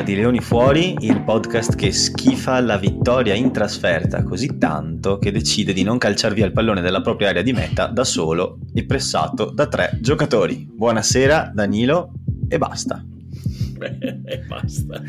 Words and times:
puntata 0.00 0.02
90 0.02 0.02
di 0.02 0.14
Leoni 0.14 0.40
Fuori, 0.40 0.96
il 1.00 1.22
podcast 1.22 1.74
che 1.74 1.92
schifa 1.92 2.60
la 2.60 2.76
vittoria 2.76 3.34
in 3.34 3.52
trasferta 3.52 4.22
così 4.22 4.58
tanto 4.58 5.18
che 5.18 5.30
decide 5.30 5.72
di 5.72 5.82
non 5.82 5.98
calciar 5.98 6.32
via 6.32 6.46
il 6.46 6.52
pallone 6.52 6.80
della 6.80 7.00
propria 7.00 7.28
area 7.28 7.42
di 7.42 7.52
meta 7.52 7.86
da 7.86 8.04
solo 8.04 8.58
e 8.72 8.84
pressato 8.84 9.46
da 9.46 9.66
tre 9.66 9.98
giocatori. 10.00 10.66
Buonasera 10.70 11.50
Danilo 11.54 12.12
e 12.48 12.58
basta. 12.58 13.09
e 14.24 14.38
basta. 14.46 15.02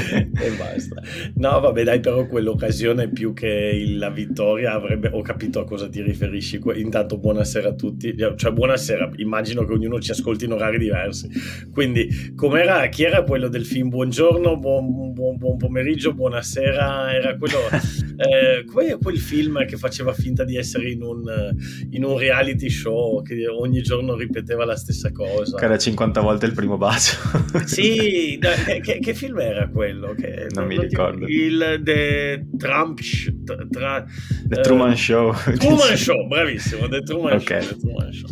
e 0.00 0.50
basta. 0.56 1.02
No, 1.34 1.60
vabbè, 1.60 1.84
dai, 1.84 2.00
però 2.00 2.26
quell'occasione 2.26 3.08
più 3.08 3.32
che 3.32 3.84
la 3.96 4.10
vittoria 4.10 4.72
avrebbe. 4.72 5.10
Ho 5.12 5.22
capito 5.22 5.60
a 5.60 5.64
cosa 5.64 5.88
ti 5.88 6.02
riferisci. 6.02 6.60
Intanto, 6.74 7.18
buonasera 7.18 7.68
a 7.68 7.74
tutti. 7.74 8.14
Cioè, 8.16 8.52
buonasera. 8.52 9.12
Immagino 9.16 9.64
che 9.64 9.72
ognuno 9.72 10.00
ci 10.00 10.10
ascolti 10.10 10.44
in 10.44 10.52
orari 10.52 10.78
diversi. 10.78 11.28
Quindi, 11.72 12.32
com'era? 12.34 12.86
Chi 12.88 13.04
era 13.04 13.22
quello 13.22 13.48
del 13.48 13.64
film? 13.64 13.88
Buongiorno, 13.88 14.58
buon, 14.58 15.12
buon, 15.12 15.36
buon 15.36 15.56
pomeriggio, 15.56 16.12
buonasera. 16.12 17.14
Era 17.14 17.36
quello. 17.36 17.58
Eh, 18.18 18.64
com'è 18.64 18.98
quel 18.98 19.18
film 19.18 19.64
che 19.64 19.76
faceva 19.76 20.12
finta 20.12 20.42
di 20.42 20.56
essere 20.56 20.90
in 20.90 21.04
un, 21.04 21.54
in 21.90 22.02
un 22.02 22.18
reality 22.18 22.68
show 22.68 23.22
che 23.22 23.46
ogni 23.46 23.80
giorno 23.80 24.16
ripeteva 24.16 24.64
la 24.64 24.74
stessa 24.74 25.12
cosa? 25.12 25.56
Che 25.56 25.64
era 25.64 25.78
50 25.78 26.20
volte 26.20 26.46
il 26.46 26.52
primo 26.52 26.76
bacio. 26.76 27.16
sì, 27.64 28.07
che, 28.82 28.98
che, 28.98 29.14
film 29.14 29.38
era 29.38 29.68
quello? 29.68 30.14
Che, 30.14 30.46
non, 30.54 30.66
non 30.66 30.66
mi 30.66 30.78
ricordo. 30.78 31.26
Il 31.26 31.80
The 31.82 32.46
Trump 32.56 33.00
tra, 33.70 34.04
The 34.46 34.60
Truman 34.60 34.92
uh, 34.92 34.96
Show. 34.96 35.32
Truman 35.58 35.96
Show, 35.96 36.26
bravissimo. 36.26 36.88
The 36.88 37.02
Truman 37.02 37.34
okay. 37.34 37.62
Show. 37.62 37.74
The 37.74 37.80
Truman 37.80 38.12
Show. 38.12 38.28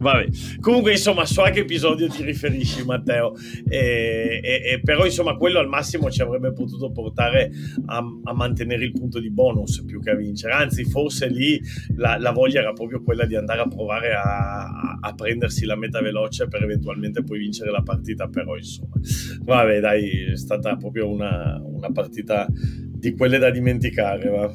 Vabbè. 0.00 0.28
Comunque, 0.60 0.92
insomma, 0.92 1.26
so 1.26 1.42
a 1.42 1.50
che 1.50 1.60
episodio 1.60 2.08
ti 2.08 2.24
riferisci, 2.24 2.84
Matteo. 2.84 3.34
E, 3.68 4.40
e, 4.42 4.62
e 4.72 4.80
però, 4.82 5.04
insomma, 5.04 5.36
quello 5.36 5.58
al 5.58 5.68
massimo 5.68 6.10
ci 6.10 6.22
avrebbe 6.22 6.52
potuto 6.52 6.90
portare 6.90 7.50
a, 7.86 8.02
a, 8.24 8.32
mantenere 8.32 8.84
il 8.84 8.92
punto 8.92 9.20
di 9.20 9.30
bonus 9.30 9.84
più 9.84 10.00
che 10.00 10.10
a 10.10 10.14
vincere. 10.14 10.54
Anzi, 10.54 10.84
forse 10.84 11.28
lì 11.28 11.60
la, 11.96 12.16
la 12.16 12.30
voglia 12.30 12.60
era 12.60 12.72
proprio 12.72 13.02
quella 13.02 13.26
di 13.26 13.36
andare 13.36 13.60
a 13.60 13.68
provare 13.68 14.14
a, 14.14 14.98
a, 15.00 15.14
prendersi 15.14 15.66
la 15.66 15.76
meta 15.76 16.00
veloce 16.00 16.48
per 16.48 16.62
eventualmente 16.62 17.22
poi 17.22 17.38
vincere 17.38 17.70
la 17.70 17.82
partita. 17.82 18.26
Però, 18.28 18.56
insomma, 18.56 18.94
vabbè, 19.42 19.80
dai, 19.80 20.30
è 20.32 20.36
stata 20.36 20.76
proprio 20.76 21.10
una, 21.10 21.60
una 21.62 21.92
partita 21.92 22.46
di 22.50 23.14
quelle 23.14 23.36
da 23.36 23.50
dimenticare. 23.50 24.30
Va. 24.30 24.50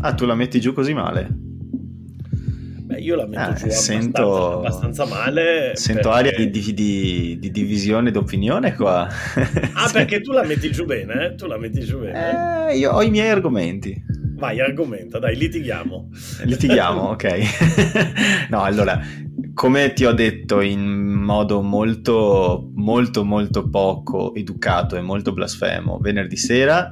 Ah, 0.00 0.12
tu 0.12 0.26
la 0.26 0.34
metti 0.34 0.60
giù 0.60 0.74
così 0.74 0.92
male? 0.92 1.45
Io 3.06 3.14
la 3.14 3.26
metto 3.26 3.50
eh, 3.52 3.54
giù 3.54 3.68
sento, 3.68 4.58
abbastanza, 4.58 5.04
abbastanza, 5.04 5.06
male. 5.06 5.76
Sento 5.76 6.10
perché... 6.10 6.34
aria 6.34 6.48
di, 6.50 6.74
di, 6.74 7.38
di, 7.38 7.50
divisione 7.52 8.10
d'opinione 8.10 8.74
qua. 8.74 9.08
Ah, 9.74 9.88
perché 9.92 10.20
tu 10.20 10.32
la 10.32 10.42
metti 10.42 10.72
giù 10.72 10.86
bene? 10.86 11.26
Eh? 11.26 11.34
Tu 11.36 11.46
la 11.46 11.56
metti 11.56 11.84
giù 11.84 12.00
bene? 12.00 12.70
Eh, 12.70 12.78
io 12.78 12.90
ho 12.90 13.02
i 13.02 13.10
miei 13.10 13.28
argomenti. 13.28 13.94
Vai, 14.34 14.60
argomenta, 14.60 15.20
dai, 15.20 15.36
litighiamo. 15.36 16.10
Litighiamo, 16.42 17.00
ok. 17.10 17.38
no, 18.50 18.62
allora, 18.62 19.00
come 19.54 19.92
ti 19.92 20.04
ho 20.04 20.12
detto 20.12 20.60
in 20.60 20.80
modo 21.26 21.60
molto, 21.60 22.70
molto, 22.74 23.24
molto 23.24 23.68
poco 23.68 24.34
educato 24.34 24.96
e 24.96 25.02
molto 25.02 25.32
blasfemo. 25.32 25.98
Venerdì 25.98 26.36
sera, 26.36 26.88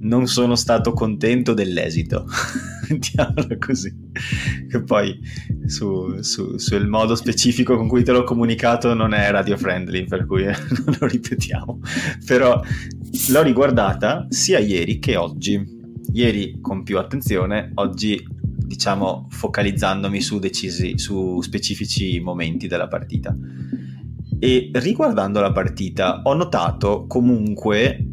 non 0.00 0.26
sono 0.26 0.54
stato 0.54 0.92
contento 0.92 1.54
dell'esito, 1.54 2.26
mettiamola 2.88 3.56
così, 3.58 3.94
che 4.68 4.82
poi 4.82 5.18
su, 5.66 6.20
su, 6.20 6.56
sul 6.56 6.86
modo 6.88 7.14
specifico 7.14 7.76
con 7.76 7.86
cui 7.88 8.02
te 8.02 8.12
l'ho 8.12 8.24
comunicato 8.24 8.94
non 8.94 9.14
è 9.14 9.30
radio 9.30 9.56
friendly, 9.56 10.04
per 10.04 10.26
cui 10.26 10.44
non 10.44 10.96
lo 10.98 11.06
ripetiamo, 11.06 11.80
però 12.26 12.60
l'ho 13.28 13.42
riguardata 13.42 14.26
sia 14.28 14.58
ieri 14.58 14.98
che 14.98 15.16
oggi, 15.16 15.62
ieri 16.12 16.58
con 16.60 16.82
più 16.82 16.98
attenzione, 16.98 17.70
oggi 17.74 18.22
diciamo 18.74 19.28
focalizzandomi 19.30 20.20
su 20.20 20.38
decisi, 20.38 20.98
su 20.98 21.40
specifici 21.40 22.18
momenti 22.20 22.66
della 22.66 22.88
partita. 22.88 23.34
E 24.38 24.70
riguardando 24.74 25.40
la 25.40 25.52
partita 25.52 26.22
ho 26.22 26.34
notato 26.34 27.06
comunque... 27.06 28.06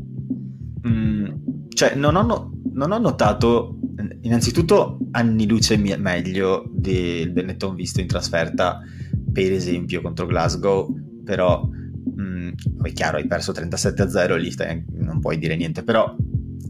Mh, 0.82 0.90
mm, 0.90 1.26
cioè, 1.70 1.96
non 1.96 2.16
ho, 2.16 2.52
non 2.74 2.92
ho 2.92 2.98
notato 2.98 3.78
innanzitutto 4.22 4.98
anni 5.12 5.48
luce 5.48 5.78
meglio 5.78 6.70
del 6.72 7.32
Benetton 7.32 7.76
visto 7.76 8.02
in 8.02 8.08
trasferta, 8.08 8.80
per 9.32 9.52
esempio 9.52 10.02
contro 10.02 10.26
Glasgow, 10.26 10.94
però 11.24 11.64
mh, 11.64 12.22
mm, 12.22 12.50
è 12.84 12.94
chiaro, 12.94 13.18
hai 13.18 13.28
perso 13.28 13.52
37-0 13.52 14.38
lì 14.38 14.52
stai, 14.52 14.84
non 14.94 15.20
puoi 15.20 15.38
dire 15.38 15.56
niente, 15.56 15.84
però 15.84 16.16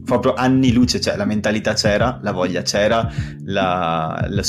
proprio 0.04 0.34
anni 0.34 0.72
luce, 0.72 1.00
cioè 1.00 1.16
la 1.16 1.24
mentalità 1.24 1.74
c'era, 1.74 2.18
la 2.22 2.32
voglia 2.32 2.62
c'era, 2.62 3.10
la, 3.44 4.26
la, 4.28 4.42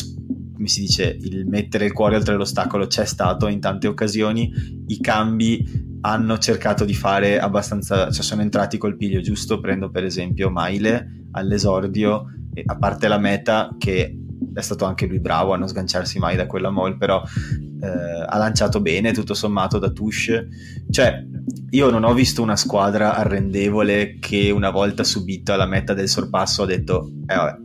come 0.64 0.68
si 0.70 0.80
dice, 0.80 1.18
il 1.20 1.46
mettere 1.46 1.86
il 1.86 1.92
cuore 1.92 2.16
oltre 2.16 2.36
l'ostacolo 2.36 2.88
c'è 2.88 3.04
stato 3.04 3.48
in 3.48 3.60
tante 3.60 3.88
occasioni, 3.88 4.50
i 4.88 5.00
cambi 5.02 5.98
hanno 6.02 6.38
cercato 6.38 6.86
di 6.86 6.94
fare 6.94 7.38
abbastanza, 7.38 8.10
cioè 8.10 8.24
sono 8.24 8.42
entrati 8.42 8.78
col 8.78 8.96
piglio 8.96 9.20
giusto, 9.20 9.60
prendo 9.60 9.90
per 9.90 10.06
esempio 10.06 10.50
Maile 10.50 11.26
all'esordio, 11.32 12.26
a 12.66 12.78
parte 12.78 13.10
la 13.10 13.18
meta 13.18 13.76
che 13.78 14.18
è 14.54 14.62
stato 14.62 14.86
anche 14.86 15.06
lui 15.06 15.20
bravo 15.20 15.52
a 15.52 15.58
non 15.58 15.68
sganciarsi 15.68 16.18
mai 16.18 16.38
da 16.38 16.46
quella 16.46 16.70
mall, 16.70 16.98
però 16.98 17.22
eh, 17.22 18.26
ha 18.26 18.38
lanciato 18.38 18.80
bene 18.80 19.12
tutto 19.12 19.34
sommato 19.34 19.80
da 19.80 19.90
Tush, 19.90 20.48
cioè 20.90 21.26
io 21.72 21.90
non 21.90 22.06
ho 22.06 22.14
visto 22.14 22.42
una 22.42 22.56
squadra 22.56 23.16
arrendevole 23.16 24.18
che 24.20 24.50
una 24.50 24.70
volta 24.70 25.04
subita 25.04 25.58
la 25.58 25.66
meta 25.66 25.94
del 25.94 26.08
sorpasso 26.08 26.64
ha 26.64 26.68
detto 26.68 27.12
eh 27.28 27.36
vabbè, 27.36 27.58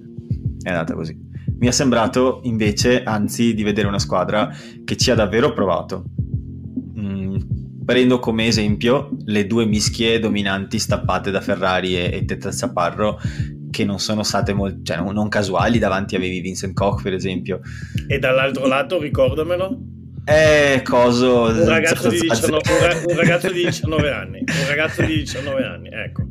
è 0.62 0.70
andata 0.70 0.94
così. 0.94 1.26
Mi 1.58 1.66
è 1.66 1.70
sembrato 1.70 2.40
invece, 2.44 3.02
anzi, 3.02 3.54
di 3.54 3.62
vedere 3.62 3.88
una 3.88 3.98
squadra 3.98 4.50
che 4.84 4.96
ci 4.96 5.10
ha 5.10 5.14
davvero 5.14 5.52
provato 5.52 6.04
Prendo 7.88 8.18
come 8.18 8.46
esempio 8.46 9.16
le 9.24 9.46
due 9.46 9.64
mischie 9.64 10.18
dominanti 10.18 10.78
stappate 10.78 11.30
da 11.30 11.40
Ferrari 11.40 11.96
e, 11.96 12.10
e 12.12 12.24
Teta 12.26 12.52
Zaparro 12.52 13.18
che 13.70 13.86
non 13.86 13.98
sono 13.98 14.22
state 14.22 14.52
molto, 14.52 14.80
cioè 14.82 14.98
non, 14.98 15.14
non, 15.14 15.30
casuali, 15.30 15.78
davanti 15.78 16.14
avevi 16.14 16.40
Vincent 16.40 16.74
Koch 16.74 17.00
per 17.02 17.14
esempio. 17.14 17.60
E 18.06 18.18
dall'altro 18.18 18.66
lato, 18.66 19.00
ricordamelo. 19.00 19.80
Eh, 20.26 20.82
coso... 20.84 21.44
Un 21.44 21.66
ragazzo, 21.66 22.10
di 22.10 22.20
19, 22.20 22.60
un 23.06 23.16
ragazzo 23.16 23.50
di 23.50 23.64
19 23.64 24.10
anni, 24.10 24.40
un 24.40 24.68
ragazzo 24.68 25.00
di 25.00 25.14
19 25.20 25.64
anni, 25.64 25.88
ecco. 25.88 26.24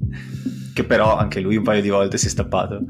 Che 0.76 0.84
però 0.84 1.18
anche 1.18 1.40
lui 1.40 1.56
un 1.56 1.64
paio 1.64 1.82
di 1.82 1.90
volte 1.90 2.20
si 2.20 2.28
è 2.28 2.30
stappato. 2.30 2.82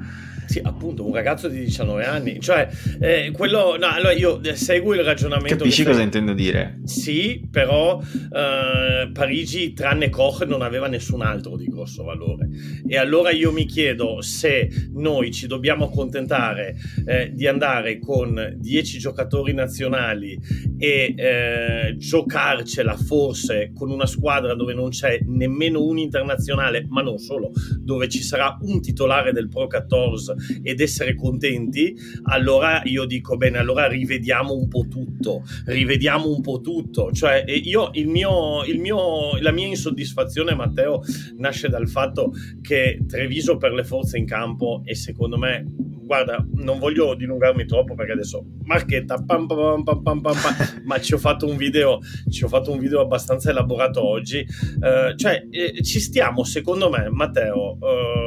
Sì, 0.47 0.61
appunto, 0.63 1.05
un 1.05 1.13
ragazzo 1.13 1.49
di 1.49 1.59
19 1.59 2.05
anni. 2.05 2.39
Cioè, 2.39 2.69
eh, 3.01 3.31
quello... 3.31 3.75
No, 3.77 3.87
allora 3.87 4.13
io 4.13 4.39
seguo 4.55 4.93
il 4.93 5.03
ragionamento... 5.03 5.57
Capisci 5.57 5.83
cosa 5.83 6.01
intendo 6.01 6.33
dire? 6.33 6.79
Sì, 6.85 7.45
però 7.51 8.01
eh, 8.01 9.09
Parigi, 9.11 9.73
tranne 9.73 10.09
Koch, 10.09 10.43
non 10.43 10.61
aveva 10.61 10.87
nessun 10.87 11.21
altro 11.21 11.57
di 11.57 11.65
grosso 11.65 12.03
valore. 12.03 12.47
E 12.87 12.97
allora 12.97 13.31
io 13.31 13.51
mi 13.51 13.65
chiedo 13.65 14.21
se 14.21 14.69
noi 14.93 15.31
ci 15.31 15.47
dobbiamo 15.47 15.85
accontentare 15.85 16.75
eh, 17.05 17.31
di 17.33 17.45
andare 17.45 17.99
con 17.99 18.55
10 18.57 18.99
giocatori 18.99 19.53
nazionali 19.53 20.39
e 20.77 21.13
eh, 21.17 21.95
giocarcela 21.97 22.95
forse 22.95 23.71
con 23.75 23.91
una 23.91 24.05
squadra 24.05 24.53
dove 24.53 24.73
non 24.73 24.89
c'è 24.89 25.19
nemmeno 25.25 25.83
un 25.83 25.97
internazionale, 25.97 26.85
ma 26.87 27.01
non 27.01 27.17
solo, 27.17 27.51
dove 27.79 28.07
ci 28.07 28.21
sarà 28.21 28.57
un 28.61 28.81
titolare 28.81 29.33
del 29.33 29.49
Pro 29.49 29.67
14 29.67 29.95
ed 30.61 30.79
essere 30.79 31.15
contenti, 31.15 31.95
allora 32.23 32.81
io 32.85 33.05
dico 33.05 33.37
bene, 33.37 33.57
allora 33.57 33.87
rivediamo 33.87 34.53
un 34.53 34.67
po' 34.67 34.87
tutto, 34.87 35.43
rivediamo 35.65 36.29
un 36.29 36.41
po' 36.41 36.61
tutto. 36.61 37.11
Cioè, 37.11 37.43
io 37.47 37.89
il 37.93 38.07
mio, 38.07 38.63
il 38.65 38.79
mio, 38.79 39.37
la 39.39 39.51
mia 39.51 39.67
insoddisfazione, 39.67 40.55
Matteo, 40.55 41.01
nasce 41.37 41.69
dal 41.69 41.87
fatto 41.87 42.33
che 42.61 43.03
Treviso 43.07 43.57
per 43.57 43.73
le 43.73 43.83
forze 43.83 44.17
in 44.17 44.25
campo 44.25 44.81
e 44.85 44.95
secondo 44.95 45.37
me 45.37 45.65
guarda, 46.07 46.43
non 46.53 46.79
voglio 46.79 47.13
dilungarmi 47.13 47.65
troppo 47.65 47.93
perché 47.93 48.13
adesso 48.13 48.43
marchetta, 48.63 49.21
pam, 49.23 49.45
pam, 49.45 49.83
pam, 49.83 50.21
ma 50.85 50.99
ci 50.99 51.13
ho 51.13 51.17
fatto 51.17 51.45
un 51.45 51.57
video, 51.57 51.99
ci 52.29 52.43
ho 52.45 52.47
fatto 52.47 52.71
un 52.71 52.79
video 52.79 53.01
abbastanza 53.01 53.51
elaborato 53.51 54.03
oggi. 54.03 54.43
Uh, 54.79 55.15
cioè, 55.15 55.45
eh, 55.51 55.83
ci 55.83 55.99
stiamo, 55.99 56.43
secondo 56.43 56.89
me, 56.89 57.09
Matteo. 57.09 57.77
Uh, 57.79 58.26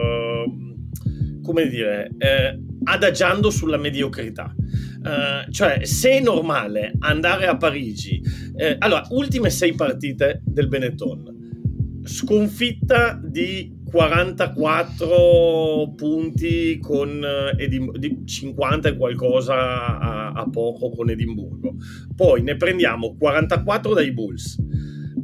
come 1.51 1.67
dire, 1.67 2.13
eh, 2.19 2.57
adagiando 2.85 3.51
sulla 3.51 3.77
mediocrità. 3.77 4.55
Uh, 5.03 5.51
cioè, 5.51 5.85
se 5.85 6.11
è 6.11 6.21
normale 6.21 6.93
andare 7.01 7.47
a 7.47 7.57
Parigi, 7.57 8.23
eh, 8.55 8.77
allora, 8.79 9.05
ultime 9.11 9.51
sei 9.51 9.75
partite 9.75 10.43
del 10.45 10.69
Benetton, 10.69 12.03
sconfitta 12.05 13.21
di 13.21 13.79
44 13.85 15.93
punti 15.97 16.79
con 16.79 17.21
eh, 17.25 17.57
Edim- 17.61 17.97
di 17.97 18.23
50 18.25 18.91
e 18.91 18.97
qualcosa 18.97 19.99
a, 19.99 20.31
a 20.33 20.49
poco 20.49 20.91
con 20.91 21.11
Edimburgo, 21.11 21.75
poi 22.15 22.43
ne 22.43 22.55
prendiamo 22.57 23.17
44 23.17 23.95
dai 23.95 24.13
Bulls, 24.13 24.57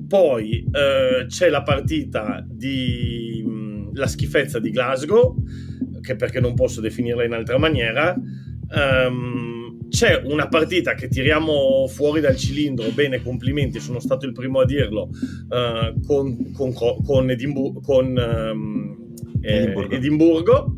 poi 0.08 0.66
eh, 0.72 1.26
c'è 1.28 1.50
la 1.50 1.62
partita 1.62 2.44
di 2.48 3.44
mh, 3.46 3.50
mm, 3.50 3.76
la 3.96 4.06
schifezza 4.06 4.58
di 4.58 4.70
Glasgow, 4.70 5.36
che 6.06 6.14
perché 6.14 6.38
non 6.38 6.54
posso 6.54 6.80
definirla 6.80 7.24
in 7.24 7.32
altra 7.32 7.58
maniera. 7.58 8.14
Um, 8.14 9.88
c'è 9.88 10.22
una 10.24 10.46
partita 10.48 10.94
che 10.94 11.08
tiriamo 11.08 11.86
fuori 11.88 12.20
dal 12.20 12.36
cilindro, 12.36 12.90
bene, 12.90 13.22
complimenti, 13.22 13.80
sono 13.80 13.98
stato 13.98 14.24
il 14.24 14.32
primo 14.32 14.60
a 14.60 14.64
dirlo, 14.64 15.08
uh, 15.48 16.00
con, 16.06 16.52
con, 16.52 16.72
con, 16.72 17.30
Edimbu- 17.30 17.82
con 17.82 18.06
um, 18.16 19.14
Edimburgo. 19.40 19.90
Eh, 19.90 19.96
Edimburgo. 19.96 20.76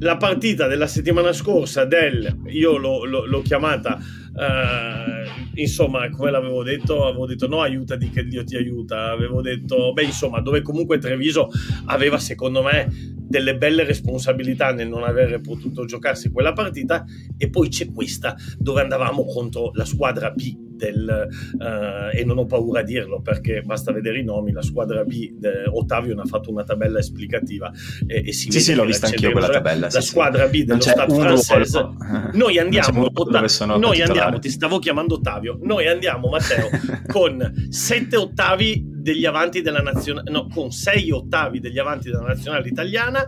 La 0.00 0.16
partita 0.16 0.66
della 0.66 0.86
settimana 0.86 1.32
scorsa 1.32 1.84
del, 1.84 2.42
io 2.48 2.76
l'ho, 2.76 3.04
l'ho, 3.04 3.24
l'ho 3.24 3.42
chiamata 3.42 3.98
Uh, 4.34 5.60
insomma, 5.60 6.10
come 6.10 6.30
l'avevo 6.30 6.62
detto, 6.64 7.06
avevo 7.06 7.26
detto 7.26 7.46
no, 7.46 7.60
aiutati 7.60 8.10
che 8.10 8.24
Dio 8.24 8.44
ti 8.44 8.56
aiuta. 8.56 9.10
Avevo 9.10 9.40
detto, 9.40 9.92
beh, 9.92 10.04
insomma, 10.04 10.40
dove 10.40 10.62
comunque 10.62 10.98
Treviso 10.98 11.48
aveva, 11.86 12.18
secondo 12.18 12.62
me, 12.62 12.88
delle 13.16 13.56
belle 13.56 13.84
responsabilità 13.84 14.72
nel 14.72 14.88
non 14.88 15.04
aver 15.04 15.40
potuto 15.40 15.84
giocarsi 15.84 16.30
quella 16.30 16.52
partita. 16.52 17.04
E 17.36 17.48
poi 17.48 17.68
c'è 17.68 17.92
questa 17.92 18.36
dove 18.58 18.80
andavamo 18.80 19.24
contro 19.24 19.70
la 19.74 19.84
squadra 19.84 20.30
B 20.30 20.63
del, 20.74 21.28
uh, 21.58 22.16
e 22.16 22.24
non 22.24 22.38
ho 22.38 22.46
paura 22.46 22.80
a 22.80 22.82
dirlo 22.82 23.20
perché 23.20 23.62
basta 23.62 23.92
vedere 23.92 24.20
i 24.20 24.24
nomi, 24.24 24.52
la 24.52 24.62
squadra 24.62 25.04
B, 25.04 25.32
de, 25.32 25.64
Ottavio 25.66 26.14
ne 26.14 26.22
ha 26.22 26.26
fatto 26.26 26.50
una 26.50 26.64
tabella 26.64 26.98
esplicativa 26.98 27.72
e, 28.06 28.24
e 28.26 28.32
si 28.32 28.50
sì, 28.50 28.60
sì, 28.60 28.74
l'ho 28.74 28.84
vista 28.84 29.06
anch'io 29.06 29.32
quella 29.32 29.48
tabella. 29.48 29.88
La 29.90 30.00
sì, 30.00 30.08
squadra. 30.08 30.46
B 30.48 30.64
dello 30.64 30.80
Stato 30.80 31.14
francese. 31.14 31.88
Noi 32.34 32.58
andiamo, 32.58 33.06
Otta- 33.12 33.76
noi 33.76 34.00
andiamo, 34.02 34.38
ti 34.38 34.50
stavo 34.50 34.78
chiamando 34.78 35.14
Ottavio, 35.14 35.58
noi 35.62 35.86
andiamo 35.86 36.28
Matteo 36.28 36.68
con 37.06 37.68
sette 37.68 38.16
ottavi 38.16 38.84
degli 38.86 39.24
avanti 39.24 39.62
della 39.62 39.80
nazionale, 39.80 40.30
no, 40.30 40.48
con 40.48 40.70
sei 40.70 41.10
ottavi 41.10 41.60
degli 41.60 41.78
avanti 41.78 42.10
della 42.10 42.26
nazionale 42.26 42.68
italiana 42.68 43.26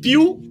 più 0.00 0.49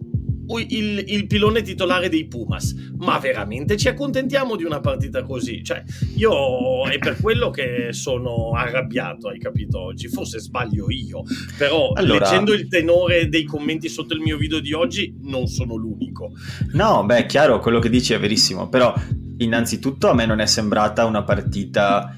il, 0.58 1.04
il, 1.08 1.28
pilone 1.28 1.62
titolare 1.62 2.10
dei 2.10 2.28
Pumas. 2.28 2.74
Ma 2.98 3.20
veramente 3.20 3.78
ci 3.78 3.88
accontentiamo 3.88 4.56
di 4.56 4.64
una 4.64 4.80
partita 4.80 5.24
così? 5.24 5.64
Cioè, 5.64 5.84
io 6.16 6.90
è 6.90 6.98
per 6.98 7.18
quello 7.22 7.50
che 7.52 7.90
sono 7.92 8.52
arrabbiato, 8.56 9.28
hai 9.28 9.40
capito 9.40 9.80
oggi? 9.80 10.08
Forse 10.08 10.40
sbaglio 10.40 10.90
io, 10.90 11.22
però 11.58 11.92
allora... 11.92 12.26
leggendo 12.26 12.54
il 12.54 12.68
tenore 12.68 13.30
dei 13.30 13.44
commenti 13.44 13.90
sotto 13.90 14.14
il 14.14 14.22
mio 14.22 14.38
video 14.38 14.60
di 14.60 14.74
oggi 14.74 15.16
non 15.22 15.48
sono 15.48 15.76
l'unico. 15.76 16.32
No, 16.72 17.06
beh, 17.06 17.28
chiaro, 17.28 17.60
quello 17.60 17.80
che 17.80 17.90
dici 17.90 18.14
è 18.14 18.20
verissimo, 18.20 18.70
però 18.70 18.94
innanzitutto 19.38 20.10
a 20.10 20.14
me 20.14 20.26
non 20.26 20.40
è 20.40 20.46
sembrata 20.46 21.06
una 21.06 21.24
partita... 21.24 22.16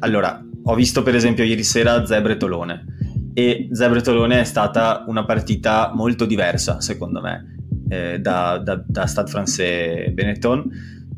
Allora, 0.00 0.44
ho 0.64 0.74
visto 0.74 1.02
per 1.02 1.14
esempio 1.14 1.44
ieri 1.44 1.64
sera 1.64 2.04
Zebre 2.04 2.36
Tolone 2.36 2.97
e 3.38 3.68
Zebretolone 3.70 4.40
è 4.40 4.44
stata 4.44 5.04
una 5.06 5.24
partita 5.24 5.92
molto 5.94 6.24
diversa 6.24 6.80
secondo 6.80 7.20
me 7.20 7.56
eh, 7.88 8.18
da, 8.18 8.58
da, 8.58 8.82
da 8.84 9.06
Stade 9.06 9.30
Francais 9.30 10.10
Benetton 10.10 10.68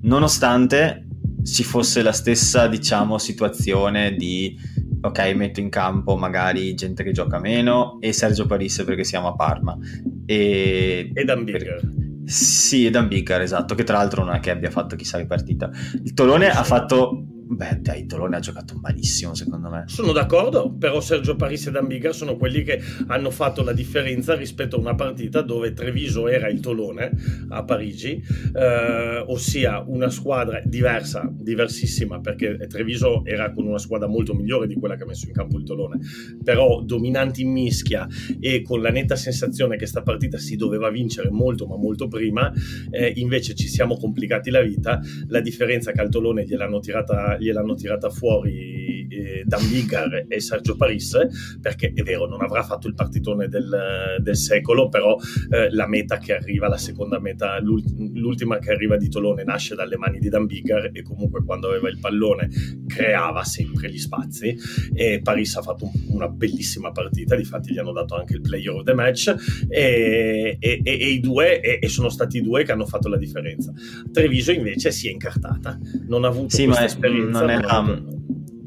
nonostante 0.02 1.06
ci 1.42 1.64
fosse 1.64 2.02
la 2.02 2.12
stessa 2.12 2.66
diciamo 2.66 3.16
situazione 3.16 4.16
di 4.16 4.54
ok 5.00 5.32
metto 5.34 5.60
in 5.60 5.70
campo 5.70 6.18
magari 6.18 6.74
gente 6.74 7.02
che 7.04 7.12
gioca 7.12 7.40
meno 7.40 7.96
e 8.00 8.12
Sergio 8.12 8.44
Parisse 8.44 8.84
perché 8.84 9.02
siamo 9.02 9.28
a 9.28 9.34
Parma 9.34 9.78
e, 10.26 11.10
e 11.14 11.24
Dan 11.24 11.44
Bigger 11.44 11.80
sì, 12.22 12.88
Dan 12.90 13.08
Bigger, 13.08 13.40
esatto, 13.40 13.74
che 13.74 13.82
tra 13.82 13.96
l'altro 13.96 14.22
non 14.22 14.36
è 14.36 14.38
che 14.38 14.50
abbia 14.50 14.70
fatto 14.70 14.94
chissà 14.94 15.18
che 15.18 15.26
partita. 15.26 15.68
Il 16.04 16.14
Tolone 16.14 16.48
ha 16.48 16.62
fatto 16.62 17.24
Beh, 17.52 17.78
dai, 17.80 18.06
Tolone 18.06 18.36
ha 18.36 18.40
giocato 18.40 18.78
malissimo, 18.80 19.34
secondo 19.34 19.68
me. 19.70 19.82
Sono 19.86 20.12
d'accordo, 20.12 20.72
però 20.72 21.00
Sergio 21.00 21.34
Paris 21.34 21.66
e 21.66 21.72
Dambiga 21.72 22.12
sono 22.12 22.36
quelli 22.36 22.62
che 22.62 22.80
hanno 23.08 23.32
fatto 23.32 23.64
la 23.64 23.72
differenza 23.72 24.36
rispetto 24.36 24.76
a 24.76 24.78
una 24.78 24.94
partita 24.94 25.42
dove 25.42 25.72
Treviso 25.72 26.28
era 26.28 26.48
il 26.48 26.60
Tolone 26.60 27.10
a 27.48 27.64
Parigi, 27.64 28.22
eh, 28.54 29.24
ossia 29.26 29.82
una 29.84 30.10
squadra 30.10 30.60
diversa, 30.64 31.28
diversissima, 31.28 32.20
perché 32.20 32.56
Treviso 32.68 33.24
era 33.24 33.50
con 33.52 33.66
una 33.66 33.78
squadra 33.78 34.06
molto 34.06 34.32
migliore 34.32 34.68
di 34.68 34.76
quella 34.76 34.94
che 34.94 35.02
ha 35.02 35.06
messo 35.06 35.26
in 35.26 35.32
campo 35.32 35.58
il 35.58 35.64
Tolone, 35.64 35.98
però 36.44 36.82
dominanti 36.82 37.42
in 37.42 37.50
mischia 37.50 38.06
e 38.38 38.62
con 38.62 38.80
la 38.80 38.90
netta 38.90 39.16
sensazione 39.16 39.72
che 39.72 39.78
questa 39.78 40.02
partita 40.02 40.38
si 40.38 40.54
doveva 40.54 40.88
vincere 40.88 41.30
molto, 41.30 41.66
ma 41.66 41.76
molto 41.76 42.06
prima, 42.06 42.52
eh, 42.90 43.12
invece 43.16 43.56
ci 43.56 43.66
siamo 43.66 43.96
complicati 43.96 44.50
la 44.50 44.60
vita. 44.60 45.00
La 45.26 45.40
differenza 45.40 45.90
che 45.90 46.00
al 46.00 46.10
Tolone 46.10 46.44
gliel'hanno 46.44 46.78
tirata 46.78 47.38
gliel'hanno 47.40 47.74
tirata 47.74 48.10
fuori 48.10 48.89
eh, 49.10 49.42
Dan 49.44 49.66
Vigar 49.68 50.24
e 50.28 50.40
Sergio 50.40 50.76
Paris, 50.76 51.16
perché 51.60 51.92
è 51.94 52.02
vero, 52.02 52.26
non 52.26 52.42
avrà 52.42 52.62
fatto 52.62 52.86
il 52.88 52.94
partitone 52.94 53.48
del, 53.48 54.16
del 54.20 54.36
secolo, 54.36 54.88
però 54.88 55.16
eh, 55.50 55.70
la 55.70 55.86
meta 55.86 56.18
che 56.18 56.34
arriva, 56.34 56.68
la 56.68 56.78
seconda 56.78 57.18
meta, 57.18 57.58
l'ultima 57.60 58.58
che 58.58 58.70
arriva 58.70 58.96
di 58.96 59.08
Tolone 59.08 59.44
nasce 59.44 59.74
dalle 59.74 59.96
mani 59.96 60.18
di 60.18 60.28
Dan 60.28 60.46
Vigar 60.46 60.90
e 60.92 61.02
comunque 61.02 61.44
quando 61.44 61.68
aveva 61.68 61.88
il 61.88 61.98
pallone 61.98 62.48
creava 62.86 63.44
sempre 63.44 63.90
gli 63.90 63.98
spazi 63.98 64.56
e 64.92 65.20
Paris 65.22 65.56
ha 65.56 65.62
fatto 65.62 65.84
un, 65.84 65.90
una 66.08 66.28
bellissima 66.28 66.92
partita, 66.92 67.36
difatti 67.36 67.72
gli 67.72 67.78
hanno 67.78 67.92
dato 67.92 68.14
anche 68.16 68.34
il 68.34 68.40
player 68.40 68.74
of 68.74 68.84
the 68.84 68.94
match 68.94 69.34
e, 69.68 70.56
e, 70.58 70.80
e, 70.82 70.92
e 70.92 71.08
i 71.08 71.20
due, 71.20 71.60
e, 71.60 71.88
sono 71.88 72.08
stati 72.08 72.38
i 72.38 72.42
due 72.42 72.64
che 72.64 72.72
hanno 72.72 72.86
fatto 72.86 73.08
la 73.08 73.16
differenza. 73.16 73.72
Treviso 74.12 74.52
invece 74.52 74.90
si 74.90 75.08
è 75.08 75.10
incartata, 75.10 75.78
non 76.06 76.24
ha 76.24 76.28
avuto 76.28 76.54
sì, 76.54 76.64
questa 76.64 76.84
esperienza 76.84 77.40
non 77.40 77.50
era, 77.50 77.68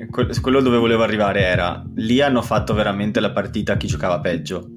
quello 0.09 0.61
dove 0.61 0.77
volevo 0.77 1.03
arrivare 1.03 1.41
era 1.41 1.83
lì 1.95 2.21
hanno 2.21 2.41
fatto 2.41 2.73
veramente 2.73 3.19
la 3.19 3.31
partita 3.31 3.73
a 3.73 3.77
chi 3.77 3.87
giocava 3.87 4.19
peggio 4.19 4.67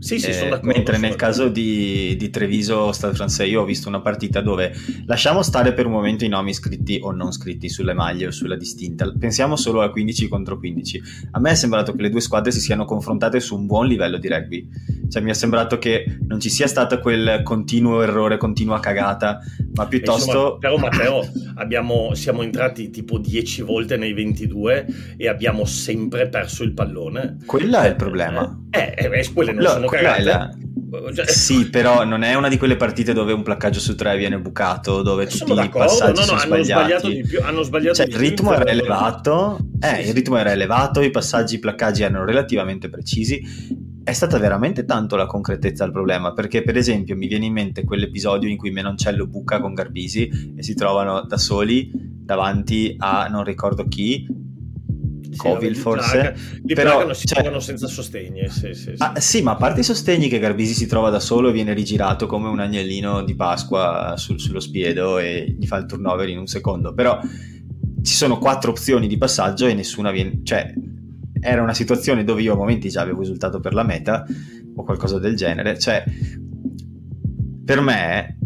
sì, 0.00 0.18
sì, 0.18 0.30
eh, 0.30 0.58
mentre 0.62 0.98
nel 0.98 1.14
caso 1.14 1.48
di, 1.48 2.16
di 2.16 2.30
Treviso 2.30 2.90
Stade 2.92 3.14
Francais 3.14 3.48
io 3.48 3.62
ho 3.62 3.64
visto 3.64 3.88
una 3.88 4.00
partita 4.00 4.40
dove 4.40 4.72
lasciamo 5.06 5.42
stare 5.42 5.72
per 5.74 5.86
un 5.86 5.92
momento 5.92 6.24
i 6.24 6.28
nomi 6.28 6.54
scritti 6.54 6.98
o 7.02 7.12
non 7.12 7.32
scritti 7.32 7.68
sulle 7.68 7.92
maglie 7.92 8.28
o 8.28 8.30
sulla 8.30 8.56
distinta, 8.56 9.12
pensiamo 9.16 9.56
solo 9.56 9.82
a 9.82 9.90
15 9.90 10.28
contro 10.28 10.58
15. 10.58 11.02
A 11.32 11.40
me 11.40 11.50
è 11.50 11.54
sembrato 11.54 11.94
che 11.94 12.02
le 12.02 12.10
due 12.10 12.20
squadre 12.20 12.50
si 12.50 12.60
siano 12.60 12.84
confrontate 12.84 13.40
su 13.40 13.56
un 13.56 13.66
buon 13.66 13.86
livello 13.86 14.16
di 14.16 14.28
rugby, 14.28 14.68
cioè 15.10 15.22
mi 15.22 15.30
è 15.30 15.34
sembrato 15.34 15.78
che 15.78 16.18
non 16.26 16.40
ci 16.40 16.48
sia 16.48 16.66
stato 16.66 16.98
quel 17.00 17.42
continuo 17.42 18.02
errore, 18.02 18.38
continua 18.38 18.80
cagata, 18.80 19.40
ma 19.74 19.86
piuttosto... 19.86 20.28
Insomma, 20.30 20.58
però 20.58 20.76
Matteo, 20.78 21.28
abbiamo, 21.56 22.14
siamo 22.14 22.42
entrati 22.42 22.90
tipo 22.90 23.18
10 23.18 23.62
volte 23.62 23.96
nei 23.96 24.12
22 24.12 24.86
e 25.16 25.28
abbiamo 25.28 25.64
sempre 25.64 26.28
perso 26.28 26.62
il 26.62 26.72
pallone. 26.72 27.38
Quello 27.44 27.78
è 27.78 27.88
il 27.88 27.96
problema. 27.96 28.58
Eh, 28.70 28.94
eh, 28.96 29.10
eh 29.12 29.32
quelle 29.32 29.52
non 29.52 29.64
Lo, 29.64 29.70
sono 29.70 29.86
cagate. 29.90 30.68
Cioè, 31.14 31.26
sì, 31.26 31.70
però 31.70 32.04
non 32.04 32.22
è 32.22 32.34
una 32.34 32.48
di 32.48 32.58
quelle 32.58 32.76
partite 32.76 33.12
dove 33.12 33.32
un 33.32 33.42
placcaggio 33.42 33.78
su 33.78 33.94
tre 33.94 34.16
viene 34.16 34.40
bucato, 34.40 35.02
dove 35.02 35.26
tutti 35.26 35.52
i 35.52 35.68
passaggi 35.68 36.20
no, 36.20 36.32
no, 36.32 36.38
sono 36.38 36.40
hanno 36.40 36.62
sbagliato 36.64 37.08
di 37.08 37.22
più, 37.22 37.40
hanno 37.40 37.62
sbagliato 37.62 37.94
cioè, 37.94 38.06
il 38.06 38.16
ritmo 38.16 38.52
era 38.52 38.64
elevato, 38.66 39.58
eh, 39.78 40.02
il 40.02 40.12
ritmo 40.12 40.36
era 40.36 40.50
elevato, 40.50 41.00
i 41.00 41.10
passaggi, 41.10 41.56
i 41.56 41.58
placcaggi 41.60 42.02
erano 42.02 42.24
relativamente 42.24 42.88
precisi. 42.88 43.40
È 44.02 44.12
stata 44.12 44.38
veramente 44.38 44.84
tanto 44.84 45.14
la 45.14 45.26
concretezza 45.26 45.84
al 45.84 45.92
problema, 45.92 46.32
perché 46.32 46.62
per 46.62 46.76
esempio 46.76 47.14
mi 47.14 47.28
viene 47.28 47.46
in 47.46 47.52
mente 47.52 47.84
quell'episodio 47.84 48.48
in 48.48 48.56
cui 48.56 48.70
Menoncello 48.70 49.26
buca 49.28 49.60
con 49.60 49.74
Garbisi 49.74 50.54
e 50.56 50.62
si 50.62 50.74
trovano 50.74 51.22
da 51.22 51.38
soli 51.38 51.90
davanti 51.94 52.96
a 52.98 53.28
non 53.28 53.44
ricordo 53.44 53.86
chi 53.86 54.26
Covil 55.36 55.76
forse 55.76 56.34
li 56.62 56.74
però 56.74 56.96
placano, 56.96 57.14
si 57.14 57.26
cioè, 57.26 57.60
senza 57.60 57.86
sostegni 57.86 58.48
sì, 58.48 58.74
sì, 58.74 58.74
sì. 58.74 58.94
Ah, 58.98 59.18
sì, 59.20 59.42
ma 59.42 59.52
a 59.52 59.56
parte 59.56 59.80
i 59.80 59.84
sostegni 59.84 60.28
che 60.28 60.38
Garbisi 60.38 60.74
si 60.74 60.86
trova 60.86 61.10
da 61.10 61.20
solo 61.20 61.48
e 61.48 61.52
viene 61.52 61.72
rigirato 61.72 62.26
come 62.26 62.48
un 62.48 62.60
agnellino 62.60 63.22
di 63.22 63.34
Pasqua 63.34 64.14
sul, 64.16 64.40
sullo 64.40 64.60
spiedo 64.60 65.18
e 65.18 65.54
gli 65.58 65.66
fa 65.66 65.76
il 65.76 65.86
turnover 65.86 66.28
in 66.28 66.38
un 66.38 66.46
secondo. 66.46 66.94
Però 66.94 67.20
ci 68.02 68.14
sono 68.14 68.38
quattro 68.38 68.70
opzioni 68.70 69.06
di 69.06 69.18
passaggio 69.18 69.66
e 69.66 69.74
nessuna 69.74 70.10
viene 70.10 70.40
cioè 70.42 70.72
era 71.42 71.62
una 71.62 71.74
situazione 71.74 72.24
dove 72.24 72.42
io 72.42 72.52
a 72.52 72.56
momenti 72.56 72.88
già 72.90 73.02
avevo 73.02 73.22
esultato 73.22 73.60
per 73.60 73.72
la 73.72 73.82
meta 73.82 74.26
o 74.74 74.84
qualcosa 74.84 75.18
del 75.18 75.36
genere. 75.36 75.78
Cioè 75.78 76.04
per 77.64 77.80
me 77.80 78.38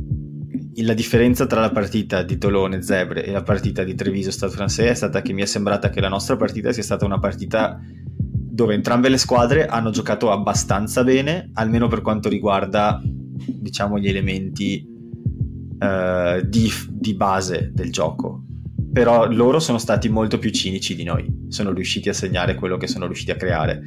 la 0.82 0.94
differenza 0.94 1.46
tra 1.46 1.60
la 1.60 1.70
partita 1.70 2.22
di 2.22 2.38
Tolone 2.38 2.82
Zebre 2.82 3.24
e 3.24 3.30
la 3.30 3.42
partita 3.42 3.84
di 3.84 3.94
Treviso 3.94 4.30
Stade 4.30 4.52
Francais 4.52 4.90
è 4.90 4.94
stata 4.94 5.22
che 5.22 5.32
mi 5.32 5.42
è 5.42 5.46
sembrata 5.46 5.90
che 5.90 6.00
la 6.00 6.08
nostra 6.08 6.36
partita 6.36 6.72
sia 6.72 6.82
stata 6.82 7.04
una 7.04 7.18
partita 7.18 7.80
dove 8.16 8.74
entrambe 8.74 9.08
le 9.08 9.18
squadre 9.18 9.66
hanno 9.66 9.90
giocato 9.90 10.30
abbastanza 10.30 11.02
bene, 11.04 11.50
almeno 11.54 11.88
per 11.88 12.02
quanto 12.02 12.28
riguarda 12.28 13.00
diciamo 13.02 13.98
gli 13.98 14.08
elementi 14.08 14.86
uh, 14.86 16.40
di, 16.46 16.70
di 16.88 17.14
base 17.14 17.70
del 17.72 17.90
gioco. 17.90 18.44
Però 18.92 19.28
loro 19.28 19.58
sono 19.58 19.78
stati 19.78 20.08
molto 20.08 20.38
più 20.38 20.50
cinici 20.50 20.94
di 20.94 21.02
noi, 21.02 21.46
sono 21.48 21.72
riusciti 21.72 22.08
a 22.08 22.12
segnare 22.12 22.54
quello 22.54 22.76
che 22.76 22.86
sono 22.86 23.06
riusciti 23.06 23.32
a 23.32 23.36
creare 23.36 23.82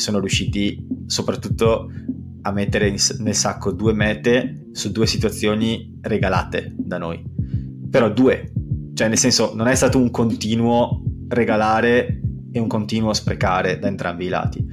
sono 0.00 0.18
riusciti 0.18 0.84
soprattutto 1.06 1.90
a 2.42 2.52
mettere 2.52 2.94
nel 3.18 3.34
sacco 3.34 3.70
due 3.70 3.92
mete 3.92 4.68
su 4.72 4.90
due 4.90 5.06
situazioni 5.06 5.89
regalate 6.02 6.74
da 6.76 6.98
noi. 6.98 7.22
Però 7.90 8.10
due, 8.10 8.52
cioè 8.94 9.08
nel 9.08 9.18
senso 9.18 9.52
non 9.54 9.68
è 9.68 9.74
stato 9.74 9.98
un 9.98 10.10
continuo 10.10 11.02
regalare 11.28 12.20
e 12.52 12.58
un 12.58 12.66
continuo 12.66 13.12
sprecare 13.12 13.78
da 13.78 13.88
entrambi 13.88 14.26
i 14.26 14.28
lati. 14.28 14.66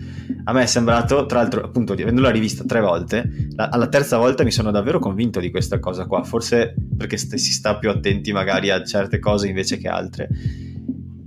A 0.46 0.54
me 0.54 0.64
è 0.64 0.66
sembrato, 0.66 1.26
tra 1.26 1.40
l'altro, 1.40 1.64
appunto, 1.64 1.94
avendola 1.94 2.30
rivista 2.30 2.64
tre 2.64 2.82
volte, 2.82 3.50
la, 3.56 3.70
alla 3.70 3.88
terza 3.88 4.18
volta 4.18 4.44
mi 4.44 4.52
sono 4.52 4.72
davvero 4.72 5.00
convinto 5.00 5.40
di 5.40 5.52
questa 5.52 5.80
cosa 5.80 6.06
qua, 6.06 6.24
forse 6.24 6.74
perché 6.96 7.18
st- 7.18 7.36
si 7.36 7.52
sta 7.52 7.78
più 7.78 7.90
attenti 7.90 8.32
magari 8.32 8.70
a 8.70 8.84
certe 8.84 9.20
cose 9.20 9.48
invece 9.48 9.78
che 9.78 9.88
altre, 9.88 10.30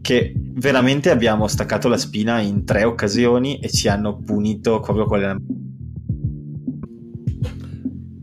che 0.00 0.34
veramente 0.36 1.10
abbiamo 1.10 1.46
staccato 1.46 1.88
la 1.88 1.98
spina 1.98 2.40
in 2.40 2.64
tre 2.64 2.84
occasioni 2.84 3.58
e 3.60 3.68
ci 3.68 3.88
hanno 3.88 4.16
punito 4.16 4.80
proprio 4.80 5.04
quelle... 5.04 5.36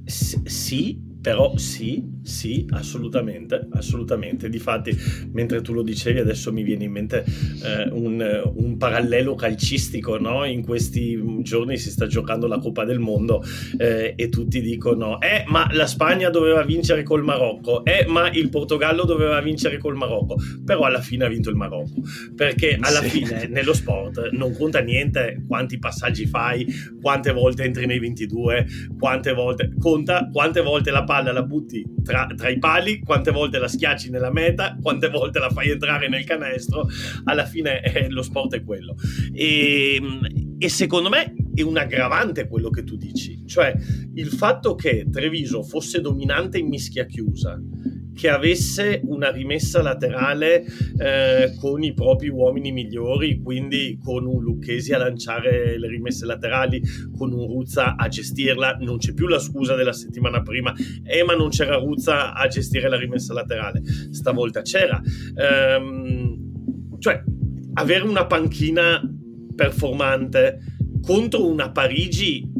S- 0.03 0.41
sì, 0.43 0.99
però 1.27 1.57
sì, 1.57 2.16
sì, 2.27 2.65
assolutamente, 2.71 3.67
assolutamente. 3.71 4.49
Difatti, 4.49 4.91
mentre 5.31 5.61
tu 5.61 5.71
lo 5.71 5.81
dicevi, 5.81 6.19
adesso 6.19 6.51
mi 6.51 6.61
viene 6.61 6.83
in 6.83 6.91
mente 6.91 7.23
eh, 7.23 7.89
un, 7.89 8.51
un, 8.53 8.77
parallelo 8.77 9.33
calcistico, 9.33 10.19
no? 10.19 10.43
In 10.43 10.61
questi 10.61 11.17
giorni 11.41 11.77
si 11.77 11.89
sta 11.89 12.05
giocando 12.05 12.45
la 12.47 12.59
Coppa 12.59 12.83
del 12.83 12.99
Mondo 12.99 13.41
eh, 13.77 14.13
e 14.17 14.27
tutti 14.27 14.59
dicono, 14.59 15.21
eh, 15.21 15.45
ma 15.47 15.69
la 15.71 15.87
Spagna 15.87 16.29
doveva 16.29 16.63
vincere 16.63 17.03
col 17.03 17.23
Marocco, 17.23 17.85
eh, 17.85 18.05
ma 18.07 18.29
il 18.29 18.49
Portogallo 18.49 19.05
doveva 19.05 19.39
vincere 19.39 19.77
col 19.77 19.95
Marocco, 19.95 20.35
però 20.65 20.81
alla 20.81 21.01
fine 21.01 21.23
ha 21.23 21.29
vinto 21.29 21.49
il 21.49 21.55
Marocco, 21.55 22.01
perché 22.35 22.77
alla 22.77 23.01
sì. 23.03 23.09
fine 23.09 23.47
nello 23.47 23.73
sport 23.73 24.31
non 24.31 24.53
conta 24.53 24.79
niente 24.79 25.43
quanti 25.47 25.79
passaggi 25.79 26.25
fai, 26.25 26.67
quante 27.01 27.31
volte 27.31 27.63
entri 27.63 27.85
nei 27.85 27.99
22, 27.99 28.65
quante 28.99 29.31
volte, 29.31 29.73
conta 29.79 30.27
quante 30.29 30.61
volte 30.61 30.91
la 30.91 31.05
palla 31.05 31.31
la 31.31 31.43
butti 31.43 31.85
tra 32.03 32.16
tra, 32.25 32.35
tra, 32.35 32.49
i 32.49 32.57
pali, 32.57 32.99
quante 32.99 33.31
volte 33.31 33.59
la 33.59 33.67
schiacci 33.67 34.09
nella 34.09 34.31
meta, 34.31 34.75
quante 34.81 35.09
volte 35.09 35.39
la 35.39 35.49
fai 35.49 35.69
entrare 35.69 36.07
nel 36.07 36.23
canestro, 36.23 36.87
alla 37.25 37.45
fine 37.45 37.81
eh, 37.81 38.09
lo 38.09 38.23
sport 38.23 38.55
è 38.55 38.63
quello. 38.63 38.95
E, 39.33 40.01
e 40.57 40.69
secondo 40.69 41.09
me 41.09 41.35
è 41.53 41.61
un 41.61 41.77
aggravante 41.77 42.47
quello 42.47 42.69
che 42.69 42.83
tu 42.83 42.95
dici, 42.95 43.45
cioè 43.45 43.75
il 44.15 44.29
fatto 44.29 44.75
che 44.75 45.07
Treviso 45.11 45.63
fosse 45.63 46.01
dominante 46.01 46.57
in 46.57 46.67
mischia 46.67 47.05
chiusa 47.05 47.59
che 48.17 48.29
avesse 48.29 48.99
una 49.03 49.29
rimessa 49.29 49.83
laterale 49.83 50.65
eh, 50.97 51.53
con 51.59 51.83
i 51.83 51.93
propri 51.93 52.29
uomini 52.29 52.71
migliori, 52.71 53.39
quindi 53.43 53.99
con 54.03 54.25
un 54.25 54.41
Lucchesi 54.41 54.91
a 54.91 54.97
lanciare 54.97 55.77
le 55.77 55.87
rimesse 55.87 56.25
laterali, 56.25 56.81
con 57.15 57.31
un 57.31 57.45
Ruzza 57.45 57.95
a 57.95 58.07
gestirla. 58.07 58.77
Non 58.79 58.97
c'è 58.97 59.13
più 59.13 59.27
la 59.27 59.37
scusa 59.37 59.75
della 59.75 59.93
settimana 59.93 60.41
prima, 60.41 60.73
eh, 61.03 61.23
ma 61.23 61.35
non 61.35 61.49
c'era 61.49 61.77
Ruzza 61.77 62.33
a 62.33 62.47
gestire 62.47 62.89
la 62.89 62.97
rimessa 62.97 63.33
laterale. 63.33 63.83
Stavolta 64.09 64.63
c'era. 64.63 64.99
Ehm, 65.35 66.97
cioè, 66.97 67.21
avere 67.73 68.03
una 68.03 68.25
panchina 68.25 68.99
performante 69.55 70.57
contro 71.03 71.47
una 71.47 71.69
Parigi 71.71 72.51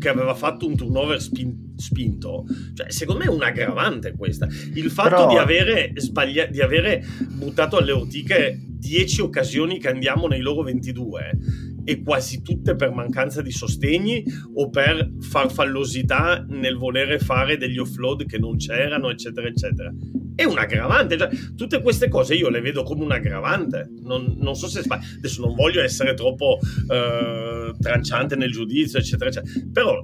che 0.00 0.08
aveva 0.08 0.34
fatto 0.34 0.66
un 0.66 0.74
turnover 0.74 1.20
spinto 1.20 1.67
spinto. 1.78 2.44
Cioè, 2.74 2.90
secondo 2.90 3.24
me 3.24 3.30
è 3.30 3.32
un 3.32 3.42
aggravante 3.42 4.12
questa. 4.16 4.46
Il 4.74 4.90
fatto 4.90 5.10
Però... 5.10 5.28
di, 5.28 5.36
avere 5.36 5.92
sbaglia- 5.94 6.46
di 6.46 6.60
avere 6.60 7.04
buttato 7.36 7.76
alle 7.76 7.92
ortiche 7.92 8.60
10 8.78 9.20
occasioni 9.22 9.78
che 9.78 9.88
andiamo 9.88 10.26
nei 10.26 10.40
loro 10.40 10.62
22 10.62 11.38
e 11.88 12.02
quasi 12.02 12.42
tutte 12.42 12.76
per 12.76 12.92
mancanza 12.92 13.40
di 13.40 13.50
sostegni 13.50 14.22
o 14.56 14.68
per 14.68 15.10
farfallosità 15.20 16.44
nel 16.46 16.76
volere 16.76 17.18
fare 17.18 17.56
degli 17.56 17.78
offload 17.78 18.26
che 18.26 18.38
non 18.38 18.58
c'erano, 18.58 19.08
eccetera, 19.08 19.48
eccetera. 19.48 19.90
È 20.34 20.44
un 20.44 20.58
aggravante, 20.58 21.16
cioè, 21.16 21.30
tutte 21.56 21.80
queste 21.80 22.08
cose 22.08 22.34
io 22.34 22.50
le 22.50 22.60
vedo 22.60 22.82
come 22.82 23.04
un 23.04 23.12
aggravante. 23.12 23.90
Non, 24.02 24.34
non 24.36 24.54
so 24.54 24.68
se 24.68 24.82
sbaglio, 24.82 25.06
adesso 25.16 25.40
non 25.40 25.54
voglio 25.54 25.80
essere 25.80 26.12
troppo 26.12 26.58
eh, 26.90 27.72
tranciante 27.80 28.36
nel 28.36 28.52
giudizio, 28.52 28.98
eccetera, 28.98 29.30
eccetera, 29.30 29.66
però 29.72 29.98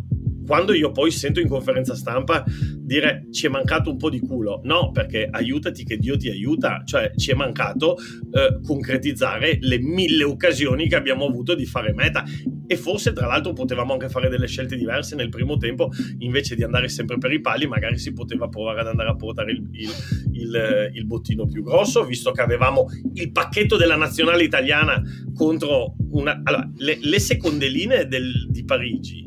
quando 0.47 0.73
io 0.73 0.91
poi 0.91 1.11
sento 1.11 1.41
in 1.41 1.49
conferenza 1.49 1.95
stampa 1.95 2.45
dire 2.47 3.27
ci 3.31 3.47
è 3.47 3.49
mancato 3.49 3.91
un 3.91 3.97
po' 3.97 4.11
di 4.11 4.21
culo, 4.21 4.61
no, 4.65 4.91
perché 4.91 5.29
aiutati 5.31 5.85
che 5.85 5.97
Dio 5.97 6.17
ti 6.17 6.29
aiuta, 6.29 6.83
cioè 6.85 7.13
ci 7.17 7.31
è 7.31 7.35
mancato 7.35 7.97
eh, 7.97 8.61
concretizzare 8.63 9.59
le 9.61 9.79
mille 9.79 10.25
occasioni 10.25 10.89
che 10.89 10.97
abbiamo 10.97 11.27
avuto 11.27 11.55
di 11.55 11.67
fare 11.67 11.93
meta. 11.93 12.25
E 12.67 12.77
forse 12.77 13.13
tra 13.13 13.27
l'altro 13.27 13.53
potevamo 13.53 13.93
anche 13.93 14.09
fare 14.09 14.31
delle 14.31 14.47
scelte 14.47 14.77
diverse 14.77 15.17
nel 15.17 15.29
primo 15.29 15.57
tempo, 15.57 15.91
invece 16.19 16.55
di 16.55 16.63
andare 16.63 16.89
sempre 16.89 17.19
per 17.19 17.31
i 17.33 17.41
pali, 17.41 17.67
magari 17.67 17.99
si 17.99 18.13
poteva 18.13 18.49
provare 18.49 18.81
ad 18.81 18.87
andare 18.87 19.11
a 19.11 19.17
portare 19.17 19.53
il, 19.53 19.69
il, 19.73 19.91
il, 20.33 20.91
il 20.95 21.07
bottino 21.07 21.47
più 21.47 21.63
grosso, 21.63 22.05
visto 22.05 22.31
che 22.33 22.41
avevamo 22.41 22.87
il 23.15 23.33
pacchetto 23.33 23.77
della 23.77 23.97
nazionale 23.97 24.45
italiana 24.45 25.03
contro 25.35 25.95
una... 26.13 26.41
Allora, 26.43 26.71
le, 26.77 26.99
le 27.01 27.19
seconde 27.19 27.71
del, 28.09 28.47
di 28.49 28.65
Parigi 28.65 29.24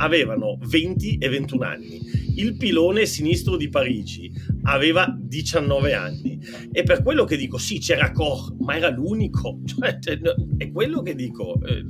avevano 0.00 0.58
20 0.60 1.18
e 1.18 1.28
21 1.28 1.64
anni. 1.64 2.00
Il 2.36 2.56
pilone 2.56 3.06
sinistro 3.06 3.56
di 3.56 3.68
Parigi 3.68 4.32
aveva 4.62 5.14
19 5.16 5.94
anni. 5.94 6.40
E 6.72 6.82
per 6.82 7.02
quello 7.02 7.24
che 7.24 7.36
dico, 7.36 7.58
sì, 7.58 7.78
c'era 7.78 8.10
Koch, 8.10 8.54
ma 8.60 8.76
era 8.76 8.90
l'unico. 8.90 9.60
Cioè, 10.00 10.18
è 10.56 10.70
quello 10.70 11.02
che 11.02 11.14
dico. 11.14 11.60
Eh. 11.64 11.84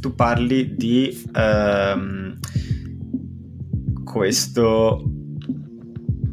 Tu 0.00 0.14
parli 0.14 0.74
di 0.74 1.22
um, 1.34 2.38
questo, 4.02 5.12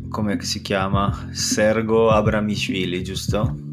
come 0.07 0.41
si 0.41 0.61
chiama? 0.61 1.29
Sergo 1.31 2.09
Abramishvili, 2.09 3.03
giusto? 3.03 3.68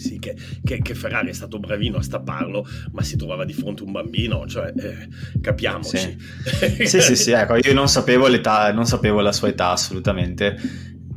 Sì, 0.00 0.18
che, 0.18 0.34
che, 0.64 0.80
che, 0.80 0.94
Ferrari 0.94 1.28
è 1.28 1.32
stato 1.32 1.58
bravino 1.58 1.98
a 1.98 2.02
stapparlo, 2.02 2.66
ma 2.92 3.02
si 3.02 3.16
trovava 3.16 3.44
di 3.44 3.52
fronte 3.52 3.82
un 3.82 3.92
bambino, 3.92 4.46
cioè, 4.46 4.72
eh, 4.76 5.08
capiamoci. 5.40 5.96
Sì. 5.98 6.86
sì, 6.88 7.00
sì, 7.00 7.16
sì, 7.16 7.30
ecco, 7.32 7.56
io 7.56 7.74
non 7.74 7.88
sapevo 7.88 8.26
l'età, 8.26 8.72
non 8.72 8.86
sapevo 8.86 9.20
la 9.20 9.32
sua 9.32 9.48
età 9.48 9.70
assolutamente. 9.70 10.56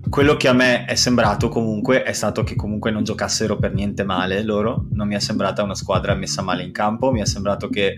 Quello 0.10 0.36
che 0.36 0.48
a 0.48 0.54
me 0.54 0.86
è 0.86 0.96
sembrato 0.96 1.48
comunque 1.50 2.04
è 2.04 2.14
stato 2.14 2.44
che 2.44 2.56
comunque 2.56 2.92
non 2.92 3.04
giocassero 3.04 3.58
per 3.58 3.74
niente 3.74 4.04
male 4.04 4.44
loro, 4.44 4.88
non 4.92 5.08
mi 5.08 5.16
è 5.16 5.20
sembrata 5.20 5.64
una 5.64 5.74
squadra 5.74 6.14
messa 6.14 6.44
male 6.44 6.64
in 6.64 6.72
campo, 6.72 7.12
mi 7.12 7.22
è 7.22 7.26
sembrato 7.26 7.70
che 7.70 7.96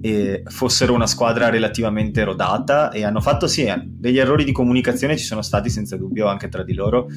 eh, 0.00 0.42
fossero 0.46 0.92
una 0.92 1.06
squadra 1.06 1.48
relativamente 1.48 2.22
rodata 2.24 2.90
e 2.90 3.04
hanno 3.04 3.20
fatto 3.20 3.46
sì, 3.46 3.66
degli 3.84 4.18
errori 4.18 4.44
di 4.44 4.52
comunicazione 4.52 5.16
ci 5.16 5.24
sono 5.24 5.42
stati 5.42 5.70
senza 5.70 5.96
dubbio 5.96 6.26
anche 6.26 6.48
tra 6.48 6.62
di 6.62 6.74
loro, 6.74 7.08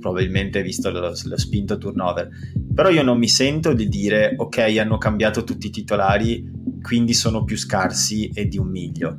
probabilmente 0.00 0.62
visto 0.62 0.90
lo, 0.90 1.00
lo, 1.00 1.38
spinto 1.38 1.78
turnover. 1.78 2.28
Però 2.74 2.88
io 2.88 3.02
non 3.02 3.18
mi 3.18 3.28
sento 3.28 3.72
di 3.72 3.88
dire 3.88 4.34
ok, 4.36 4.58
hanno 4.78 4.98
cambiato 4.98 5.44
tutti 5.44 5.68
i 5.68 5.70
titolari, 5.70 6.44
quindi 6.82 7.14
sono 7.14 7.44
più 7.44 7.56
scarsi 7.56 8.30
e 8.34 8.46
di 8.46 8.58
un 8.58 8.68
miglio. 8.68 9.16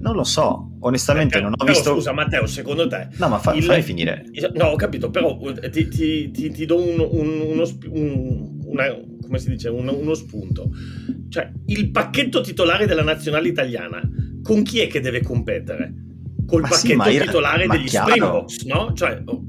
Non 0.00 0.14
lo 0.14 0.24
so, 0.24 0.76
onestamente 0.80 1.40
Matteo, 1.40 1.50
non 1.50 1.54
ho 1.58 1.64
visto... 1.64 1.92
Scusa 1.92 2.12
Matteo, 2.12 2.46
secondo 2.46 2.86
te... 2.88 3.08
No, 3.18 3.28
ma 3.28 3.38
fa, 3.38 3.52
il... 3.52 3.62
fai 3.62 3.82
finire. 3.82 4.24
No, 4.54 4.66
ho 4.66 4.76
capito, 4.76 5.10
però 5.10 5.38
eh, 5.60 5.68
ti, 5.68 5.88
ti, 5.88 6.30
ti, 6.30 6.50
ti 6.50 6.64
do 6.64 6.76
un, 6.76 6.98
un, 6.98 7.40
uno, 7.40 7.64
un, 7.90 8.60
una, 8.64 8.84
come 9.22 9.38
si 9.38 9.50
dice, 9.50 9.68
uno, 9.68 9.94
uno 9.94 10.14
spunto. 10.14 10.70
Cioè, 11.28 11.52
il 11.66 11.90
pacchetto 11.90 12.40
titolare 12.40 12.86
della 12.86 13.02
nazionale 13.02 13.48
italiana, 13.48 14.00
con 14.42 14.62
chi 14.62 14.80
è 14.80 14.86
che 14.86 15.00
deve 15.00 15.22
competere? 15.22 15.92
Col 16.46 16.62
ma 16.62 16.68
pacchetto 16.68 17.02
sì, 17.02 17.18
titolare 17.18 17.66
degli 17.66 17.86
chiaro. 17.86 18.08
Springboks, 18.08 18.64
no? 18.64 18.92
Cioè, 18.94 19.22
oh, 19.26 19.44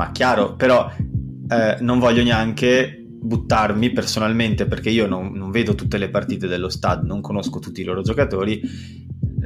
ma 0.00 0.12
chiaro, 0.12 0.54
però 0.54 0.90
eh, 0.96 1.76
non 1.80 1.98
voglio 1.98 2.22
neanche 2.22 3.04
buttarmi 3.06 3.90
personalmente 3.90 4.64
perché 4.64 4.88
io 4.88 5.06
non, 5.06 5.30
non, 5.34 5.50
vedo 5.50 5.74
tutte 5.74 5.98
le 5.98 6.08
partite 6.08 6.46
dello 6.46 6.70
Stad, 6.70 7.04
non 7.04 7.20
conosco 7.20 7.58
tutti 7.58 7.82
i 7.82 7.84
loro 7.84 8.00
giocatori. 8.00 8.62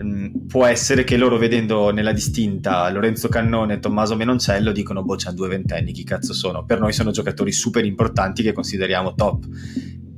Mm, 0.01 0.47
può 0.47 0.65
essere 0.65 1.03
che 1.03 1.17
loro 1.17 1.39
vedendo 1.39 1.91
nella 1.91 2.13
distinta 2.13 2.89
Lorenzo 2.91 3.29
Cannone 3.29 3.75
e 3.75 3.79
Tommaso 3.81 4.15
Menoncello 4.15 4.71
dicono 4.71 5.03
boh 5.03 5.17
c'hanno 5.17 5.35
due 5.35 5.49
ventenni, 5.49 5.91
chi 5.91 6.05
cazzo 6.05 6.33
sono? 6.33 6.65
Per 6.65 6.79
noi 6.79 6.93
sono 6.93 7.11
giocatori 7.11 7.51
super 7.51 7.85
importanti 7.85 8.45
che 8.45 8.53
consideriamo 8.53 9.15
top. 9.15 9.47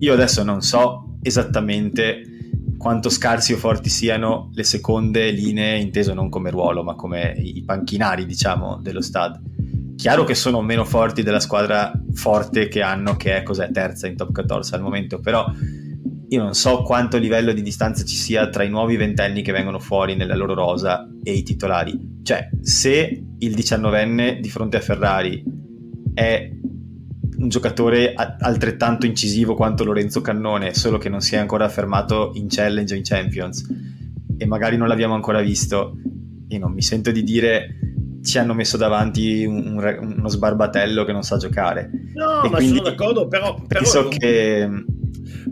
Io 0.01 0.13
adesso 0.13 0.43
non 0.43 0.61
so 0.61 1.17
esattamente 1.23 2.21
quanto 2.77 3.09
scarsi 3.09 3.55
o 3.55 3.57
forti 3.57 3.89
siano 3.89 4.51
le 4.53 4.65
seconde 4.65 5.31
linee, 5.31 5.79
inteso 5.79 6.13
non 6.13 6.29
come 6.29 6.51
ruolo, 6.51 6.83
ma 6.83 6.95
come 6.95 7.33
i 7.39 7.63
panchinari, 7.65 8.27
diciamo, 8.27 8.79
dello 8.83 9.01
Stad 9.01 9.55
Chiaro 9.97 10.25
che 10.25 10.35
sono 10.35 10.61
meno 10.61 10.85
forti 10.85 11.23
della 11.23 11.41
squadra 11.41 11.91
forte 12.13 12.69
che 12.69 12.83
hanno, 12.83 13.17
che 13.17 13.37
è 13.37 13.43
cos'è, 13.43 13.71
terza 13.71 14.07
in 14.07 14.17
top 14.17 14.33
14 14.33 14.75
al 14.75 14.83
momento, 14.83 15.21
però 15.21 15.51
io 16.29 16.43
non 16.43 16.55
so 16.55 16.83
quanto 16.83 17.19
livello 17.19 17.53
di 17.53 17.63
distanza 17.63 18.05
ci 18.05 18.17
sia 18.17 18.49
tra 18.49 18.63
i 18.63 18.69
nuovi 18.69 18.97
ventenni 18.97 19.43
che 19.43 19.53
vengono 19.53 19.79
fuori 19.79 20.17
nella 20.17 20.35
loro 20.35 20.55
rosa 20.55 21.09
e 21.23 21.33
i 21.33 21.43
titolari. 21.43 22.21
Cioè, 22.23 22.51
se 22.61 23.25
il 23.39 23.55
diciannovenne 23.55 24.41
di 24.41 24.51
fronte 24.51 24.77
a 24.77 24.81
Ferrari 24.81 25.43
è 26.13 26.51
un 27.39 27.49
giocatore 27.49 28.15
altrettanto 28.15 29.07
incisivo 29.07 29.55
quanto 29.55 29.85
Lorenzo 29.85 30.21
Cannone, 30.21 30.75
solo 30.75 30.99
che 30.99 31.09
non 31.09 31.21
si 31.21 31.37
è 31.37 31.39
ancora 31.39 31.65
affermato 31.65 32.33
in 32.35 32.47
Challenge 32.49 32.93
o 32.93 32.97
in 32.97 33.03
Champions, 33.05 33.67
e 34.37 34.47
magari 34.47 34.77
non 34.77 34.89
l'abbiamo 34.89 35.15
ancora 35.15 35.41
visto, 35.41 35.97
io 36.49 36.59
non 36.59 36.73
mi 36.73 36.83
sento 36.83 37.11
di 37.11 37.23
dire 37.23 37.79
ci 38.27 38.39
hanno 38.39 38.55
messo 38.55 38.77
davanti 38.77 39.45
un, 39.45 39.77
un, 39.77 40.15
uno 40.19 40.29
sbarbatello 40.29 41.05
che 41.05 41.13
non 41.13 41.23
sa 41.23 41.37
giocare. 41.37 41.89
No, 42.15 42.43
e 42.43 42.51
ma 42.51 42.61
sono 42.61 42.81
d'accordo, 42.81 43.29
però... 43.29 43.55
però 43.55 43.67
penso 43.67 44.03
non... 44.03 44.11
che... 44.11 44.85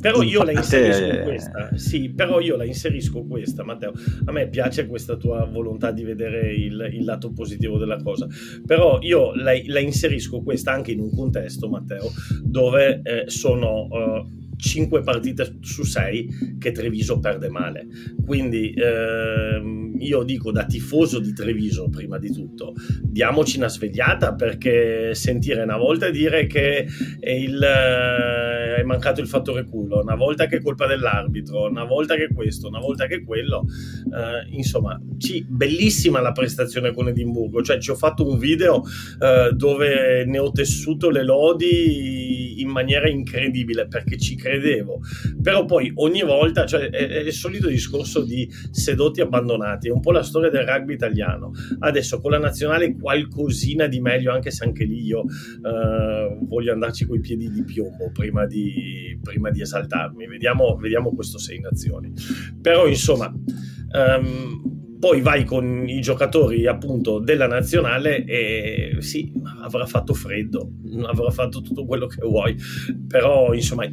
Però 0.00 0.22
io 0.22 0.42
la 0.42 0.50
inserisco 0.50 1.22
questa, 1.22 1.70
sì, 1.76 2.12
però 2.12 2.40
io 2.40 2.56
la 2.56 2.64
inserisco 2.64 3.24
questa, 3.24 3.62
Matteo. 3.62 3.92
A 4.24 4.32
me 4.32 4.48
piace 4.48 4.86
questa 4.86 5.16
tua 5.16 5.44
volontà 5.44 5.92
di 5.92 6.02
vedere 6.02 6.52
il, 6.52 6.90
il 6.92 7.04
lato 7.04 7.32
positivo 7.32 7.78
della 7.78 8.02
cosa, 8.02 8.26
però 8.66 8.98
io 9.00 9.32
la, 9.34 9.52
la, 9.66 9.78
inserisco 9.78 10.42
questa 10.42 10.72
anche 10.72 10.90
in 10.90 10.98
un 10.98 11.14
contesto, 11.14 11.68
Matteo, 11.68 12.10
dove 12.42 13.02
eh, 13.02 13.24
sono... 13.26 13.86
Uh, 13.90 14.42
5 14.64 15.02
partite 15.02 15.58
su 15.60 15.84
6 15.84 16.56
che 16.58 16.72
Treviso 16.72 17.18
perde 17.18 17.48
male. 17.50 17.86
Quindi 18.24 18.72
ehm, 18.74 19.96
io 19.98 20.22
dico 20.22 20.50
da 20.50 20.64
tifoso 20.64 21.18
di 21.18 21.32
Treviso, 21.34 21.88
prima 21.90 22.18
di 22.18 22.32
tutto, 22.32 22.72
diamoci 23.02 23.58
una 23.58 23.68
svegliata 23.68 24.34
perché 24.34 25.14
sentire 25.14 25.62
una 25.62 25.76
volta 25.76 26.08
dire 26.08 26.46
che 26.46 26.86
è, 27.20 27.30
il, 27.30 27.62
eh, 27.62 28.76
è 28.76 28.82
mancato 28.84 29.20
il 29.20 29.28
fattore 29.28 29.64
culo, 29.64 30.00
una 30.00 30.16
volta 30.16 30.46
che 30.46 30.56
è 30.56 30.62
colpa 30.62 30.86
dell'arbitro, 30.86 31.68
una 31.68 31.84
volta 31.84 32.14
che 32.16 32.28
questo, 32.34 32.68
una 32.68 32.80
volta 32.80 33.06
che 33.06 33.22
quello, 33.22 33.66
eh, 34.12 34.54
insomma, 34.56 34.98
sì, 35.18 35.44
bellissima 35.46 36.20
la 36.20 36.32
prestazione 36.32 36.92
con 36.92 37.08
Edimburgo, 37.08 37.62
cioè 37.62 37.78
ci 37.78 37.90
ho 37.90 37.96
fatto 37.96 38.26
un 38.26 38.38
video 38.38 38.82
eh, 39.20 39.50
dove 39.52 40.24
ne 40.24 40.38
ho 40.38 40.50
tessuto 40.50 41.10
le 41.10 41.22
lodi 41.22 42.43
in 42.60 42.68
maniera 42.68 43.08
incredibile 43.08 43.86
perché 43.86 44.18
ci 44.18 44.36
credevo, 44.36 45.00
però 45.42 45.64
poi 45.64 45.90
ogni 45.96 46.22
volta, 46.22 46.66
cioè 46.66 46.88
è, 46.88 47.08
è 47.08 47.18
il 47.20 47.32
solito 47.32 47.68
discorso 47.68 48.24
di 48.24 48.48
sedotti 48.70 49.20
abbandonati, 49.20 49.88
è 49.88 49.90
un 49.90 50.00
po' 50.00 50.12
la 50.12 50.22
storia 50.22 50.50
del 50.50 50.66
rugby 50.66 50.94
italiano. 50.94 51.52
Adesso 51.78 52.20
con 52.20 52.30
la 52.30 52.38
nazionale 52.38 52.94
qualcosina 52.96 53.86
di 53.86 54.00
meglio, 54.00 54.32
anche 54.32 54.50
se 54.50 54.64
anche 54.64 54.84
lì 54.84 55.04
io 55.04 55.22
eh, 55.22 56.38
voglio 56.42 56.72
andarci 56.72 57.06
coi 57.06 57.20
piedi 57.20 57.50
di 57.50 57.64
piombo 57.64 58.10
prima 58.12 58.46
di, 58.46 59.18
prima 59.22 59.50
di 59.50 59.60
esaltarmi. 59.60 60.26
Vediamo, 60.26 60.76
vediamo 60.76 61.14
questo 61.14 61.38
sei 61.38 61.60
nazioni. 61.60 62.12
Però 62.60 62.86
insomma... 62.86 63.32
Um, 63.92 64.82
poi 65.04 65.20
vai 65.20 65.44
con 65.44 65.86
i 65.86 66.00
giocatori 66.00 66.66
appunto 66.66 67.18
della 67.18 67.46
nazionale 67.46 68.24
e 68.24 68.96
sì, 69.00 69.30
avrà 69.60 69.84
fatto 69.84 70.14
freddo, 70.14 70.70
avrà 71.04 71.30
fatto 71.30 71.60
tutto 71.60 71.84
quello 71.84 72.06
che 72.06 72.22
vuoi, 72.22 72.56
però 73.06 73.52
insomma 73.52 73.84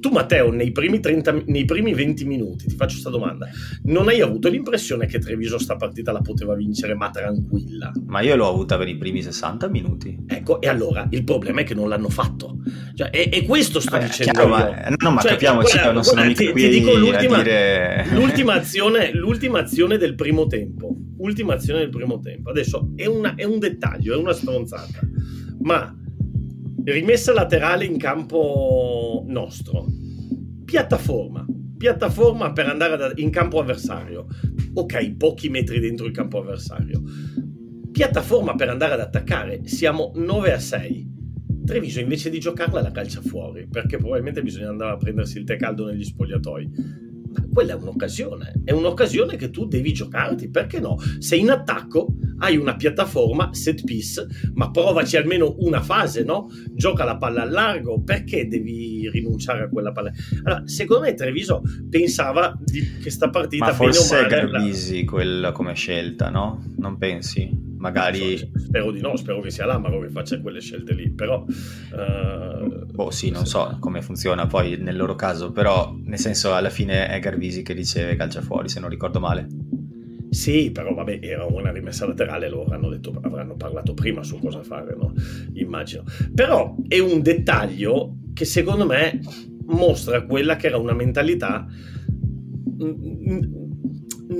tu 0.00 0.10
Matteo 0.10 0.50
nei 0.50 0.72
primi, 0.72 0.98
30, 0.98 1.42
nei 1.46 1.64
primi 1.64 1.94
20 1.94 2.24
minuti, 2.24 2.66
ti 2.66 2.74
faccio 2.74 2.92
questa 2.92 3.10
domanda, 3.10 3.48
non 3.84 4.08
hai 4.08 4.20
avuto 4.20 4.48
l'impressione 4.48 5.06
che 5.06 5.18
Treviso 5.18 5.58
sta 5.58 5.76
partita 5.76 6.10
la 6.10 6.20
poteva 6.20 6.54
vincere 6.54 6.94
ma 6.94 7.10
tranquilla? 7.10 7.92
Ma 8.06 8.20
io 8.20 8.34
l'ho 8.34 8.48
avuta 8.48 8.76
per 8.78 8.88
i 8.88 8.96
primi 8.96 9.22
60 9.22 9.68
minuti. 9.68 10.18
Ecco, 10.26 10.60
e 10.60 10.68
allora 10.68 11.06
il 11.10 11.22
problema 11.24 11.60
è 11.60 11.64
che 11.64 11.74
non 11.74 11.88
l'hanno 11.88 12.08
fatto. 12.08 12.56
Cioè, 12.94 13.10
e, 13.12 13.28
e, 13.32 13.44
questo 13.44 13.80
sto 13.80 13.96
eh, 13.96 14.04
dicendo 14.04 14.32
chiaro, 14.32 14.48
ma, 14.48 14.94
no, 14.96 15.10
ma 15.10 15.20
cioè, 15.20 15.32
capiamoci 15.32 15.72
guarda, 15.72 15.92
non 15.92 16.04
sono 16.04 16.24
mica 16.24 16.50
qui 16.50 16.62
ti 16.62 16.68
dico 16.68 16.94
l'ultima, 16.94 17.42
dire... 17.42 18.06
l'ultima, 18.12 18.54
azione, 18.60 19.12
l'ultima 19.14 19.60
azione 19.60 19.98
del 19.98 20.14
primo 20.14 20.46
tempo. 20.46 20.96
Ultima 21.18 21.54
azione 21.54 21.80
del 21.80 21.90
primo 21.90 22.18
tempo. 22.20 22.50
Adesso 22.50 22.92
è, 22.96 23.06
una, 23.06 23.34
è 23.34 23.44
un 23.44 23.58
dettaglio, 23.58 24.14
è 24.14 24.16
una 24.16 24.32
stronzata. 24.32 25.00
Ma 25.60 25.94
rimessa 26.84 27.32
laterale 27.32 27.84
in 27.84 27.98
campo 27.98 29.19
nostro, 29.30 29.86
piattaforma, 30.64 31.46
piattaforma 31.76 32.52
per 32.52 32.66
andare 32.66 32.96
da, 32.96 33.12
in 33.16 33.30
campo 33.30 33.60
avversario, 33.60 34.26
ok, 34.74 35.16
pochi 35.16 35.48
metri 35.48 35.80
dentro 35.80 36.06
il 36.06 36.12
campo 36.12 36.38
avversario, 36.38 37.02
piattaforma 37.90 38.54
per 38.54 38.68
andare 38.68 38.94
ad 38.94 39.00
attaccare, 39.00 39.66
siamo 39.66 40.12
9 40.14 40.52
a 40.52 40.58
6. 40.58 41.18
Treviso 41.64 42.00
invece 42.00 42.30
di 42.30 42.40
giocarla 42.40 42.82
la 42.82 42.90
calcia 42.90 43.20
fuori, 43.20 43.68
perché 43.68 43.96
probabilmente 43.96 44.42
bisogna 44.42 44.70
andare 44.70 44.92
a 44.92 44.96
prendersi 44.96 45.38
il 45.38 45.44
tè 45.44 45.56
caldo 45.56 45.86
negli 45.86 46.04
spogliatoi 46.04 46.99
quella 47.52 47.72
è 47.72 47.76
un'occasione, 47.76 48.62
è 48.64 48.72
un'occasione 48.72 49.36
che 49.36 49.50
tu 49.50 49.66
devi 49.66 49.92
giocarti, 49.92 50.50
perché 50.50 50.80
no? 50.80 50.96
Sei 51.18 51.40
in 51.40 51.50
attacco, 51.50 52.14
hai 52.38 52.56
una 52.56 52.76
piattaforma, 52.76 53.52
set 53.52 53.84
piece, 53.84 54.26
ma 54.54 54.70
provaci 54.70 55.16
almeno 55.16 55.56
una 55.58 55.80
fase, 55.80 56.22
no? 56.22 56.48
Gioca 56.72 57.04
la 57.04 57.16
palla 57.16 57.42
al 57.42 57.50
largo, 57.50 58.02
perché 58.02 58.46
devi 58.46 59.08
rinunciare 59.10 59.64
a 59.64 59.68
quella 59.68 59.92
palla? 59.92 60.10
Allora, 60.44 60.62
secondo 60.66 61.04
me 61.04 61.14
Treviso 61.14 61.62
pensava 61.88 62.56
di, 62.62 62.98
che 63.02 63.10
sta 63.10 63.30
partita 63.30 63.66
ma 63.66 63.72
forse 63.72 64.26
è 64.26 64.28
Garbisi 64.28 65.04
la... 65.04 65.10
quella 65.10 65.52
come 65.52 65.74
scelta, 65.74 66.30
no? 66.30 66.62
Non 66.76 66.98
pensi? 66.98 67.69
Magari... 67.80 68.38
So, 68.38 68.48
spero 68.56 68.92
di 68.92 69.00
no, 69.00 69.16
spero 69.16 69.40
che 69.40 69.50
sia 69.50 69.66
l'Amaro 69.66 70.00
che 70.00 70.10
faccia 70.10 70.40
quelle 70.40 70.60
scelte 70.60 70.94
lì, 70.94 71.10
però... 71.10 71.44
Uh, 71.44 72.86
boh 72.86 73.10
sì, 73.10 73.30
non 73.30 73.46
so 73.46 73.76
come 73.80 74.02
funziona 74.02 74.46
poi 74.46 74.76
nel 74.78 74.96
loro 74.96 75.16
caso, 75.16 75.50
però 75.50 75.92
nel 76.04 76.18
senso 76.18 76.54
alla 76.54 76.70
fine 76.70 77.08
è 77.08 77.18
Garvisi 77.18 77.62
che 77.62 77.72
riceve 77.72 78.14
calcia 78.16 78.42
fuori, 78.42 78.68
se 78.68 78.78
non 78.80 78.88
ricordo 78.88 79.18
male. 79.18 79.48
Sì, 80.30 80.70
però 80.70 80.94
vabbè, 80.94 81.18
era 81.22 81.44
una 81.44 81.72
rimessa 81.72 82.06
laterale, 82.06 82.48
loro 82.48 82.62
avranno, 82.62 82.88
detto, 82.88 83.18
avranno 83.20 83.56
parlato 83.56 83.94
prima 83.94 84.22
su 84.22 84.38
cosa 84.38 84.62
fare, 84.62 84.94
no? 84.94 85.12
Immagino. 85.54 86.04
Però 86.32 86.76
è 86.86 87.00
un 87.00 87.20
dettaglio 87.20 88.18
che 88.32 88.44
secondo 88.44 88.86
me 88.86 89.18
mostra 89.66 90.22
quella 90.22 90.54
che 90.56 90.68
era 90.68 90.76
una 90.76 90.94
mentalità 90.94 91.66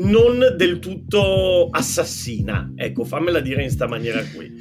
non 0.02 0.54
del 0.56 0.78
tutto 0.78 1.68
assassina, 1.70 2.72
ecco, 2.76 3.04
fammela 3.04 3.40
dire 3.40 3.62
in 3.62 3.70
sta 3.70 3.86
maniera 3.86 4.22
qui. 4.34 4.52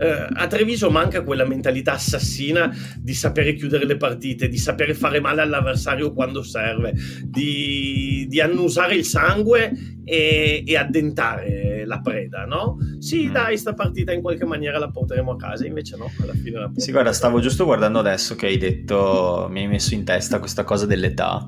Eh, 0.00 0.26
a 0.32 0.46
Treviso 0.46 0.90
manca 0.90 1.22
quella 1.22 1.44
mentalità 1.44 1.94
assassina 1.94 2.72
di 3.00 3.14
sapere 3.14 3.54
chiudere 3.54 3.84
le 3.84 3.96
partite, 3.96 4.48
di 4.48 4.56
sapere 4.56 4.94
fare 4.94 5.20
male 5.20 5.42
all'avversario 5.42 6.12
quando 6.12 6.42
serve, 6.42 6.94
di, 7.24 8.26
di 8.28 8.40
annusare 8.40 8.94
il 8.94 9.04
sangue 9.04 9.72
e, 10.04 10.62
e, 10.64 10.76
addentare 10.76 11.84
la 11.84 12.00
preda, 12.00 12.44
no? 12.44 12.76
Sì, 12.98 13.26
mm. 13.26 13.32
dai, 13.32 13.58
sta 13.58 13.74
partita 13.74 14.12
in 14.12 14.22
qualche 14.22 14.44
maniera 14.44 14.78
la 14.78 14.90
porteremo 14.90 15.32
a 15.32 15.36
casa, 15.36 15.66
invece 15.66 15.96
no, 15.96 16.10
alla 16.22 16.32
fine 16.32 16.58
la 16.58 16.66
porteremo. 16.66 16.80
Sì, 16.80 16.92
guarda, 16.92 17.12
stavo 17.12 17.40
giusto 17.40 17.64
guardando 17.64 17.98
adesso 17.98 18.36
che 18.36 18.46
hai 18.46 18.56
detto, 18.56 19.48
mi 19.50 19.60
hai 19.60 19.68
messo 19.68 19.94
in 19.94 20.04
testa 20.04 20.38
questa 20.38 20.64
cosa 20.64 20.86
dell'età 20.86 21.44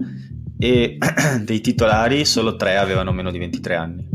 e 0.60 0.98
dei 1.42 1.60
titolari 1.62 2.26
solo 2.26 2.54
tre 2.54 2.76
avevano 2.76 3.12
meno 3.12 3.30
di 3.30 3.38
23 3.38 3.74
anni. 3.74 4.08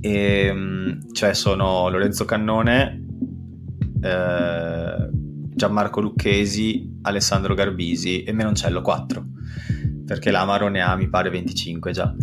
E, 0.00 0.46
ehm, 0.46 1.12
cioè 1.12 1.34
sono 1.34 1.88
Lorenzo 1.88 2.24
Cannone, 2.24 3.04
eh, 4.00 5.08
Gianmarco 5.10 6.00
Lucchesi, 6.00 6.98
Alessandro 7.02 7.54
Garbisi 7.54 8.22
e 8.22 8.32
Menoncello 8.32 8.80
4 8.80 9.26
perché 10.06 10.30
l'Amaro 10.30 10.68
ne 10.68 10.80
ha 10.80 10.96
mi 10.96 11.08
pare 11.08 11.28
25 11.28 11.92
già 11.92 12.14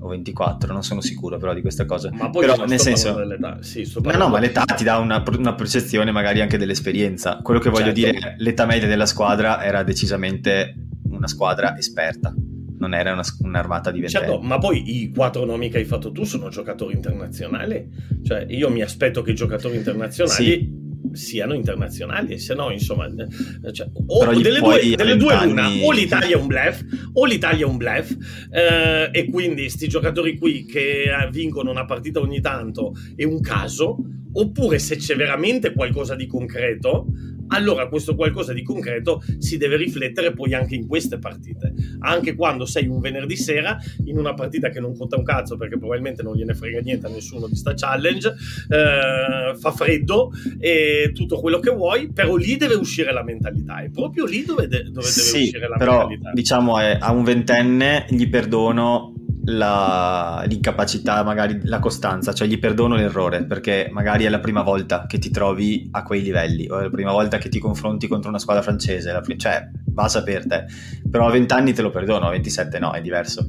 o 0.00 0.08
24 0.08 0.72
non 0.72 0.82
sono 0.82 1.00
sicuro 1.00 1.38
però 1.38 1.54
di 1.54 1.62
questa 1.62 1.86
cosa 1.86 2.10
ma 2.12 2.28
poi 2.28 2.46
però 2.46 2.66
nel 2.66 2.78
senso 2.78 3.16
sì, 3.60 3.90
no 4.02 4.16
no 4.16 4.28
ma 4.28 4.38
l'età 4.38 4.64
ti 4.64 4.84
dà 4.84 4.98
una, 4.98 5.22
una, 5.38 5.54
percezione 5.54 6.10
magari 6.10 6.42
anche 6.42 6.58
dell'esperienza 6.58 7.38
quello 7.42 7.58
che 7.58 7.70
voglio 7.70 7.94
certo. 7.94 8.00
dire 8.00 8.34
l'età 8.38 8.66
media 8.66 8.86
della 8.86 9.06
squadra 9.06 9.64
era 9.64 9.82
decisamente 9.82 10.74
una 11.04 11.26
squadra 11.26 11.78
esperta 11.78 12.34
non 12.82 12.94
era 12.94 13.12
una, 13.12 13.22
un'armata 13.40 13.92
di 13.92 14.00
ventenni. 14.00 14.26
Certo, 14.26 14.40
ma 14.40 14.58
poi 14.58 15.02
i 15.02 15.10
quattro 15.10 15.44
nomi 15.44 15.70
che 15.70 15.78
hai 15.78 15.84
fatto 15.84 16.10
tu 16.10 16.24
sono 16.24 16.48
giocatori 16.48 16.94
internazionali. 16.94 17.88
Cioè, 18.24 18.46
io 18.48 18.70
mi 18.70 18.82
aspetto 18.82 19.22
che 19.22 19.30
i 19.30 19.34
giocatori 19.34 19.76
internazionali 19.76 20.34
sì 20.34 20.80
siano 21.12 21.52
internazionali, 21.52 22.38
se 22.38 22.54
no, 22.54 22.70
insomma, 22.70 23.06
eh, 23.06 23.72
cioè, 23.72 23.86
o 24.06 24.24
delle 24.40 24.60
due, 24.60 24.94
delle 24.96 25.16
due 25.16 25.44
l'una, 25.44 25.68
o 25.82 25.92
l'Italia 25.92 26.36
è 26.36 26.40
un 26.40 26.46
bluff, 26.46 26.80
o 27.12 27.26
l'Italia 27.26 27.66
è 27.66 27.68
un 27.68 27.76
bluff, 27.76 28.16
eh, 28.50 29.10
e 29.12 29.30
quindi 29.30 29.68
sti 29.68 29.88
giocatori 29.88 30.38
qui 30.38 30.64
che 30.64 31.10
vincono 31.30 31.70
una 31.70 31.84
partita 31.84 32.20
ogni 32.20 32.40
tanto 32.40 32.94
è 33.14 33.24
un 33.24 33.40
caso, 33.40 33.98
oppure 34.32 34.78
se 34.78 34.96
c'è 34.96 35.14
veramente 35.14 35.74
qualcosa 35.74 36.14
di 36.14 36.26
concreto, 36.26 37.08
allora 37.52 37.88
questo 37.88 38.14
qualcosa 38.14 38.52
di 38.52 38.62
concreto 38.62 39.22
si 39.38 39.56
deve 39.56 39.76
riflettere 39.76 40.32
poi 40.32 40.54
anche 40.54 40.74
in 40.74 40.86
queste 40.86 41.18
partite. 41.18 41.72
Anche 42.00 42.34
quando 42.34 42.66
sei 42.66 42.86
un 42.86 43.00
venerdì 43.00 43.36
sera 43.36 43.78
in 44.06 44.18
una 44.18 44.34
partita 44.34 44.70
che 44.70 44.80
non 44.80 44.96
conta 44.96 45.16
un 45.16 45.24
cazzo 45.24 45.56
perché 45.56 45.78
probabilmente 45.78 46.22
non 46.22 46.34
gliene 46.34 46.54
frega 46.54 46.80
niente 46.80 47.06
a 47.06 47.10
nessuno 47.10 47.46
di 47.46 47.56
sta 47.56 47.74
challenge, 47.74 48.28
eh, 48.28 49.56
fa 49.56 49.70
freddo 49.72 50.30
e 50.58 51.12
tutto 51.14 51.40
quello 51.40 51.58
che 51.58 51.70
vuoi, 51.70 52.12
però 52.12 52.36
lì 52.36 52.56
deve 52.56 52.74
uscire 52.74 53.12
la 53.12 53.22
mentalità. 53.22 53.82
È 53.82 53.90
proprio 53.90 54.24
lì 54.24 54.44
dove, 54.44 54.66
de- 54.66 54.90
dove 54.90 55.06
sì, 55.06 55.32
deve 55.32 55.44
uscire 55.44 55.68
la 55.68 55.76
però, 55.76 55.98
mentalità. 55.98 56.30
Diciamo, 56.32 56.78
è, 56.78 56.96
a 57.00 57.12
un 57.12 57.24
ventenne 57.24 58.06
gli 58.08 58.28
perdono 58.28 59.11
la, 59.44 60.44
l'incapacità, 60.46 61.22
magari 61.22 61.60
la 61.64 61.78
costanza, 61.78 62.32
cioè 62.32 62.46
gli 62.46 62.58
perdono 62.58 62.94
l'errore 62.94 63.44
perché 63.44 63.88
magari 63.90 64.24
è 64.24 64.28
la 64.28 64.40
prima 64.40 64.62
volta 64.62 65.06
che 65.06 65.18
ti 65.18 65.30
trovi 65.30 65.88
a 65.92 66.02
quei 66.02 66.22
livelli 66.22 66.68
o 66.68 66.78
è 66.78 66.84
la 66.84 66.90
prima 66.90 67.12
volta 67.12 67.38
che 67.38 67.48
ti 67.48 67.58
confronti 67.58 68.06
contro 68.06 68.28
una 68.28 68.38
squadra 68.38 68.62
francese, 68.62 69.18
prim- 69.22 69.38
cioè 69.38 69.68
va 69.86 70.04
a 70.04 70.08
saper 70.08 70.46
te, 70.46 70.64
però 71.10 71.26
a 71.26 71.30
20 71.30 71.52
anni 71.54 71.72
te 71.72 71.82
lo 71.82 71.90
perdono, 71.90 72.26
a 72.26 72.30
27 72.30 72.78
no, 72.78 72.92
è 72.92 73.00
diverso. 73.00 73.46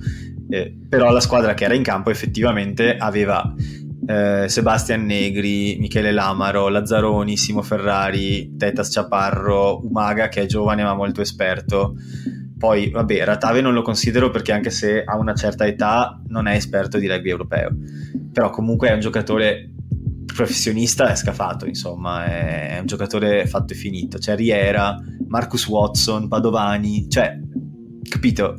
Eh, 0.50 0.76
però 0.90 1.12
la 1.12 1.22
squadra 1.22 1.54
che 1.54 1.64
era 1.64 1.74
in 1.74 1.84
campo 1.84 2.10
effettivamente 2.10 2.98
aveva 2.98 3.54
eh, 4.06 4.46
Sebastian 4.48 5.06
Negri, 5.06 5.78
Michele 5.80 6.12
Lamaro, 6.12 6.68
Lazzaroni, 6.68 7.38
Simo 7.38 7.62
Ferrari, 7.62 8.56
Tetas 8.58 8.92
Ciaparro, 8.92 9.86
Umaga 9.86 10.28
che 10.28 10.42
è 10.42 10.46
giovane 10.46 10.84
ma 10.84 10.94
molto 10.94 11.22
esperto. 11.22 11.96
Poi, 12.64 12.92
vabbè, 12.92 13.26
Ratave 13.26 13.60
non 13.60 13.74
lo 13.74 13.82
considero 13.82 14.30
perché 14.30 14.54
anche 14.54 14.70
se 14.70 15.04
ha 15.04 15.18
una 15.18 15.34
certa 15.34 15.68
età 15.68 16.22
non 16.28 16.48
è 16.48 16.56
esperto 16.56 16.98
di 16.98 17.10
rugby 17.10 17.30
europeo, 17.30 17.72
però 18.32 18.52
comunque 18.52 18.88
è 18.88 18.94
un 18.94 19.02
giocatore 19.02 19.70
professionista 20.26 21.12
è 21.12 21.16
scafato, 21.18 21.66
insomma, 21.66 22.24
è, 22.24 22.80
un 22.80 22.86
giocatore 22.86 23.48
fatto 23.48 23.74
e 23.74 23.76
finito. 23.76 24.18
C'è 24.18 24.38
Riera, 24.38 24.98
Marcus 25.28 25.68
Watson, 25.68 26.30
Padovani, 26.30 27.10
cioè, 27.10 27.38
capito? 28.08 28.56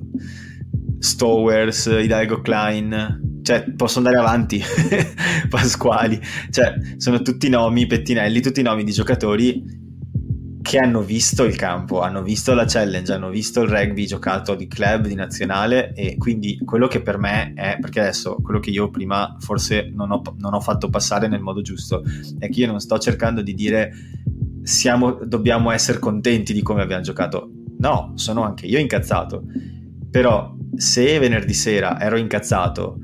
Stowers, 0.99 1.87
Hidalgo 1.87 2.43
Klein, 2.43 3.41
cioè, 3.43 3.65
posso 3.75 3.97
andare 3.97 4.19
avanti, 4.19 4.63
Pasquali, 5.49 6.21
cioè, 6.51 6.75
sono 6.99 7.23
tutti 7.23 7.49
nomi, 7.49 7.87
Pettinelli, 7.87 8.43
tutti 8.43 8.61
nomi 8.61 8.85
di 8.85 8.93
giocatori 8.93 9.84
che 10.65 10.79
hanno 10.79 11.03
visto 11.03 11.45
il 11.45 11.57
campo, 11.57 12.01
hanno 12.01 12.23
visto 12.23 12.55
la 12.55 12.65
challenge, 12.67 13.13
hanno 13.13 13.29
visto 13.29 13.61
il 13.61 13.69
rugby 13.69 14.07
giocato 14.07 14.55
di 14.55 14.67
club, 14.67 15.07
di 15.07 15.15
nazionale 15.15 15.93
e 15.93 16.17
quindi 16.17 16.59
quello 16.65 16.87
che 16.89 17.03
per 17.03 17.19
me 17.19 17.53
è, 17.53 17.77
perché 17.79 18.01
adesso 18.01 18.37
quello 18.37 18.61
che 18.61 18.71
io 18.71 18.89
prima 18.89 19.37
forse 19.41 19.91
non 19.93 20.11
ho, 20.11 20.23
non 20.39 20.55
ho 20.55 20.61
fatto 20.61 20.89
passare 20.89 21.29
nel 21.29 21.43
modo 21.43 21.61
giusto, 21.61 22.03
è 22.39 22.49
che 22.49 22.61
io 22.61 22.67
non 22.67 22.81
sto 22.81 22.99
cercando 22.99 23.43
di 23.43 23.53
dire 23.53 23.93
siamo, 24.63 25.13
dobbiamo 25.13 25.71
essere 25.71 25.99
contenti 25.99 26.55
di 26.55 26.63
come 26.63 26.81
abbiamo 26.81 27.03
giocato, 27.03 27.51
no, 27.81 28.13
sono 28.15 28.43
anche 28.43 28.65
io 28.65 28.79
incazzato, 28.79 29.45
però 30.11 30.57
se 30.75 31.19
venerdì 31.19 31.53
sera 31.53 32.01
ero 32.01 32.17
incazzato 32.17 33.01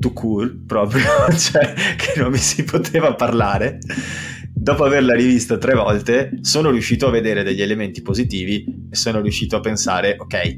to 0.00 0.12
cool 0.12 0.64
proprio, 0.66 1.04
cioè 1.38 1.74
che 1.96 2.14
non 2.16 2.32
mi 2.32 2.38
si 2.38 2.64
poteva 2.64 3.14
parlare 3.14 3.78
dopo 4.62 4.84
averla 4.84 5.14
rivista 5.14 5.58
tre 5.58 5.74
volte, 5.74 6.38
sono 6.42 6.70
riuscito 6.70 7.08
a 7.08 7.10
vedere 7.10 7.42
degli 7.42 7.60
elementi 7.60 8.00
positivi 8.00 8.64
e 8.88 8.94
sono 8.94 9.20
riuscito 9.20 9.56
a 9.56 9.60
pensare, 9.60 10.14
ok, 10.16 10.56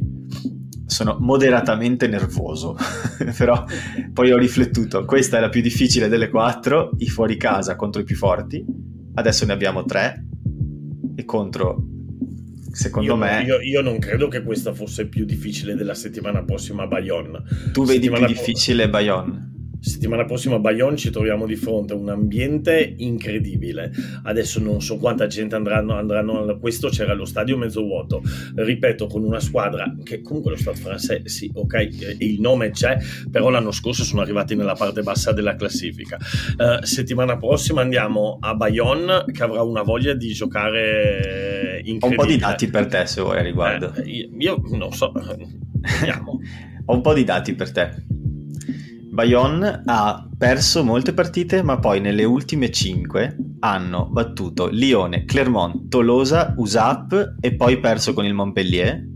sono 0.85 1.17
moderatamente 1.19 2.07
nervoso, 2.07 2.77
però 3.35 3.64
poi 4.12 4.31
ho 4.31 4.37
riflettuto, 4.37 5.07
questa 5.07 5.38
è 5.38 5.40
la 5.40 5.49
più 5.49 5.62
difficile 5.62 6.09
delle 6.09 6.29
quattro, 6.29 6.90
i 6.99 7.09
fuori 7.09 7.38
casa 7.38 7.77
contro 7.77 8.03
i 8.03 8.05
più 8.05 8.14
forti, 8.14 8.62
adesso 9.14 9.47
ne 9.47 9.55
abbiamo 9.55 9.85
tre 9.85 10.23
e 11.17 11.25
contro, 11.25 11.83
secondo 12.73 13.09
io, 13.09 13.17
me... 13.17 13.43
Io, 13.43 13.61
io, 13.61 13.81
non 13.81 13.99
credo 13.99 14.29
che 14.29 14.43
questa 14.43 14.75
fosse 14.75 15.09
più 15.09 15.25
difficile 15.25 15.75
della 15.77 15.95
settimana 15.95 16.45
prossima 16.45 16.83
a 16.83 16.87
Bayonne. 16.87 17.43
Tu 17.73 17.87
vedi 17.87 18.05
settimana 18.05 18.27
più 18.27 18.35
difficile 18.35 18.90
Bayonne? 18.90 19.54
Settimana 19.85 20.25
prossima 20.25 20.57
a 20.57 20.59
Bayonne 20.59 20.97
ci 20.97 21.11
troviamo 21.11 21.47
di 21.47 21.57
fronte 21.57 21.92
a 21.92 21.97
un 21.97 22.09
ambiente 22.09 22.94
incredibile. 22.97 23.92
Adesso 24.23 24.61
non 24.61 24.81
so 24.81 24.97
quanta 24.97 25.27
gente 25.27 25.55
andranno, 25.55 25.94
andranno 25.94 26.44
a 26.44 26.59
questo, 26.59 26.88
c'era 26.88 27.12
lo 27.12 27.27
stadio 27.27 27.59
mezzo 27.59 27.83
vuoto, 27.83 28.23
ripeto, 28.55 29.07
con 29.07 29.25
una 29.25 29.40
squadra 29.40 29.94
che 30.03 30.23
comunque 30.23 30.53
lo 30.53 30.57
Stade 30.57 30.79
francese, 30.79 31.29
sì, 31.29 31.51
ok, 31.53 32.16
il 32.18 32.40
nome 32.40 32.70
c'è, 32.70 32.97
però 33.31 33.51
l'anno 33.51 33.70
scorso 33.70 34.05
sono 34.05 34.23
arrivati 34.23 34.55
nella 34.55 34.75
parte 34.75 35.03
bassa 35.03 35.33
della 35.33 35.55
classifica. 35.55 36.18
Uh, 36.57 36.83
settimana 36.85 37.37
prossima 37.37 37.83
andiamo 37.83 38.38
a 38.40 38.55
Bayonne 38.55 39.25
che 39.31 39.42
avrà 39.42 39.62
una 39.62 39.83
voglia 39.83 40.14
di 40.14 40.33
giocare 40.33 41.83
incredibile. 41.85 42.07
Ho 42.07 42.09
un 42.09 42.16
po' 42.16 42.27
di 42.27 42.38
dati 42.38 42.68
per 42.68 42.87
te 42.87 43.07
se 43.07 43.20
vuoi 43.20 43.38
a 43.38 43.42
riguardo. 43.42 43.92
Eh, 43.94 44.03
io, 44.09 44.29
io 44.38 44.62
non 44.70 44.92
so, 44.92 45.12
vediamo. 46.01 46.40
Ho 46.87 46.94
un 46.94 47.01
po' 47.01 47.14
di 47.14 47.25
dati 47.25 47.55
per 47.55 47.73
te. 47.73 48.05
Bayonne 49.14 49.83
ha 49.85 50.29
perso 50.37 50.83
molte 50.83 51.14
partite, 51.14 51.62
ma 51.62 51.79
poi 51.79 52.00
nelle 52.00 52.24
ultime 52.24 52.72
5 52.72 53.37
hanno 53.61 54.09
battuto 54.11 54.66
Lione, 54.66 55.24
Clermont, 55.24 55.87
Tolosa, 55.87 56.53
USAP 56.57 57.37
e 57.40 57.55
poi 57.55 57.79
perso 57.79 58.12
con 58.12 58.24
il 58.24 58.35
Montpellier. 58.35 59.09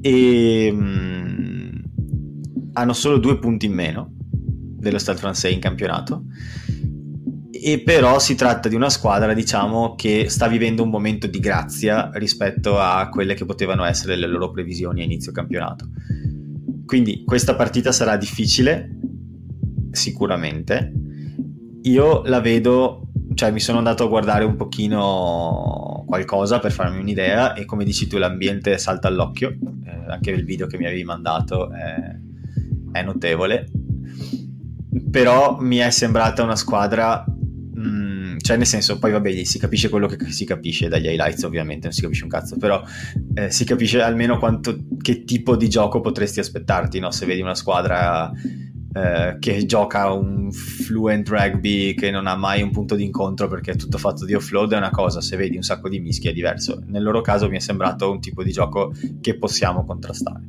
E 0.00 0.70
mm, 0.72 1.68
hanno 2.72 2.92
solo 2.92 3.18
due 3.18 3.38
punti 3.38 3.66
in 3.66 3.74
meno 3.74 4.10
dello 4.12 4.98
Stade 4.98 5.18
francese 5.18 5.54
in 5.54 5.60
campionato. 5.60 6.24
E 7.52 7.82
però 7.82 8.18
si 8.18 8.34
tratta 8.34 8.68
di 8.68 8.74
una 8.74 8.90
squadra, 8.90 9.32
diciamo, 9.34 9.94
che 9.94 10.28
sta 10.28 10.48
vivendo 10.48 10.82
un 10.82 10.90
momento 10.90 11.28
di 11.28 11.38
grazia 11.38 12.10
rispetto 12.14 12.76
a 12.80 13.08
quelle 13.08 13.34
che 13.34 13.44
potevano 13.44 13.84
essere 13.84 14.16
le 14.16 14.26
loro 14.26 14.50
previsioni 14.50 15.02
a 15.02 15.04
inizio 15.04 15.30
campionato 15.30 15.90
quindi 16.90 17.22
questa 17.24 17.54
partita 17.54 17.92
sarà 17.92 18.16
difficile, 18.16 18.90
sicuramente. 19.92 20.92
Io 21.82 22.22
la 22.24 22.40
vedo, 22.40 23.12
cioè 23.34 23.52
mi 23.52 23.60
sono 23.60 23.78
andato 23.78 24.02
a 24.02 24.08
guardare 24.08 24.42
un 24.42 24.56
pochino 24.56 26.02
qualcosa 26.04 26.58
per 26.58 26.72
farmi 26.72 26.98
un'idea 26.98 27.54
e 27.54 27.64
come 27.64 27.84
dici 27.84 28.08
tu 28.08 28.18
l'ambiente 28.18 28.76
salta 28.76 29.06
all'occhio, 29.06 29.50
eh, 29.50 30.10
anche 30.10 30.32
il 30.32 30.44
video 30.44 30.66
che 30.66 30.78
mi 30.78 30.86
avevi 30.86 31.04
mandato 31.04 31.70
è, 31.70 32.18
è 32.90 33.02
notevole, 33.04 33.70
però 35.12 35.60
mi 35.60 35.76
è 35.76 35.90
sembrata 35.90 36.42
una 36.42 36.56
squadra 36.56 37.24
cioè 38.40 38.56
nel 38.56 38.66
senso 38.66 38.98
poi 38.98 39.12
vabbè 39.12 39.44
si 39.44 39.58
capisce 39.58 39.88
quello 39.88 40.06
che 40.06 40.30
si 40.30 40.44
capisce 40.44 40.88
dagli 40.88 41.06
highlights 41.06 41.42
ovviamente 41.42 41.84
non 41.84 41.92
si 41.92 42.00
capisce 42.00 42.24
un 42.24 42.30
cazzo 42.30 42.56
però 42.56 42.82
eh, 43.34 43.50
si 43.50 43.64
capisce 43.64 44.00
almeno 44.00 44.38
quanto, 44.38 44.78
che 45.00 45.24
tipo 45.24 45.56
di 45.56 45.68
gioco 45.68 46.00
potresti 46.00 46.40
aspettarti 46.40 46.98
no? 46.98 47.10
se 47.10 47.26
vedi 47.26 47.40
una 47.40 47.54
squadra 47.54 48.30
eh, 48.92 49.36
che 49.38 49.66
gioca 49.66 50.10
un 50.12 50.50
fluent 50.50 51.28
rugby 51.28 51.94
che 51.94 52.10
non 52.10 52.26
ha 52.26 52.34
mai 52.34 52.62
un 52.62 52.70
punto 52.70 52.94
di 52.96 53.04
incontro 53.04 53.46
perché 53.46 53.72
è 53.72 53.76
tutto 53.76 53.98
fatto 53.98 54.24
di 54.24 54.34
offload 54.34 54.72
è 54.72 54.76
una 54.76 54.90
cosa 54.90 55.20
se 55.20 55.36
vedi 55.36 55.56
un 55.56 55.62
sacco 55.62 55.88
di 55.88 56.00
mischi 56.00 56.28
è 56.28 56.32
diverso 56.32 56.82
nel 56.86 57.02
loro 57.02 57.20
caso 57.20 57.48
mi 57.48 57.56
è 57.56 57.60
sembrato 57.60 58.10
un 58.10 58.20
tipo 58.20 58.42
di 58.42 58.52
gioco 58.52 58.92
che 59.20 59.36
possiamo 59.36 59.84
contrastare 59.84 60.42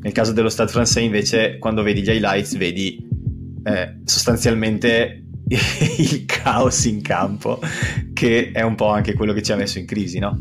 nel 0.00 0.12
caso 0.12 0.32
dello 0.32 0.48
Stade 0.48 0.70
francese 0.70 1.00
invece 1.00 1.58
quando 1.58 1.82
vedi 1.82 2.02
gli 2.02 2.08
highlights 2.08 2.56
vedi 2.56 3.06
eh, 3.64 4.00
sostanzialmente 4.04 5.24
il 5.98 6.24
caos 6.26 6.84
in 6.84 7.00
campo, 7.02 7.60
che 8.12 8.50
è 8.52 8.62
un 8.62 8.74
po' 8.74 8.88
anche 8.88 9.14
quello 9.14 9.32
che 9.32 9.42
ci 9.42 9.52
ha 9.52 9.56
messo 9.56 9.78
in 9.78 9.86
crisi, 9.86 10.18
no? 10.18 10.38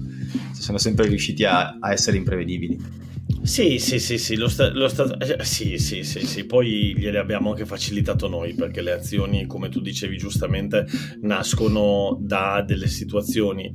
Sono 0.54 0.78
sempre 0.78 1.08
riusciti 1.08 1.46
a, 1.46 1.78
a 1.80 1.92
essere 1.92 2.18
imprevedibili. 2.18 2.78
Sì, 3.44 3.78
sì, 3.80 4.00
sì, 4.00 4.18
sì, 4.18 4.36
lo 4.36 4.48
sta, 4.50 4.72
lo 4.74 4.88
sta, 4.88 5.16
eh, 5.18 5.44
sì, 5.44 5.78
sì, 5.78 6.04
sì, 6.04 6.26
sì, 6.26 6.46
poi 6.46 6.96
gliele 6.98 7.18
abbiamo 7.18 7.52
anche 7.52 7.66
facilitato 7.66 8.28
noi 8.28 8.54
perché 8.56 8.82
le 8.82 8.92
azioni, 8.92 9.46
come 9.46 9.70
tu 9.70 9.80
dicevi 9.80 10.18
giustamente, 10.18 10.86
nascono 11.22 12.18
da 12.20 12.64
delle 12.66 12.88
situazioni, 12.88 13.72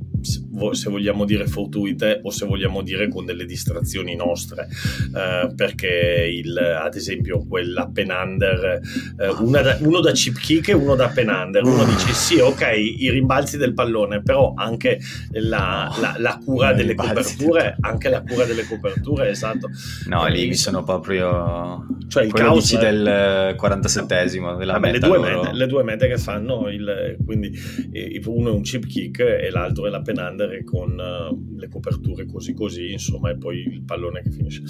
se 0.71 0.89
vogliamo 0.89 1.25
dire 1.25 1.47
fortuite 1.47 2.19
o 2.23 2.29
se 2.29 2.45
vogliamo 2.45 2.81
dire 2.81 3.09
con 3.09 3.25
delle 3.25 3.45
distrazioni 3.45 4.15
nostre, 4.15 4.67
eh, 5.15 5.53
perché 5.55 6.29
il, 6.31 6.57
ad 6.57 6.95
esempio 6.95 7.45
quella 7.47 7.89
Penander, 7.91 8.79
eh, 9.17 9.61
da, 9.61 9.77
uno 9.81 10.01
da 10.01 10.11
chip 10.11 10.37
kick 10.37 10.69
e 10.69 10.73
uno 10.73 10.95
da 10.95 11.07
Penander, 11.07 11.63
uno 11.63 11.83
dice 11.85 12.13
sì, 12.13 12.37
ok, 12.37 12.73
i 12.75 13.09
rimbalzi 13.09 13.57
del 13.57 13.73
pallone, 13.73 14.21
però 14.21 14.53
anche 14.55 14.99
la, 15.31 15.91
la, 15.99 16.15
la 16.17 16.39
cura 16.43 16.73
delle 16.73 16.95
coperture, 16.95 17.75
anche 17.79 18.09
la 18.09 18.21
cura 18.21 18.45
delle 18.45 18.65
coperture, 18.65 19.29
esatto 19.29 19.52
esatto. 19.53 19.69
No, 20.09 20.27
lì 20.27 20.47
mi 20.47 20.55
sono 20.55 20.83
proprio... 20.83 21.85
Cioè 22.07 22.23
il 22.23 22.33
caos 22.33 22.77
del 22.77 23.55
47esimo 23.59 24.57
della 24.57 24.73
vabbè, 24.73 24.91
meta 24.91 25.07
le, 25.07 25.17
due 25.17 25.19
mete, 25.19 25.53
le 25.53 25.67
due 25.67 25.83
mete 25.83 26.07
che 26.07 26.17
fanno, 26.17 26.69
il, 26.69 27.17
quindi 27.25 27.51
uno 28.25 28.49
è 28.49 28.51
un 28.51 28.61
chip 28.61 28.85
kick 28.85 29.19
e 29.19 29.49
l'altro 29.49 29.87
è 29.87 29.89
la 29.89 30.01
penander 30.01 30.63
con 30.63 30.91
uh, 30.91 31.57
le 31.57 31.69
coperture 31.69 32.25
così 32.25 32.53
così, 32.53 32.91
insomma, 32.91 33.31
e 33.31 33.37
poi 33.37 33.59
il 33.59 33.83
pallone 33.83 34.21
che 34.21 34.31
finisce. 34.31 34.61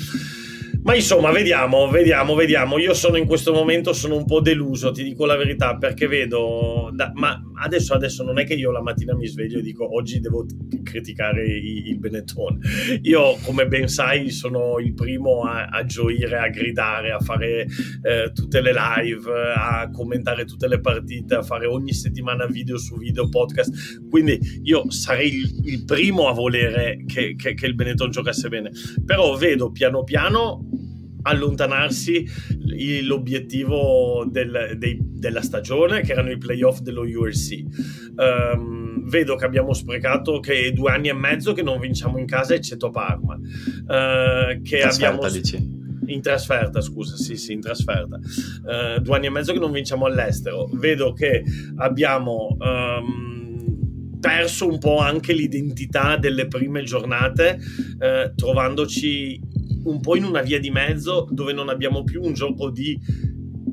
Ma 0.84 0.96
insomma, 0.96 1.32
vediamo, 1.32 1.90
vediamo, 1.90 2.36
vediamo. 2.36 2.78
Io 2.78 2.94
sono 2.94 3.18
in 3.18 3.26
questo 3.26 3.54
momento 3.54 3.94
sono 3.94 4.18
un 4.18 4.26
po' 4.26 4.42
deluso, 4.42 4.92
ti 4.92 5.04
dico 5.04 5.26
la 5.26 5.38
verità, 5.38 5.78
perché 5.78 6.08
vedo... 6.08 6.90
Da, 6.94 7.12
ma 7.16 7.42
adesso, 7.64 7.94
adesso 7.94 8.24
non 8.24 8.40
è 8.40 8.46
che 8.46 8.54
io 8.54 8.72
la 8.72 8.82
mattina 8.82 9.16
mi 9.16 9.28
sveglio 9.28 9.60
e 9.60 9.62
dico 9.62 9.96
oggi 9.96 10.20
devo 10.20 10.46
criticare 10.84 11.46
il 11.46 11.98
Benetton. 11.98 12.60
Io, 13.02 13.38
come 13.44 13.68
ben 13.68 13.88
sai, 13.88 14.30
sono 14.30 14.80
il 14.80 14.94
primo 14.94 15.44
a, 15.44 15.68
a 15.68 15.86
gioire, 15.86 16.38
a 16.38 16.50
gridare, 16.50 17.12
a 17.12 17.20
fare 17.20 17.66
eh, 18.02 18.32
tutte 18.34 18.62
le 18.62 18.74
live, 18.74 19.30
a 19.56 19.90
commentare 19.92 20.46
tutte 20.46 20.68
le 20.68 20.80
partite, 20.80 21.36
a 21.36 21.44
fare 21.44 21.66
ogni 21.66 21.94
settimana 21.94 22.46
video 22.46 22.78
su 22.78 22.98
video, 22.98 23.30
podcast. 23.30 24.08
Quindi 24.10 24.40
io 24.64 24.92
sarei 24.92 25.34
il, 25.34 25.62
il 25.66 25.86
primo 25.86 26.28
a 26.28 26.34
volere 26.34 27.04
che, 27.06 27.36
che, 27.36 27.54
che 27.54 27.66
il 27.66 27.76
Benetton 27.76 28.12
giocasse 28.12 28.50
bene. 28.50 28.72
Però 29.06 29.36
vedo 29.38 29.72
piano 29.72 30.04
piano 30.04 30.92
allontanarsi 31.24 32.26
l'obiettivo 33.04 34.26
del, 34.30 34.76
dei, 34.78 34.98
della 35.02 35.42
stagione, 35.42 36.02
che 36.02 36.12
erano 36.12 36.32
i 36.32 36.38
playoff 36.38 36.80
dello 36.80 37.02
URC. 37.02 37.64
Um, 38.16 38.18
ehm, 38.18 39.10
vedo 39.10 39.36
che 39.36 39.46
abbiamo 39.46 39.74
sprecato 39.74 40.40
che 40.40 40.72
due 40.74 40.92
anni 40.92 41.10
e 41.10 41.14
mezzo 41.14 41.54
che 41.54 41.62
non 41.62 41.80
vinciamo 41.80 42.18
in 42.18 42.26
casa, 42.26 42.54
eccetto 42.54 42.90
Parma. 42.90 43.36
Uh, 43.36 44.62
che 44.62 44.82
abbiamo... 44.82 45.28
dici? 45.30 45.82
In 46.06 46.22
trasferta, 46.22 46.82
scusa, 46.82 47.16
sì, 47.16 47.38
sì, 47.38 47.54
in 47.54 47.62
trasferta. 47.62 48.18
Uh, 48.18 49.00
due 49.02 49.16
anni 49.16 49.28
e 49.28 49.30
mezzo 49.30 49.54
che 49.54 49.60
non 49.60 49.72
vinciamo 49.72 50.06
all'estero. 50.06 50.70
Vedo 50.74 51.14
che 51.14 51.44
abbiamo 51.78 52.58
um, 52.60 54.20
perso 54.20 54.68
un 54.68 54.80
po' 54.80 55.00
anche 55.00 55.34
l'identità 55.34 56.18
delle 56.18 56.48
prime 56.48 56.84
giornate, 56.84 57.58
uh, 58.00 58.36
trovandoci 58.36 59.40
un 59.84 60.00
po' 60.00 60.16
in 60.16 60.24
una 60.24 60.42
via 60.42 60.60
di 60.60 60.70
mezzo 60.70 61.28
dove 61.32 61.54
non 61.54 61.70
abbiamo 61.70 62.04
più 62.04 62.22
un 62.22 62.34
gioco 62.34 62.70
di 62.70 63.00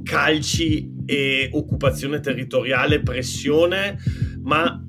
calci 0.02 0.90
e 1.04 1.50
occupazione 1.52 2.20
territoriale, 2.20 3.02
pressione, 3.02 3.98
ma 4.42 4.84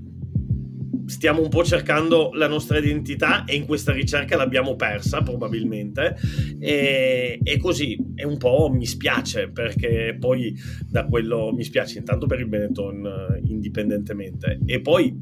stiamo 1.12 1.42
un 1.42 1.50
po' 1.50 1.64
cercando 1.66 2.32
la 2.34 2.48
nostra 2.48 2.78
identità 2.78 3.44
e 3.44 3.56
in 3.56 3.66
questa 3.66 3.92
ricerca 3.92 4.38
l'abbiamo 4.38 4.76
persa 4.76 5.22
probabilmente. 5.22 6.16
E, 6.58 7.40
e, 7.44 7.58
così 7.58 7.98
è 8.16 8.24
un 8.24 8.38
po' 8.38 8.70
mi 8.72 8.86
spiace 8.86 9.50
perché 9.50 10.16
poi 10.18 10.56
da 10.88 11.06
quello 11.06 11.52
mi 11.54 11.64
spiace 11.64 11.98
intanto 12.00 12.28
per 12.28 12.40
il 12.40 12.48
Benetton 12.48 13.06
eh, 13.06 13.42
indipendentemente. 13.44 14.60
E 14.66 14.80
poi 14.80 15.14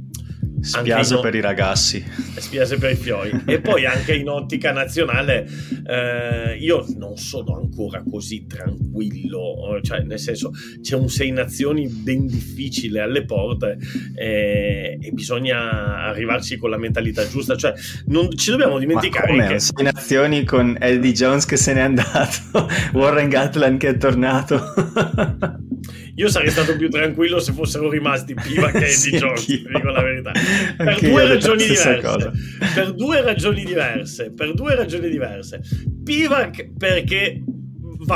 Spiase 0.61 1.15
in... 1.15 1.21
per 1.21 1.35
i 1.35 1.41
ragazzi. 1.41 2.03
Spiase 2.37 2.77
per 2.77 2.91
i 2.91 2.95
fiori. 2.95 3.31
e 3.45 3.59
poi 3.59 3.85
anche 3.85 4.15
in 4.15 4.29
ottica 4.29 4.71
nazionale 4.71 5.47
eh, 5.85 6.57
io 6.59 6.85
non 6.97 7.17
sono 7.17 7.55
ancora 7.55 8.03
così 8.09 8.45
tranquillo, 8.47 9.79
cioè 9.81 10.01
nel 10.01 10.19
senso 10.19 10.51
c'è 10.81 10.95
un 10.95 11.09
sei 11.09 11.31
nazioni 11.31 11.87
ben 11.87 12.27
difficile 12.27 13.01
alle 13.01 13.25
porte 13.25 13.77
eh, 14.15 14.97
e 15.01 15.11
bisogna 15.11 16.05
arrivarci 16.05 16.57
con 16.57 16.69
la 16.69 16.77
mentalità 16.77 17.27
giusta, 17.27 17.55
cioè 17.55 17.73
non 18.05 18.35
ci 18.35 18.51
dobbiamo 18.51 18.77
dimenticare 18.79 19.31
Ma 19.31 19.43
come? 19.43 19.53
che... 19.53 19.59
sei 19.59 19.83
nazioni 19.83 20.43
con 20.43 20.77
Eddie 20.79 21.13
Jones 21.13 21.45
che 21.45 21.57
se 21.57 21.73
n'è 21.73 21.81
andato, 21.81 22.67
Warren 22.93 23.29
Gatland 23.29 23.79
che 23.79 23.89
è 23.89 23.97
tornato. 23.97 25.67
Io 26.15 26.27
sarei 26.27 26.49
stato 26.49 26.75
più 26.75 26.89
tranquillo 26.89 27.39
se 27.39 27.53
fossero 27.53 27.89
rimasti 27.89 28.33
Piva 28.33 28.69
che 28.71 28.77
Eddie 28.77 28.89
sì, 28.89 29.17
Jones, 29.17 29.45
dico 29.45 29.89
la 29.89 30.01
verità. 30.01 30.31
Per 30.77 30.99
due 30.99 31.27
ragioni 31.27 31.65
diverse. 31.65 32.61
Per 32.75 32.93
due 32.93 33.21
ragioni 33.21 33.65
diverse. 33.65 34.31
Per 34.31 34.53
due 34.53 34.75
ragioni 34.75 35.09
diverse. 35.09 35.61
Pivac 36.03 36.71
perché 36.77 37.43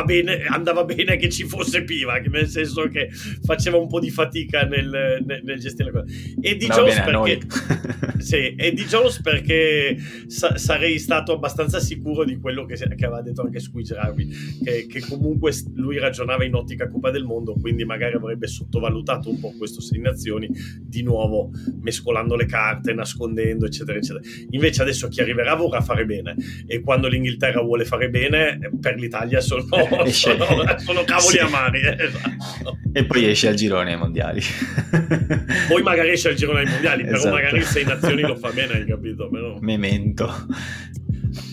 bene, 0.05 0.43
andava 0.45 0.83
bene 0.85 1.17
che 1.17 1.29
ci 1.29 1.45
fosse 1.45 1.83
Pivac, 1.83 2.27
nel 2.27 2.47
senso 2.47 2.87
che 2.87 3.09
faceva 3.43 3.77
un 3.77 3.87
po' 3.87 3.99
di 3.99 4.09
fatica 4.09 4.63
nel, 4.63 5.21
nel, 5.25 5.41
nel 5.43 5.59
gestire 5.59 5.91
la 5.91 6.01
cosa. 6.01 6.13
E 6.41 6.55
di 6.55 6.67
Jones 6.67 7.01
perché, 7.01 7.39
sì, 8.19 8.55
e 8.55 8.71
di 8.73 8.83
Jones 8.85 9.21
perché 9.21 9.97
sa- 10.27 10.57
sarei 10.57 10.97
stato 10.99 11.33
abbastanza 11.33 11.79
sicuro 11.79 12.23
di 12.23 12.37
quello 12.37 12.65
che, 12.65 12.75
che 12.75 13.05
aveva 13.05 13.21
detto 13.21 13.41
anche 13.41 13.59
Squidge 13.59 13.95
Rugby, 13.95 14.29
che, 14.63 14.87
che, 14.87 15.01
comunque 15.01 15.51
lui 15.75 15.99
ragionava 15.99 16.45
in 16.45 16.55
ottica 16.55 16.87
Coppa 16.87 17.11
del 17.11 17.25
Mondo, 17.25 17.53
quindi 17.59 17.83
magari 17.83 18.15
avrebbe 18.15 18.47
sottovalutato 18.47 19.29
un 19.29 19.39
po' 19.39 19.53
questo 19.57 19.81
Sei 19.81 19.99
Nazioni, 19.99 20.49
di 20.81 21.03
nuovo 21.03 21.51
mescolando 21.81 22.35
le 22.35 22.45
carte, 22.45 22.93
nascondendo, 22.93 23.65
eccetera, 23.65 23.97
eccetera. 23.97 24.25
Invece 24.51 24.81
adesso 24.81 25.07
chi 25.09 25.19
arriverà 25.19 25.55
vorrà 25.55 25.81
fare 25.81 26.05
bene 26.05 26.35
e 26.65 26.79
quando 26.81 27.07
l'Inghilterra 27.07 27.61
vuole 27.61 27.85
fare 27.85 28.09
bene, 28.09 28.59
per 28.79 28.95
l'Italia 28.95 29.41
sono 29.41 29.65
esce... 30.05 30.37
sono, 30.37 30.77
sono 30.77 31.03
cavoli 31.03 31.37
sì. 31.37 31.39
amari. 31.39 31.81
Eh, 31.81 31.95
esatto. 31.99 32.77
E 32.91 33.05
poi 33.05 33.29
esce 33.29 33.47
al 33.47 33.55
girone 33.55 33.93
ai 33.93 33.97
mondiali. 33.97 34.41
poi 35.67 35.81
magari 35.81 36.11
esce 36.11 36.29
al 36.29 36.35
girone 36.35 36.61
ai 36.61 36.67
mondiali, 36.67 37.03
esatto. 37.03 37.21
però 37.21 37.33
magari 37.33 37.61
sei 37.63 37.83
nazioni 37.85 38.21
lo 38.21 38.35
fa 38.35 38.51
bene, 38.51 38.73
hai 38.73 38.85
capito? 38.85 39.29
Però... 39.29 39.57
Memento. 39.59 40.47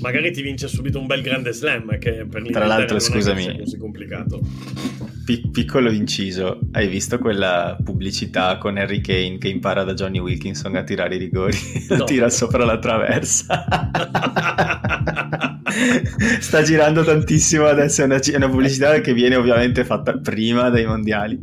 Magari 0.01 0.31
ti 0.33 0.43
vince 0.43 0.69
subito 0.69 0.99
un 0.99 1.07
bel 1.07 1.23
grande 1.23 1.53
slam 1.53 1.99
che 1.99 2.27
per 2.29 2.43
Tra 2.51 2.67
l'altro, 2.67 2.99
scusami, 2.99 3.47
è 3.47 3.59
così 3.59 3.79
complicato. 3.79 4.41
Pic- 5.25 5.51
piccolo 5.51 5.91
inciso, 5.91 6.59
hai 6.73 6.89
visto 6.89 7.19
quella 7.19 7.79
pubblicità 7.83 8.59
con 8.59 8.77
Harry 8.77 9.01
Kane 9.01 9.39
che 9.39 9.49
impara 9.49 9.85
da 9.85 9.95
Johnny 9.95 10.19
Wilkinson 10.19 10.77
a 10.77 10.83
tirare 10.83 11.15
i 11.15 11.19
rigori? 11.19 11.57
No. 11.91 12.05
tira 12.05 12.31
sopra 12.31 12.65
la 12.65 12.79
traversa. 12.79 13.67
Sta 16.41 16.63
girando 16.63 17.05
tantissimo 17.05 17.67
adesso, 17.67 18.03
è 18.03 18.05
una, 18.05 18.21
una, 18.35 18.49
pubblicità 18.49 19.01
che 19.01 19.13
viene 19.15 19.37
ovviamente 19.37 19.85
fatta 19.85 20.19
prima 20.19 20.71
dei 20.71 20.87
mondiali. 20.87 21.39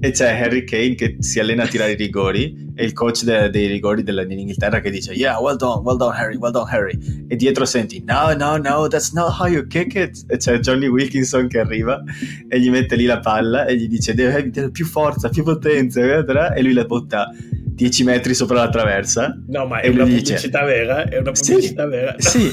E 0.00 0.10
c'è 0.10 0.40
Harry 0.40 0.64
Kane 0.64 0.94
che 0.94 1.16
si 1.20 1.40
allena 1.40 1.64
a 1.64 1.66
tirare 1.66 1.92
i 1.92 1.96
rigori 1.96 2.72
e 2.74 2.84
il 2.84 2.92
coach 2.92 3.24
de, 3.24 3.50
dei 3.50 3.66
rigori 3.66 4.02
dell'Inghilterra 4.02 4.80
che 4.80 4.90
dice 4.90 5.12
yeah, 5.12 5.38
well 5.38 5.56
done, 5.56 5.80
well 5.82 5.96
done 5.96 6.16
Harry, 6.16 6.36
well 6.36 6.52
done 6.52 6.70
Harry. 6.70 7.24
E 7.28 7.36
dietro 7.36 7.64
senti 7.64 8.02
no, 8.04 8.34
no, 8.34 8.56
no, 8.56 8.88
that's 8.88 9.12
not 9.12 9.34
how 9.38 9.46
you 9.46 9.66
kick 9.66 9.94
it. 9.94 10.24
E 10.28 10.36
c'è 10.36 10.58
Johnny 10.58 10.86
Wilkinson 10.86 11.48
che 11.48 11.58
arriva 11.58 12.02
e 12.48 12.60
gli 12.60 12.70
mette 12.70 12.96
lì 12.96 13.06
la 13.06 13.20
palla 13.20 13.66
e 13.66 13.76
gli 13.76 13.88
dice 13.88 14.14
deve 14.14 14.30
avere 14.30 14.70
più 14.70 14.84
forza, 14.84 15.28
più 15.28 15.42
potenza 15.42 16.00
e 16.54 16.62
lui 16.62 16.72
la 16.72 16.84
butta 16.84 17.30
10 17.76 18.04
metri 18.04 18.34
sopra 18.34 18.56
la 18.56 18.70
traversa. 18.70 19.38
No, 19.48 19.66
ma 19.66 19.80
è 19.80 19.88
una 19.88 20.04
pubblicità 20.04 20.64
dice, 20.64 20.64
vera? 20.64 21.04
È 21.04 21.18
una 21.18 21.32
pubblicità 21.32 21.82
sì, 21.84 21.88
vera? 21.88 22.14
Sì, 22.16 22.50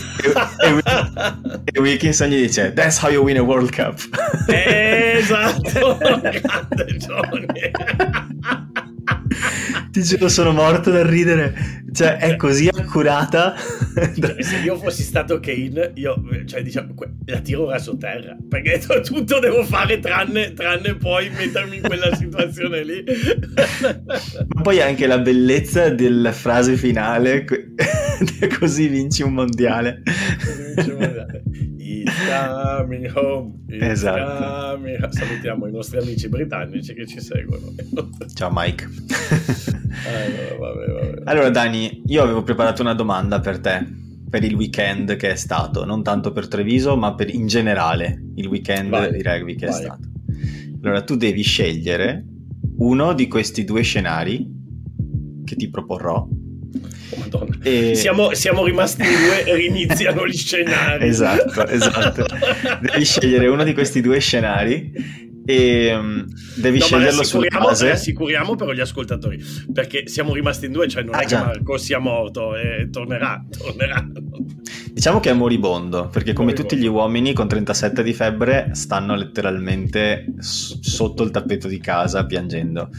e, 1.71 1.79
Wilkinson 1.79 2.27
gli 2.27 2.41
dice 2.41 2.73
That's 2.73 3.01
how 3.01 3.09
you 3.09 3.23
win 3.23 3.37
a 3.37 3.41
World 3.41 3.73
Cup. 3.73 4.01
Esatto, 4.49 5.97
grande 6.03 6.97
Johnny. 6.97 7.71
Ti 9.93 10.01
giuro, 10.01 10.27
sono 10.27 10.51
morto 10.51 10.89
da 10.89 11.07
ridere. 11.07 11.83
Cioè, 11.91 12.17
è 12.17 12.35
così 12.35 12.67
accurata. 12.67 13.53
Cioè, 14.19 14.41
se 14.41 14.57
io 14.63 14.75
fossi 14.75 15.03
stato 15.03 15.39
Kane, 15.39 15.91
io, 15.93 16.15
cioè, 16.45 16.63
diciamo, 16.63 16.95
la 17.25 17.39
tiro 17.41 17.67
ora 17.67 17.77
sotterra. 17.77 18.35
Perché 18.49 18.81
tutto 19.05 19.37
devo 19.37 19.63
fare 19.63 19.99
tranne, 19.99 20.53
tranne 20.53 20.95
poi 20.95 21.29
mettermi 21.29 21.75
in 21.75 21.83
quella 21.83 22.11
situazione 22.15 22.83
lì. 22.83 23.03
Ma 24.47 24.61
poi 24.63 24.81
anche 24.81 25.05
la 25.05 25.19
bellezza 25.19 25.89
della 25.89 26.31
frase 26.31 26.75
finale, 26.75 27.45
così 28.57 28.87
vinci 28.87 29.21
un 29.21 29.33
mondiale. 29.33 30.01
Vinci 30.73 30.89
un 30.89 30.97
mondiale. 30.97 31.43
It's 31.77 32.11
coming 32.27 33.11
home. 33.13 33.59
It's 33.67 33.83
esatto. 33.83 34.75
Coming 34.75 35.07
Salutiamo 35.07 35.67
i 35.67 35.71
nostri 35.71 35.99
amici 35.99 36.27
britannici 36.29 36.95
che 36.95 37.05
ci 37.05 37.21
seguono. 37.21 37.75
Ciao 38.33 38.49
Mike. 38.51 38.89
allora, 40.05 40.73
vabbè, 40.73 40.91
vabbè. 40.91 41.21
allora 41.25 41.49
Dani, 41.49 42.03
io 42.05 42.23
avevo 42.23 42.43
preparato 42.43 42.81
una 42.81 42.93
domanda 42.93 43.39
per 43.39 43.59
te 43.59 44.01
per 44.29 44.43
il 44.43 44.55
weekend 44.55 45.15
che 45.15 45.31
è 45.31 45.35
stato, 45.35 45.85
non 45.85 46.01
tanto 46.01 46.31
per 46.31 46.47
Treviso, 46.47 46.97
ma 46.97 47.13
per 47.13 47.33
in 47.33 47.45
generale 47.45 48.19
il 48.35 48.47
weekend 48.47 48.89
vai, 48.89 49.11
di 49.11 49.21
rugby 49.21 49.55
che 49.55 49.67
vai. 49.67 49.75
è 49.75 49.77
stato. 49.77 50.07
Allora 50.81 51.03
tu 51.03 51.15
devi 51.15 51.43
scegliere 51.43 52.25
uno 52.77 53.13
di 53.13 53.27
questi 53.27 53.63
due 53.63 53.83
scenari 53.83 54.49
che 55.45 55.55
ti 55.55 55.69
proporrò 55.69 56.27
Madonna. 57.17 57.57
E... 57.61 57.95
Siamo, 57.95 58.33
siamo, 58.33 58.65
rimasti 58.65 59.03
due 59.03 59.45
e 59.45 59.55
riniziano 59.55 60.25
gli 60.27 60.33
scenari. 60.37 61.07
esatto, 61.07 61.67
esatto. 61.67 62.25
Devi 62.81 63.05
scegliere 63.05 63.47
uno 63.47 63.63
di 63.63 63.73
questi 63.73 64.01
due 64.01 64.19
scenari 64.19 64.91
e 65.45 65.93
um, 65.93 66.25
devi 66.55 66.79
no, 66.79 66.85
sceglierlo 66.85 67.23
sulla 67.23 67.59
base. 67.59 67.91
Assicuriamo 67.91 68.55
però 68.55 68.71
gli 68.71 68.79
ascoltatori 68.79 69.43
perché 69.71 70.07
siamo 70.07 70.33
rimasti 70.33 70.65
in 70.65 70.71
due, 70.71 70.87
cioè 70.87 71.03
non 71.03 71.15
ah, 71.15 71.19
è 71.19 71.25
che 71.25 71.35
Marco 71.35 71.77
sia 71.77 71.99
morto 71.99 72.55
e 72.55 72.87
tornerà, 72.91 73.43
tornerà. 73.57 74.05
Diciamo 74.91 75.19
che 75.19 75.31
è 75.31 75.33
moribondo 75.33 76.07
perché 76.07 76.33
come 76.33 76.51
moribondo. 76.51 76.75
tutti 76.75 76.81
gli 76.81 76.87
uomini 76.87 77.33
con 77.33 77.47
37 77.47 78.03
di 78.03 78.13
febbre 78.13 78.69
stanno 78.73 79.15
letteralmente 79.15 80.33
s- 80.37 80.79
sotto 80.79 81.23
il 81.23 81.31
tappeto 81.31 81.67
di 81.67 81.79
casa 81.79 82.25
piangendo. 82.25 82.89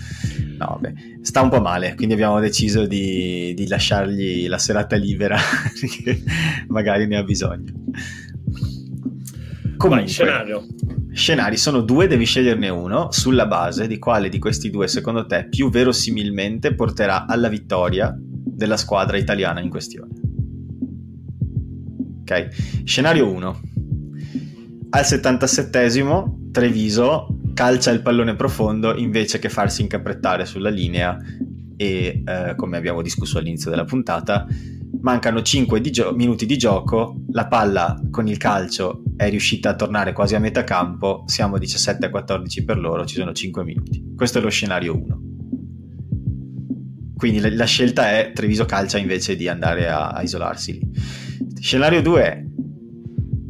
No, 0.59 0.79
vabbè, 0.81 0.93
sta 1.23 1.41
un 1.41 1.49
po' 1.49 1.61
male, 1.61 1.95
quindi 1.95 2.15
abbiamo 2.15 2.41
deciso 2.41 2.87
di, 2.87 3.55
di 3.55 3.67
lasciargli 3.67 4.47
la 4.49 4.59
serata 4.59 4.97
libera 4.97 5.39
perché 5.81 6.23
magari 6.69 7.07
ne 7.07 7.17
ha 7.17 7.23
bisogno. 7.23 7.73
Comunque, 9.77 10.05
Vai, 10.05 10.09
scenario 10.09 10.67
scenari 11.15 11.57
sono 11.57 11.81
due, 11.81 12.07
devi 12.07 12.25
sceglierne 12.25 12.69
uno 12.69 13.11
sulla 13.13 13.47
base 13.47 13.87
di 13.87 13.99
quale 13.99 14.29
di 14.29 14.39
questi 14.39 14.69
due 14.69 14.89
secondo 14.89 15.27
te 15.27 15.49
più 15.49 15.71
verosimilmente 15.71 16.75
porterà 16.75 17.27
alla 17.27 17.49
vittoria 17.49 18.15
della 18.19 18.77
squadra 18.77 19.17
italiana 19.17 19.61
in 19.61 19.71
questione. 19.71 20.13
Ok, 22.21 22.83
scenario 22.85 23.31
1. 23.31 23.61
Al 24.91 25.03
77esimo 25.03 26.51
Treviso 26.51 27.41
calcia 27.55 27.91
il 27.91 28.03
pallone 28.03 28.35
profondo 28.35 28.97
invece 28.97 29.39
che 29.39 29.49
farsi 29.49 29.83
incaprettare 29.83 30.47
sulla 30.47 30.71
linea 30.71 31.17
e 31.77 32.23
eh, 32.25 32.55
come 32.57 32.77
abbiamo 32.77 33.03
discusso 33.03 33.39
all'inizio 33.39 33.71
della 33.71 33.85
puntata 33.85 34.47
mancano 35.01 35.43
5 35.43 35.81
di 35.81 35.91
gio- 35.91 36.13
minuti 36.13 36.47
di 36.47 36.57
gioco, 36.57 37.17
la 37.31 37.47
palla 37.47 38.01
con 38.11 38.29
il 38.29 38.37
calcio 38.37 39.03
è 39.17 39.29
riuscita 39.29 39.71
a 39.71 39.75
tornare 39.75 40.13
quasi 40.13 40.35
a 40.35 40.39
metà 40.39 40.65
campo, 40.65 41.25
siamo 41.27 41.59
17 41.59 42.07
a 42.07 42.11
14 42.11 42.65
per 42.65 42.79
loro, 42.79 43.05
ci 43.05 43.17
sono 43.17 43.33
5 43.33 43.65
minuti. 43.65 44.13
Questo 44.17 44.39
è 44.39 44.41
lo 44.41 44.51
scenario 44.51 44.97
1. 44.97 45.23
Quindi 47.17 47.41
la, 47.41 47.55
la 47.55 47.65
scelta 47.65 48.11
è 48.11 48.33
Treviso 48.35 48.65
calcia 48.65 48.99
invece 48.99 49.37
di 49.37 49.49
andare 49.49 49.89
a, 49.89 50.09
a 50.09 50.23
isolarsi 50.23 50.73
lì. 50.73 50.91
Scenario 51.61 52.03
2 52.03 52.23
è 52.23 52.45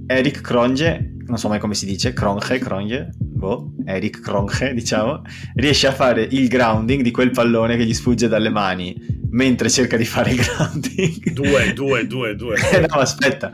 Eric 0.07 0.41
Cronge 0.41 1.15
non 1.27 1.39
so 1.39 1.49
mai 1.49 1.59
come 1.59 1.75
si 1.75 1.87
dice, 1.87 2.13
Kronje, 2.13 2.59
Kronje, 2.59 3.11
boh, 3.19 3.73
Eric 3.85 4.21
Kronje, 4.21 4.75
diciamo, 4.75 5.23
riesce 5.55 5.87
a 5.87 5.93
fare 5.93 6.27
il 6.31 6.49
grounding 6.49 7.03
di 7.03 7.11
quel 7.11 7.31
pallone 7.31 7.77
che 7.77 7.87
gli 7.87 7.95
sfugge 7.95 8.29
dalle 8.29 8.51
mani 8.51 8.95
mentre 9.35 9.69
cerca 9.69 9.97
di 9.97 10.05
fare 10.05 10.31
il 10.31 10.41
grounding. 10.41 11.31
Due, 11.35 11.73
due, 11.73 12.07
due, 12.07 12.35
due. 12.37 12.57
no, 12.89 13.01
aspetta, 13.01 13.53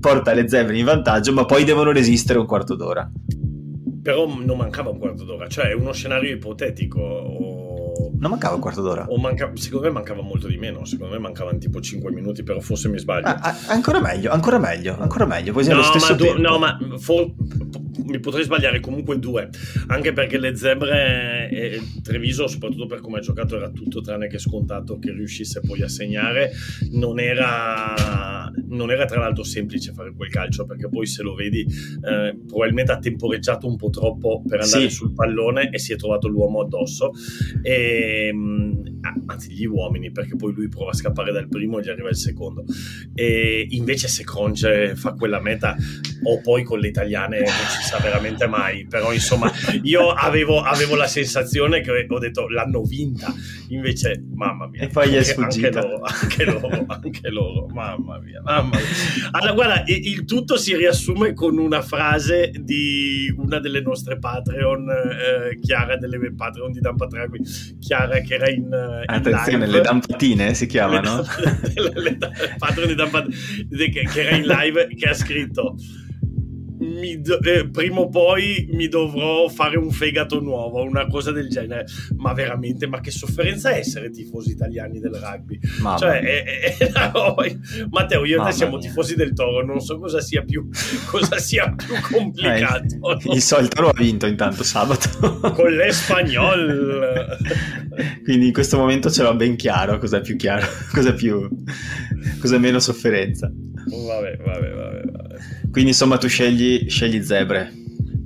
porta 0.00 0.32
le 0.32 0.48
zebre 0.48 0.76
in 0.76 0.84
vantaggio, 0.84 1.32
ma 1.32 1.44
poi 1.44 1.64
devono 1.64 1.92
resistere 1.92 2.38
un 2.38 2.46
quarto 2.46 2.74
d'ora. 2.74 3.10
Però 4.02 4.26
non 4.26 4.56
mancava 4.56 4.90
un 4.90 4.98
quarto 4.98 5.24
d'ora, 5.24 5.48
cioè 5.48 5.66
è 5.66 5.74
uno 5.74 5.92
scenario 5.92 6.32
ipotetico 6.32 7.59
non 8.20 8.30
mancava 8.30 8.54
un 8.54 8.60
quarto 8.60 8.82
d'ora? 8.82 9.06
Manca... 9.18 9.50
secondo 9.54 9.86
me 9.86 9.92
mancava 9.92 10.20
molto 10.20 10.46
di 10.46 10.58
meno. 10.58 10.84
Secondo 10.84 11.14
me 11.14 11.20
mancavano 11.20 11.56
tipo 11.56 11.80
5 11.80 12.12
minuti, 12.12 12.42
però 12.42 12.60
forse 12.60 12.88
mi 12.88 12.98
sbaglio. 12.98 13.26
Ah, 13.26 13.38
ah, 13.40 13.56
ancora 13.68 13.98
meglio, 13.98 14.30
ancora 14.30 14.58
meglio, 14.58 14.96
ancora 14.98 15.24
meglio. 15.24 15.54
Poi 15.54 15.66
no, 15.66 15.76
lo 15.76 15.82
stesso 15.82 16.12
ma 16.12 16.18
du- 16.18 16.38
no, 16.38 16.58
ma 16.58 16.78
for- 16.98 17.32
mi 18.04 18.20
potrei 18.20 18.44
sbagliare 18.44 18.80
comunque 18.80 19.18
due. 19.18 19.48
Anche 19.86 20.12
perché 20.12 20.38
le 20.38 20.54
zebre 20.54 21.48
e 21.50 21.80
Treviso, 22.02 22.46
soprattutto 22.46 22.86
per 22.86 23.00
come 23.00 23.18
ha 23.18 23.20
giocato, 23.20 23.56
era 23.56 23.70
tutto 23.70 24.02
tranne 24.02 24.28
che 24.28 24.38
scontato 24.38 24.98
che 24.98 25.12
riuscisse 25.12 25.60
poi 25.60 25.80
a 25.82 25.88
segnare. 25.88 26.50
Non 26.90 27.18
era, 27.18 28.52
non 28.68 28.90
era 28.90 29.06
tra 29.06 29.20
l'altro 29.20 29.44
semplice 29.44 29.92
fare 29.92 30.12
quel 30.14 30.28
calcio 30.28 30.66
perché 30.66 30.90
poi 30.90 31.06
se 31.06 31.22
lo 31.22 31.34
vedi, 31.34 31.60
eh, 31.60 32.36
probabilmente 32.46 32.92
ha 32.92 32.98
temporeggiato 32.98 33.66
un 33.66 33.76
po' 33.76 33.88
troppo 33.88 34.42
per 34.46 34.60
andare 34.60 34.90
sì. 34.90 34.94
sul 34.94 35.14
pallone 35.14 35.70
e 35.70 35.78
si 35.78 35.94
è 35.94 35.96
trovato 35.96 36.28
l'uomo 36.28 36.60
addosso. 36.60 37.12
E 37.62 38.08
Ehm, 38.10 39.00
anzi 39.26 39.52
gli 39.52 39.64
uomini 39.64 40.10
perché 40.10 40.36
poi 40.36 40.52
lui 40.52 40.68
prova 40.68 40.90
a 40.90 40.94
scappare 40.94 41.32
dal 41.32 41.48
primo 41.48 41.78
e 41.78 41.82
gli 41.82 41.88
arriva 41.88 42.08
il 42.08 42.16
secondo. 42.16 42.64
E 43.14 43.66
invece 43.70 44.08
se 44.08 44.24
Cronge 44.24 44.96
fa 44.96 45.14
quella 45.14 45.40
meta 45.40 45.76
o 46.22 46.40
poi 46.40 46.64
con 46.64 46.78
le 46.78 46.88
italiane 46.88 47.38
non 47.38 47.46
si 47.46 47.82
sa 47.82 47.98
veramente 47.98 48.46
mai. 48.46 48.86
Però 48.86 49.12
insomma 49.12 49.50
io 49.82 50.10
avevo, 50.10 50.60
avevo 50.60 50.96
la 50.96 51.06
sensazione 51.06 51.80
che 51.80 52.06
ho 52.08 52.18
detto 52.18 52.48
l'hanno 52.48 52.82
vinta 52.82 53.32
invece 53.68 54.22
mamma 54.34 54.66
mia 54.66 54.82
e 54.82 54.88
poi 54.88 55.10
gli 55.10 55.14
è 55.14 55.22
sfuggita. 55.22 55.80
anche 55.80 55.80
loro, 55.80 56.02
anche 56.02 56.44
loro, 56.44 56.84
anche 56.88 57.30
loro 57.30 57.66
mamma 57.68 58.18
mia, 58.18 58.40
mamma 58.42 58.76
mia. 58.76 59.30
Allora 59.30 59.52
guarda 59.52 59.82
il 59.86 60.24
tutto 60.24 60.56
si 60.56 60.76
riassume 60.76 61.34
con 61.34 61.58
una 61.58 61.82
frase 61.82 62.52
di 62.58 63.32
una 63.36 63.60
delle 63.60 63.80
nostre 63.80 64.18
Patreon 64.18 64.88
eh, 64.90 65.58
Chiara 65.60 65.96
delle 65.96 66.32
Patreon 66.34 66.72
di 66.72 66.80
Dampa 66.80 67.06
Draghi 67.06 67.42
Chiara 67.78 67.99
che 68.08 68.34
era 68.34 68.48
in, 68.50 68.64
in 68.64 69.04
attenzione 69.06 69.66
live. 69.66 69.78
le 69.78 69.82
dampatine 69.82 70.54
si 70.54 70.66
chiamano 70.66 71.22
le, 71.74 71.92
le, 71.94 72.00
le, 72.00 72.18
Patreon 72.58 72.88
di 72.88 72.94
Dampatine 72.94 73.36
che, 73.90 74.08
che 74.10 74.20
era 74.20 74.36
in 74.36 74.44
live 74.44 74.88
che 74.94 75.08
ha 75.08 75.14
scritto 75.14 75.76
do, 77.18 77.40
eh, 77.40 77.68
prima 77.68 78.00
o 78.00 78.08
poi 78.08 78.68
mi 78.72 78.88
dovrò 78.88 79.48
fare 79.48 79.76
un 79.76 79.90
fegato 79.90 80.40
nuovo, 80.40 80.82
una 80.82 81.06
cosa 81.06 81.30
del 81.30 81.48
genere. 81.48 81.84
Ma 82.16 82.32
veramente, 82.32 82.86
ma 82.86 83.00
che 83.00 83.10
sofferenza 83.10 83.74
essere 83.74 84.10
tifosi 84.10 84.52
italiani 84.52 84.98
del 84.98 85.12
rugby? 85.12 85.58
Mamma 85.80 85.98
cioè, 85.98 86.20
è, 86.20 86.76
è, 86.78 86.90
no, 87.12 87.34
Matteo, 87.90 88.24
io 88.24 88.42
e 88.42 88.46
te 88.46 88.52
siamo 88.52 88.78
mia. 88.78 88.88
tifosi 88.88 89.14
del 89.14 89.34
Toro, 89.34 89.64
non 89.64 89.80
so 89.80 89.98
cosa 89.98 90.20
sia 90.20 90.42
più, 90.42 90.68
cosa 91.06 91.38
sia 91.38 91.74
più 91.74 91.94
complicato. 92.10 92.94
Eh, 92.94 92.98
no? 92.98 93.34
Il 93.34 93.42
solito 93.42 93.88
ha 93.88 93.92
vinto 93.94 94.26
intanto 94.26 94.62
sabato. 94.62 95.52
Con 95.52 95.70
l'Espagnol. 95.72 97.38
Quindi 98.24 98.46
in 98.46 98.52
questo 98.52 98.76
momento 98.76 99.10
ce 99.10 99.22
l'ho 99.22 99.34
ben 99.34 99.56
chiaro 99.56 99.98
cosa 99.98 100.20
più 100.20 100.36
chiaro, 100.36 100.66
cosa 100.92 101.12
più... 101.12 101.48
cosa 102.40 102.58
meno 102.58 102.78
sofferenza. 102.78 103.50
Vabbè, 103.50 104.36
vabbè, 104.36 104.70
vabbè. 104.74 105.02
vabbè. 105.10 105.36
Quindi 105.70 105.90
insomma 105.90 106.18
tu 106.18 106.28
scegli, 106.28 106.88
scegli 106.88 107.22
zebre. 107.22 107.79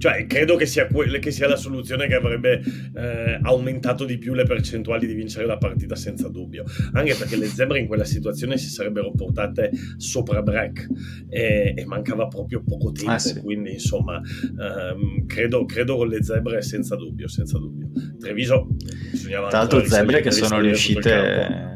Cioè, 0.05 0.27
credo 0.27 0.57
che 0.57 0.67
sia, 0.67 0.87
que- 0.87 1.19
che 1.19 1.31
sia, 1.31 1.49
la 1.49 1.57
soluzione 1.57 2.07
che 2.07 2.14
avrebbe 2.14 2.61
eh, 2.95 3.38
aumentato 3.40 4.05
di 4.05 4.19
più 4.19 4.35
le 4.35 4.45
percentuali 4.45 5.07
di 5.07 5.14
vincere 5.14 5.47
la 5.47 5.57
partita 5.57 5.97
senza 5.97 6.29
dubbio. 6.29 6.64
Anche 6.93 7.14
perché 7.14 7.37
le 7.37 7.47
zebre 7.47 7.79
in 7.79 7.87
quella 7.87 8.05
situazione 8.05 8.59
si 8.59 8.69
sarebbero 8.69 9.12
portate 9.12 9.71
sopra 9.97 10.43
break 10.43 10.88
e, 11.31 11.73
e 11.75 11.87
mancava 11.87 12.27
proprio 12.27 12.62
poco 12.62 12.93
tempo. 12.93 13.12
Ah, 13.12 13.19
sì. 13.19 13.40
Quindi, 13.40 13.73
insomma, 13.73 14.21
ehm, 14.21 15.25
credo, 15.25 15.64
credo, 15.64 15.97
con 15.97 16.09
le 16.09 16.23
zebre 16.23 16.61
senza 16.61 16.97
dubbio, 16.97 17.27
senza 17.27 17.57
dubbio. 17.57 17.88
Treviso, 18.21 18.69
bisognava 19.11 19.49
Tra 19.49 19.61
l'altro, 19.61 19.83
zebre 19.87 20.21
che 20.21 20.33
sono 20.33 20.61
riuscite 20.61 21.73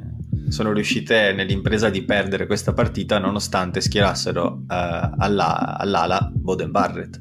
sono 0.48 0.72
riuscite 0.72 1.32
nell'impresa 1.32 1.88
di 1.88 2.04
perdere 2.04 2.46
questa 2.46 2.72
partita 2.72 3.18
nonostante 3.18 3.82
schierassero 3.82 4.52
uh, 4.52 4.64
alla, 4.66 5.78
all'ala 5.78 6.30
Boden 6.34 6.70
Barrett. 6.70 7.20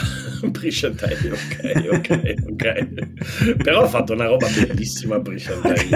Brisciantelli, 0.48 1.30
ok, 1.30 1.88
ok, 1.92 2.34
ok. 2.50 3.56
Però 3.62 3.82
ha 3.82 3.88
fatto 3.88 4.14
una 4.14 4.26
roba 4.26 4.46
bellissima 4.48 5.18
Brisciantelli. 5.18 5.90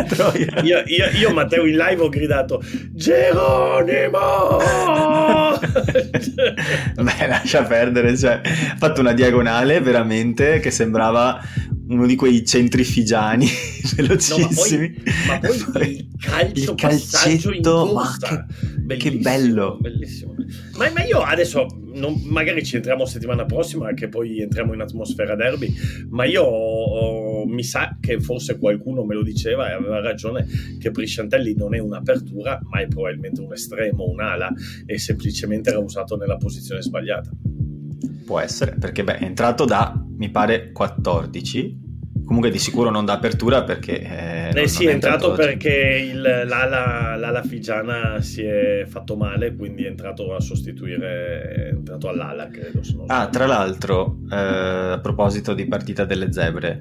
Io, 0.64 0.82
io, 0.86 1.06
io, 1.14 1.32
Matteo 1.32 1.64
in 1.66 1.76
live 1.76 2.02
ho 2.02 2.08
gridato 2.08 2.60
Geronimo! 2.92 4.58
Beh, 6.94 7.26
lascia 7.26 7.64
perdere, 7.64 8.16
cioè, 8.16 8.40
ha 8.42 8.76
fatto 8.76 9.00
una 9.00 9.12
diagonale 9.12 9.80
veramente 9.80 10.60
che 10.60 10.70
sembrava 10.70 11.40
uno 11.88 12.06
di 12.06 12.16
quei 12.16 12.44
centrifigiani 12.44 13.46
velocissimi. 13.96 14.94
No, 15.04 15.12
ma, 15.26 15.38
poi, 15.38 15.58
ma 15.58 15.70
poi, 15.72 15.96
il 15.96 16.08
calcio 16.18 16.70
il 16.70 16.76
calcetto, 16.76 17.92
ma 17.92 18.16
che, 18.86 18.96
che, 18.96 19.12
bello. 19.18 19.78
Bellissimo. 19.80 20.34
Ma, 20.76 20.90
ma 20.90 21.04
io 21.04 21.20
adesso, 21.20 21.66
non, 21.94 22.20
magari 22.24 22.64
ci 22.64 22.76
entriamo 22.76 23.04
settimana 23.04 23.44
prossima, 23.44 23.92
che 23.92 24.08
poi 24.08 24.40
entriamo 24.40 24.72
in 24.72 24.80
atmosfera 24.80 25.34
derby, 25.34 25.74
ma 26.08 26.24
io 26.24 26.42
oh, 26.42 27.46
mi 27.46 27.62
sa 27.62 27.96
che 28.00 28.20
forse 28.20 28.58
qualcuno 28.58 29.04
me 29.04 29.14
lo 29.14 29.22
diceva 29.22 29.68
e 29.68 29.72
aveva 29.72 30.00
ragione 30.00 30.46
che 30.78 30.90
Brisciantelli 30.90 31.54
non 31.54 31.74
è 31.74 31.78
un'apertura, 31.78 32.60
ma 32.64 32.80
è 32.80 32.88
probabilmente 32.88 33.40
un 33.40 33.52
estremo, 33.52 34.04
un'ala 34.04 34.52
e 34.86 34.98
semplicemente 34.98 35.70
era 35.70 35.78
usato 35.78 36.16
nella 36.16 36.36
posizione 36.36 36.82
sbagliata. 36.82 37.30
Può 38.24 38.40
essere, 38.40 38.76
perché 38.78 39.04
beh, 39.04 39.18
è 39.18 39.24
entrato 39.24 39.64
da, 39.64 39.94
mi 40.16 40.30
pare, 40.30 40.72
14. 40.72 41.82
Comunque 42.24 42.50
di 42.50 42.58
sicuro 42.58 42.88
non 42.88 43.04
da 43.04 43.12
apertura 43.12 43.64
perché... 43.64 44.00
Eh, 44.00 44.62
eh 44.62 44.66
sì, 44.66 44.86
è 44.86 44.92
entrato, 44.92 45.30
entrato 45.30 45.42
perché 45.42 46.10
il, 46.10 46.20
l'ala, 46.20 47.16
l'ala 47.16 47.42
figiana 47.42 48.22
si 48.22 48.42
è 48.42 48.86
fatto 48.88 49.14
male, 49.16 49.54
quindi 49.54 49.84
è 49.84 49.88
entrato 49.88 50.34
a 50.34 50.40
sostituire, 50.40 51.42
è 51.42 51.68
entrato 51.74 52.08
all'ala, 52.08 52.48
credo. 52.48 52.80
ah, 53.08 53.28
tra 53.28 53.44
l'altro, 53.44 54.20
eh, 54.30 54.36
a 54.36 55.00
proposito 55.02 55.52
di 55.52 55.66
partita 55.66 56.06
delle 56.06 56.32
zebre, 56.32 56.80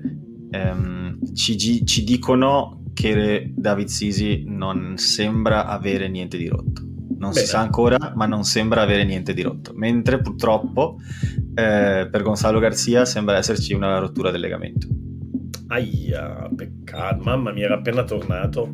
ehm, 0.50 1.34
ci, 1.34 1.86
ci 1.86 2.04
dicono 2.06 2.84
che 2.94 3.52
David 3.54 3.88
Sisi 3.88 4.46
non 4.48 4.94
sembra 4.96 5.66
avere 5.66 6.08
niente 6.08 6.38
di 6.38 6.48
rotto 6.48 6.92
non 7.18 7.32
Beh, 7.32 7.40
si 7.40 7.46
sa 7.46 7.60
ancora, 7.60 8.14
ma 8.16 8.26
non 8.26 8.44
sembra 8.44 8.82
avere 8.82 9.04
niente 9.04 9.34
di 9.34 9.42
rotto. 9.42 9.72
Mentre 9.76 10.20
purtroppo 10.20 11.00
eh, 11.56 12.08
per 12.10 12.22
Gonzalo 12.22 12.60
Garzia 12.60 13.06
sembra 13.06 13.38
esserci 13.38 13.74
una 13.74 13.98
rottura 14.00 14.32
del 14.32 14.42
legamento. 14.42 14.88
Aia, 15.68 16.50
peccato, 16.56 17.24
mamma 17.24 17.52
mia, 17.52 17.66
era 17.66 17.76
appena 17.76 18.04
tornato. 18.04 18.72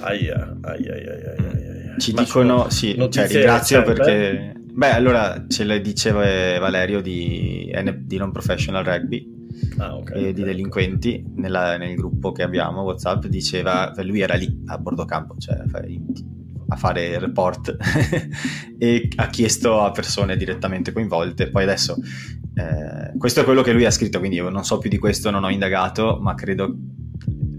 Aia, 0.00 0.56
aia, 0.60 0.92
aia, 0.92 1.12
aia, 1.12 1.34
aia. 1.38 1.96
Ci 1.98 2.12
ma 2.12 2.22
dicono, 2.22 2.70
sì, 2.70 2.96
cioè, 3.10 3.26
ringrazio 3.26 3.82
perché... 3.82 4.54
Beh, 4.78 4.92
allora 4.92 5.44
ce 5.48 5.64
le 5.64 5.80
diceva 5.80 6.20
Valerio 6.60 7.00
di, 7.00 7.74
di 8.02 8.16
Non 8.16 8.30
Professional 8.30 8.84
Rugby, 8.84 9.38
Ah, 9.78 9.96
okay, 9.96 10.26
e 10.26 10.32
di 10.32 10.42
delinquenti 10.42 11.24
nella, 11.36 11.76
nel 11.76 11.96
gruppo 11.96 12.32
che 12.32 12.42
abbiamo 12.42 12.82
WhatsApp 12.82 13.26
diceva 13.26 13.92
lui 14.02 14.20
era 14.20 14.34
lì 14.34 14.62
a 14.66 14.78
bordo 14.78 15.04
campo 15.04 15.34
cioè 15.38 15.62
a 16.68 16.76
fare 16.76 17.06
il 17.06 17.18
report 17.18 17.76
e 18.78 19.08
ha 19.16 19.26
chiesto 19.28 19.80
a 19.80 19.90
persone 19.90 20.36
direttamente 20.36 20.92
coinvolte. 20.92 21.50
Poi 21.50 21.62
adesso 21.62 21.96
eh, 22.54 23.16
questo 23.16 23.40
è 23.40 23.44
quello 23.44 23.62
che 23.62 23.72
lui 23.72 23.84
ha 23.84 23.90
scritto, 23.90 24.18
quindi 24.18 24.36
io 24.36 24.48
non 24.50 24.64
so 24.64 24.78
più 24.78 24.90
di 24.90 24.98
questo, 24.98 25.30
non 25.30 25.44
ho 25.44 25.50
indagato, 25.50 26.18
ma 26.20 26.34
credo 26.34 26.74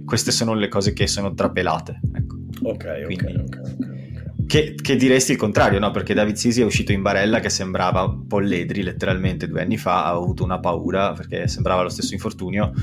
queste 0.05 0.31
sono 0.31 0.53
le 0.53 0.67
cose 0.67 0.93
che 0.93 1.07
sono 1.07 1.33
trapelate. 1.33 1.99
Ecco. 2.13 2.37
Ok, 2.63 3.03
quindi, 3.05 3.33
ok, 3.35 3.59
ok. 3.61 3.97
Che, 4.45 4.73
che, 4.73 4.95
diresti 4.95 5.33
il 5.33 5.37
contrario, 5.37 5.77
no? 5.77 5.91
Perché 5.91 6.15
David 6.15 6.35
Sisi 6.35 6.61
è 6.61 6.65
uscito 6.65 6.91
in 6.91 7.03
barella 7.03 7.39
che 7.39 7.49
sembrava 7.49 8.11
polledri 8.27 8.81
letteralmente 8.81 9.47
due 9.47 9.61
anni 9.61 9.77
fa, 9.77 10.05
ha 10.05 10.09
avuto 10.09 10.43
una 10.43 10.59
paura 10.59 11.13
perché 11.13 11.47
sembrava 11.47 11.83
lo 11.83 11.89
stesso 11.89 12.15
infortunio 12.15 12.73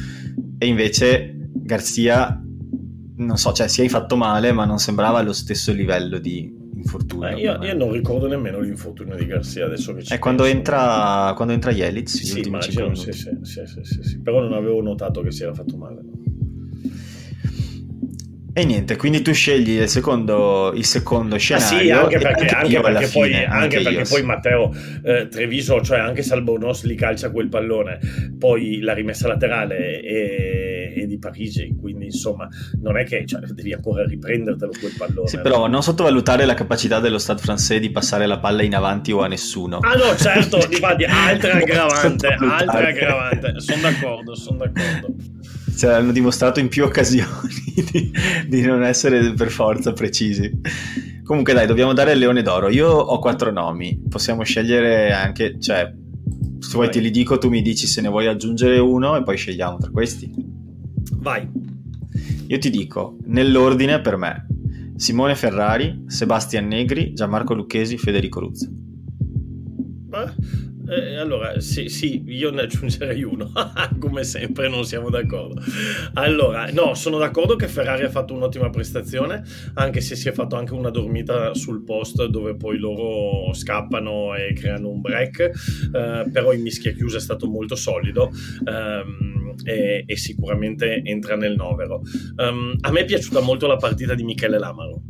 e 0.59 0.67
invece 0.67 1.35
Garzia 1.53 2.41
non 3.17 3.37
so, 3.37 3.53
cioè 3.53 3.69
si 3.69 3.83
è 3.83 3.89
fatto 3.89 4.17
male, 4.17 4.53
ma 4.53 4.65
non 4.65 4.79
sembrava 4.79 5.19
allo 5.19 5.33
stesso 5.33 5.73
livello 5.73 6.19
di 6.19 6.65
infortunio. 6.75 7.29
Eh, 7.29 7.41
io, 7.41 7.63
io, 7.63 7.75
non 7.75 7.93
ricordo 7.93 8.29
nemmeno 8.29 8.61
l'infortunio 8.61 9.17
di 9.17 9.27
Garcia 9.27 9.65
adesso 9.65 9.95
che 9.95 10.03
ci 10.03 10.13
È 10.13 10.19
quando 10.19 10.45
entra, 10.45 11.33
quando 11.35 11.55
entra 11.55 11.73
Jelic. 11.73 12.09
Sì, 12.09 12.41
immagino, 12.41 12.95
sì, 12.95 13.13
sì, 13.13 13.31
sì, 13.43 14.03
sì, 14.03 14.21
però 14.21 14.41
non 14.41 14.53
avevo 14.53 14.81
notato 14.83 15.23
che 15.23 15.31
si 15.31 15.43
era 15.43 15.55
fatto 15.55 15.77
male. 15.77 16.01
E 18.59 18.65
niente, 18.65 18.97
quindi 18.97 19.21
tu 19.21 19.35
scegli 19.35 19.73
il 19.73 19.87
secondo, 19.87 20.73
il 20.75 20.87
secondo 20.87 21.37
scenario. 21.37 21.67
Ah 21.67 21.83
sì, 21.83 21.91
anche 21.91 22.19
perché, 22.19 22.47
anche 22.47 22.81
perché, 22.81 23.09
poi, 23.09 23.29
fine, 23.29 23.45
anche 23.45 23.83
perché 23.83 24.05
poi, 24.09 24.23
Matteo 24.23 24.75
eh, 25.05 25.29
Treviso, 25.29 25.83
cioè 25.83 25.99
anche 25.99 26.23
se 26.23 26.33
Albornoz 26.33 26.85
li 26.85 26.95
calcia 26.95 27.31
quel 27.31 27.49
pallone, 27.49 27.99
poi 28.39 28.81
la 28.81 28.95
rimessa 28.95 29.29
laterale 29.29 30.01
è, 30.01 30.56
è 31.03 31.07
di 31.07 31.19
Parigi, 31.19 31.75
quindi 31.79 32.07
insomma 32.07 32.49
non 32.81 32.97
è 32.99 33.05
che 33.05 33.25
cioè, 33.27 33.41
devi 33.41 33.73
ancora 33.73 34.05
riprendertelo 34.05 34.73
quel 34.79 34.93
pallone. 34.97 35.29
Sì, 35.29 35.41
però 35.41 35.67
non 35.67 35.83
sottovalutare 35.83 36.45
la 36.45 36.55
capacità 36.55 37.01
dello 37.01 37.19
Stade 37.19 37.43
français 37.43 37.79
di 37.79 37.91
passare 37.91 38.27
la 38.27 38.39
palla 38.39 38.63
in 38.63 38.75
avanti 38.75 39.13
o 39.13 39.23
a 39.23 39.29
nessuno. 39.29 39.79
Ah 39.81 39.95
no, 39.95 40.17
certo, 40.17 40.57
infatti, 40.71 41.05
altra 41.05 41.55
aggravante, 41.55 42.29
altra 42.29 42.89
aggravante, 42.89 43.55
sono 43.61 43.83
d'accordo, 43.83 44.35
sono 44.35 44.59
d'accordo 44.59 45.15
cioè, 45.77 45.93
hanno 45.93 46.13
dimostrato 46.13 46.59
in 46.59 46.69
più 46.69 46.85
occasioni 46.85 47.29
di, 47.93 48.11
di, 48.47 48.63
non 48.63 48.83
essere 48.83 49.35
per 49.35 49.51
forza 49.51 49.93
precisi. 49.93 50.51
Comunque 51.23 51.53
dai, 51.53 51.67
dobbiamo 51.67 51.93
dare 51.93 52.13
il 52.13 52.19
leone 52.19 52.43
d'oro. 52.43 52.71
Io 52.71 52.89
ho 52.89 53.19
quattro 53.19 53.51
nomi, 53.53 54.03
possiamo 54.09 54.43
scegliere 54.43 55.13
anche, 55.13 55.61
cioè, 55.61 55.93
se 56.59 56.73
vuoi 56.73 56.91
te 56.91 57.01
li 57.01 57.11
dico, 57.11 57.37
tu 57.37 57.51
mi 57.51 57.61
dici 57.61 57.87
se 57.87 58.01
ne 58.01 58.09
vuoi 58.09 58.27
aggiungere 58.27 58.79
uno 58.79 59.17
e 59.17 59.23
poi 59.23 59.37
scegliamo 59.37 59.77
tra 59.77 59.91
questi. 59.91 60.56
Vai. 61.27 61.51
Io 62.47 62.59
ti 62.59 62.71
dico, 62.71 63.17
nell'ordine 63.25 64.01
per 64.01 64.17
me, 64.17 64.47
Simone 64.95 65.35
Ferrari, 65.35 66.05
Sebastian 66.07 66.69
Negri, 66.69 67.15
Gianmarco 67.15 67.53
Lucchesi, 67.53 67.99
Federico 67.99 68.39
Ruzza. 68.39 68.69
Beh 68.71 70.67
eh, 70.89 71.17
allora, 71.17 71.59
sì, 71.59 71.89
sì, 71.89 72.23
io 72.27 72.51
ne 72.51 72.63
aggiungerei 72.63 73.25
uno, 73.25 73.51
come 73.99 74.23
sempre 74.23 74.69
non 74.69 74.85
siamo 74.85 75.11
d'accordo. 75.11 75.61
Allora, 76.15 76.71
no, 76.71 76.95
sono 76.95 77.19
d'accordo 77.19 77.57
che 77.57 77.67
Ferrari 77.67 78.05
ha 78.05 78.11
fatto 78.11 78.35
un'ottima 78.35 78.71
prestazione, 78.71 79.43
anche 79.75 80.01
se 80.01 80.15
si 80.15 80.29
è 80.29 80.33
fatto 80.33 80.55
anche 80.55 80.75
una 80.75 80.91
dormita 80.91 81.55
sul 81.55 81.83
post 81.83 82.25
dove 82.27 82.55
poi 82.55 82.79
loro 82.79 83.53
scappano 83.53 84.37
e 84.37 84.53
creano 84.53 84.91
un 84.91 85.01
break, 85.01 85.41
eh, 85.41 86.31
però 86.31 86.53
in 86.53 86.63
mischia 86.63 86.93
chiusa 86.93 87.17
è 87.17 87.21
stato 87.21 87.49
molto 87.49 87.75
solido. 87.75 88.31
Ehm, 88.65 89.46
e, 89.65 90.05
e, 90.07 90.17
sicuramente 90.17 91.03
entra 91.05 91.37
nel 91.37 91.55
novero. 91.55 92.03
Um, 92.37 92.77
a 92.81 92.91
me 92.91 93.01
è 93.01 93.05
piaciuta 93.05 93.41
molto 93.41 93.67
la 93.67 93.77
partita 93.77 94.15
di 94.15 94.25
Michele 94.25 94.59
Lamaro. 94.59 95.03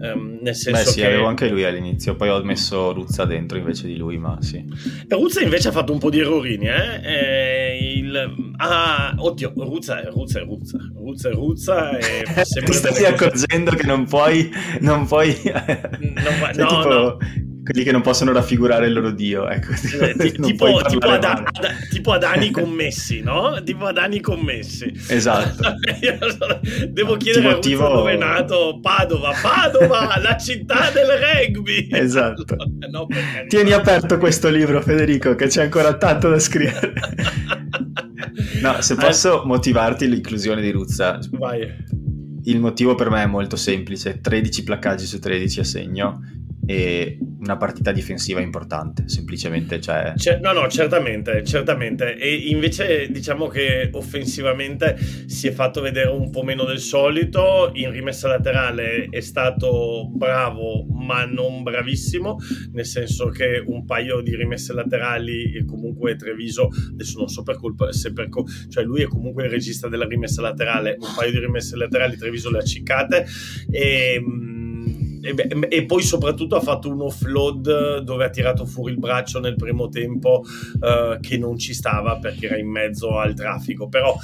Um, 0.00 0.38
nel 0.42 0.54
senso 0.54 0.84
Beh, 0.84 0.90
sì, 0.90 1.00
che... 1.00 1.06
avevo 1.06 1.26
anche 1.26 1.48
lui 1.48 1.64
all'inizio, 1.64 2.16
poi 2.16 2.28
ho 2.28 2.42
messo 2.42 2.92
Ruzza 2.92 3.24
dentro 3.24 3.56
invece 3.56 3.86
di 3.86 3.96
lui, 3.96 4.18
ma 4.18 4.36
sì. 4.40 4.56
E 4.56 5.14
Ruzza 5.14 5.40
invece 5.40 5.68
ha 5.68 5.72
fatto 5.72 5.92
un 5.92 5.98
po' 5.98 6.10
di 6.10 6.20
errorini, 6.20 6.66
eh? 6.66 7.00
E 7.02 7.94
il... 7.96 8.52
Ah, 8.56 9.14
oddio, 9.16 9.52
Ruzza 9.56 10.02
è 10.02 10.10
Ruzza 10.10 10.40
è 10.40 10.44
Ruzza, 10.44 10.78
Ruzza 10.94 11.28
è 11.28 11.32
Ruzza 11.32 11.98
e 11.98 12.22
Ti 12.44 12.72
stai 12.72 12.92
cose... 12.92 13.06
accorgendo 13.06 13.70
che 13.72 13.86
non 13.86 14.04
puoi... 14.06 14.50
Non 14.80 15.06
puoi... 15.06 15.34
non 15.44 16.52
no, 16.56 16.66
tipo... 16.66 16.88
no 16.88 17.18
quelli 17.64 17.82
che 17.82 17.92
non 17.92 18.02
possono 18.02 18.30
raffigurare 18.32 18.86
il 18.86 18.92
loro 18.92 19.10
dio. 19.10 19.48
Ecco, 19.48 19.72
eh, 19.72 20.14
tipo, 20.40 20.82
tipo, 20.86 21.08
ad, 21.08 21.24
ad, 21.24 21.88
tipo, 21.90 22.12
ad, 22.12 22.22
anni 22.22 22.50
commessi, 22.50 23.22
no? 23.22 23.60
Tipo 23.64 23.86
ad 23.86 23.96
anni 23.96 24.20
commessi. 24.20 24.92
Esatto. 25.08 25.74
Devo 26.88 27.16
chiedere 27.16 27.54
motivo... 27.54 27.86
a 27.86 27.94
dove 27.94 28.12
è 28.12 28.16
nato 28.16 28.78
Padova. 28.80 29.32
Padova, 29.40 30.20
la 30.20 30.36
città 30.36 30.90
del 30.92 31.06
rugby. 31.06 31.88
Esatto. 31.90 32.44
No, 32.90 33.06
Tieni 33.48 33.72
aperto 33.72 34.18
questo 34.18 34.50
libro, 34.50 34.82
Federico, 34.82 35.34
che 35.34 35.46
c'è 35.46 35.62
ancora 35.62 35.94
tanto 35.96 36.28
da 36.28 36.38
scrivere. 36.38 36.92
no, 38.60 38.82
se 38.82 38.94
posso 38.94 39.42
eh. 39.42 39.46
motivarti 39.46 40.06
l'inclusione 40.06 40.60
di 40.60 40.70
Ruzza. 40.70 41.18
Vai. 41.30 42.02
Il 42.46 42.60
motivo 42.60 42.94
per 42.94 43.08
me 43.08 43.22
è 43.22 43.26
molto 43.26 43.56
semplice, 43.56 44.20
13 44.20 44.64
placcaggi 44.64 45.06
su 45.06 45.18
13 45.18 45.60
a 45.60 45.64
segno 45.64 46.20
e 46.66 47.18
una 47.40 47.56
partita 47.56 47.92
difensiva 47.92 48.40
importante, 48.40 49.08
semplicemente. 49.08 49.80
Cioè... 49.80 50.14
C- 50.16 50.38
no, 50.40 50.52
no, 50.52 50.68
certamente, 50.68 51.44
certamente. 51.44 52.16
E 52.16 52.34
invece 52.34 53.08
diciamo 53.10 53.48
che 53.48 53.90
offensivamente 53.92 54.96
si 55.26 55.46
è 55.46 55.52
fatto 55.52 55.80
vedere 55.80 56.08
un 56.08 56.30
po' 56.30 56.42
meno 56.42 56.64
del 56.64 56.78
solito. 56.80 57.70
In 57.74 57.90
rimessa 57.90 58.28
laterale 58.28 59.08
è 59.10 59.20
stato 59.20 60.08
bravo, 60.10 60.86
ma 60.86 61.24
non 61.24 61.62
bravissimo, 61.62 62.38
nel 62.72 62.86
senso 62.86 63.28
che 63.28 63.62
un 63.64 63.84
paio 63.84 64.20
di 64.20 64.34
rimesse 64.34 64.72
laterali 64.72 65.54
e 65.54 65.64
comunque 65.64 66.16
Treviso, 66.16 66.68
adesso 66.92 67.18
non 67.18 67.28
so 67.28 67.42
per 67.42 67.56
colpa, 67.56 67.92
se 67.92 68.12
per 68.12 68.28
co- 68.28 68.46
cioè 68.68 68.84
lui 68.84 69.02
è 69.02 69.06
comunque 69.06 69.44
il 69.44 69.50
regista 69.50 69.88
della 69.88 70.06
rimessa 70.06 70.40
laterale, 70.40 70.96
un 70.98 71.08
paio 71.14 71.30
di 71.30 71.38
rimesse 71.38 71.76
laterali 71.76 72.16
Treviso 72.16 72.50
le 72.50 72.58
ha 72.58 72.62
ciccate 72.62 73.26
e 73.70 74.22
e, 75.68 75.84
poi 75.86 76.02
soprattutto 76.02 76.56
ha 76.56 76.60
fatto 76.60 76.90
un 76.90 77.00
offload 77.00 77.98
dove 78.00 78.24
ha 78.24 78.30
tirato 78.30 78.66
fuori 78.66 78.92
il 78.92 78.98
braccio 78.98 79.40
nel 79.40 79.56
primo 79.56 79.88
tempo 79.88 80.42
uh, 80.42 81.18
che 81.20 81.38
non 81.38 81.56
ci 81.58 81.72
stava 81.72 82.18
perché 82.18 82.46
era 82.46 82.58
in 82.58 82.68
mezzo 82.68 83.18
al 83.18 83.34
traffico 83.34 83.88
però 83.88 84.14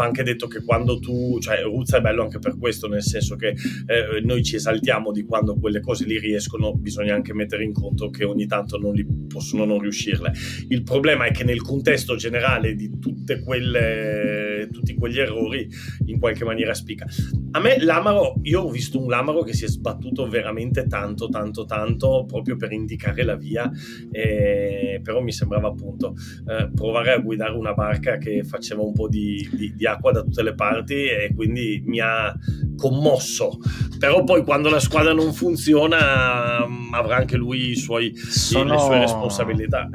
va 0.00 0.04
anche 0.04 0.22
detto 0.22 0.46
che 0.46 0.62
quando 0.62 0.98
tu, 0.98 1.38
cioè 1.40 1.62
Ruzza 1.62 1.98
è 1.98 2.00
bello 2.00 2.22
anche 2.22 2.38
per 2.38 2.56
questo, 2.58 2.88
nel 2.88 3.02
senso 3.02 3.36
che 3.36 3.48
eh, 3.48 4.20
noi 4.22 4.42
ci 4.42 4.56
esaltiamo 4.56 5.12
di 5.12 5.24
quando 5.24 5.56
quelle 5.56 5.80
cose 5.80 6.04
li 6.04 6.18
riescono, 6.18 6.74
bisogna 6.74 7.14
anche 7.14 7.34
mettere 7.34 7.64
in 7.64 7.72
conto 7.72 8.08
che 8.10 8.24
ogni 8.24 8.46
tanto 8.46 8.78
non 8.78 8.94
li 8.94 9.06
possono 9.28 9.64
non 9.64 9.80
riuscirle. 9.80 10.32
Il 10.68 10.82
problema 10.82 11.26
è 11.26 11.32
che 11.32 11.44
nel 11.44 11.60
contesto 11.60 12.16
generale 12.16 12.74
di 12.74 12.98
tutte 12.98 13.40
quelle, 13.40 14.39
tutti 14.70 14.94
quegli 14.94 15.18
errori, 15.18 15.68
in 16.06 16.18
qualche 16.18 16.44
maniera 16.44 16.74
spica. 16.74 17.06
A 17.52 17.60
me 17.60 17.82
l'Amaro, 17.82 18.36
io 18.42 18.62
ho 18.62 18.70
visto 18.70 19.00
un 19.00 19.08
Lamaro 19.08 19.42
che 19.42 19.54
si 19.54 19.64
è 19.64 19.68
sbattuto 19.68 20.28
veramente 20.28 20.86
tanto, 20.86 21.28
tanto, 21.28 21.64
tanto, 21.64 22.24
proprio 22.26 22.56
per 22.56 22.72
indicare 22.72 23.24
la 23.24 23.36
via, 23.36 23.70
eh, 24.10 25.00
però 25.02 25.20
mi 25.20 25.32
sembrava 25.32 25.68
appunto 25.68 26.14
eh, 26.46 26.70
provare 26.74 27.12
a 27.12 27.18
guidare 27.18 27.52
una 27.52 27.74
barca 27.74 28.18
che 28.18 28.44
faceva 28.44 28.82
un 28.82 28.92
po' 28.92 29.08
di, 29.08 29.48
di, 29.52 29.74
di 29.74 29.86
acqua 29.86 30.12
da 30.12 30.22
tutte 30.22 30.42
le 30.42 30.54
parti 30.54 30.94
e 30.94 31.32
quindi 31.34 31.82
mi 31.84 32.00
ha 32.00 32.34
commosso. 32.76 33.58
Però 33.98 34.24
poi 34.24 34.44
quando 34.44 34.70
la 34.70 34.80
squadra 34.80 35.12
non 35.12 35.32
funziona 35.32 36.66
mm, 36.66 36.94
avrà 36.94 37.16
anche 37.16 37.36
lui 37.36 37.76
suoi, 37.76 38.16
Sono... 38.16 38.74
le 38.74 38.78
sue 38.78 38.98
responsabilità. 39.00 39.88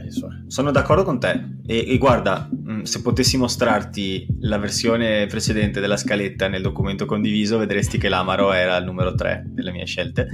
Sono 0.47 0.71
d'accordo 0.71 1.03
con 1.03 1.19
te 1.19 1.53
e, 1.65 1.85
e, 1.87 1.97
guarda, 1.97 2.49
mm, 2.53 2.83
se 2.83 3.01
potessi 3.01 3.37
mostrarti 3.37 4.27
la 4.41 4.57
versione 4.65 5.27
precedente 5.27 5.79
della 5.79 5.95
scaletta 5.95 6.47
nel 6.47 6.63
documento 6.63 7.05
condiviso 7.05 7.59
vedresti 7.59 7.99
che 7.99 8.09
l'Amaro 8.09 8.51
era 8.51 8.75
il 8.77 8.85
numero 8.85 9.13
3 9.13 9.43
delle 9.47 9.71
mie 9.71 9.85
scelte. 9.85 10.27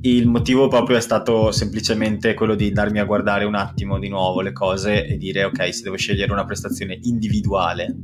Il 0.00 0.26
motivo 0.26 0.68
proprio 0.68 0.96
è 0.96 1.00
stato 1.00 1.50
semplicemente 1.52 2.34
quello 2.34 2.54
di 2.54 2.72
darmi 2.72 2.98
a 2.98 3.04
guardare 3.04 3.44
un 3.44 3.54
attimo 3.54 3.98
di 3.98 4.08
nuovo 4.08 4.40
le 4.40 4.52
cose 4.52 5.06
e 5.06 5.16
dire 5.16 5.44
ok, 5.44 5.72
se 5.72 5.82
devo 5.82 5.96
scegliere 5.96 6.32
una 6.32 6.44
prestazione 6.44 6.98
individuale 7.02 7.96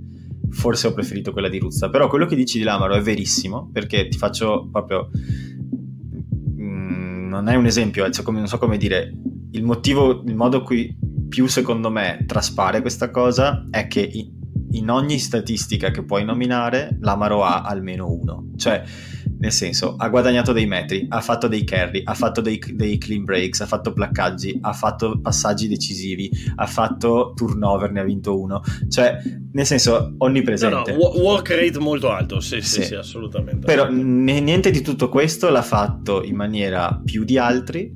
forse 0.50 0.88
ho 0.88 0.92
preferito 0.92 1.32
quella 1.32 1.48
di 1.48 1.58
Ruzza. 1.58 1.90
Però 1.90 2.08
quello 2.08 2.26
che 2.26 2.36
dici 2.36 2.58
di 2.58 2.64
Lamaro 2.64 2.94
è 2.94 3.00
verissimo, 3.00 3.70
perché 3.72 4.08
ti 4.08 4.18
faccio 4.18 4.68
proprio... 4.70 5.10
Mm, 6.60 7.28
non 7.28 7.48
è 7.48 7.54
un 7.54 7.66
esempio, 7.66 8.08
cioè 8.10 8.24
come, 8.24 8.38
non 8.38 8.48
so 8.48 8.58
come 8.58 8.76
dire, 8.76 9.12
il 9.52 9.62
motivo, 9.62 10.22
il 10.24 10.34
modo 10.34 10.62
cui 10.62 10.96
più 11.28 11.46
secondo 11.46 11.90
me 11.90 12.24
traspare 12.26 12.80
questa 12.80 13.10
cosa 13.10 13.68
è 13.70 13.86
che 13.86 14.00
in 14.72 14.90
ogni 14.90 15.18
statistica 15.18 15.90
che 15.90 16.04
puoi 16.04 16.24
nominare 16.24 16.96
l'Amaro 17.00 17.44
ha 17.44 17.62
almeno 17.62 18.10
uno. 18.10 18.50
Cioè 18.56 18.82
nel 19.40 19.52
senso, 19.52 19.94
ha 19.96 20.08
guadagnato 20.10 20.52
dei 20.52 20.66
metri, 20.66 21.06
ha 21.08 21.20
fatto 21.22 21.48
dei 21.48 21.64
carry, 21.64 22.02
ha 22.04 22.12
fatto 22.12 22.42
dei, 22.42 22.62
dei, 22.74 22.98
clean 22.98 23.24
breaks, 23.24 23.60
ha 23.62 23.66
fatto 23.66 23.94
placcaggi, 23.94 24.58
ha 24.60 24.74
fatto 24.74 25.18
passaggi 25.18 25.66
decisivi, 25.66 26.30
ha 26.56 26.66
fatto 26.66 27.32
turnover, 27.34 27.90
ne 27.90 28.00
ha 28.00 28.04
vinto 28.04 28.38
uno. 28.38 28.60
Cioè, 28.88 29.18
nel 29.52 29.64
senso, 29.64 30.14
onnipresente. 30.18 30.92
No, 30.92 30.98
no, 30.98 31.20
work 31.22 31.48
rate 31.48 31.78
molto 31.78 32.10
alto, 32.10 32.40
sì, 32.40 32.60
sì, 32.60 32.82
sì, 32.82 32.82
sì 32.88 32.94
assolutamente. 32.94 33.64
Però 33.64 33.88
n- 33.90 34.24
niente 34.24 34.70
di 34.70 34.82
tutto 34.82 35.08
questo 35.08 35.48
l'ha 35.48 35.62
fatto 35.62 36.22
in 36.22 36.36
maniera 36.36 37.00
più 37.02 37.24
di 37.24 37.38
altri, 37.38 37.90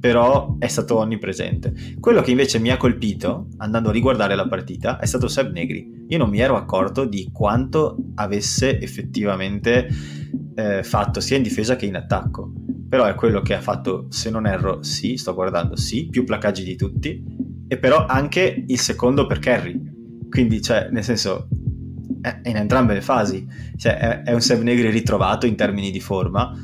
però 0.00 0.56
è 0.58 0.68
stato 0.68 0.96
onnipresente. 0.96 1.72
Quello 1.98 2.20
che 2.20 2.30
invece 2.30 2.58
mi 2.58 2.70
ha 2.70 2.76
colpito, 2.76 3.48
andando 3.58 3.88
a 3.88 3.92
riguardare 3.92 4.34
la 4.34 4.46
partita, 4.46 4.98
è 4.98 5.06
stato 5.06 5.28
Seb 5.28 5.52
Negri. 5.52 6.06
Io 6.08 6.18
non 6.18 6.30
mi 6.30 6.38
ero 6.38 6.56
accorto 6.56 7.04
di 7.04 7.30
quanto 7.32 7.96
avesse 8.14 8.80
effettivamente 8.80 9.88
eh, 10.54 10.82
fatto 10.82 11.20
sia 11.20 11.36
in 11.36 11.42
difesa 11.42 11.76
che 11.76 11.86
in 11.86 11.96
attacco. 11.96 12.52
Però 12.88 13.04
è 13.04 13.14
quello 13.14 13.42
che 13.42 13.54
ha 13.54 13.60
fatto, 13.60 14.06
se 14.08 14.30
non 14.30 14.46
erro, 14.46 14.82
sì, 14.82 15.16
sto 15.16 15.34
guardando, 15.34 15.76
sì, 15.76 16.06
più 16.06 16.24
placaggi 16.24 16.64
di 16.64 16.76
tutti, 16.76 17.22
e 17.66 17.76
però 17.76 18.06
anche 18.06 18.64
il 18.66 18.78
secondo 18.78 19.26
per 19.26 19.40
Kerry. 19.40 19.78
Quindi, 20.30 20.62
cioè, 20.62 20.88
nel 20.90 21.04
senso, 21.04 21.48
è 22.22 22.40
in 22.44 22.56
entrambe 22.56 22.94
le 22.94 23.02
fasi. 23.02 23.46
Cioè, 23.76 23.98
è, 23.98 24.22
è 24.22 24.32
un 24.32 24.40
Seb 24.40 24.62
Negri 24.62 24.90
ritrovato 24.90 25.44
in 25.46 25.54
termini 25.54 25.90
di 25.90 26.00
forma, 26.00 26.56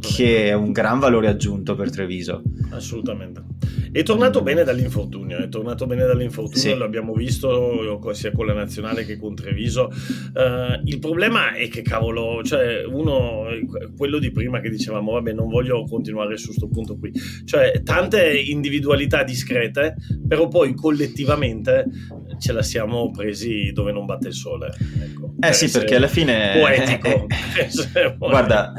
che 0.00 0.48
è 0.48 0.52
un 0.52 0.72
gran 0.72 0.98
valore 0.98 1.28
aggiunto 1.28 1.74
per 1.74 1.90
Treviso. 1.90 2.42
Assolutamente. 2.70 3.42
È 3.90 4.02
tornato 4.02 4.42
bene 4.42 4.64
dall'infortunio, 4.64 5.38
è 5.38 5.48
tornato 5.48 5.86
bene 5.86 6.04
dall'infortunio, 6.04 6.72
sì. 6.72 6.76
l'abbiamo 6.76 7.14
visto 7.14 7.98
sia 8.12 8.32
con 8.32 8.46
la 8.46 8.52
nazionale 8.52 9.04
che 9.04 9.16
con 9.16 9.34
Treviso. 9.34 9.90
Uh, 10.34 10.80
il 10.84 10.98
problema 10.98 11.54
è 11.54 11.68
che 11.68 11.82
cavolo, 11.82 12.42
cioè 12.42 12.84
uno, 12.84 13.46
quello 13.96 14.18
di 14.18 14.30
prima 14.30 14.60
che 14.60 14.68
dicevamo, 14.68 15.12
vabbè 15.12 15.32
non 15.32 15.48
voglio 15.48 15.84
continuare 15.84 16.36
su 16.36 16.46
questo 16.48 16.68
punto 16.68 16.98
qui, 16.98 17.12
cioè 17.44 17.82
tante 17.82 18.38
individualità 18.38 19.22
discrete, 19.22 19.96
però 20.26 20.48
poi 20.48 20.74
collettivamente 20.74 21.86
ce 22.38 22.52
la 22.52 22.62
siamo 22.62 23.10
presi 23.10 23.72
dove 23.72 23.92
non 23.92 24.06
batte 24.06 24.28
il 24.28 24.34
sole. 24.34 24.74
Ecco, 25.00 25.34
eh 25.40 25.52
sì, 25.52 25.70
perché 25.70 25.96
alla 25.96 26.08
fine... 26.08 26.58
Poetico. 26.58 27.26
Guarda, 28.18 28.72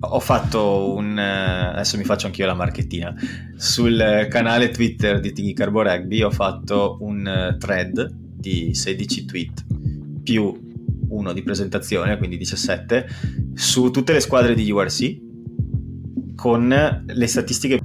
ho 0.00 0.20
fatto 0.20 0.94
un... 0.94 1.18
adesso 1.18 1.96
mi 1.96 2.04
faccio 2.04 2.26
anch'io 2.26 2.46
la 2.46 2.54
marchettina. 2.54 3.14
Sul 3.56 4.26
canale 4.30 4.70
Twitter 4.70 5.20
di 5.20 5.32
Tighi 5.32 5.52
Carbo 5.52 5.82
Rugby 5.82 6.22
ho 6.22 6.30
fatto 6.30 6.98
un 7.00 7.56
thread 7.58 8.10
di 8.12 8.74
16 8.74 9.24
tweet 9.24 9.64
più 10.22 10.64
uno 11.08 11.32
di 11.32 11.42
presentazione, 11.42 12.18
quindi 12.18 12.36
17, 12.36 13.06
su 13.54 13.90
tutte 13.90 14.12
le 14.12 14.20
squadre 14.20 14.54
di 14.54 14.70
URC 14.70 15.24
con 16.34 17.04
le 17.06 17.26
statistiche 17.26 17.80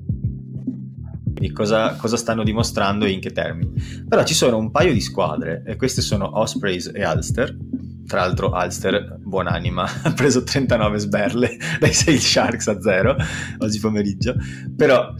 di 1.42 1.52
cosa, 1.52 1.96
cosa, 1.96 2.18
stanno 2.18 2.44
dimostrando 2.44 3.06
e 3.06 3.10
in 3.10 3.20
che 3.20 3.32
termini. 3.32 3.74
Però 4.08 4.24
ci 4.24 4.36
sono 4.36 4.58
un 4.58 4.70
paio 4.70 4.94
di 4.94 5.02
squadre, 5.02 5.64
e 5.66 5.76
queste 5.76 6.02
sono 6.02 6.40
Ospreys 6.40 6.92
e 6.94 7.06
Ulster. 7.06 7.58
Tra 8.06 8.20
l'altro, 8.20 8.52
Ulster, 8.54 9.18
buonanima, 9.20 9.84
ha 10.04 10.14
preso 10.14 10.44
39 10.44 11.00
sberle 11.00 11.58
dai 11.80 11.92
6 11.92 12.18
Sharks 12.20 12.68
a 12.68 12.80
0 12.80 13.16
oggi 13.58 13.80
pomeriggio. 13.80 14.36
Però, 14.76 15.14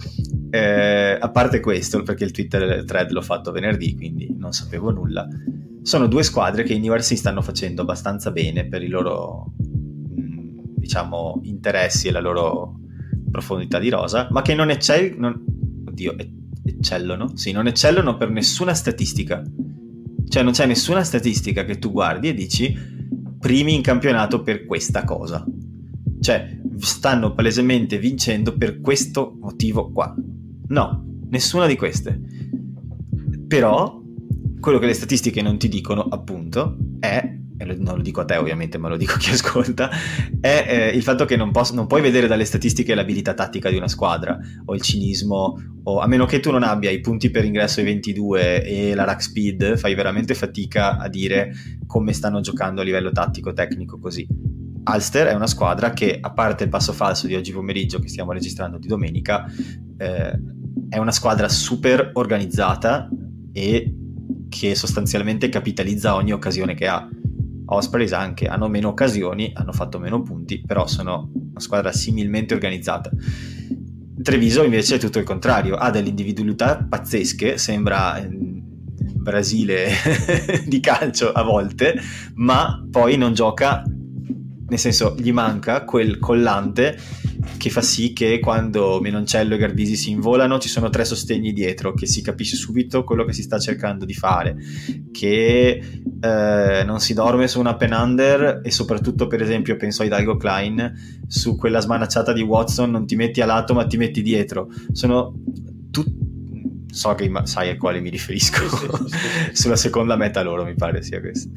eh, 0.52 1.18
a 1.20 1.30
parte 1.32 1.60
questo, 1.60 2.04
perché 2.04 2.24
il 2.24 2.32
Twitter 2.32 2.86
thread 2.86 3.10
l'ho 3.10 3.22
fatto 3.22 3.52
venerdì, 3.52 3.96
quindi 3.96 4.34
non 4.38 4.52
sapevo 4.52 4.92
nulla. 4.92 5.28
Sono 5.82 6.06
due 6.06 6.22
squadre 6.22 6.62
che 6.62 6.74
in 6.74 6.88
URC 6.88 7.18
stanno 7.18 7.42
facendo 7.42 7.82
abbastanza 7.82 8.30
bene 8.30 8.68
per 8.68 8.84
i 8.84 8.88
loro, 8.88 9.54
mm, 9.60 10.76
diciamo, 10.76 11.40
interessi 11.46 12.10
e 12.10 12.12
la 12.12 12.20
loro 12.20 12.76
profondità 13.32 13.80
di 13.80 13.90
rosa, 13.90 14.28
ma 14.30 14.44
che 14.44 14.54
non, 14.54 14.70
eccell- 14.70 15.18
non, 15.18 15.44
oddio, 15.92 16.16
eccellono? 16.64 17.36
Sì, 17.36 17.52
non 17.52 17.68
eccellono 17.68 18.18
per 18.18 18.32
nessuna 18.32 18.74
statistica. 18.74 19.44
Cioè 20.28 20.44
non 20.44 20.54
c'è 20.54 20.66
nessuna 20.66 21.04
statistica 21.04 21.66
che 21.66 21.78
tu 21.78 21.92
guardi 21.92 22.30
e 22.30 22.34
dici 22.34 22.74
primi 23.38 23.76
in 23.76 23.82
campionato 23.82 24.42
per 24.42 24.66
questa 24.66 25.04
cosa. 25.04 25.46
Cioè 26.20 26.60
stanno 26.78 27.34
palesemente 27.34 28.00
vincendo 28.00 28.56
per 28.58 28.80
questo 28.80 29.36
motivo 29.40 29.92
qua. 29.92 30.16
No, 30.68 31.06
nessuna 31.30 31.68
di 31.68 31.76
queste. 31.76 32.20
Però 33.48 34.02
quello 34.60 34.80
che 34.80 34.86
le 34.86 34.94
statistiche 34.94 35.42
non 35.42 35.58
ti 35.58 35.68
dicono, 35.68 36.04
appunto, 36.04 36.78
è 37.00 37.40
non 37.66 37.98
lo 37.98 38.02
dico 38.02 38.22
a 38.22 38.26
te 38.26 38.38
ovviamente, 38.38 38.78
ma 38.78 38.90
lo 38.90 38.98
dico 38.98 39.14
a 39.14 39.18
chi 39.18 39.32
ascolta, 39.32 39.90
è 40.40 40.66
eh, 40.68 40.96
il 40.96 41.04
fatto 41.04 41.26
che 41.26 41.36
non, 41.36 41.52
posso, 41.52 41.74
non, 41.74 41.88
puoi 41.88 42.02
vedere 42.02 42.28
dalle 42.28 42.46
statistiche 42.46 42.96
l'abilità 42.96 43.34
tattica 43.34 43.70
di 43.70 43.78
una 43.78 43.88
squadra 43.88 44.38
o 44.66 44.74
il 44.74 44.82
cinismo, 44.82 45.56
o 45.84 46.00
a 46.00 46.08
meno 46.08 46.26
che 46.26 46.40
tu 46.40 46.52
non 46.52 46.64
abbia 46.64 46.90
i 46.90 47.00
punti 47.00 47.30
per 47.30 47.46
ingresso 47.46 47.80
ai 47.80 47.86
22 47.86 48.64
e 48.64 48.96
la 48.96 49.04
rack 49.04 49.22
speed, 49.22 49.78
fai 49.78 49.96
veramente 49.96 50.34
fatica 50.34 50.98
a 50.98 51.08
dire 51.08 51.52
come 51.88 52.14
stanno 52.14 52.42
giocando 52.42 52.82
a 52.82 52.84
livello 52.84 53.12
tattico, 53.12 53.54
tecnico, 53.54 54.00
così. 54.00 54.28
Ulster 54.84 55.28
è 55.28 55.34
una 55.34 55.48
squadra 55.48 55.92
che, 55.92 56.18
a 56.20 56.32
parte 56.32 56.64
il 56.64 56.70
passo 56.70 56.92
falso 56.92 57.28
di 57.28 57.36
oggi 57.36 57.52
pomeriggio 57.52 58.00
che 58.00 58.08
stiamo 58.08 58.32
registrando 58.32 58.78
di 58.78 58.88
domenica, 58.88 59.46
eh, 59.98 60.40
è 60.90 60.98
una 60.98 61.12
squadra 61.12 61.48
super 61.48 62.12
organizzata 62.14 63.08
e 63.54 63.96
che 64.50 64.76
sostanzialmente 64.76 65.50
capitalizza 65.50 66.16
ogni 66.16 66.34
occasione 66.34 66.74
che 66.74 66.88
ha 66.88 67.08
Ospreys 67.74 68.12
anche 68.12 68.48
hanno 68.48 68.68
meno 68.68 68.90
occasioni, 68.90 69.52
hanno 69.54 69.72
fatto 69.72 70.00
meno 70.00 70.22
punti, 70.22 70.62
però 70.66 70.88
sono 70.88 71.32
una 71.34 71.60
squadra 71.60 71.92
similmente 71.92 72.54
organizzata. 72.54 73.10
Treviso 74.22 74.64
invece 74.64 74.96
è 74.96 75.00
tutto 75.00 75.20
il 75.20 75.26
contrario, 75.26 75.76
ha 75.76 75.90
delle 75.90 76.10
individualità 76.10 76.86
pazzesche, 76.88 77.58
sembra 77.58 78.18
il 78.20 78.60
Brasile 79.22 79.90
di 80.68 80.80
calcio 80.80 81.32
a 81.32 81.44
volte, 81.44 82.00
ma 82.36 82.86
poi 82.90 83.18
non 83.18 83.34
gioca, 83.34 83.84
nel 83.84 84.80
senso 84.80 85.16
gli 85.18 85.32
manca 85.32 85.86
quel 85.86 86.20
collante 86.20 86.98
che 87.58 87.70
fa 87.70 87.82
sì 87.82 88.14
che 88.14 88.40
quando 88.40 89.00
Menoncello 89.02 89.56
e 89.56 89.58
Gardisi 89.58 89.96
si 89.96 90.12
involano 90.12 90.60
ci 90.60 90.70
sono 90.70 90.90
tre 90.90 91.06
sostegni 91.06 91.54
dietro, 91.54 91.94
che 91.94 92.06
si 92.06 92.22
capisce 92.22 92.56
subito 92.56 93.04
quello 93.04 93.26
che 93.26 93.34
si 93.34 93.42
sta 93.42 93.60
cercando 93.60 94.06
di 94.06 94.14
fare, 94.14 94.56
che 95.12 95.82
eh, 96.22 96.84
non 96.86 97.00
si 97.00 97.14
dorme 97.14 97.48
su 97.48 97.60
una 97.60 97.76
penander 97.76 98.62
e 98.64 98.72
soprattutto 98.72 99.28
per 99.28 99.42
esempio 99.42 99.76
penso 99.78 100.02
a 100.02 100.06
Hidalgo 100.06 100.38
Klein 100.38 101.20
su 101.28 101.56
quella 101.56 101.80
smanacciata 101.80 102.34
di 102.34 102.42
Watson 102.42 102.92
non 102.92 103.06
ti 103.06 103.16
metti 103.16 103.42
a 103.42 103.46
lato 103.46 103.74
ma 103.74 103.86
ti 103.86 103.98
metti 103.98 104.22
dietro. 104.22 104.70
Sono 104.92 105.34
tutti 105.92 106.31
so 106.92 107.16
che 107.16 107.32
sai 107.44 107.70
a 107.70 107.78
quale 107.78 108.00
mi 108.00 108.10
riferisco. 108.10 108.62
Sulla 109.52 109.76
seconda 109.76 110.16
meta 110.16 110.44
loro 110.44 110.64
mi 110.64 110.76
pare 110.76 111.02
sia 111.02 111.20
questo. 111.20 111.50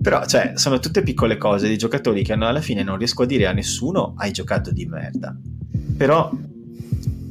Però 0.00 0.26
cioè 0.26 0.52
sono 0.56 0.78
tutte 0.78 1.02
piccole 1.02 1.38
cose 1.38 1.68
di 1.68 1.78
giocatori 1.78 2.22
che 2.22 2.32
alla 2.32 2.60
fine 2.60 2.82
non 2.82 2.98
riesco 2.98 3.22
a 3.22 3.26
dire 3.26 3.46
a 3.46 3.52
nessuno 3.52 4.14
hai 4.16 4.32
giocato 4.32 4.70
di 4.70 4.84
merda. 4.86 5.36
Però 5.96 6.30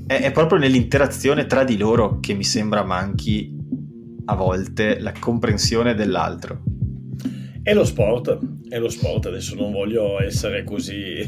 è, 0.07 0.21
è 0.21 0.31
proprio 0.31 0.59
nell'interazione 0.59 1.45
tra 1.45 1.63
di 1.63 1.77
loro 1.77 2.19
che 2.19 2.33
mi 2.33 2.43
sembra 2.43 2.83
manchi 2.83 3.59
a 4.25 4.35
volte 4.35 4.99
la 4.99 5.13
comprensione 5.17 5.93
dell'altro. 5.93 6.63
È 7.61 7.73
lo 7.73 7.85
sport, 7.85 8.39
è 8.71 8.79
lo 8.79 8.87
sport, 8.87 9.25
adesso 9.25 9.53
non 9.55 9.73
voglio 9.73 10.21
essere 10.21 10.63
così... 10.63 11.27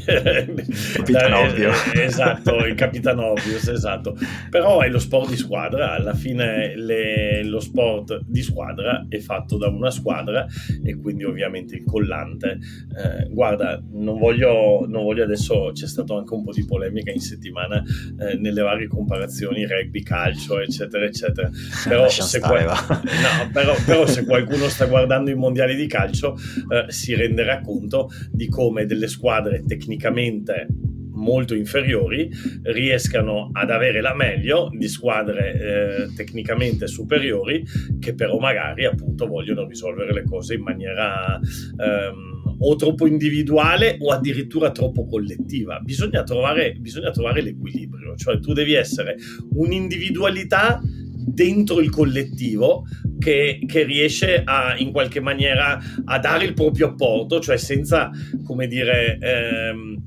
Capitano 0.94 1.40
ovvio. 1.40 1.72
esatto, 1.92 2.64
il 2.64 2.74
capitano 2.74 3.32
ovvio, 3.32 3.56
esatto. 3.56 4.16
Però 4.48 4.80
è 4.80 4.88
lo 4.88 4.98
sport 4.98 5.28
di 5.28 5.36
squadra, 5.36 5.92
alla 5.92 6.14
fine 6.14 6.74
le, 6.74 7.44
lo 7.44 7.60
sport 7.60 8.20
di 8.24 8.40
squadra 8.40 9.04
è 9.10 9.18
fatto 9.18 9.58
da 9.58 9.68
una 9.68 9.90
squadra 9.90 10.46
e 10.82 10.96
quindi 10.96 11.24
ovviamente 11.24 11.76
il 11.76 11.84
collante. 11.84 12.58
Eh, 12.96 13.28
guarda, 13.28 13.78
non 13.92 14.18
voglio, 14.18 14.86
non 14.88 15.02
voglio, 15.02 15.24
adesso, 15.24 15.70
c'è 15.74 15.86
stato 15.86 16.16
anche 16.16 16.32
un 16.32 16.44
po' 16.44 16.52
di 16.52 16.64
polemica 16.64 17.10
in 17.10 17.20
settimana 17.20 17.82
eh, 18.20 18.36
nelle 18.36 18.62
varie 18.62 18.88
comparazioni 18.88 19.66
rugby, 19.66 20.02
calcio, 20.02 20.60
eccetera, 20.60 21.04
eccetera. 21.04 21.50
Però 21.86 22.08
se, 22.08 22.22
stare, 22.22 22.64
qual- 22.64 23.02
no, 23.04 23.50
però, 23.52 23.74
però 23.84 24.06
se 24.06 24.24
qualcuno 24.24 24.66
sta 24.68 24.86
guardando 24.86 25.30
i 25.30 25.34
mondiali 25.34 25.76
di 25.76 25.86
calcio, 25.86 26.38
eh, 26.70 26.86
si 26.88 27.14
renderà 27.34 27.60
conto 27.60 28.10
di 28.30 28.48
come 28.48 28.86
delle 28.86 29.08
squadre 29.08 29.64
tecnicamente 29.66 30.68
molto 31.16 31.54
inferiori 31.54 32.28
riescano 32.62 33.50
ad 33.52 33.70
avere 33.70 34.00
la 34.00 34.14
meglio 34.14 34.68
di 34.72 34.88
squadre 34.88 35.52
eh, 35.52 36.14
tecnicamente 36.14 36.86
superiori 36.88 37.64
che 38.00 38.14
però 38.14 38.38
magari 38.38 38.84
appunto 38.84 39.26
vogliono 39.26 39.66
risolvere 39.66 40.12
le 40.12 40.24
cose 40.24 40.54
in 40.54 40.62
maniera 40.62 41.38
ehm, 41.38 42.56
o 42.58 42.76
troppo 42.76 43.06
individuale 43.06 43.96
o 44.00 44.10
addirittura 44.10 44.70
troppo 44.70 45.06
collettiva. 45.06 45.80
Bisogna 45.80 46.22
trovare, 46.22 46.72
bisogna 46.74 47.10
trovare 47.10 47.42
l'equilibrio, 47.42 48.14
cioè 48.16 48.38
tu 48.40 48.52
devi 48.52 48.74
essere 48.74 49.16
un'individualità 49.54 50.80
dentro 51.26 51.80
il 51.80 51.90
collettivo 51.90 52.84
che, 53.18 53.60
che, 53.66 53.84
riesce 53.84 54.42
a 54.44 54.76
in 54.76 54.92
qualche 54.92 55.20
maniera 55.20 55.80
a 56.04 56.18
dare 56.18 56.44
il 56.44 56.52
proprio 56.54 56.88
apporto, 56.88 57.40
cioè 57.40 57.56
senza, 57.56 58.10
come 58.44 58.66
dire, 58.66 59.18
ehm, 59.20 60.02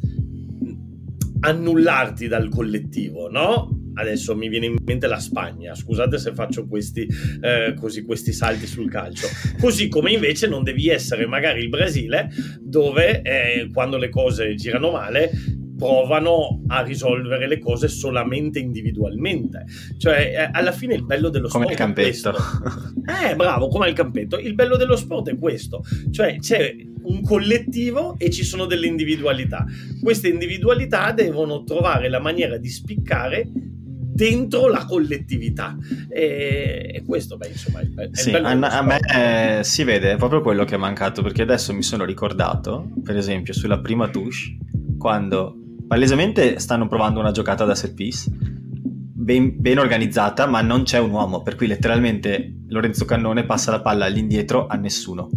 annullarti 1.39 2.27
dal 2.27 2.49
collettivo, 2.49 3.29
no? 3.29 3.71
Adesso 3.95 4.35
mi 4.35 4.47
viene 4.47 4.67
in 4.67 4.75
mente 4.85 5.07
la 5.07 5.17
Spagna, 5.17 5.73
scusate 5.73 6.19
se 6.19 6.33
faccio 6.33 6.67
questi, 6.67 7.07
eh, 7.41 7.73
così, 7.75 8.03
questi 8.03 8.31
salti 8.31 8.67
sul 8.67 8.91
calcio. 8.91 9.25
Così 9.59 9.87
come 9.87 10.11
invece 10.11 10.47
non 10.47 10.63
devi 10.63 10.87
essere 10.89 11.25
magari 11.25 11.61
il 11.61 11.69
Brasile, 11.69 12.29
dove 12.61 13.21
eh, 13.23 13.69
quando 13.73 13.97
le 13.97 14.09
cose 14.09 14.53
girano 14.53 14.91
male 14.91 15.31
provano 15.77 16.63
a 16.67 16.81
risolvere 16.81 17.47
le 17.47 17.59
cose 17.59 17.87
solamente 17.87 18.59
individualmente. 18.59 19.65
Cioè, 19.97 20.33
eh, 20.35 20.49
alla 20.51 20.71
fine 20.71 20.95
il 20.95 21.05
bello 21.05 21.29
dello 21.29 21.47
come 21.47 21.65
sport 21.65 21.79
il 21.79 21.85
campetto. 21.85 22.35
Eh, 23.07 23.35
bravo, 23.35 23.69
come 23.69 23.87
il 23.87 23.93
campetto. 23.93 24.37
Il 24.37 24.53
bello 24.53 24.75
dello 24.75 24.97
sport 24.97 25.29
è 25.29 25.37
questo. 25.37 25.83
Cioè, 26.11 26.37
c'è 26.39 26.75
un 27.03 27.21
collettivo 27.21 28.15
e 28.17 28.29
ci 28.29 28.43
sono 28.43 28.65
delle 28.65 28.87
individualità. 28.87 29.65
Queste 30.01 30.27
individualità 30.27 31.11
devono 31.13 31.63
trovare 31.63 32.09
la 32.09 32.19
maniera 32.19 32.57
di 32.57 32.67
spiccare 32.67 33.49
dentro 34.17 34.67
la 34.67 34.83
collettività 34.85 35.77
e, 36.09 37.03
questo 37.05 37.37
beh 37.37 37.49
insomma 37.49 37.81
è, 37.81 38.09
sì, 38.13 38.33
a, 38.33 38.49
a, 38.49 38.81
me 38.81 38.99
eh, 39.59 39.63
si 39.63 39.83
vede 39.83 40.15
proprio 40.15 40.41
quello 40.41 40.65
che 40.65 40.73
è 40.73 40.77
mancato 40.79 41.21
perché 41.21 41.43
adesso 41.43 41.71
mi 41.71 41.83
sono 41.83 42.03
ricordato 42.03 42.89
per 43.03 43.15
esempio 43.15 43.53
sulla 43.53 43.79
prima 43.79 44.09
touche 44.09 44.57
quando 44.97 45.66
palesemente 45.87 46.59
stanno 46.59 46.87
provando 46.87 47.19
una 47.19 47.31
giocata 47.31 47.65
da 47.65 47.75
set 47.75 47.93
piece 47.93 48.29
ben, 49.27 49.59
ben, 49.59 49.77
organizzata, 49.77 50.47
ma 50.47 50.61
non 50.61 50.83
c'è 50.83 50.99
un 50.99 51.11
uomo, 51.11 51.41
per 51.41 51.55
cui 51.55 51.67
letteralmente 51.67 52.61
Lorenzo 52.69 53.03
Cannone 53.03 53.45
passa 53.45 53.71
la 53.71 53.81
palla 53.81 54.05
all'indietro 54.05 54.67
a 54.67 54.75
nessuno. 54.75 55.29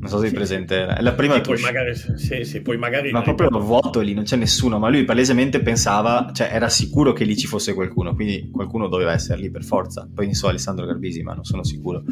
Non 0.00 0.08
so 0.08 0.18
se 0.18 0.28
sì. 0.28 0.34
presente, 0.34 0.86
è 0.86 1.02
la 1.02 1.12
prima 1.12 1.34
sì, 1.34 1.40
poi 1.42 1.60
magari, 1.60 1.94
sì, 1.94 2.42
sì, 2.44 2.60
poi 2.62 2.78
magari 2.78 3.12
Ma 3.12 3.20
proprio 3.20 3.50
lo 3.50 3.60
vuoto 3.60 4.00
lì, 4.00 4.14
non 4.14 4.24
c'è 4.24 4.36
nessuno, 4.36 4.78
ma 4.78 4.88
lui 4.88 5.04
palesemente 5.04 5.60
pensava, 5.60 6.30
cioè 6.32 6.48
era 6.50 6.68
sicuro 6.70 7.12
che 7.12 7.24
lì 7.24 7.36
ci 7.36 7.46
fosse 7.46 7.74
qualcuno, 7.74 8.14
quindi 8.14 8.48
qualcuno 8.50 8.88
doveva 8.88 9.12
essere 9.12 9.38
lì 9.40 9.50
per 9.50 9.62
forza. 9.62 10.08
Poi 10.12 10.24
non 10.24 10.34
so 10.34 10.48
Alessandro 10.48 10.86
Garbisi, 10.86 11.22
ma 11.22 11.34
non 11.34 11.44
sono 11.44 11.62
sicuro. 11.62 12.02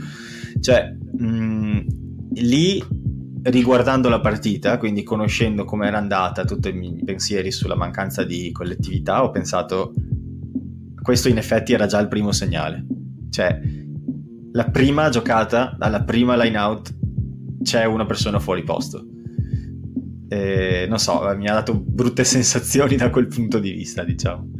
Cioè, 0.61 0.95
mh, 1.17 1.27
mm, 1.27 1.79
lì 2.35 2.85
riguardando 3.43 4.09
la 4.09 4.21
partita, 4.21 4.79
quindi 4.79 5.03
conoscendo 5.03 5.65
come 5.65 5.87
era 5.87 5.99
andata, 5.99 6.45
tutti 6.45 6.69
i 6.69 6.73
miei 6.73 7.03
pensieri 7.05 7.51
sulla 7.51 7.77
mancanza 7.77 8.25
di 8.25 8.51
collettività, 8.53 9.23
ho 9.23 9.31
pensato 9.31 9.93
questo 11.01 11.29
in 11.29 11.39
effetti 11.39 11.73
era 11.73 11.87
già 11.87 11.99
il 12.01 12.09
primo 12.09 12.33
segnale. 12.33 12.85
Cioè, 13.31 13.61
la 14.53 14.71
prima 14.71 15.09
giocata, 15.09 15.75
dalla 15.79 16.03
prima 16.03 16.37
line 16.37 16.59
out, 16.59 16.95
c'è 17.63 17.85
una 17.85 18.05
persona 18.05 18.39
fuori 18.39 18.63
posto. 18.63 19.07
E, 20.29 20.87
non 20.89 20.99
so, 20.99 21.23
mi 21.37 21.49
ha 21.49 21.55
dato 21.55 21.79
brutte 21.79 22.25
sensazioni 22.25 22.97
da 22.97 23.11
quel 23.11 23.27
punto 23.27 23.59
di 23.59 23.71
vista, 23.71 24.05
diciamo. 24.05 24.51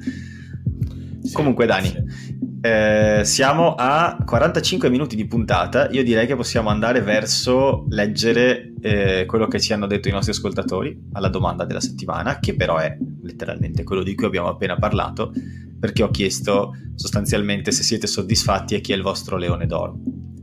Sì, 1.21 1.33
Comunque, 1.33 1.67
Dani, 1.67 1.89
sì. 1.89 2.38
Eh, 2.61 3.21
siamo 3.25 3.75
a 3.77 4.17
45 4.25 4.91
minuti 4.91 5.17
di 5.17 5.27
puntata. 5.27 5.89
Io 5.91 6.03
direi 6.03 6.27
che 6.27 6.35
possiamo 6.35 6.71
andare 6.71 7.01
verso 7.01 7.85
leggere 7.89 8.73
eh, 8.81 9.25
quello 9.27 9.47
che 9.47 9.61
ci 9.61 9.73
hanno 9.73 9.87
detto 9.87 10.09
i 10.09 10.13
nostri 10.13 10.33
ascoltatori 10.33 11.09
alla 11.13 11.29
domanda 11.29 11.65
della 11.65 11.81
settimana, 11.81 12.39
che 12.39 12.55
però 12.55 12.79
è 12.79 12.97
letteralmente 13.23 13.85
quello 13.85 14.03
di 14.03 14.15
cui 14.15 14.27
abbiamo 14.27 14.49
appena 14.49 14.77
parlato, 14.77 15.33
perché 15.79 16.03
ho 16.03 16.11
chiesto 16.11 16.75
sostanzialmente 16.95 17.71
se 17.71 17.83
siete 17.83 18.07
soddisfatti 18.07 18.75
e 18.75 18.81
chi 18.81 18.93
è 18.93 18.97
il 18.97 19.03
vostro 19.03 19.37
leone 19.37 19.67
d'oro. 19.67 19.97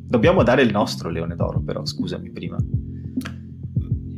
Dobbiamo 0.07 0.43
dare 0.43 0.61
il 0.61 0.71
nostro 0.71 1.09
leone 1.09 1.35
d'oro, 1.35 1.61
però, 1.61 1.85
scusami 1.85 2.31
prima. 2.31 2.57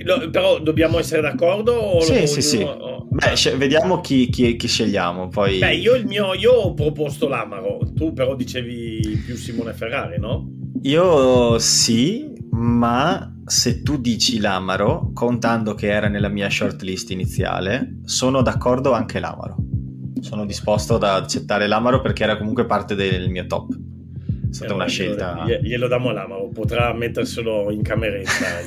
No, 0.08 0.30
però 0.30 0.60
dobbiamo 0.60 1.00
essere 1.00 1.22
d'accordo? 1.22 1.74
O 1.74 2.00
sì, 2.00 2.26
sì, 2.26 2.42
sì. 2.42 2.62
Oh. 2.62 3.06
Beh, 3.10 3.36
sc- 3.36 3.58
vediamo 3.58 4.00
chi, 4.00 4.30
chi, 4.30 4.56
chi, 4.56 4.68
scegliamo. 4.68 5.28
Poi... 5.28 5.60
Beh, 5.60 5.76
io, 5.76 5.96
il 5.96 6.06
mio, 6.06 6.34
io 6.34 6.54
ho 6.54 6.74
proposto 6.74 7.28
l'Amaro, 7.28 7.80
tu 7.94 8.14
però 8.14 8.36
dicevi 8.36 9.22
più 9.26 9.36
Simone 9.36 9.74
Ferrari, 9.74 10.18
no? 10.18 10.48
Io 10.84 11.60
sì, 11.60 12.34
ma 12.52 13.34
se 13.46 13.82
tu 13.82 13.98
dici 13.98 14.40
l'Amaro, 14.40 15.12
contando 15.14 15.74
che 15.74 15.88
era 15.88 16.08
nella 16.08 16.30
mia 16.30 16.50
shortlist 16.50 17.12
iniziale, 17.12 18.00
sono 18.06 18.42
d'accordo 18.42 18.94
anche 18.94 19.20
l'Amaro. 19.20 19.58
Sono 20.22 20.46
disposto 20.46 20.96
ad 20.96 21.04
accettare 21.04 21.68
l'Amaro 21.68 22.02
perché 22.02 22.24
era 22.24 22.38
comunque 22.38 22.66
parte 22.66 22.96
del 22.96 23.30
mio 23.30 23.46
top 23.46 23.76
è 24.50 24.54
stata 24.54 24.74
una 24.74 24.88
scelta. 24.88 25.46
Glielo 25.62 25.88
diamo 25.88 26.12
là, 26.12 26.28
ma 26.28 26.36
potrà 26.54 26.94
metterselo 26.94 27.72
in 27.72 27.82
cameretta. 27.82 28.62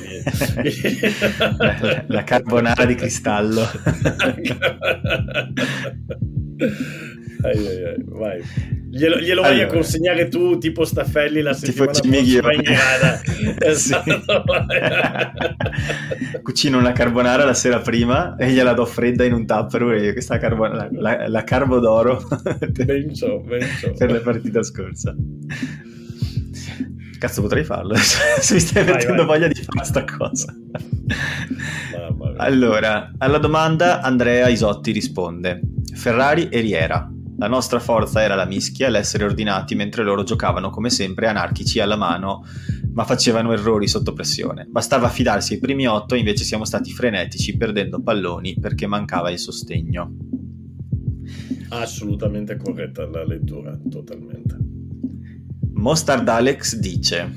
la, 1.57 2.03
la 2.07 2.23
carbonara 2.23 2.85
di 2.85 2.95
cristallo. 2.95 3.61
ai, 7.43 7.67
ai, 7.67 7.83
ai, 7.83 8.03
vai. 8.05 8.41
Glielo, 8.89 9.19
glielo 9.19 9.41
allora. 9.41 9.63
a 9.63 9.67
consegnare 9.67 10.27
tu, 10.27 10.57
tipo 10.57 10.83
Staffelli, 10.83 11.41
la 11.41 11.53
settimana 11.53 11.91
prossima 11.91 12.53
in 12.53 12.61
grada. 12.61 13.21
esatto. 13.59 14.21
Cucino 16.43 16.77
una 16.77 16.91
carbonara 16.91 17.45
la 17.45 17.53
sera 17.53 17.79
prima 17.79 18.35
e 18.35 18.51
gliela 18.51 18.73
do 18.73 18.85
fredda 18.85 19.23
in 19.23 19.33
un 19.33 19.45
tupperware. 19.45 20.11
Questa 20.11 20.37
carbonara, 20.37 20.89
la, 20.91 21.27
la 21.27 21.43
carbo 21.43 21.79
d'oro 21.79 22.21
ben 22.69 23.13
ciò, 23.13 23.39
ben 23.39 23.65
ciò. 23.79 23.91
per 23.93 24.11
la 24.11 24.19
partita 24.19 24.61
scorsa. 24.61 25.15
Cazzo, 27.17 27.41
potrei 27.41 27.63
farlo. 27.63 27.95
Se 27.95 28.55
mi 28.55 28.59
stai 28.59 28.83
vai, 28.83 28.93
mettendo 28.93 29.25
vai. 29.25 29.37
voglia 29.37 29.47
di 29.47 29.53
fare 29.53 29.67
questa 29.67 30.03
cosa. 30.03 30.53
Allora, 32.37 33.11
alla 33.19 33.37
domanda 33.37 34.01
Andrea 34.01 34.49
Isotti 34.49 34.91
risponde: 34.91 35.61
Ferrari 35.93 36.49
e 36.49 36.59
Riera. 36.59 37.09
La 37.37 37.47
nostra 37.47 37.79
forza 37.79 38.21
era 38.21 38.35
la 38.35 38.45
mischia, 38.45 38.89
l'essere 38.89 39.23
ordinati 39.23 39.75
mentre 39.75 40.03
loro 40.03 40.23
giocavano 40.23 40.69
come 40.69 40.89
sempre 40.89 41.27
anarchici 41.27 41.79
alla 41.79 41.95
mano, 41.95 42.45
ma 42.93 43.03
facevano 43.03 43.51
errori 43.53 43.87
sotto 43.87 44.13
pressione. 44.13 44.67
Bastava 44.69 45.07
affidarsi 45.07 45.53
ai 45.53 45.59
primi 45.59 45.87
otto, 45.87 46.15
invece 46.15 46.43
siamo 46.43 46.65
stati 46.65 46.91
frenetici 46.91 47.57
perdendo 47.57 48.01
palloni 48.01 48.57
perché 48.59 48.85
mancava 48.85 49.31
il 49.31 49.39
sostegno. 49.39 50.15
Assolutamente 51.69 52.57
corretta 52.57 53.07
la 53.07 53.23
lettura, 53.23 53.77
totalmente. 53.89 54.57
Mostard 55.73 56.27
Alex 56.27 56.75
dice: 56.75 57.33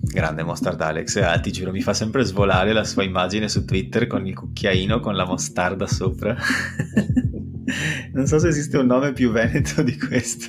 Grande 0.00 0.42
Mostard 0.42 0.80
Alex, 0.80 1.16
eh, 1.16 1.40
ti 1.42 1.52
giuro, 1.52 1.72
mi 1.72 1.82
fa 1.82 1.92
sempre 1.92 2.24
svolare 2.24 2.72
la 2.72 2.84
sua 2.84 3.02
immagine 3.04 3.48
su 3.48 3.64
Twitter 3.64 4.06
con 4.06 4.26
il 4.26 4.34
cucchiaino 4.34 4.98
con 4.98 5.14
la 5.14 5.26
mostarda 5.26 5.86
sopra. 5.86 6.34
non 8.12 8.26
so 8.26 8.38
se 8.38 8.48
esiste 8.48 8.78
un 8.78 8.86
nome 8.86 9.12
più 9.12 9.30
veneto 9.30 9.82
di 9.82 9.96
questo. 9.98 10.48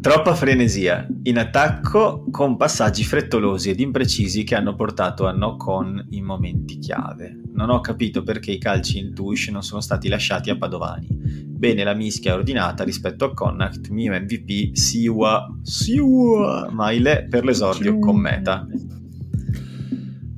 Troppa 0.00 0.34
frenesia, 0.34 1.06
in 1.24 1.36
attacco 1.36 2.24
con 2.30 2.56
passaggi 2.56 3.04
frettolosi 3.04 3.68
ed 3.68 3.80
imprecisi 3.80 4.44
che 4.44 4.54
hanno 4.54 4.74
portato 4.74 5.26
a 5.26 5.32
knock-on 5.34 6.06
in 6.10 6.24
momenti 6.24 6.78
chiave. 6.78 7.38
Non 7.52 7.68
ho 7.68 7.80
capito 7.80 8.22
perché 8.22 8.52
i 8.52 8.58
calci 8.58 8.98
in 8.98 9.12
touche 9.12 9.50
non 9.50 9.62
sono 9.62 9.82
stati 9.82 10.08
lasciati 10.08 10.48
a 10.48 10.56
Padovani. 10.56 11.06
Bene 11.10 11.84
la 11.84 11.92
mischia 11.92 12.32
ordinata 12.32 12.82
rispetto 12.82 13.26
a 13.26 13.34
Connacht, 13.34 13.90
mio 13.90 14.18
MVP 14.18 14.74
Siwa, 14.74 15.46
Siwa 15.62 16.70
Maile 16.70 17.26
per 17.28 17.44
l'esordio 17.44 17.98
con 17.98 18.16
Meta. 18.16 18.66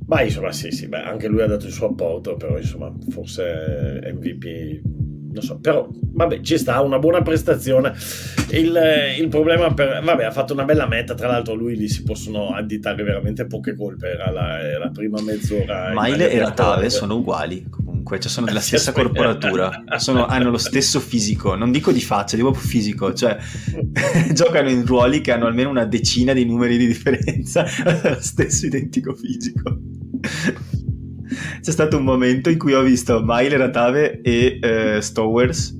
Ma 0.05 0.21
insomma 0.21 0.51
sì, 0.51 0.71
sì, 0.71 0.87
beh, 0.87 1.01
anche 1.01 1.27
lui 1.27 1.41
ha 1.41 1.47
dato 1.47 1.65
il 1.65 1.71
suo 1.71 1.87
apporto, 1.87 2.35
però 2.35 2.57
insomma 2.57 2.93
forse 3.09 3.99
MVP 4.13 4.81
non 5.33 5.41
so, 5.41 5.57
però 5.59 5.87
vabbè, 5.89 6.41
ci 6.41 6.57
sta, 6.57 6.81
una 6.81 6.99
buona 6.99 7.21
prestazione. 7.21 7.93
Il, 8.51 8.79
il, 9.19 9.27
problema 9.29 9.73
per... 9.73 10.01
Vabbè, 10.03 10.23
ha 10.23 10.31
fatto 10.31 10.53
una 10.53 10.63
bella 10.63 10.87
meta, 10.87 11.15
tra 11.15 11.27
l'altro 11.27 11.55
lui 11.55 11.75
lì 11.75 11.89
si 11.89 12.03
possono 12.03 12.49
additare 12.49 13.03
veramente 13.03 13.45
poche 13.45 13.75
colpe, 13.75 14.09
era 14.09 14.31
la, 14.31 14.77
la 14.77 14.89
prima 14.89 15.21
mezz'ora. 15.21 15.91
Maile 15.93 16.31
e 16.31 16.39
Ratave 16.39 16.89
sono 16.89 17.15
uguali 17.15 17.65
comunque, 17.69 18.19
cioè 18.19 18.29
sono 18.29 18.45
della 18.45 18.59
stessa 18.61 18.91
corporatura, 18.91 19.83
sono, 19.97 20.25
hanno 20.25 20.51
lo 20.51 20.57
stesso 20.57 20.99
fisico, 20.99 21.55
non 21.55 21.71
dico 21.71 21.91
di 21.91 22.01
faccia, 22.01 22.35
dico 22.35 22.51
proprio 22.51 22.69
fisico, 22.69 23.13
cioè 23.13 23.37
giocano 24.33 24.69
in 24.69 24.85
ruoli 24.85 25.21
che 25.21 25.31
hanno 25.31 25.47
almeno 25.47 25.69
una 25.69 25.85
decina 25.85 26.33
di 26.33 26.45
numeri 26.45 26.77
di 26.77 26.85
differenza, 26.85 27.65
lo 28.03 28.17
stesso 28.19 28.67
identico 28.67 29.15
fisico 29.15 29.79
c'è 31.63 31.71
stato 31.71 31.95
un 31.95 32.03
momento 32.03 32.49
in 32.49 32.57
cui 32.57 32.73
ho 32.73 32.81
visto 32.81 33.23
Maile 33.23 33.55
Ratave 33.55 34.19
e 34.21 34.59
uh, 34.61 34.99
Stowers 34.99 35.79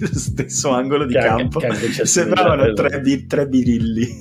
nello 0.00 0.18
stesso 0.18 0.70
angolo 0.70 1.06
di 1.06 1.14
che 1.14 1.20
campo. 1.20 1.60
Anche, 1.60 1.86
che 1.90 2.04
Sembravano 2.04 2.72
tre, 2.72 3.00
bi- 3.00 3.24
tre 3.24 3.46
birilli. 3.46 4.08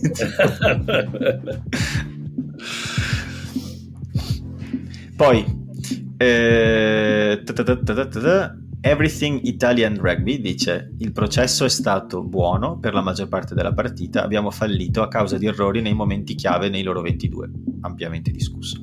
Poi, 5.17 5.43
eh, 6.17 7.41
Everything 8.85 9.39
Italian 9.45 9.97
Rugby 9.97 10.41
dice 10.41 10.91
il 10.97 11.13
processo 11.13 11.63
è 11.63 11.69
stato 11.69 12.21
buono 12.21 12.79
per 12.79 12.93
la 12.93 12.99
maggior 13.01 13.29
parte 13.29 13.55
della 13.55 13.71
partita, 13.71 14.21
abbiamo 14.21 14.51
fallito 14.51 15.01
a 15.01 15.07
causa 15.07 15.37
di 15.37 15.45
errori 15.45 15.79
nei 15.79 15.93
momenti 15.93 16.35
chiave 16.35 16.67
nei 16.67 16.83
loro 16.83 17.01
22, 17.01 17.49
ampiamente 17.79 18.29
discusso. 18.29 18.81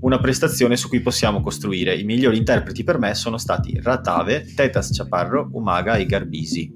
Una 0.00 0.18
prestazione 0.18 0.78
su 0.78 0.88
cui 0.88 1.00
possiamo 1.00 1.42
costruire. 1.42 1.94
I 1.94 2.04
migliori 2.04 2.38
interpreti 2.38 2.84
per 2.84 2.96
me 2.96 3.14
sono 3.14 3.36
stati 3.36 3.78
Ratave, 3.82 4.46
Tetas 4.54 4.96
Chaparro, 4.96 5.50
Umaga 5.52 5.96
e 5.96 6.06
Garbisi. 6.06 6.72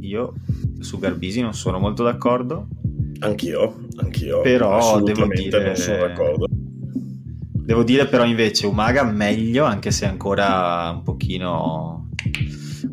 Io 0.00 0.34
su 0.80 0.98
Garbisi 0.98 1.40
non 1.40 1.54
sono 1.54 1.78
molto 1.78 2.02
d'accordo. 2.02 2.68
Anch'io, 3.20 3.86
anch'io. 3.96 4.42
Però 4.42 5.00
devo 5.00 5.26
dire... 5.28 5.64
non 5.64 5.76
sono 5.76 5.96
d'accordo 5.96 6.53
Devo 7.64 7.82
dire 7.82 8.06
però 8.06 8.26
invece 8.26 8.66
Umaga 8.66 9.02
meglio, 9.04 9.64
anche 9.64 9.90
se 9.90 10.04
ancora 10.04 10.90
un 10.90 11.02
pochino 11.02 12.10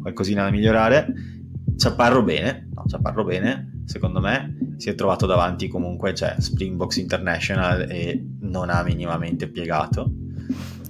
qualcosina 0.01 0.43
da 0.43 0.49
migliorare. 0.49 1.13
Ciaparro 1.75 2.23
bene, 2.23 2.69
no, 2.73 2.85
Ciaparro 2.87 3.25
bene, 3.25 3.81
secondo 3.85 4.21
me. 4.21 4.75
Si 4.77 4.87
è 4.87 4.95
trovato 4.95 5.25
davanti 5.25 5.67
comunque, 5.67 6.15
cioè 6.15 6.35
Springbox 6.37 6.95
International 6.95 7.85
e 7.89 8.23
non 8.39 8.69
ha 8.69 8.81
minimamente 8.81 9.49
piegato. 9.49 10.09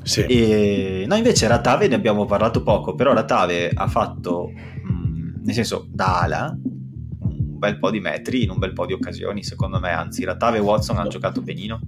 Sì. 0.03 0.25
E, 0.25 1.05
no, 1.07 1.15
invece 1.15 1.47
Ratave 1.47 1.87
ne 1.87 1.95
abbiamo 1.95 2.25
parlato 2.25 2.61
poco, 2.61 2.93
però 2.93 3.13
Ratave 3.13 3.71
ha 3.73 3.87
fatto, 3.87 4.51
mh, 4.51 4.93
mm, 4.93 5.43
nel 5.43 5.55
senso, 5.55 5.87
da 5.89 6.21
ala, 6.21 6.55
bel 7.61 7.77
po' 7.77 7.91
di 7.91 7.99
metri 7.99 8.43
in 8.43 8.49
un 8.49 8.57
bel 8.57 8.73
po' 8.73 8.87
di 8.87 8.93
occasioni, 8.93 9.43
secondo 9.43 9.79
me. 9.79 9.91
Anzi, 9.91 10.25
Ratave 10.25 10.57
e 10.57 10.61
Watson 10.61 10.97
hanno 10.97 11.09
giocato 11.09 11.41
benino. 11.41 11.79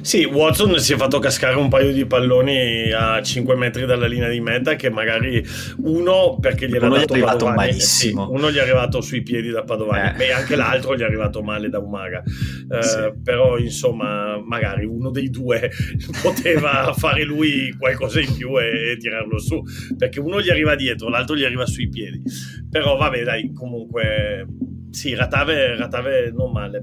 Sì, 0.00 0.24
Watson 0.24 0.76
si 0.80 0.92
è 0.92 0.96
fatto 0.96 1.20
cascare 1.20 1.54
un 1.56 1.68
paio 1.68 1.92
di 1.92 2.04
palloni 2.04 2.90
a 2.90 3.22
5 3.22 3.54
metri 3.54 3.86
dalla 3.86 4.06
linea 4.08 4.28
di 4.28 4.40
meta 4.40 4.74
che 4.74 4.90
magari 4.90 5.42
uno 5.84 6.36
perché 6.40 6.68
gli 6.68 6.74
era 6.74 6.86
uno 6.86 6.96
dato 6.96 7.14
gli 7.14 7.18
è 7.18 7.22
arrivato 7.22 7.44
Padovani, 7.44 7.68
malissimo. 7.70 8.26
Sì, 8.26 8.32
uno 8.32 8.50
gli 8.50 8.56
è 8.56 8.60
arrivato 8.60 9.00
sui 9.00 9.22
piedi 9.22 9.50
da 9.50 9.62
Padovani 9.62 10.20
Eh. 10.20 10.26
e 10.26 10.32
anche 10.32 10.56
l'altro 10.56 10.96
gli 10.96 11.00
è 11.00 11.04
arrivato 11.04 11.42
male 11.42 11.68
da 11.68 11.78
Umaga. 11.78 12.22
Eh, 12.24 12.82
Sì. 12.82 12.98
Però 13.22 13.56
insomma, 13.58 14.40
magari 14.44 14.84
uno 14.84 15.10
dei 15.10 15.30
due 15.30 15.70
poteva 16.22 16.92
fare 16.96 17.22
lui 17.24 17.72
qualcosa 17.78 18.20
in 18.20 18.34
più 18.36 18.58
e, 18.60 18.92
e 18.92 18.96
tirarlo 18.96 19.38
su 19.38 19.62
perché 19.96 20.18
uno 20.18 20.40
gli 20.40 20.50
arriva 20.50 20.74
dietro, 20.74 21.08
l'altro 21.08 21.36
gli 21.36 21.44
arriva 21.44 21.66
sui 21.66 21.88
piedi. 21.88 22.20
Però 22.68 22.96
vabbè, 22.96 23.22
dai, 23.22 23.52
comunque 23.52 24.46
sì, 24.90 25.14
Ratave, 25.14 25.76
Ratave 25.76 26.32
non 26.34 26.52
male. 26.52 26.82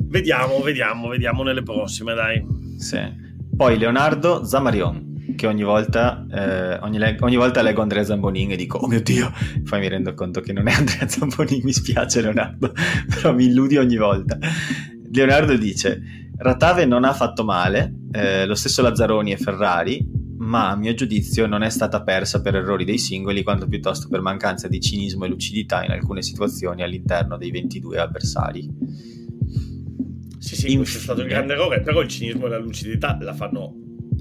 Vediamo, 0.00 0.60
vediamo, 0.60 1.08
vediamo 1.08 1.42
nelle 1.42 1.62
prossime, 1.62 2.14
dai. 2.14 2.44
Sì. 2.78 3.00
Poi 3.54 3.78
Leonardo 3.78 4.44
Zamarion, 4.44 5.34
che 5.36 5.46
ogni 5.46 5.62
volta, 5.62 6.26
eh, 6.30 6.78
ogni, 6.82 6.98
le- 6.98 7.16
ogni 7.20 7.36
volta 7.36 7.62
leggo 7.62 7.82
Andrea 7.82 8.04
Zambonin 8.04 8.52
e 8.52 8.56
dico, 8.56 8.78
oh 8.78 8.86
mio 8.86 9.02
Dio, 9.02 9.32
poi 9.68 9.80
mi 9.80 9.88
rendo 9.88 10.14
conto 10.14 10.40
che 10.40 10.52
non 10.52 10.68
è 10.68 10.72
Andrea 10.72 11.08
Zambonin, 11.08 11.60
mi 11.62 11.72
spiace 11.72 12.20
Leonardo, 12.20 12.72
però 13.08 13.34
mi 13.34 13.46
illudi 13.46 13.76
ogni 13.76 13.96
volta. 13.96 14.38
Leonardo 15.10 15.56
dice, 15.56 16.00
Ratave 16.36 16.84
non 16.86 17.04
ha 17.04 17.12
fatto 17.12 17.44
male, 17.44 17.94
eh, 18.12 18.46
lo 18.46 18.54
stesso 18.54 18.82
Lazzaroni 18.82 19.32
e 19.32 19.36
Ferrari, 19.36 20.04
ma 20.42 20.70
a 20.70 20.76
mio 20.76 20.92
giudizio 20.94 21.46
non 21.46 21.62
è 21.62 21.70
stata 21.70 22.02
persa 22.02 22.40
per 22.40 22.56
errori 22.56 22.84
dei 22.84 22.98
singoli, 22.98 23.44
quanto 23.44 23.68
piuttosto 23.68 24.08
per 24.08 24.20
mancanza 24.20 24.66
di 24.66 24.80
cinismo 24.80 25.24
e 25.24 25.28
lucidità 25.28 25.84
in 25.84 25.92
alcune 25.92 26.20
situazioni 26.20 26.82
all'interno 26.82 27.36
dei 27.36 27.52
22 27.52 27.98
avversari. 27.98 28.68
Sì, 30.38 30.56
sì, 30.56 30.76
questo 30.76 30.98
è 30.98 31.00
stato 31.00 31.20
il 31.20 31.28
grande 31.28 31.52
errore, 31.52 31.80
però 31.80 32.00
il 32.00 32.08
cinismo 32.08 32.46
e 32.46 32.48
la 32.50 32.58
lucidità 32.58 33.16
la 33.20 33.34
fanno 33.34 33.74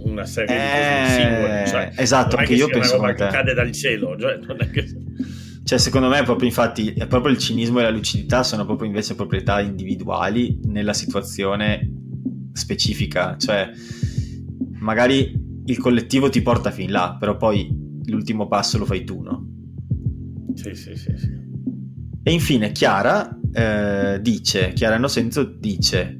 una 0.03 0.25
serie 0.25 0.55
di 0.55 0.61
Eh, 0.61 1.01
cose 1.01 1.21
singole. 1.21 1.65
Cioè, 1.67 2.01
esatto, 2.01 2.35
anche 2.35 2.49
che 2.49 2.53
io 2.53 2.67
sia 2.67 2.75
una 2.75 2.79
penso 2.79 2.95
roba 2.97 3.13
che 3.13 3.27
cade 3.27 3.53
dal 3.55 3.71
cielo, 3.71 4.17
cioè, 4.19 4.37
non 4.45 4.57
è 4.59 4.69
che... 4.69 4.85
Cioè, 5.63 5.77
secondo 5.79 6.09
me, 6.09 6.21
proprio 6.23 6.47
infatti, 6.47 6.91
è 6.91 7.07
proprio 7.07 7.31
il 7.31 7.37
cinismo 7.37 7.79
e 7.79 7.83
la 7.83 7.91
lucidità 7.91 8.43
sono 8.43 8.65
proprio 8.65 8.87
invece 8.87 9.15
proprietà 9.15 9.61
individuali 9.61 10.59
nella 10.65 10.93
situazione 10.93 11.87
specifica. 12.51 13.37
Cioè, 13.37 13.69
magari 14.79 15.49
il 15.65 15.77
collettivo 15.77 16.29
ti 16.29 16.41
porta 16.41 16.71
fin 16.71 16.91
là, 16.91 17.15
però 17.19 17.37
poi 17.37 17.99
l'ultimo 18.05 18.47
passo 18.47 18.77
lo 18.77 18.85
fai 18.85 19.03
tu, 19.03 19.21
no? 19.21 19.47
Sì, 20.53 20.73
sì, 20.75 20.95
sì, 20.95 21.17
sì. 21.17 21.39
E 22.23 22.31
infine 22.31 22.71
Chiara 22.71 23.37
eh, 23.51 24.19
dice, 24.21 24.73
Chiara 24.73 24.95
Innocenzo 24.95 25.43
dice, 25.43 26.19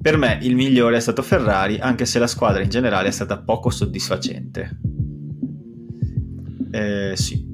per 0.00 0.16
me 0.16 0.38
il 0.42 0.54
migliore 0.54 0.96
è 0.96 1.00
stato 1.00 1.22
Ferrari, 1.22 1.78
anche 1.78 2.06
se 2.06 2.18
la 2.18 2.26
squadra 2.26 2.62
in 2.62 2.68
generale 2.68 3.08
è 3.08 3.12
stata 3.12 3.38
poco 3.42 3.70
soddisfacente. 3.70 4.80
Eh, 6.70 7.12
sì. 7.14 7.47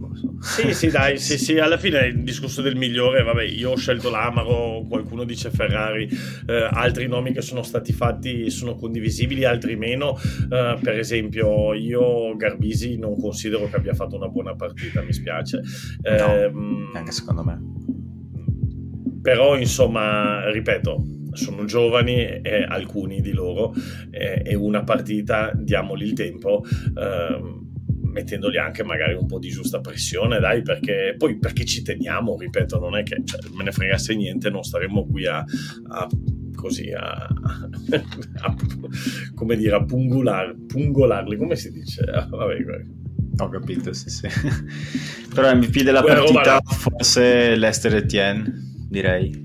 Sì, 0.45 0.75
sì, 0.75 0.89
dai, 0.89 1.19
sì, 1.19 1.39
sì, 1.39 1.59
alla 1.59 1.79
fine 1.79 2.07
il 2.07 2.23
discorso 2.23 2.61
del 2.61 2.77
migliore, 2.77 3.23
vabbè, 3.23 3.43
io 3.45 3.71
ho 3.71 3.77
scelto 3.77 4.11
l'Amaro, 4.11 4.85
qualcuno 4.87 5.25
dice 5.25 5.51
Ferrari, 5.51 6.07
eh, 6.47 6.69
altri 6.71 7.09
nomi 7.09 7.33
che 7.33 7.41
sono 7.41 7.63
stati 7.63 7.93
fatti 7.95 8.51
sono 8.51 8.75
condivisibili, 8.75 9.45
altri 9.45 9.75
meno, 9.77 10.17
Eh, 10.51 10.77
per 10.83 10.99
esempio 10.99 11.73
io 11.73 12.37
Garbisi 12.37 12.99
non 12.99 13.19
considero 13.19 13.69
che 13.69 13.77
abbia 13.77 13.95
fatto 13.95 14.17
una 14.17 14.29
buona 14.29 14.55
partita, 14.55 15.01
mi 15.03 15.13
spiace. 15.13 15.61
Ehm, 16.03 16.91
Anche 16.95 17.13
secondo 17.13 17.43
me. 17.43 17.61
però 19.23 19.57
insomma 19.57 20.51
ripeto 20.51 21.03
sono 21.33 21.65
giovani 21.65 22.21
eh, 22.43 22.63
alcuni 22.69 23.21
di 23.21 23.33
loro 23.33 23.73
eh, 24.11 24.43
e 24.45 24.55
una 24.55 24.85
partita 24.85 25.51
diamogli 25.55 26.03
il 26.05 26.13
tempo 26.13 26.63
ehm, 26.97 27.64
mettendogli 28.15 28.57
anche 28.57 28.83
magari 28.83 29.15
un 29.15 29.27
po' 29.27 29.39
di 29.39 29.49
giusta 29.49 29.81
pressione 29.81 30.39
dai 30.39 30.63
perché 30.63 31.15
poi 31.19 31.37
perché 31.39 31.65
ci 31.65 31.83
teniamo 31.83 32.39
ripeto 32.39 32.79
non 32.79 32.97
è 32.97 33.03
che 33.03 33.21
cioè, 33.25 33.41
me 33.55 33.65
ne 33.65 33.73
fregasse 33.73 34.15
niente 34.15 34.49
non 34.49 34.63
staremmo 34.63 35.05
qui 35.07 35.27
a, 35.27 35.45
a 35.89 36.09
così 36.55 36.93
a, 36.93 37.03
a- 37.03 38.57
come 39.35 39.57
dire 39.57 39.75
a 39.77 39.85
pungular, 39.85 40.55
pungolarli 40.67 41.37
come 41.37 41.57
si 41.57 41.71
dice 41.71 42.05
vabbè, 42.05 42.63
vabbè. 42.63 42.85
Ho 43.39 43.49
capito, 43.49 43.93
sì, 43.93 44.11
sì. 44.11 44.29
Però 45.35 45.53
MVP 45.53 45.83
della 45.83 46.01
roba 46.01 46.15
partita 46.15 46.53
là. 46.55 46.61
forse 46.65 47.57
Lester 47.57 47.97
Etienne, 47.97 48.45
direi. 48.89 49.44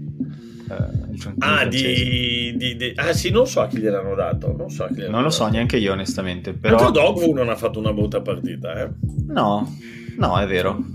Eh, 0.70 1.08
Ah, 1.40 1.66
di, 1.66 2.54
di- 2.56 2.76
di- 2.78 2.94
ah 2.96 3.12
sì 3.12 3.30
non 3.30 3.46
so 3.46 3.60
a 3.62 3.68
chi 3.68 3.80
gliel'hanno 3.80 4.16
dato 4.16 4.56
non 4.56 4.70
so 4.70 4.88
gliel'hanno 4.90 5.12
Non 5.16 5.24
lo 5.24 5.30
so 5.30 5.44
dato. 5.44 5.56
neanche 5.56 5.78
io 5.78 5.92
onestamente, 5.92 6.54
Però. 6.54 6.92
Dogvu 6.92 7.34
non 7.34 7.50
ha 7.50 7.56
fatto 7.56 7.80
una 7.80 7.92
brutta 7.92 8.22
partita, 8.22 8.84
eh. 8.84 8.90
No, 9.28 9.76
no, 10.18 10.40
è 10.40 10.48
vero. 10.48 10.86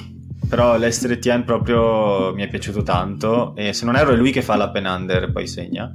Però 0.49 0.79
Etienne 0.79 1.45
proprio 1.45 2.33
mi 2.35 2.43
è 2.43 2.49
piaciuto 2.49 2.83
tanto 2.83 3.55
e 3.57 3.73
se 3.73 3.85
non 3.85 3.97
erro 3.97 4.13
è 4.13 4.17
lui 4.17 4.31
che 4.31 4.43
fa 4.43 4.57
la 4.57 4.71
penander 4.71 5.25
e 5.25 5.31
poi 5.33 5.47
segna, 5.47 5.93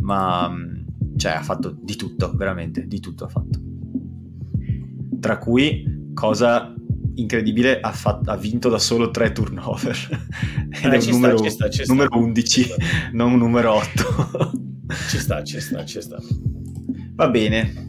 ma 0.00 0.48
mh, 0.48 0.84
cioè 1.16 1.32
ha 1.32 1.42
fatto 1.42 1.76
di 1.78 1.96
tutto, 1.96 2.32
veramente, 2.34 2.86
di 2.86 3.00
tutto 3.00 3.24
ha 3.24 3.28
fatto. 3.28 3.58
Tra 5.20 5.38
cui, 5.38 6.10
cosa 6.14 6.74
incredibile, 7.16 7.80
ha, 7.80 7.92
fatto- 7.92 8.30
ha 8.30 8.36
vinto 8.36 8.68
da 8.68 8.78
solo 8.78 9.10
tre 9.10 9.32
turnover. 9.32 9.96
Ed 10.70 10.92
Eh, 10.92 10.96
è 10.98 11.04
un 11.04 11.10
numero, 11.10 11.38
ci 11.38 11.50
sta, 11.50 11.68
ci 11.70 11.82
sta. 11.84 11.92
numero 11.92 12.16
11, 12.18 12.46
Ci 12.48 12.62
sta. 12.64 12.76
non 13.12 13.32
un 13.32 13.38
numero 13.38 13.74
8. 13.74 14.50
Ci 15.08 15.18
sta, 15.18 15.42
ci 15.42 15.60
sta, 15.60 15.84
ci 15.84 16.00
sta. 16.00 16.16
Va 17.14 17.28
bene. 17.28 17.84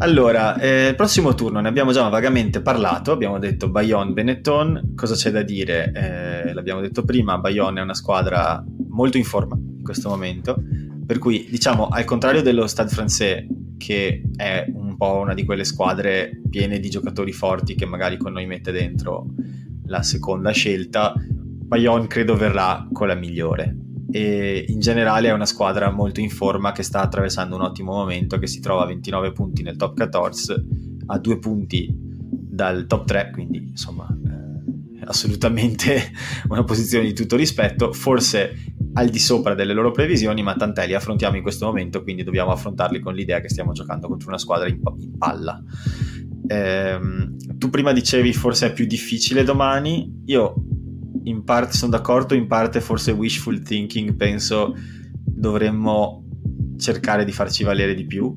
Allora, 0.00 0.56
eh, 0.60 0.88
il 0.88 0.94
prossimo 0.94 1.34
turno 1.34 1.58
ne 1.60 1.66
abbiamo 1.68 1.90
già 1.92 2.08
vagamente 2.08 2.60
parlato, 2.62 3.10
abbiamo 3.10 3.38
detto 3.40 3.68
Bayonne 3.68 4.12
Benetton, 4.12 4.92
cosa 4.94 5.14
c'è 5.16 5.30
da 5.32 5.42
dire? 5.42 5.90
Eh, 5.92 6.52
l'abbiamo 6.52 6.80
detto 6.80 7.02
prima, 7.02 7.38
Bayonne 7.38 7.80
è 7.80 7.82
una 7.82 7.94
squadra 7.94 8.64
molto 8.90 9.16
in 9.16 9.24
forma 9.24 9.56
in 9.56 9.82
questo 9.82 10.08
momento, 10.08 10.56
per 11.04 11.18
cui 11.18 11.48
diciamo 11.50 11.88
al 11.88 12.04
contrario 12.04 12.42
dello 12.42 12.68
Stade 12.68 12.90
Français 12.94 13.44
che 13.76 14.22
è 14.36 14.66
un 14.72 14.77
po' 14.98 15.20
una 15.20 15.32
di 15.32 15.44
quelle 15.44 15.64
squadre 15.64 16.42
piene 16.50 16.80
di 16.80 16.90
giocatori 16.90 17.32
forti 17.32 17.74
che 17.74 17.86
magari 17.86 18.18
con 18.18 18.32
noi 18.32 18.46
mette 18.46 18.72
dentro 18.72 19.28
la 19.86 20.02
seconda 20.02 20.50
scelta, 20.50 21.14
Bayonne 21.16 22.08
credo 22.08 22.36
verrà 22.36 22.86
con 22.92 23.06
la 23.06 23.14
migliore. 23.14 23.76
E 24.10 24.64
in 24.68 24.80
generale 24.80 25.28
è 25.28 25.32
una 25.32 25.46
squadra 25.46 25.90
molto 25.90 26.20
in 26.20 26.30
forma 26.30 26.72
che 26.72 26.82
sta 26.82 27.00
attraversando 27.00 27.54
un 27.54 27.62
ottimo 27.62 27.92
momento 27.92 28.38
che 28.38 28.46
si 28.46 28.60
trova 28.60 28.82
a 28.82 28.86
29 28.86 29.32
punti 29.32 29.62
nel 29.62 29.76
top 29.76 29.94
14 29.94 30.54
a 31.06 31.18
due 31.18 31.38
punti 31.38 31.88
dal 31.90 32.86
top 32.86 33.06
3 33.06 33.30
quindi 33.32 33.58
insomma 33.58 34.08
eh, 34.08 35.04
assolutamente 35.04 36.10
una 36.48 36.64
posizione 36.64 37.04
di 37.04 37.12
tutto 37.12 37.36
rispetto. 37.36 37.92
Forse 37.92 38.74
al 38.94 39.08
di 39.08 39.18
sopra 39.18 39.54
delle 39.54 39.72
loro 39.72 39.90
previsioni 39.90 40.42
ma 40.42 40.54
tant'è 40.54 40.86
li 40.86 40.94
affrontiamo 40.94 41.36
in 41.36 41.42
questo 41.42 41.66
momento 41.66 42.02
quindi 42.02 42.22
dobbiamo 42.22 42.50
affrontarli 42.50 43.00
con 43.00 43.14
l'idea 43.14 43.40
che 43.40 43.48
stiamo 43.48 43.72
giocando 43.72 44.08
contro 44.08 44.28
una 44.28 44.38
squadra 44.38 44.68
in, 44.68 44.80
in 44.98 45.16
palla 45.16 45.62
Ehm, 46.50 47.36
tu 47.58 47.68
prima 47.68 47.92
dicevi 47.92 48.32
forse 48.32 48.68
è 48.68 48.72
più 48.72 48.86
difficile 48.86 49.44
domani 49.44 50.22
io 50.24 50.54
in 51.24 51.44
parte 51.44 51.74
sono 51.74 51.90
d'accordo, 51.90 52.34
in 52.34 52.46
parte 52.46 52.80
forse 52.80 53.10
wishful 53.12 53.60
thinking, 53.60 54.14
penso 54.14 54.74
dovremmo 55.24 56.24
cercare 56.78 57.24
di 57.24 57.32
farci 57.32 57.64
valere 57.64 57.94
di 57.94 58.06
più 58.06 58.34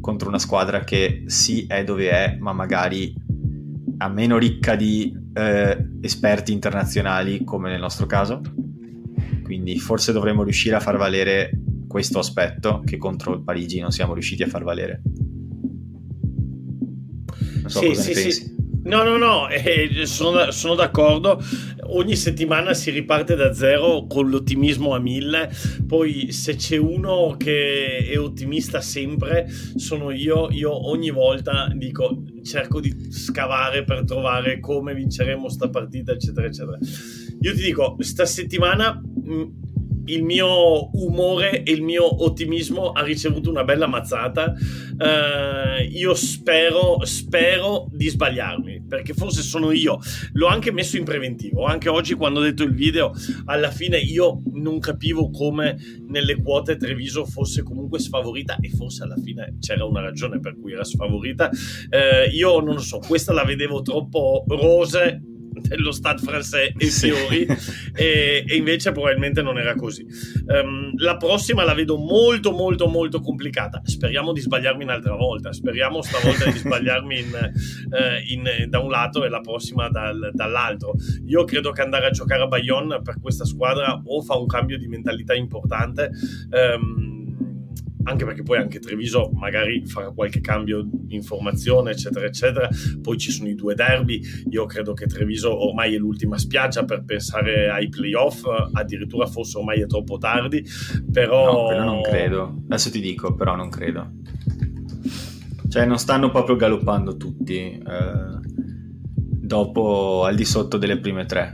contro 0.00 0.28
una 0.28 0.38
squadra 0.38 0.84
che 0.84 1.24
sì 1.26 1.66
è 1.66 1.84
dove 1.84 2.10
è, 2.10 2.36
ma 2.40 2.52
magari 2.52 3.14
a 3.98 4.08
meno 4.08 4.38
ricca 4.38 4.74
di 4.74 5.14
eh, 5.34 5.90
esperti 6.00 6.52
internazionali 6.52 7.44
come 7.44 7.70
nel 7.70 7.80
nostro 7.80 8.06
caso. 8.06 8.40
Quindi 9.54 9.78
forse 9.78 10.10
dovremmo 10.10 10.42
riuscire 10.42 10.74
a 10.74 10.80
far 10.80 10.96
valere 10.96 11.52
questo 11.86 12.18
aspetto 12.18 12.82
che 12.84 12.96
contro 12.96 13.34
il 13.34 13.44
Parigi 13.44 13.78
non 13.78 13.92
siamo 13.92 14.12
riusciti 14.12 14.42
a 14.42 14.48
far 14.48 14.64
valere. 14.64 15.00
Non 17.60 17.70
so 17.70 17.78
Sì, 17.78 17.86
cosa 17.86 18.02
sì, 18.02 18.32
sì. 18.32 18.52
No, 18.82 19.04
no, 19.04 19.16
no, 19.16 19.48
eh, 19.48 20.04
sono, 20.06 20.50
sono 20.50 20.74
d'accordo. 20.74 21.40
Ogni 21.84 22.16
settimana 22.16 22.74
si 22.74 22.90
riparte 22.90 23.36
da 23.36 23.54
zero 23.54 24.06
con 24.08 24.28
l'ottimismo 24.28 24.92
a 24.92 24.98
mille. 24.98 25.50
Poi, 25.86 26.32
se 26.32 26.56
c'è 26.56 26.76
uno 26.76 27.36
che 27.38 28.08
è 28.10 28.18
ottimista 28.18 28.80
sempre, 28.80 29.46
sono 29.76 30.10
io. 30.10 30.50
Io 30.50 30.90
ogni 30.90 31.10
volta 31.10 31.70
dico, 31.72 32.24
cerco 32.42 32.80
di 32.80 33.12
scavare 33.12 33.84
per 33.84 34.04
trovare 34.04 34.58
come 34.58 34.94
vinceremo 34.94 35.48
sta 35.48 35.70
partita, 35.70 36.10
eccetera, 36.10 36.48
eccetera. 36.48 36.78
Io 37.44 37.54
ti 37.54 37.60
dico, 37.62 37.94
sta 37.98 38.24
settimana 38.24 38.98
mh, 38.98 39.42
il 40.06 40.22
mio 40.22 40.88
umore 40.96 41.62
e 41.62 41.72
il 41.72 41.82
mio 41.82 42.24
ottimismo 42.24 42.92
ha 42.92 43.02
ricevuto 43.02 43.50
una 43.50 43.64
bella 43.64 43.86
mazzata. 43.86 44.54
Uh, 44.96 45.82
io 45.90 46.14
spero, 46.14 47.04
spero 47.04 47.86
di 47.92 48.08
sbagliarmi, 48.08 48.84
perché 48.88 49.12
forse 49.12 49.42
sono 49.42 49.72
io. 49.72 49.98
L'ho 50.32 50.46
anche 50.46 50.72
messo 50.72 50.96
in 50.96 51.04
preventivo. 51.04 51.66
Anche 51.66 51.90
oggi, 51.90 52.14
quando 52.14 52.40
ho 52.40 52.42
detto 52.42 52.62
il 52.62 52.74
video, 52.74 53.12
alla 53.44 53.70
fine 53.70 53.98
io 53.98 54.40
non 54.54 54.78
capivo 54.78 55.28
come 55.28 55.76
nelle 56.08 56.40
quote 56.40 56.78
Treviso 56.78 57.26
fosse 57.26 57.62
comunque 57.62 57.98
sfavorita, 57.98 58.56
e 58.58 58.70
forse 58.70 59.02
alla 59.02 59.18
fine 59.22 59.58
c'era 59.60 59.84
una 59.84 60.00
ragione 60.00 60.40
per 60.40 60.58
cui 60.58 60.72
era 60.72 60.84
sfavorita. 60.84 61.50
Uh, 61.50 62.34
io 62.34 62.60
non 62.60 62.76
lo 62.76 62.80
so, 62.80 63.00
questa 63.06 63.34
la 63.34 63.44
vedevo 63.44 63.82
troppo 63.82 64.44
rose 64.48 65.20
dello 65.68 65.92
Stade 65.92 66.20
français 66.20 66.72
e 66.76 66.86
sì. 66.86 67.10
fiori 67.10 67.46
e, 67.94 68.44
e, 68.46 68.56
invece 68.56 68.92
probabilmente 68.92 69.42
non 69.42 69.58
era 69.58 69.74
così. 69.74 70.06
Um, 70.46 70.92
la 70.96 71.16
prossima 71.16 71.64
la 71.64 71.74
vedo 71.74 71.96
molto 71.96 72.52
molto 72.52 72.86
molto 72.86 73.20
complicata. 73.20 73.80
Speriamo 73.84 74.32
di 74.32 74.40
sbagliarmi 74.40 74.84
un'altra 74.84 75.14
volta. 75.14 75.52
Speriamo 75.52 76.02
stavolta 76.02 76.50
di 76.50 76.58
sbagliarmi 76.58 77.18
in, 77.18 77.52
uh, 77.90 78.32
in, 78.32 78.68
da 78.68 78.78
un 78.80 78.90
lato 78.90 79.24
e 79.24 79.28
la 79.28 79.40
prossima 79.40 79.88
dal, 79.88 80.30
dall'altro. 80.32 80.94
Io 81.26 81.44
credo 81.44 81.72
che 81.72 81.82
andare 81.82 82.06
a 82.06 82.10
giocare 82.10 82.42
a 82.42 82.46
Bayonne 82.46 83.00
per 83.02 83.20
questa 83.20 83.44
squadra 83.44 84.00
o 84.04 84.22
fa 84.22 84.36
un 84.36 84.46
cambio 84.46 84.78
di 84.78 84.86
mentalità 84.86 85.34
importante 85.34 86.10
um, 86.50 87.23
anche 88.04 88.24
perché 88.24 88.42
poi 88.42 88.58
anche 88.58 88.78
Treviso 88.78 89.30
magari 89.34 89.86
farà 89.86 90.10
qualche 90.10 90.40
cambio 90.40 90.86
di 90.90 91.14
informazione, 91.14 91.92
eccetera, 91.92 92.26
eccetera. 92.26 92.68
Poi 93.00 93.18
ci 93.18 93.30
sono 93.30 93.48
i 93.48 93.54
due 93.54 93.74
derby. 93.74 94.20
Io 94.50 94.64
credo 94.66 94.92
che 94.94 95.06
Treviso 95.06 95.66
ormai 95.66 95.94
è 95.94 95.98
l'ultima 95.98 96.38
spiaggia 96.38 96.84
per 96.84 97.04
pensare 97.04 97.70
ai 97.70 97.88
playoff, 97.88 98.44
addirittura 98.72 99.26
forse 99.26 99.58
ormai 99.58 99.80
è 99.80 99.86
troppo 99.86 100.18
tardi. 100.18 100.64
Però. 101.12 101.70
No, 101.70 101.84
non 101.84 102.02
credo. 102.02 102.62
Adesso 102.66 102.90
ti 102.90 103.00
dico, 103.00 103.34
però 103.34 103.56
non 103.56 103.68
credo. 103.68 104.10
Cioè, 105.68 105.86
non 105.86 105.98
stanno 105.98 106.30
proprio 106.30 106.56
galoppando 106.56 107.16
tutti. 107.16 107.56
Eh, 107.56 108.42
dopo 109.44 110.24
al 110.24 110.34
di 110.34 110.44
sotto 110.44 110.76
delle 110.78 110.98
prime 110.98 111.26
tre. 111.26 111.50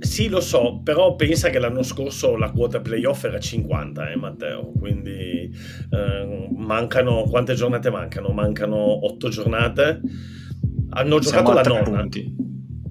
Sì, 0.00 0.28
lo 0.28 0.40
so, 0.40 0.80
però 0.82 1.16
pensa 1.16 1.50
che 1.50 1.58
l'anno 1.58 1.82
scorso 1.82 2.36
la 2.36 2.50
quota 2.50 2.80
playoff 2.80 3.24
era 3.24 3.40
50, 3.40 4.10
eh, 4.10 4.16
Matteo, 4.16 4.72
quindi 4.78 5.50
eh, 5.90 6.48
mancano, 6.56 7.24
quante 7.24 7.54
giornate 7.54 7.90
mancano? 7.90 8.28
Mancano 8.30 8.76
8 9.06 9.28
giornate, 9.28 10.00
hanno 10.90 11.18
giocato 11.18 11.52
la 11.52 11.62
nona. 11.62 12.00
Punti. 12.00 12.34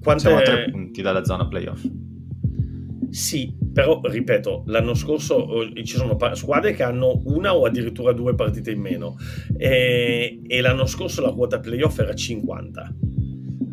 Quante... 0.02 0.20
Siamo 0.22 0.36
a 0.36 0.42
3 0.42 0.70
punti 0.70 1.00
dalla 1.00 1.24
zona 1.24 1.48
playoff. 1.48 1.86
Sì, 3.10 3.56
però 3.72 4.00
ripeto, 4.02 4.64
l'anno 4.66 4.92
scorso 4.92 5.62
eh, 5.62 5.84
ci 5.84 5.96
sono 5.96 6.18
squadre 6.34 6.72
che 6.74 6.82
hanno 6.82 7.22
una 7.24 7.56
o 7.56 7.64
addirittura 7.64 8.12
due 8.12 8.34
partite 8.34 8.70
in 8.70 8.80
meno 8.80 9.16
e, 9.56 10.42
e 10.46 10.60
l'anno 10.60 10.84
scorso 10.84 11.22
la 11.22 11.32
quota 11.32 11.58
playoff 11.58 11.98
era 11.98 12.14
50. 12.14 12.94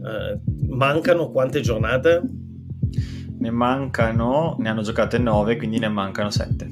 Eh, 0.05 0.39
mancano 0.67 1.31
quante 1.31 1.59
giornate? 1.59 2.21
Ne 3.37 3.51
mancano, 3.51 4.55
ne 4.59 4.69
hanno 4.69 4.81
giocate 4.81 5.17
9, 5.17 5.57
quindi 5.57 5.79
ne 5.79 5.89
mancano 5.89 6.29
7. 6.29 6.69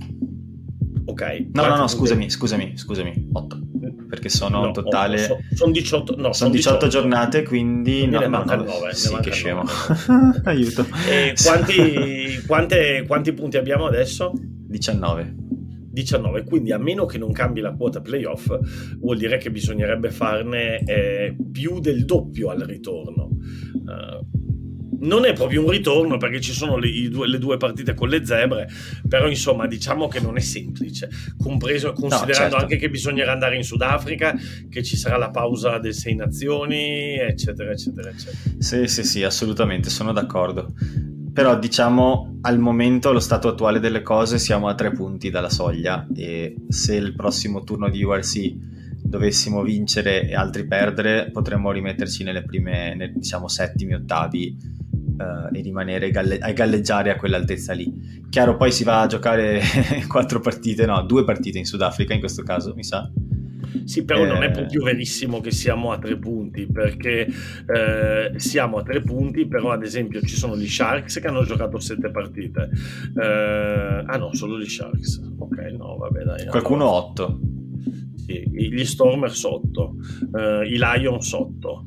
Ok. 1.06 1.48
No, 1.54 1.68
no, 1.68 1.76
no, 1.76 1.88
scusami, 1.88 2.30
scusami, 2.30 2.78
scusami, 2.78 3.30
8. 3.34 3.62
Perché 4.10 4.30
sono 4.30 4.62
no, 4.62 4.68
in 4.68 4.74
totale... 4.74 5.18
So, 5.18 5.40
sono 5.54 5.72
18, 5.72 6.16
no, 6.18 6.34
sono 6.34 6.52
18, 6.52 6.86
18, 6.86 6.88
giornate, 6.88 7.44
quindi... 7.44 7.98
quindi 8.00 8.16
no, 8.16 8.20
ne 8.20 8.28
mancano 8.28 8.64
9. 8.64 8.94
Sì, 8.94 9.16
che 9.22 9.32
scemo. 9.32 9.64
Aiuto. 10.46 10.86
E 11.10 11.36
quanti, 11.44 12.44
quante, 12.46 13.04
quanti 13.08 13.34
punti 13.34 13.58
abbiamo 13.58 13.86
adesso? 13.86 14.32
19. 14.36 15.42
19, 15.94 16.44
quindi 16.44 16.72
a 16.72 16.80
meno 16.80 17.06
che 17.06 17.20
non 17.20 17.32
cambi 17.32 17.62
la 17.62 17.74
quota 17.74 18.02
playoff, 18.02 18.52
vuol 18.98 19.18
dire 19.18 19.38
che 19.38 19.52
bisognerebbe 19.52 20.10
farne 20.10 20.80
eh, 20.80 21.36
più 21.52 21.80
del 21.80 22.06
doppio 22.06 22.50
al 22.50 22.62
ritorno. 22.62 23.30
Uh, 23.86 24.26
non 25.04 25.26
è 25.26 25.34
proprio 25.34 25.64
un 25.64 25.70
ritorno 25.70 26.18
perché 26.18 26.42
ci 26.42 26.52
sono 26.52 26.78
le 26.78 27.10
due, 27.10 27.28
le, 27.28 27.38
due, 27.38 27.58
partite 27.58 27.94
con 27.94 28.10
le 28.10 28.26
zebre, 28.26 28.68
però 29.08 29.28
insomma 29.28 29.68
diciamo 29.68 30.08
che 30.08 30.20
non 30.20 30.38
è 30.38 30.42
semplice, 30.42 31.10
compreso, 31.38 31.94
considerando 31.94 32.34
no, 32.34 32.36
certo. 32.36 32.56
anche 32.56 32.78
che 32.78 32.90
bisognerà 32.90 33.32
andare 33.32 33.56
in 33.56 33.64
Sudafrica, 33.64 34.36
che 34.70 34.84
ci 34.84 34.98
sarà 34.98 35.18
la 35.18 35.30
pausa 35.30 35.78
delle 35.78 35.94
sei 35.94 36.16
nazioni, 36.16 37.18
eccetera, 37.18 37.72
eccetera, 37.72 38.10
eccetera. 38.10 38.38
Sì, 38.58 38.88
sì, 38.88 39.04
sì, 39.04 39.24
assolutamente, 39.24 39.90
sono 39.90 40.12
d'accordo. 40.12 40.74
Però 41.34 41.58
diciamo 41.58 42.38
al 42.42 42.60
momento, 42.60 43.10
allo 43.10 43.20
stato 43.20 43.48
attuale 43.48 43.80
delle 43.80 44.04
cose, 44.04 44.38
siamo 44.38 44.68
a 44.68 44.76
tre 44.76 44.92
punti 44.92 45.32
dalla 45.32 45.50
soglia 45.50 46.08
e 46.16 46.56
se 46.68 46.96
il 46.96 47.16
prossimo 47.16 47.64
turno 47.64 47.90
di 47.90 48.04
URC 48.04 48.54
dovessimo 49.04 49.64
vincere 49.64 50.28
e 50.28 50.36
altri 50.36 50.66
perdere, 50.68 51.30
potremmo 51.32 51.72
rimetterci 51.72 52.24
nelle 52.24 52.44
prime, 52.44 52.96
nel, 52.96 53.14
diciamo, 53.14 53.48
settimi, 53.48 53.94
ottavi 53.94 54.82
uh, 55.18 55.56
e 55.56 55.62
rimanere 55.62 56.12
galle- 56.12 56.40
a 56.40 56.52
galleggiare 56.52 57.12
a 57.12 57.16
quell'altezza 57.16 57.74
lì. 57.74 58.22
Chiaro, 58.30 58.58
poi 58.58 58.72
si 58.72 58.84
va 58.84 59.02
a 59.02 59.08
giocare 59.08 59.62
quattro 60.08 60.40
partite, 60.40 60.86
no, 60.86 61.02
due 61.04 61.24
partite 61.24 61.58
in 61.58 61.66
Sudafrica 61.66 62.14
in 62.14 62.20
questo 62.20 62.44
caso, 62.44 62.74
mi 62.76 62.84
sa. 62.84 63.10
Sì, 63.86 64.06
però 64.06 64.24
eh... 64.24 64.28
non 64.28 64.44
è 64.44 64.48
eh. 64.48 64.52
proprio 64.52 64.84
verissimo 64.84 65.40
che 65.40 65.52
siamo 65.52 65.92
a 65.92 66.00
tre 66.00 66.18
punti, 66.18 66.68
perché 66.68 67.28
eh, 67.28 68.32
siamo 68.38 68.78
a 68.78 68.84
tre 68.84 69.02
punti, 69.02 69.48
però 69.48 69.72
ad 69.72 69.84
esempio 69.84 70.22
ci 70.22 70.36
sono 70.36 70.56
gli 70.56 70.68
Sharks 70.68 71.20
che 71.20 71.28
hanno 71.28 71.44
giocato 71.44 71.80
sette 71.80 72.12
partite. 72.12 72.70
Eh, 73.20 74.04
ah 74.06 74.18
no, 74.18 74.34
solo 74.34 74.60
gli 74.60 74.68
Sharks. 74.68 75.22
Ok, 75.38 75.58
no, 75.78 75.98
vabbè, 75.98 76.24
dai. 76.24 76.46
Qualcuno 76.48 76.84
allora. 76.84 76.98
otto. 76.98 77.40
Sì, 78.16 78.42
gli 78.50 78.86
Stormers 78.86 79.44
8, 79.44 79.96
eh, 80.38 80.68
i 80.68 80.78
Lions 80.78 81.34
8 81.34 81.84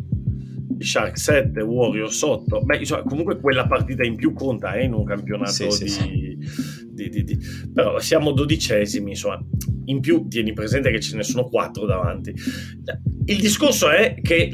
Shark 0.78 1.18
7, 1.18 1.60
Warrior 1.62 2.12
sotto. 2.12 2.60
Beh, 2.62 2.78
insomma, 2.78 3.02
comunque 3.02 3.38
quella 3.40 3.66
partita 3.66 4.04
in 4.04 4.16
più 4.16 4.32
conta 4.32 4.74
eh, 4.74 4.84
in 4.84 4.92
un 4.92 5.04
campionato 5.04 5.70
sì, 5.70 5.84
di, 5.84 5.88
sì, 5.88 5.88
sì. 5.88 6.86
Di, 6.88 7.08
di, 7.08 7.24
di, 7.24 7.38
Però 7.72 7.98
siamo 7.98 8.32
dodicesimi, 8.32 9.10
insomma. 9.10 9.42
In 9.86 10.00
più 10.00 10.26
tieni 10.28 10.52
presente 10.52 10.90
che 10.90 11.00
ce 11.00 11.16
ne 11.16 11.22
sono 11.22 11.48
quattro 11.48 11.86
davanti. 11.86 12.32
Il 13.28 13.38
discorso 13.38 13.90
è 13.90 14.20
che 14.22 14.50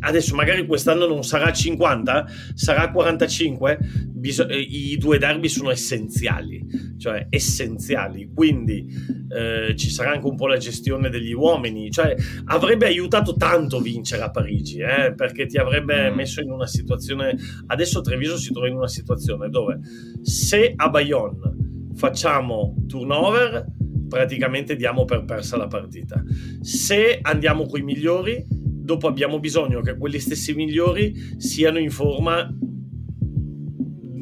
adesso 0.00 0.34
magari 0.34 0.66
quest'anno 0.66 1.06
non 1.06 1.24
sarà 1.24 1.50
50, 1.50 2.26
sarà 2.54 2.90
45. 2.90 3.78
Bis- 4.10 4.46
eh, 4.48 4.58
I 4.58 4.98
due 4.98 5.16
derby 5.16 5.48
sono 5.48 5.70
essenziali, 5.70 6.62
cioè 6.98 7.26
essenziali. 7.30 8.30
Quindi 8.34 8.86
eh, 9.30 9.74
ci 9.76 9.88
sarà 9.88 10.10
anche 10.10 10.26
un 10.26 10.36
po' 10.36 10.46
la 10.46 10.58
gestione 10.58 11.08
degli 11.08 11.32
uomini. 11.32 11.90
Cioè 11.90 12.14
avrebbe 12.44 12.86
aiutato 12.86 13.34
tanto 13.34 13.80
vincere 13.80 14.22
a 14.22 14.30
Parigi, 14.30 14.80
eh, 14.80 15.14
perché 15.14 15.46
ti 15.46 15.56
avrebbe 15.56 16.10
mm. 16.10 16.14
messo 16.14 16.42
in 16.42 16.50
una 16.50 16.66
situazione. 16.66 17.34
Adesso 17.66 18.02
Treviso 18.02 18.36
si 18.36 18.52
trova 18.52 18.68
in 18.68 18.76
una 18.76 18.88
situazione 18.88 19.48
dove 19.48 19.80
se 20.20 20.74
a 20.76 20.88
Bayonne 20.90 21.70
facciamo 21.94 22.74
turnover 22.86 23.64
praticamente 24.12 24.76
diamo 24.76 25.06
per 25.06 25.24
persa 25.24 25.56
la 25.56 25.68
partita. 25.68 26.22
Se 26.60 27.18
andiamo 27.22 27.64
con 27.64 27.80
i 27.80 27.82
migliori, 27.82 28.44
dopo 28.46 29.08
abbiamo 29.08 29.40
bisogno 29.40 29.80
che 29.80 29.96
quelli 29.96 30.18
stessi 30.18 30.52
migliori 30.52 31.14
siano 31.38 31.78
in 31.78 31.90
forma 31.90 32.46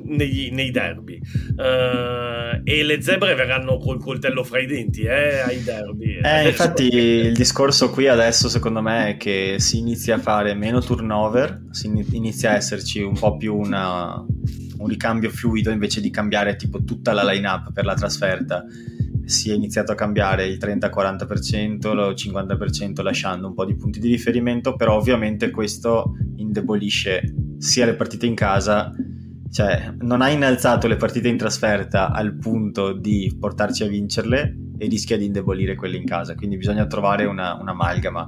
nei, 0.04 0.50
nei 0.52 0.70
derby. 0.70 1.18
Uh, 1.56 2.60
e 2.62 2.84
le 2.84 3.02
zebre 3.02 3.34
verranno 3.34 3.78
col 3.78 4.00
coltello 4.00 4.44
fra 4.44 4.60
i 4.60 4.66
denti 4.66 5.02
eh, 5.02 5.40
ai 5.40 5.60
derby. 5.64 6.20
Eh, 6.22 6.46
infatti 6.46 6.86
il 6.86 7.34
discorso 7.34 7.90
qui 7.90 8.06
adesso 8.06 8.48
secondo 8.48 8.80
me 8.80 9.08
è 9.08 9.16
che 9.16 9.56
si 9.58 9.78
inizia 9.78 10.14
a 10.14 10.18
fare 10.18 10.54
meno 10.54 10.80
turnover, 10.80 11.64
si 11.70 11.90
inizia 12.12 12.52
a 12.52 12.54
esserci 12.54 13.00
un 13.00 13.18
po' 13.18 13.36
più 13.36 13.56
una, 13.56 14.24
un 14.78 14.86
ricambio 14.86 15.30
fluido 15.30 15.70
invece 15.70 16.00
di 16.00 16.10
cambiare 16.10 16.54
tipo 16.54 16.84
tutta 16.84 17.12
la 17.12 17.24
line-up 17.24 17.72
per 17.72 17.84
la 17.84 17.94
trasferta 17.94 18.64
si 19.30 19.50
è 19.50 19.54
iniziato 19.54 19.92
a 19.92 19.94
cambiare 19.94 20.44
il 20.44 20.58
30-40%, 20.58 21.90
il 21.92 22.14
50% 22.14 23.02
lasciando 23.02 23.46
un 23.46 23.54
po' 23.54 23.64
di 23.64 23.76
punti 23.76 24.00
di 24.00 24.08
riferimento, 24.08 24.74
però 24.74 24.96
ovviamente 24.96 25.50
questo 25.50 26.14
indebolisce 26.36 27.34
sia 27.58 27.86
le 27.86 27.94
partite 27.94 28.26
in 28.26 28.34
casa, 28.34 28.92
cioè 29.50 29.94
non 30.00 30.20
ha 30.20 30.28
innalzato 30.28 30.88
le 30.88 30.96
partite 30.96 31.28
in 31.28 31.36
trasferta 31.36 32.10
al 32.10 32.36
punto 32.36 32.92
di 32.92 33.34
portarci 33.38 33.84
a 33.84 33.88
vincerle 33.88 34.56
e 34.76 34.88
rischia 34.88 35.16
di 35.16 35.26
indebolire 35.26 35.76
quelle 35.76 35.96
in 35.96 36.04
casa, 36.04 36.34
quindi 36.34 36.56
bisogna 36.56 36.86
trovare 36.86 37.24
una, 37.24 37.54
un'amalgama. 37.54 38.26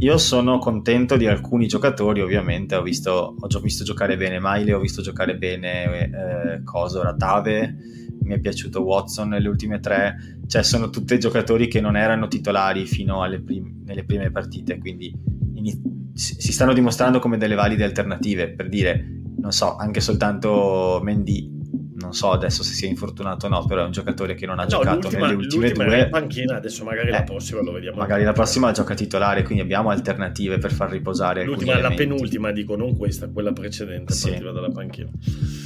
Io 0.00 0.16
sono 0.16 0.58
contento 0.58 1.16
di 1.16 1.26
alcuni 1.26 1.66
giocatori, 1.66 2.20
ovviamente, 2.20 2.76
ho 2.76 2.82
visto, 2.82 3.34
ho 3.40 3.60
visto 3.60 3.82
giocare 3.82 4.16
bene 4.16 4.38
Miley, 4.40 4.72
ho 4.72 4.78
visto 4.78 5.02
giocare 5.02 5.36
bene 5.36 6.04
eh, 6.04 6.62
Coso, 6.62 7.02
Ratave, 7.02 7.76
mi 8.22 8.34
è 8.34 8.40
piaciuto 8.40 8.82
Watson 8.82 9.28
nelle 9.28 9.48
ultime 9.48 9.80
tre, 9.80 10.38
cioè 10.46 10.62
sono 10.62 10.90
tutti 10.90 11.18
giocatori 11.18 11.68
che 11.68 11.80
non 11.80 11.96
erano 11.96 12.28
titolari 12.28 12.86
fino 12.86 13.22
alle 13.22 13.40
prim- 13.40 13.84
nelle 13.84 14.04
prime 14.04 14.30
partite, 14.30 14.78
quindi 14.78 15.14
in- 15.54 15.96
si 16.14 16.52
stanno 16.52 16.72
dimostrando 16.72 17.20
come 17.20 17.36
delle 17.36 17.54
valide 17.54 17.84
alternative, 17.84 18.50
per 18.50 18.68
dire, 18.68 19.22
non 19.38 19.52
so, 19.52 19.76
anche 19.76 20.00
soltanto 20.00 21.00
Mendy, 21.02 21.57
non 22.00 22.12
so 22.12 22.30
adesso 22.30 22.62
se 22.62 22.72
sia 22.74 22.88
infortunato 22.88 23.46
o 23.46 23.48
no, 23.48 23.64
però 23.66 23.82
è 23.82 23.84
un 23.84 23.90
giocatore 23.92 24.34
che 24.34 24.46
non 24.46 24.58
ha 24.58 24.62
No, 24.62 24.68
giocato 24.68 25.10
nelle 25.10 25.34
ultime 25.34 25.72
due. 25.72 26.00
in 26.02 26.08
panchina, 26.10 26.56
adesso 26.56 26.84
magari 26.84 27.10
la 27.10 27.20
Eh, 27.20 27.24
prossima 27.24 27.60
lo 27.62 27.72
vediamo. 27.72 27.96
Magari 27.98 28.24
la 28.24 28.32
prossima 28.32 28.70
gioca 28.72 28.94
titolare, 28.94 29.42
quindi 29.42 29.62
abbiamo 29.62 29.90
alternative 29.90 30.58
per 30.58 30.72
far 30.72 30.90
riposare 30.90 31.44
L'ultima, 31.44 31.78
la 31.80 31.90
penultima, 31.90 32.50
dico, 32.52 32.76
non 32.76 32.96
questa, 32.96 33.28
quella 33.28 33.52
precedente, 33.52 34.12
Sì. 34.12 34.28
partiva 34.30 34.52
dalla 34.52 34.70
panchina. 34.70 35.10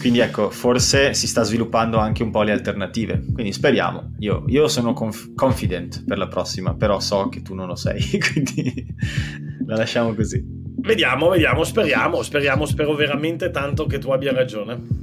Quindi 0.00 0.20
ecco, 0.20 0.50
forse 0.50 1.14
si 1.14 1.26
sta 1.26 1.42
sviluppando 1.42 1.98
anche 1.98 2.22
un 2.22 2.30
po' 2.30 2.42
le 2.42 2.52
alternative. 2.52 3.24
Quindi 3.32 3.52
speriamo. 3.52 4.14
Io, 4.18 4.44
io 4.48 4.68
sono 4.68 4.92
conf- 4.94 5.34
confident 5.34 6.04
per 6.04 6.18
la 6.18 6.28
prossima, 6.28 6.74
però 6.74 6.98
so 7.00 7.28
che 7.28 7.42
tu 7.42 7.54
non 7.54 7.66
lo 7.66 7.76
sei, 7.76 8.00
quindi 8.32 8.86
la 9.66 9.76
lasciamo 9.76 10.14
così. 10.14 10.42
Vediamo, 10.74 11.28
vediamo, 11.28 11.62
speriamo, 11.62 12.22
speriamo, 12.22 12.66
spero 12.66 12.94
veramente 12.94 13.50
tanto 13.50 13.86
che 13.86 13.98
tu 13.98 14.10
abbia 14.10 14.32
ragione. 14.32 15.00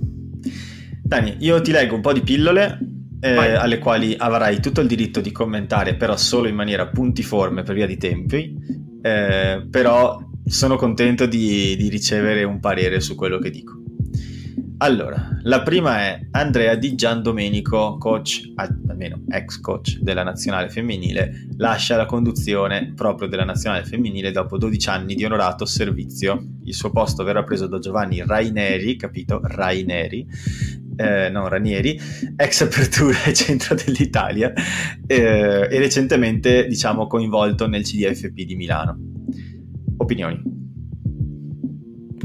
Dani, 1.10 1.38
io 1.40 1.60
ti 1.60 1.72
leggo 1.72 1.96
un 1.96 2.02
po' 2.02 2.14
di 2.14 2.22
pillole 2.22 2.78
eh, 3.20 3.36
alle 3.36 3.80
quali 3.80 4.14
avrai 4.16 4.60
tutto 4.60 4.80
il 4.82 4.88
diritto 4.88 5.22
di 5.22 5.32
commentare, 5.32 5.96
però 5.96 6.16
solo 6.16 6.48
in 6.48 6.54
maniera 6.54 6.86
puntiforme 6.86 7.64
per 7.64 7.74
via 7.74 7.88
di 7.88 7.98
tempi. 7.98 8.56
Eh, 9.02 9.66
però 9.72 10.20
sono 10.46 10.76
contento 10.76 11.26
di, 11.26 11.76
di 11.78 11.90
ricevere 11.90 12.44
un 12.44 12.60
parere 12.60 13.00
su 13.00 13.16
quello 13.16 13.40
che 13.40 13.50
dico. 13.50 13.82
Allora, 14.82 15.38
la 15.42 15.62
prima 15.62 16.00
è 16.00 16.28
Andrea 16.32 16.76
Di 16.76 16.96
Giandomenico, 16.96 17.98
coach, 17.98 18.50
al- 18.56 18.82
almeno 18.88 19.24
ex 19.30 19.60
coach 19.60 19.98
della 20.00 20.24
nazionale 20.24 20.70
femminile, 20.70 21.48
lascia 21.58 21.98
la 21.98 22.06
conduzione 22.06 22.94
proprio 22.96 23.28
della 23.28 23.44
nazionale 23.44 23.84
femminile 23.84 24.32
dopo 24.32 24.58
12 24.58 24.88
anni 24.88 25.16
di 25.16 25.26
onorato 25.26 25.66
servizio. 25.66 26.42
Il 26.64 26.74
suo 26.74 26.92
posto 26.92 27.26
verrà 27.26 27.44
preso 27.44 27.68
da 27.68 27.78
Giovanni 27.80 28.24
Raineri, 28.26 28.96
capito? 28.96 29.42
Raineri, 29.44 30.26
eh, 30.96 31.30
non 31.30 31.50
Ranieri, 31.50 32.00
ex 32.38 32.62
apertura 32.62 33.22
e 33.26 33.34
centro 33.34 33.76
dell'Italia 33.76 34.54
eh, 35.06 35.68
e 35.70 35.78
recentemente, 35.78 36.68
diciamo, 36.68 37.06
coinvolto 37.06 37.68
nel 37.68 37.84
CDFP 37.84 38.44
di 38.44 38.56
Milano. 38.56 38.98
Opinioni? 39.98 40.69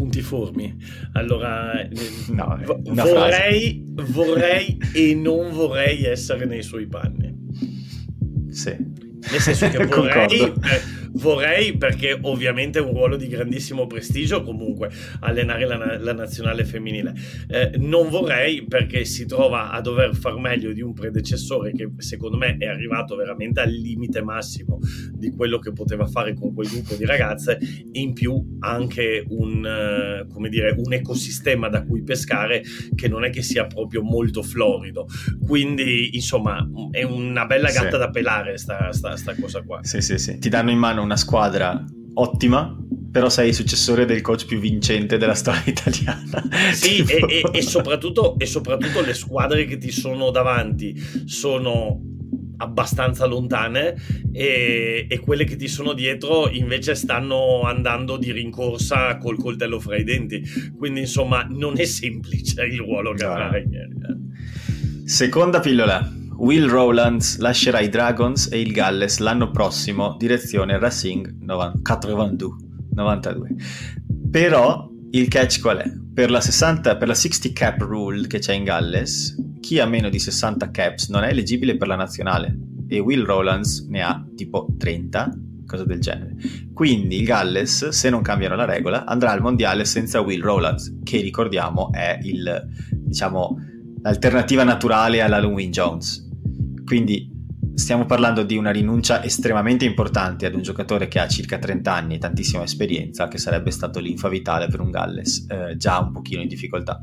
Puntiformi. 0.04 0.76
Allora, 1.12 1.88
No, 2.28 2.60
vorrei, 2.84 3.82
vorrei 3.86 4.76
e 4.92 5.14
non 5.14 5.50
vorrei 5.52 6.04
essere 6.04 6.44
nei 6.44 6.62
suoi 6.62 6.86
panni. 6.86 7.34
Sì. 8.50 8.76
Nel 9.30 9.40
senso 9.40 9.68
che 9.68 9.84
vorrei, 9.86 10.40
eh, 10.40 10.52
vorrei 11.14 11.76
perché 11.76 12.16
ovviamente 12.20 12.78
è 12.78 12.82
un 12.82 12.92
ruolo 12.92 13.16
di 13.16 13.28
grandissimo 13.28 13.86
prestigio 13.86 14.42
comunque 14.42 14.90
allenare 15.20 15.66
la, 15.66 15.98
la 15.98 16.12
nazionale 16.12 16.64
femminile. 16.64 17.14
Eh, 17.48 17.72
non 17.78 18.08
vorrei 18.08 18.64
perché 18.66 19.04
si 19.04 19.26
trova 19.26 19.70
a 19.70 19.80
dover 19.80 20.14
far 20.14 20.36
meglio 20.36 20.72
di 20.72 20.80
un 20.82 20.92
predecessore 20.92 21.72
che 21.72 21.90
secondo 21.98 22.36
me 22.36 22.56
è 22.58 22.66
arrivato 22.66 23.16
veramente 23.16 23.60
al 23.60 23.70
limite 23.70 24.22
massimo 24.22 24.78
di 25.12 25.30
quello 25.30 25.58
che 25.58 25.72
poteva 25.72 26.06
fare 26.06 26.34
con 26.34 26.52
quel 26.54 26.68
gruppo 26.68 26.94
di 26.94 27.04
ragazze 27.04 27.58
e 27.58 28.00
in 28.00 28.12
più 28.12 28.56
anche 28.60 29.24
un, 29.28 29.64
eh, 29.64 30.26
come 30.32 30.48
dire, 30.48 30.74
un 30.76 30.92
ecosistema 30.92 31.68
da 31.68 31.82
cui 31.84 32.02
pescare 32.02 32.62
che 32.94 33.08
non 33.08 33.24
è 33.24 33.30
che 33.30 33.42
sia 33.42 33.66
proprio 33.66 34.02
molto 34.02 34.42
florido. 34.42 35.06
Quindi 35.46 36.14
insomma 36.14 36.68
è 36.90 37.02
una 37.02 37.46
bella 37.46 37.68
Sì. 37.68 37.80
gatta 37.80 37.96
da 37.96 38.10
pelare 38.10 38.56
sta, 38.58 38.92
sta- 38.92 39.16
sta 39.16 39.34
cosa 39.34 39.62
qua. 39.62 39.80
Sì, 39.82 40.00
sì, 40.00 40.18
sì. 40.18 40.38
Ti 40.38 40.48
danno 40.48 40.70
in 40.70 40.78
mano 40.78 41.03
una 41.04 41.16
squadra 41.16 41.84
ottima, 42.14 42.76
però 43.10 43.28
sei 43.28 43.48
il 43.48 43.54
successore 43.54 44.04
del 44.06 44.20
coach 44.20 44.46
più 44.46 44.58
vincente 44.58 45.16
della 45.18 45.34
storia 45.34 45.62
italiana. 45.66 46.42
Sì, 46.72 46.98
e, 46.98 47.04
Tipo- 47.04 47.28
e- 47.28 47.42
e 47.52 47.62
soprattutto, 47.62 48.38
e 48.38 48.46
soprattutto 48.46 49.00
le 49.00 49.14
squadre 49.14 49.64
che 49.66 49.78
ti 49.78 49.90
sono 49.92 50.30
davanti 50.30 50.94
sono 51.24 52.00
abbastanza 52.56 53.26
lontane 53.26 53.96
e, 54.32 55.06
e 55.08 55.18
quelle 55.18 55.44
che 55.44 55.56
ti 55.56 55.66
sono 55.66 55.92
dietro 55.92 56.48
invece 56.48 56.94
stanno 56.94 57.62
andando 57.62 58.16
di 58.16 58.30
rincorsa 58.30 59.18
col 59.18 59.36
coltello 59.36 59.80
fra 59.80 59.96
i 59.96 60.04
denti 60.04 60.40
quindi 60.78 61.00
insomma 61.00 61.44
non 61.50 61.74
è 61.80 61.84
semplice 61.84 62.62
il 62.62 62.76
ruolo 62.78 63.12
che 63.12 63.24
No. 63.24 63.30
avrà 63.32 63.50
Ranieri 63.50 63.92
Seconda 65.04 65.58
pillola. 65.60 66.10
Will 66.36 66.68
Rowlands 66.68 67.38
lascerà 67.38 67.80
i 67.80 67.88
Dragons 67.88 68.48
e 68.50 68.60
il 68.60 68.72
Galles 68.72 69.18
l'anno 69.18 69.50
prossimo, 69.50 70.16
direzione 70.18 70.78
Racing 70.78 71.36
92. 71.40 72.56
92. 72.92 73.48
Però 74.30 74.90
il 75.10 75.28
catch 75.28 75.60
qual 75.60 75.78
è? 75.78 75.90
Per 76.12 76.30
la, 76.30 76.40
60, 76.40 76.96
per 76.96 77.08
la 77.08 77.14
60 77.14 77.50
cap 77.52 77.80
rule 77.80 78.26
che 78.26 78.38
c'è 78.38 78.52
in 78.52 78.64
Galles, 78.64 79.36
chi 79.60 79.78
ha 79.78 79.86
meno 79.86 80.08
di 80.08 80.18
60 80.18 80.70
caps 80.70 81.08
non 81.08 81.24
è 81.24 81.28
eleggibile 81.28 81.76
per 81.76 81.88
la 81.88 81.96
nazionale 81.96 82.56
e 82.88 82.98
Will 82.98 83.24
Rowlands 83.24 83.86
ne 83.88 84.02
ha 84.02 84.24
tipo 84.36 84.66
30, 84.78 85.32
cosa 85.66 85.84
del 85.84 86.00
genere. 86.00 86.34
Quindi 86.72 87.18
il 87.18 87.24
Galles, 87.24 87.88
se 87.88 88.10
non 88.10 88.22
cambiano 88.22 88.56
la 88.56 88.64
regola, 88.64 89.04
andrà 89.04 89.30
al 89.30 89.40
mondiale 89.40 89.84
senza 89.84 90.20
Will 90.20 90.42
Rowlands, 90.42 90.98
che 91.02 91.20
ricordiamo 91.20 91.92
è 91.92 92.18
il, 92.22 92.68
diciamo, 92.90 93.56
l'alternativa 94.02 94.64
naturale 94.64 95.22
all'Halloween 95.22 95.70
Jones. 95.70 96.23
Quindi 96.94 97.28
stiamo 97.74 98.06
parlando 98.06 98.44
di 98.44 98.56
una 98.56 98.70
rinuncia 98.70 99.20
estremamente 99.24 99.84
importante 99.84 100.46
ad 100.46 100.54
un 100.54 100.62
giocatore 100.62 101.08
che 101.08 101.18
ha 101.18 101.26
circa 101.26 101.58
30 101.58 101.92
anni 101.92 102.14
e 102.14 102.18
tantissima 102.18 102.62
esperienza, 102.62 103.26
che 103.26 103.36
sarebbe 103.36 103.72
stato 103.72 103.98
l'infa 103.98 104.28
vitale 104.28 104.68
per 104.68 104.78
un 104.78 104.92
Galles 104.92 105.44
eh, 105.48 105.76
già 105.76 105.98
un 105.98 106.12
pochino 106.12 106.40
in 106.40 106.46
difficoltà. 106.46 107.00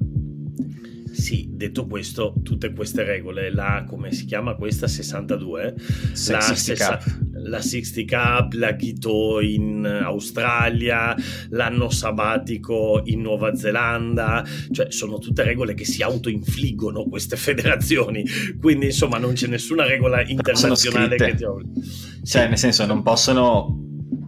Sì 1.12 1.50
detto 1.52 1.86
questo 1.88 2.34
tutte 2.44 2.72
queste 2.74 3.04
regole 3.04 3.52
la 3.54 3.86
come 3.88 4.12
si 4.12 4.26
chiama 4.26 4.56
questa 4.56 4.88
62 4.88 5.76
Se- 6.14 6.32
la, 6.32 6.42
60 6.42 6.56
sessa- 6.56 6.98
cap. 6.98 7.20
la 7.34 7.62
60 7.62 8.18
Cup, 8.18 8.54
la 8.54 8.76
Quito 8.76 9.40
in 9.42 9.86
Australia, 9.86 11.16
l'anno 11.50 11.90
sabbatico 11.90 13.02
in 13.06 13.22
Nuova 13.22 13.56
Zelanda, 13.56 14.44
cioè 14.72 14.92
sono 14.92 15.18
tutte 15.20 15.44
regole 15.44 15.74
che 15.74 15.86
si 15.86 16.02
autoinfliggono 16.02 17.04
queste 17.06 17.36
federazioni, 17.38 18.24
quindi 18.60 18.86
insomma 18.88 19.18
non 19.18 19.34
c'è 19.34 19.48
nessuna 19.48 19.86
regola 19.86 20.24
internazionale 20.26 21.16
che 21.16 21.36
ti 21.36 21.44
obbliga. 21.44 21.80
Cioè, 22.24 22.48
nel 22.48 22.58
senso, 22.58 22.86
non 22.86 23.02
possono, 23.02 23.80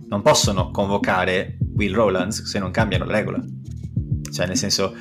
non 0.09 0.21
possono 0.21 0.71
convocare 0.71 1.57
Will 1.75 1.93
Rowlands 1.93 2.43
se 2.43 2.59
non 2.59 2.71
cambiano 2.71 3.05
la 3.05 3.13
regola. 3.13 3.43
Cioè, 4.31 4.47
nel 4.47 4.57
senso, 4.57 4.95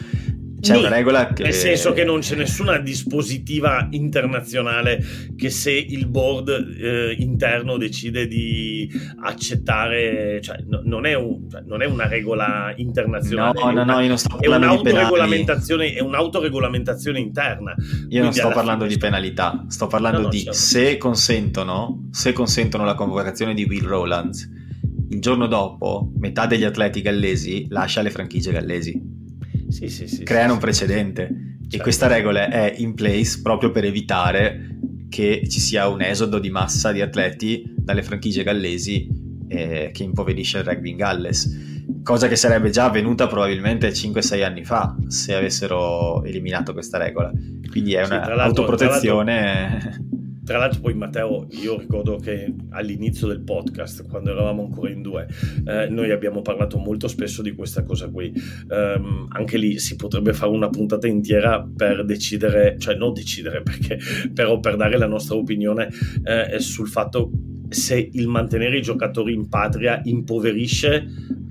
c'è 0.62 0.74
Nì, 0.74 0.78
una 0.78 0.90
regola 0.90 1.32
che... 1.32 1.42
Nel 1.42 1.54
senso 1.54 1.92
che 1.92 2.04
non 2.04 2.20
c'è 2.20 2.36
nessuna 2.36 2.78
dispositiva 2.78 3.88
internazionale 3.90 5.04
che 5.36 5.50
se 5.50 5.72
il 5.72 6.06
board 6.06 6.48
eh, 6.48 7.16
interno 7.18 7.76
decide 7.76 8.28
di 8.28 8.88
accettare, 9.24 10.40
cioè 10.40 10.62
no- 10.68 10.82
non, 10.84 11.04
è 11.04 11.14
un- 11.14 11.50
cioè, 11.50 11.62
non 11.66 11.82
è 11.82 11.86
una 11.86 12.06
regola 12.06 12.72
internazionale. 12.76 13.58
No, 13.60 13.70
no, 13.72 13.84
no, 13.84 14.00
io 14.00 14.06
non 14.06 14.18
sto 14.18 14.38
È 14.38 14.48
parlando 14.48 14.82
di 14.84 15.94
è 15.96 16.00
un'autoregolamentazione 16.00 17.18
interna. 17.18 17.74
Io 18.10 18.22
non 18.22 18.32
sto 18.32 18.50
parlando 18.50 18.86
di 18.86 18.96
penalità, 18.98 19.64
sto 19.66 19.88
parlando 19.88 20.18
No, 20.18 20.24
no, 20.26 20.30
di 20.30 20.38
certo. 20.42 20.52
se 20.52 20.96
consentono, 20.96 22.08
se 22.12 22.32
consentono 22.32 22.84
la 22.84 22.94
convocazione 22.94 23.52
di 23.54 23.64
Will 23.64 23.84
Rowlands, 23.84 24.48
il 25.10 25.20
giorno 25.20 25.48
dopo 25.48 26.12
metà 26.18 26.46
degli 26.46 26.64
atleti 26.64 27.02
gallesi 27.02 27.66
lascia 27.68 28.00
le 28.00 28.10
franchigie 28.10 28.52
gallesi, 28.52 29.20
Sì, 29.72 29.88
sì, 29.88 30.06
sì, 30.06 30.22
creano 30.22 30.52
un 30.54 30.58
precedente 30.58 31.22
e 31.22 31.60
Certo. 31.62 31.82
questa 31.82 32.06
regola 32.06 32.48
è 32.50 32.74
in 32.76 32.92
place 32.94 33.40
proprio 33.42 33.70
per 33.70 33.84
evitare 33.84 34.76
che 35.08 35.46
ci 35.48 35.58
sia 35.60 35.88
un 35.88 36.02
esodo 36.02 36.38
di 36.38 36.50
massa 36.50 36.92
di 36.92 37.00
atleti 37.00 37.64
dalle 37.76 38.02
franchigie 38.02 38.42
gallesi 38.42 39.08
eh, 39.48 39.90
che 39.92 40.02
impoverisce 40.02 40.58
il 40.58 40.64
rugby 40.64 40.90
in 40.90 40.96
Galles. 40.96 41.70
Cosa 42.02 42.28
che 42.28 42.36
sarebbe 42.36 42.70
già 42.70 42.84
avvenuta 42.84 43.26
probabilmente 43.26 43.90
5-6 43.92 44.44
anni 44.44 44.64
fa 44.64 44.94
se 45.08 45.34
avessero 45.34 46.22
eliminato 46.24 46.72
questa 46.72 46.98
regola. 46.98 47.30
Quindi 47.70 47.94
è 47.94 48.04
Sì, 48.04 48.12
una 48.12 48.20
tra 50.45 50.59
l'altro- 50.59 50.80
poi 50.80 50.95
Matteo, 50.95 51.47
io 51.51 51.78
ricordo 51.78 52.16
che 52.16 52.53
all'inizio 52.70 53.28
del 53.28 53.43
podcast, 53.43 54.09
quando 54.09 54.30
eravamo 54.30 54.64
ancora 54.64 54.90
in 54.90 55.03
due, 55.03 55.26
eh, 55.64 55.86
noi 55.88 56.11
abbiamo 56.11 56.43
parlato 56.43 56.78
molto 56.78 57.09
spesso 57.09 57.43
di 57.43 57.53
questa 57.53 57.84
cosa 57.84 58.09
qui. 58.11 58.32
Ehm, 58.70 59.28
anche 59.30 59.57
lì 59.57 59.78
si 59.78 59.97
potrebbe 59.97 60.32
fare 60.32 60.51
una 60.51 60.68
puntata 60.68 61.07
intera 61.07 61.64
per 61.64 62.05
decidere, 62.05 62.76
cioè 62.78 62.97
non 62.97 63.12
decidere 63.12 63.62
perché, 63.64 63.99
però 64.32 64.59
per 64.59 64.76
dare 64.76 64.99
la 64.99 65.07
nostra 65.07 65.36
opinione 65.36 65.88
eh, 66.24 66.59
sul 66.59 66.88
fatto 66.88 67.30
se 67.68 68.11
il 68.12 68.28
mantenere 68.28 68.78
i 68.78 68.82
giocatori 68.82 69.32
in 69.32 69.49
patria 69.49 70.01
impoverisce 70.05 71.07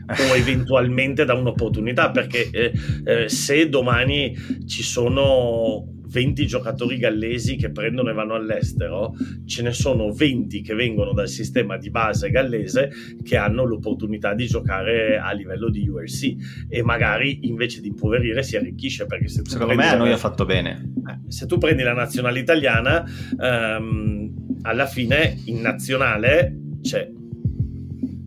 o 0.08 0.36
eventualmente 0.36 1.26
dà 1.26 1.34
un'opportunità 1.34 2.12
perché 2.12 2.50
eh, 2.52 2.72
eh, 3.06 3.30
se 3.30 3.70
domani 3.70 4.36
ci 4.68 4.84
sono 4.84 6.00
20 6.12 6.46
giocatori 6.46 6.98
gallesi 6.98 7.56
che 7.56 7.72
prendono 7.72 8.10
e 8.10 8.14
vanno 8.14 8.36
all'estero, 8.36 9.14
ce 9.46 9.62
ne 9.64 9.72
sono 9.72 10.12
20 10.12 10.62
che 10.62 10.74
vengono 10.74 11.14
dal 11.14 11.30
sistema 11.30 11.78
di 11.78 11.90
base 11.90 12.30
gallese 12.30 12.92
che 13.24 13.38
hanno 13.38 13.64
l'opportunità 13.64 14.34
di 14.34 14.46
giocare 14.46 15.18
a 15.18 15.32
livello 15.32 15.70
di 15.70 15.88
URC 15.88 16.68
e 16.68 16.84
magari 16.84 17.48
invece 17.48 17.80
di 17.80 17.88
impoverire 17.88 18.44
si 18.44 18.58
arricchisce 18.58 19.06
perché 19.06 19.30
se 19.30 19.42
tu 19.42 19.52
secondo 19.52 19.74
me 19.74 19.88
a 19.88 19.96
noi 19.96 20.12
ha 20.12 20.18
fatto 20.18 20.46
bene. 20.46 20.94
Eh, 21.08 21.32
se 21.32 21.46
tu 21.46 21.58
prendi 21.58 21.82
la 21.84 21.94
nazionale 21.94 22.40
italiana, 22.40 23.06
ehm, 23.40 24.60
alla 24.64 24.86
fine 24.86 25.40
in 25.46 25.62
nazionale 25.62 26.58
c'è 26.82 27.10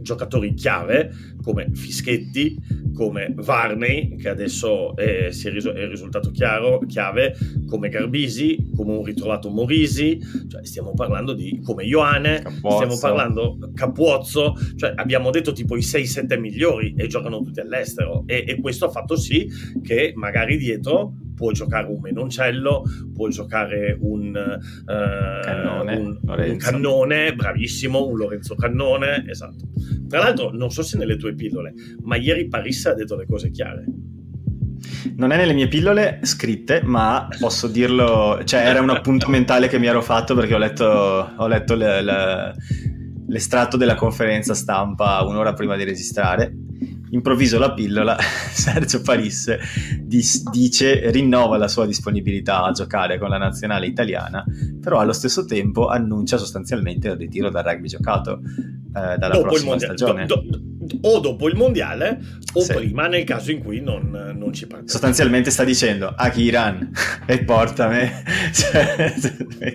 giocatori 0.05 0.55
chiave 0.55 1.13
come 1.45 1.69
Fischetti, 1.75 2.59
come 2.95 3.33
Varney, 3.37 4.17
che 4.17 4.31
adesso 4.31 4.97
è, 4.97 5.29
è, 5.29 5.31
è 5.31 5.89
risultato 5.89 6.31
chiaro, 6.31 6.79
chiave, 6.87 7.37
come 7.67 7.91
Garbisi, 7.91 8.71
come 8.75 8.97
un 8.97 9.05
ritrovato 9.05 9.51
Morisi, 9.51 10.19
cioè 10.49 10.65
stiamo 10.65 10.93
parlando 10.95 11.35
di 11.35 11.61
come 11.63 11.85
Ioane, 11.85 12.41
Capuozzo. 12.41 12.77
stiamo 12.77 12.99
parlando 12.99 13.59
Capuozzo, 13.75 14.55
cioè 14.77 14.95
abbiamo 14.97 15.31
detto 15.31 15.53
tipo 15.53 15.77
i 15.77 15.81
6-7 15.81 16.39
migliori 16.39 16.95
e 16.97 17.07
giocano 17.07 17.43
tutti 17.43 17.61
all'estero 17.61 18.25
e, 18.27 18.45
e 18.47 18.61
questo 18.61 18.87
ha 18.87 18.91
fatto 18.91 19.17
sì 19.17 19.47
che 19.83 20.13
magari 20.15 20.57
dietro 20.57 21.15
può 21.35 21.51
giocare 21.51 21.89
un 21.89 22.01
Menoncello, 22.01 22.83
può 23.13 23.29
giocare 23.29 23.97
un, 24.01 24.29
uh, 24.29 24.85
cannone, 24.87 25.97
un, 25.97 26.19
un, 26.23 26.57
cannone, 26.57 27.35
bravissimo, 27.35 28.07
un 28.07 28.17
Lorenzo 28.17 28.55
Cannone, 28.55 29.25
esatto. 29.29 29.67
Tra 30.09 30.21
l'altro, 30.21 30.51
non 30.53 30.71
so 30.71 30.83
se 30.83 30.97
nelle 30.97 31.17
tue 31.17 31.34
pillole, 31.35 31.75
ma 32.03 32.17
ieri 32.17 32.49
Parissa 32.49 32.91
ha 32.91 32.95
detto 32.95 33.17
le 33.17 33.27
cose 33.27 33.51
chiare. 33.51 33.85
Non 35.17 35.33
è 35.33 35.37
nelle 35.37 35.55
mie 35.55 35.69
pillole 35.69 36.21
scritte, 36.23 36.83
ma 36.83 37.29
posso 37.39 37.69
dirlo, 37.69 38.41
cioè 38.45 38.67
era 38.67 38.81
un 38.81 38.91
appunto 38.91 39.29
mentale 39.29 39.69
che 39.69 39.79
mi 39.79 39.87
ero 39.87 40.03
fatto 40.03 40.35
perché 40.35 40.55
ho 40.55 40.59
letto, 40.59 40.85
ho 41.37 41.47
letto 41.47 41.75
le, 41.75 42.03
le, 42.03 42.55
l'estratto 43.29 43.77
della 43.77 43.95
conferenza 43.95 44.55
stampa 44.55 45.23
un'ora 45.25 45.53
prima 45.55 45.77
di 45.77 45.85
registrare 45.85 46.55
improvviso 47.15 47.59
la 47.59 47.73
pillola, 47.73 48.17
Sergio 48.53 49.01
Parisse 49.01 49.61
dice 50.51 51.11
rinnova 51.11 51.57
la 51.57 51.69
sua 51.69 51.87
disponibilità 51.87 52.65
a 52.65 52.73
giocare 52.73 53.19
con 53.19 53.29
la 53.29 53.39
nazionale 53.39 53.87
italiana, 53.87 54.45
però 54.81 54.99
allo 54.99 55.13
stesso 55.13 55.45
tempo 55.45 55.87
annuncia 55.87 56.37
sostanzialmente 56.37 57.09
il 57.09 57.17
ritiro 57.17 57.51
dal 57.51 57.65
rugby 57.65 57.89
giocato 57.89 58.41
eh, 58.43 59.17
dalla 59.17 59.35
dopo 59.35 59.49
prossima 59.49 59.79
stagione. 59.79 60.27
Do, 60.27 60.43
do, 60.45 60.61
o 61.03 61.19
dopo 61.21 61.49
il 61.49 61.57
mondiale 61.57 62.21
o 62.53 62.61
sì. 62.61 62.73
prima 62.73 63.07
nel 63.07 63.25
caso 63.25 63.51
in 63.51 63.61
cui 63.61 63.81
non, 63.81 64.11
non 64.11 64.53
ci 64.53 64.67
partecipa. 64.67 64.93
Sostanzialmente 64.93 65.51
sta 65.51 65.65
dicendo 65.65 66.07
Akiran 66.07 66.91
e 67.27 67.45
portami. 67.45 68.09
cioè, 68.53 69.15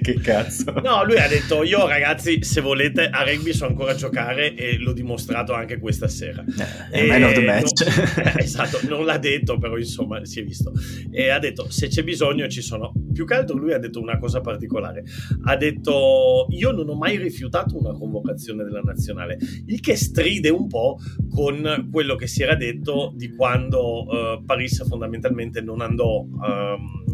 che 0.01 0.19
cazzo. 0.21 0.71
No, 0.81 1.03
lui 1.03 1.17
ha 1.17 1.27
detto 1.27 1.63
io 1.63 1.87
ragazzi 1.87 2.43
se 2.43 2.61
volete 2.61 3.09
a 3.09 3.23
rugby 3.23 3.53
so 3.53 3.65
ancora 3.65 3.95
giocare 3.95 4.55
e 4.55 4.77
l'ho 4.77 4.93
dimostrato 4.93 5.53
anche 5.53 5.79
questa 5.79 6.07
sera. 6.07 6.43
Eh, 6.91 7.07
man 7.07 7.23
of 7.23 7.33
the 7.33 7.41
match. 7.41 7.85
Non, 7.85 8.25
eh, 8.37 8.43
esatto, 8.43 8.79
non 8.87 9.05
l'ha 9.05 9.17
detto 9.17 9.57
però 9.57 9.77
insomma 9.77 10.23
si 10.25 10.39
è 10.39 10.43
visto. 10.43 10.71
E 11.11 11.29
ha 11.29 11.39
detto 11.39 11.69
se 11.69 11.87
c'è 11.87 12.03
bisogno 12.03 12.47
ci 12.47 12.61
sono. 12.61 12.93
Più 13.11 13.25
che 13.25 13.33
altro 13.33 13.57
lui 13.57 13.73
ha 13.73 13.79
detto 13.79 13.99
una 13.99 14.17
cosa 14.17 14.39
particolare. 14.39 15.03
Ha 15.43 15.55
detto 15.57 16.47
io 16.51 16.71
non 16.71 16.87
ho 16.87 16.95
mai 16.95 17.17
rifiutato 17.17 17.77
una 17.77 17.91
convocazione 17.91 18.63
della 18.63 18.81
nazionale, 18.81 19.37
il 19.65 19.79
che 19.81 19.95
stride 19.95 20.49
un 20.49 20.67
po' 20.67 20.98
con 21.29 21.87
quello 21.91 22.15
che 22.15 22.27
si 22.27 22.43
era 22.43 22.55
detto 22.55 23.13
di 23.15 23.33
quando 23.35 24.05
uh, 24.05 24.43
Paris 24.43 24.87
fondamentalmente 24.87 25.61
non 25.61 25.81
andò 25.81 26.21
um, 26.21 27.07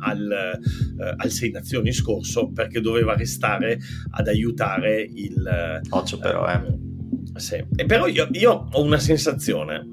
al, 0.00 0.60
uh, 0.96 1.14
al, 1.16 1.30
Sei 1.30 1.50
Nazioni 1.50 1.92
scorso 1.92 2.50
perché 2.50 2.80
doveva 2.80 3.14
restare 3.14 3.78
ad 4.10 4.28
aiutare 4.28 5.02
il... 5.02 5.80
Occhio 5.90 6.18
però, 6.18 6.48
eh. 6.48 6.88
Sì. 7.34 7.62
E 7.76 7.86
però 7.86 8.06
io, 8.06 8.28
io, 8.32 8.68
ho 8.70 8.82
una 8.82 8.98
sensazione, 8.98 9.86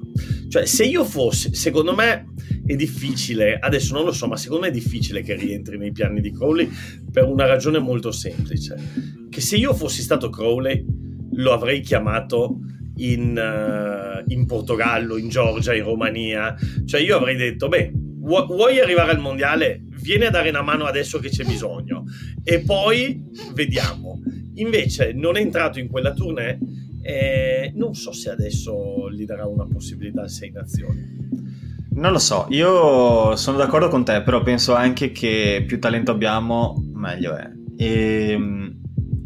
cioè 0.48 0.66
se 0.66 0.84
io 0.84 1.04
fossi, 1.04 1.54
secondo 1.54 1.94
me 1.94 2.32
è 2.66 2.74
difficile, 2.74 3.58
adesso 3.58 3.94
non 3.94 4.04
lo 4.04 4.12
so, 4.12 4.26
ma 4.26 4.36
secondo 4.36 4.64
me 4.64 4.68
è 4.68 4.72
difficile 4.74 5.22
che 5.22 5.34
rientri 5.34 5.78
nei 5.78 5.92
piani 5.92 6.20
di 6.20 6.32
Crowley 6.32 6.68
per 7.10 7.24
una 7.24 7.46
ragione 7.46 7.78
molto 7.78 8.10
semplice, 8.10 8.76
che 9.30 9.40
se 9.40 9.56
io 9.56 9.72
fossi 9.72 10.02
stato 10.02 10.28
Crowley 10.30 10.84
lo 11.32 11.52
avrei 11.52 11.80
chiamato 11.80 12.58
in, 12.98 13.36
uh, 13.36 14.24
in, 14.32 14.46
Portogallo, 14.46 15.16
in 15.16 15.28
Georgia, 15.28 15.74
in 15.74 15.84
Romania. 15.84 16.54
Cioè 16.84 17.00
io 17.00 17.16
avrei 17.16 17.36
detto, 17.36 17.68
beh, 17.68 17.92
vu- 17.94 18.46
vuoi 18.46 18.80
arrivare 18.80 19.10
al 19.12 19.20
mondiale? 19.20 19.82
Vieni 20.00 20.24
a 20.24 20.30
dare 20.30 20.48
una 20.50 20.62
mano 20.62 20.84
adesso 20.84 21.18
che 21.18 21.28
c'è 21.28 21.44
bisogno. 21.44 22.04
E 22.42 22.60
poi 22.60 23.24
vediamo. 23.54 24.20
Invece 24.54 25.12
non 25.12 25.36
è 25.36 25.40
entrato 25.40 25.78
in 25.78 25.88
quella 25.88 26.12
tournée 26.12 26.58
e 27.02 27.72
non 27.74 27.94
so 27.94 28.12
se 28.12 28.30
adesso 28.30 29.10
gli 29.10 29.24
darà 29.24 29.46
una 29.46 29.66
possibilità 29.66 30.22
a 30.22 30.28
sei 30.28 30.50
nazioni. 30.50 31.16
Non 31.90 32.12
lo 32.12 32.18
so, 32.18 32.46
io 32.50 33.34
sono 33.34 33.56
d'accordo 33.56 33.88
con 33.88 34.04
te, 34.04 34.22
però 34.22 34.42
penso 34.42 34.74
anche 34.74 35.10
che 35.10 35.64
più 35.66 35.80
talento 35.80 36.12
abbiamo, 36.12 36.80
meglio 36.92 37.34
è. 37.34 37.50
E 37.76 38.30
ehm, 38.30 38.78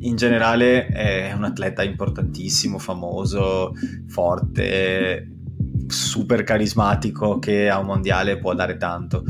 in 0.03 0.17
generale 0.17 0.87
è 0.87 1.33
un 1.33 1.45
atleta 1.45 1.83
importantissimo, 1.83 2.79
famoso, 2.79 3.73
forte, 4.07 5.29
super 5.87 6.43
carismatico 6.43 7.39
che 7.39 7.69
a 7.69 7.79
un 7.79 7.87
mondiale 7.87 8.39
può 8.39 8.55
dare 8.55 8.77
tanto. 8.77 9.25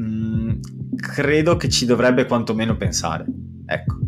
Mm, 0.00 0.50
credo 0.96 1.56
che 1.56 1.68
ci 1.68 1.86
dovrebbe 1.86 2.26
quantomeno 2.26 2.76
pensare. 2.76 3.24
Ecco. 3.66 3.98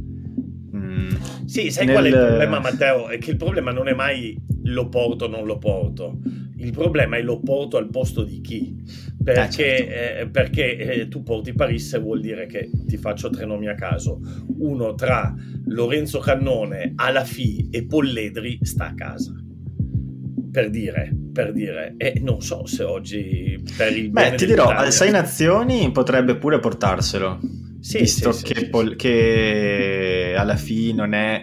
Mm, 0.76 1.10
sì, 1.46 1.70
sai 1.70 1.86
nel... 1.86 1.94
qual 1.94 2.06
è 2.06 2.08
il 2.08 2.26
problema, 2.26 2.60
Matteo? 2.60 3.08
È 3.08 3.18
che 3.18 3.30
il 3.30 3.36
problema 3.36 3.72
non 3.72 3.88
è 3.88 3.94
mai 3.94 4.36
lo 4.64 4.88
porto 4.88 5.24
o 5.24 5.28
non 5.28 5.46
lo 5.46 5.58
porto. 5.58 6.18
Il 6.58 6.72
problema 6.72 7.16
è 7.16 7.22
lo 7.22 7.40
porto 7.40 7.76
al 7.76 7.88
posto 7.88 8.24
di 8.24 8.40
chi? 8.40 8.76
Perché, 9.22 9.40
ah, 9.40 9.48
certo. 9.48 10.22
eh, 10.22 10.28
perché 10.30 10.76
eh, 10.76 11.08
tu 11.08 11.22
porti 11.22 11.52
Paris 11.52 12.00
vuol 12.00 12.20
dire 12.20 12.46
che 12.46 12.70
ti 12.86 12.96
faccio 12.96 13.30
tre 13.30 13.46
nomi 13.46 13.68
a 13.68 13.74
caso. 13.74 14.20
Uno 14.58 14.94
tra 14.94 15.34
Lorenzo 15.66 16.18
Cannone, 16.18 16.92
Alafi 16.96 17.68
e 17.70 17.86
Polledri 17.86 18.58
sta 18.62 18.86
a 18.86 18.94
casa. 18.94 19.34
Per 20.50 20.70
dire, 20.70 21.14
per 21.32 21.52
dire, 21.52 21.94
e 21.96 22.18
non 22.20 22.40
so 22.40 22.66
se 22.66 22.82
oggi 22.82 23.62
per 23.76 23.96
il 23.96 24.10
beh 24.10 24.34
ti 24.34 24.46
dirò 24.46 24.68
al 24.68 24.90
Sei 24.90 25.10
Nazioni 25.10 25.92
potrebbe 25.92 26.36
pure 26.36 26.58
portarselo 26.58 27.38
sì, 27.80 27.98
visto 27.98 28.32
sì, 28.32 28.44
che, 28.44 28.60
sì, 28.60 28.68
Pol- 28.68 28.96
che 28.96 30.34
alla 30.36 30.56
fine 30.56 30.94
non 30.94 31.12
è 31.12 31.40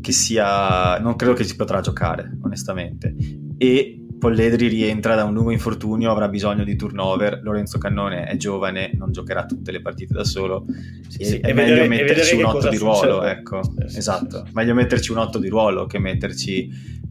che 0.00 0.12
sia 0.12 0.98
non 0.98 1.16
credo 1.16 1.32
che 1.32 1.44
si 1.44 1.56
potrà 1.56 1.80
giocare 1.80 2.36
onestamente. 2.42 3.14
E 3.56 4.03
Polledri 4.24 4.68
rientra 4.68 5.14
da 5.14 5.24
un 5.24 5.34
lungo 5.34 5.50
infortunio, 5.50 6.10
avrà 6.10 6.28
bisogno 6.28 6.64
di 6.64 6.76
turnover. 6.76 7.40
Lorenzo 7.42 7.76
Cannone 7.76 8.24
è 8.24 8.38
giovane, 8.38 8.90
non 8.94 9.12
giocherà 9.12 9.44
tutte 9.44 9.70
le 9.70 9.82
partite 9.82 10.14
da 10.14 10.24
solo. 10.24 10.64
Sì, 11.08 11.24
sì, 11.24 11.36
è 11.40 11.52
meglio 11.52 11.74
vedere, 11.74 11.88
metterci 11.88 12.36
un 12.36 12.44
8 12.44 12.70
di 12.70 12.78
ruolo. 12.78 13.22
Ecco. 13.22 13.60
Sì, 13.84 13.98
esatto, 13.98 14.46
meglio 14.54 14.72
metterci 14.72 15.12
un 15.12 15.18
8 15.18 15.38
di 15.38 15.48
ruolo 15.48 15.84
che 15.84 15.98
metterci 15.98 16.70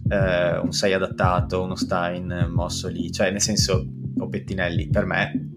eh, 0.09 0.57
un 0.57 0.72
6 0.72 0.93
adattato, 0.93 1.61
uno 1.61 1.76
Stein 1.76 2.47
mosso 2.51 2.88
lì. 2.88 3.11
Cioè, 3.11 3.30
nel 3.30 3.41
senso, 3.41 3.86
o 4.18 4.28
Pettinelli, 4.28 4.89
per 4.89 5.05
me 5.05 5.51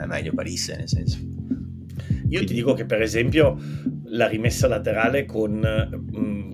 è 0.00 0.06
meglio 0.06 0.32
Parisse, 0.32 0.76
nel 0.76 0.88
senso. 0.88 1.18
Io 1.18 2.28
Quindi... 2.28 2.46
ti 2.46 2.54
dico 2.54 2.72
che, 2.74 2.84
per 2.84 3.02
esempio, 3.02 3.58
la 4.04 4.28
rimessa 4.28 4.68
laterale 4.68 5.26
con. 5.26 5.58
Mh, 5.58 6.18
mm, 6.20 6.52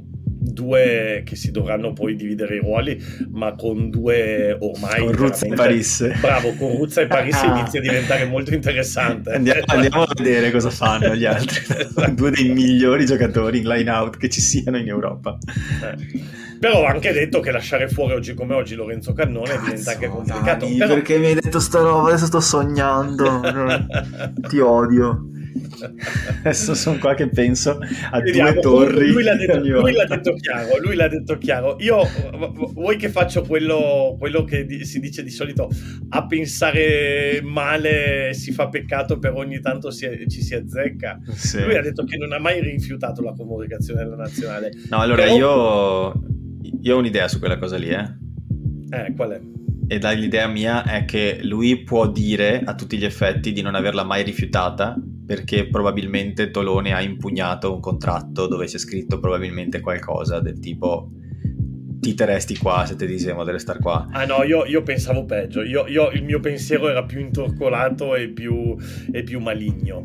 due 0.53 1.23
che 1.25 1.37
si 1.37 1.51
dovranno 1.51 1.93
poi 1.93 2.15
dividere 2.15 2.57
i 2.57 2.59
ruoli, 2.59 3.03
ma 3.31 3.55
con 3.55 3.91
due 3.91 4.57
ormai... 4.59 5.01
Con 5.01 5.13
Ruzza 5.13 5.47
e 5.47 5.55
Paris. 5.55 6.21
Bravo, 6.21 6.55
con 6.55 6.77
Ruzza 6.77 7.01
e 7.01 7.07
Paris 7.07 7.37
ah. 7.43 7.59
inizia 7.59 7.81
a 7.81 7.83
diventare 7.83 8.25
molto 8.27 8.55
interessante. 8.55 9.33
Andiamo, 9.33 9.63
andiamo 9.67 10.03
a 10.03 10.13
vedere 10.17 10.51
cosa 10.51 10.71
fanno 10.71 11.15
gli 11.15 11.25
altri. 11.25 11.61
esatto. 11.77 12.11
Due 12.15 12.31
dei 12.31 12.51
migliori 12.51 13.07
giocatori 13.07 13.59
in 13.59 13.69
line 13.69 13.91
out 13.91 14.17
che 14.17 14.29
ci 14.29 14.41
siano 14.41 14.79
in 14.79 14.89
Europa. 14.89 15.39
Eh. 15.47 16.49
Però 16.61 16.81
ho 16.81 16.85
anche 16.85 17.13
detto 17.13 17.41
che 17.41 17.51
lasciare 17.51 17.89
fuori 17.89 18.13
oggi 18.13 18.35
come 18.35 18.55
oggi 18.55 18.75
Lorenzo 18.75 19.15
Cannone 19.15 19.49
Cazzo, 19.49 19.65
diventa 19.65 19.91
anche 19.93 20.09
complicato. 20.09 20.67
Dani, 20.67 20.77
però... 20.77 20.95
Perché 20.95 21.19
mi 21.19 21.27
hai 21.27 21.35
detto 21.35 21.59
sta 21.59 21.81
roba? 21.81 22.09
Adesso 22.09 22.27
sto 22.27 22.41
sognando. 22.41 23.41
Ti 24.47 24.59
odio. 24.59 25.31
Adesso 26.45 26.75
sono 26.75 26.99
qua 26.99 27.15
che 27.15 27.29
penso 27.29 27.79
a 28.11 28.21
Vediamo, 28.21 28.53
due 28.53 28.61
torri. 28.61 29.11
Lui 29.11 29.23
l'ha, 29.23 29.35
detto, 29.35 29.59
lui 29.59 29.93
l'ha, 29.93 30.05
detto, 30.05 30.35
chiaro, 30.35 30.79
lui 30.81 30.95
l'ha 30.95 31.09
detto 31.09 31.39
chiaro. 31.39 31.77
Io, 31.81 32.03
vuoi 32.73 32.97
che 32.97 33.09
faccio 33.09 33.43
quello, 33.43 34.17
quello 34.19 34.45
che 34.45 34.65
di, 34.67 34.85
si 34.85 35.01
dice 35.01 35.23
di 35.23 35.31
solito, 35.31 35.69
a 36.11 36.27
pensare 36.27 37.41
male 37.43 38.33
si 38.35 38.53
fa 38.53 38.69
peccato 38.69 39.19
per 39.19 39.33
ogni 39.33 39.61
tanto 39.61 39.91
si, 39.91 40.09
ci 40.29 40.43
si 40.43 40.55
azzecca. 40.55 41.21
Sì. 41.33 41.63
Lui 41.63 41.77
ha 41.77 41.83
detto 41.83 42.05
che 42.05 42.17
non 42.17 42.33
ha 42.33 42.39
mai 42.39 42.61
rifiutato 42.61 43.23
la 43.23 43.33
comunicazione 43.33 44.03
della 44.03 44.17
nazionale. 44.17 44.73
No, 44.89 44.99
allora 44.99 45.25
Però... 45.25 45.37
io, 45.37 46.23
io 46.83 46.97
ho 46.97 46.99
un'idea 46.99 47.29
su 47.29 47.39
quella 47.39 47.59
cosa 47.59 47.77
lì, 47.77 47.89
eh. 47.89 48.19
Eh, 48.93 49.13
qual 49.15 49.31
è? 49.31 49.41
e 49.93 49.99
l'idea 50.15 50.47
mia 50.47 50.85
è 50.85 51.05
che 51.05 51.41
lui 51.43 51.83
può 51.83 52.09
dire 52.09 52.63
a 52.65 52.77
tutti 52.77 52.97
gli 52.97 53.05
effetti 53.05 53.53
di 53.53 53.61
non 53.61 53.75
averla 53.75 54.05
mai 54.05 54.23
rifiutata 54.23 54.95
perché 55.31 55.69
probabilmente 55.69 56.51
Tolone 56.51 56.93
ha 56.93 57.01
impugnato 57.01 57.73
un 57.73 57.79
contratto 57.79 58.49
dove 58.49 58.67
c'è 58.67 58.79
scritto 58.79 59.21
probabilmente 59.21 59.79
qualcosa 59.79 60.41
del 60.41 60.59
tipo 60.59 61.09
ti 62.01 62.15
terresti 62.15 62.57
qua 62.57 62.85
se 62.85 62.97
ti 62.97 63.07
diciamo 63.07 63.45
di 63.45 63.53
restare 63.53 63.79
qua. 63.79 64.09
Ah 64.11 64.25
no, 64.25 64.43
io, 64.43 64.65
io 64.65 64.83
pensavo 64.83 65.25
peggio, 65.27 65.63
io, 65.63 65.87
io, 65.87 66.11
il 66.11 66.25
mio 66.25 66.41
pensiero 66.41 66.89
era 66.89 67.05
più 67.05 67.21
intorcolato 67.21 68.17
e 68.17 68.31
più, 68.31 68.75
e 69.13 69.23
più 69.23 69.39
maligno. 69.39 70.05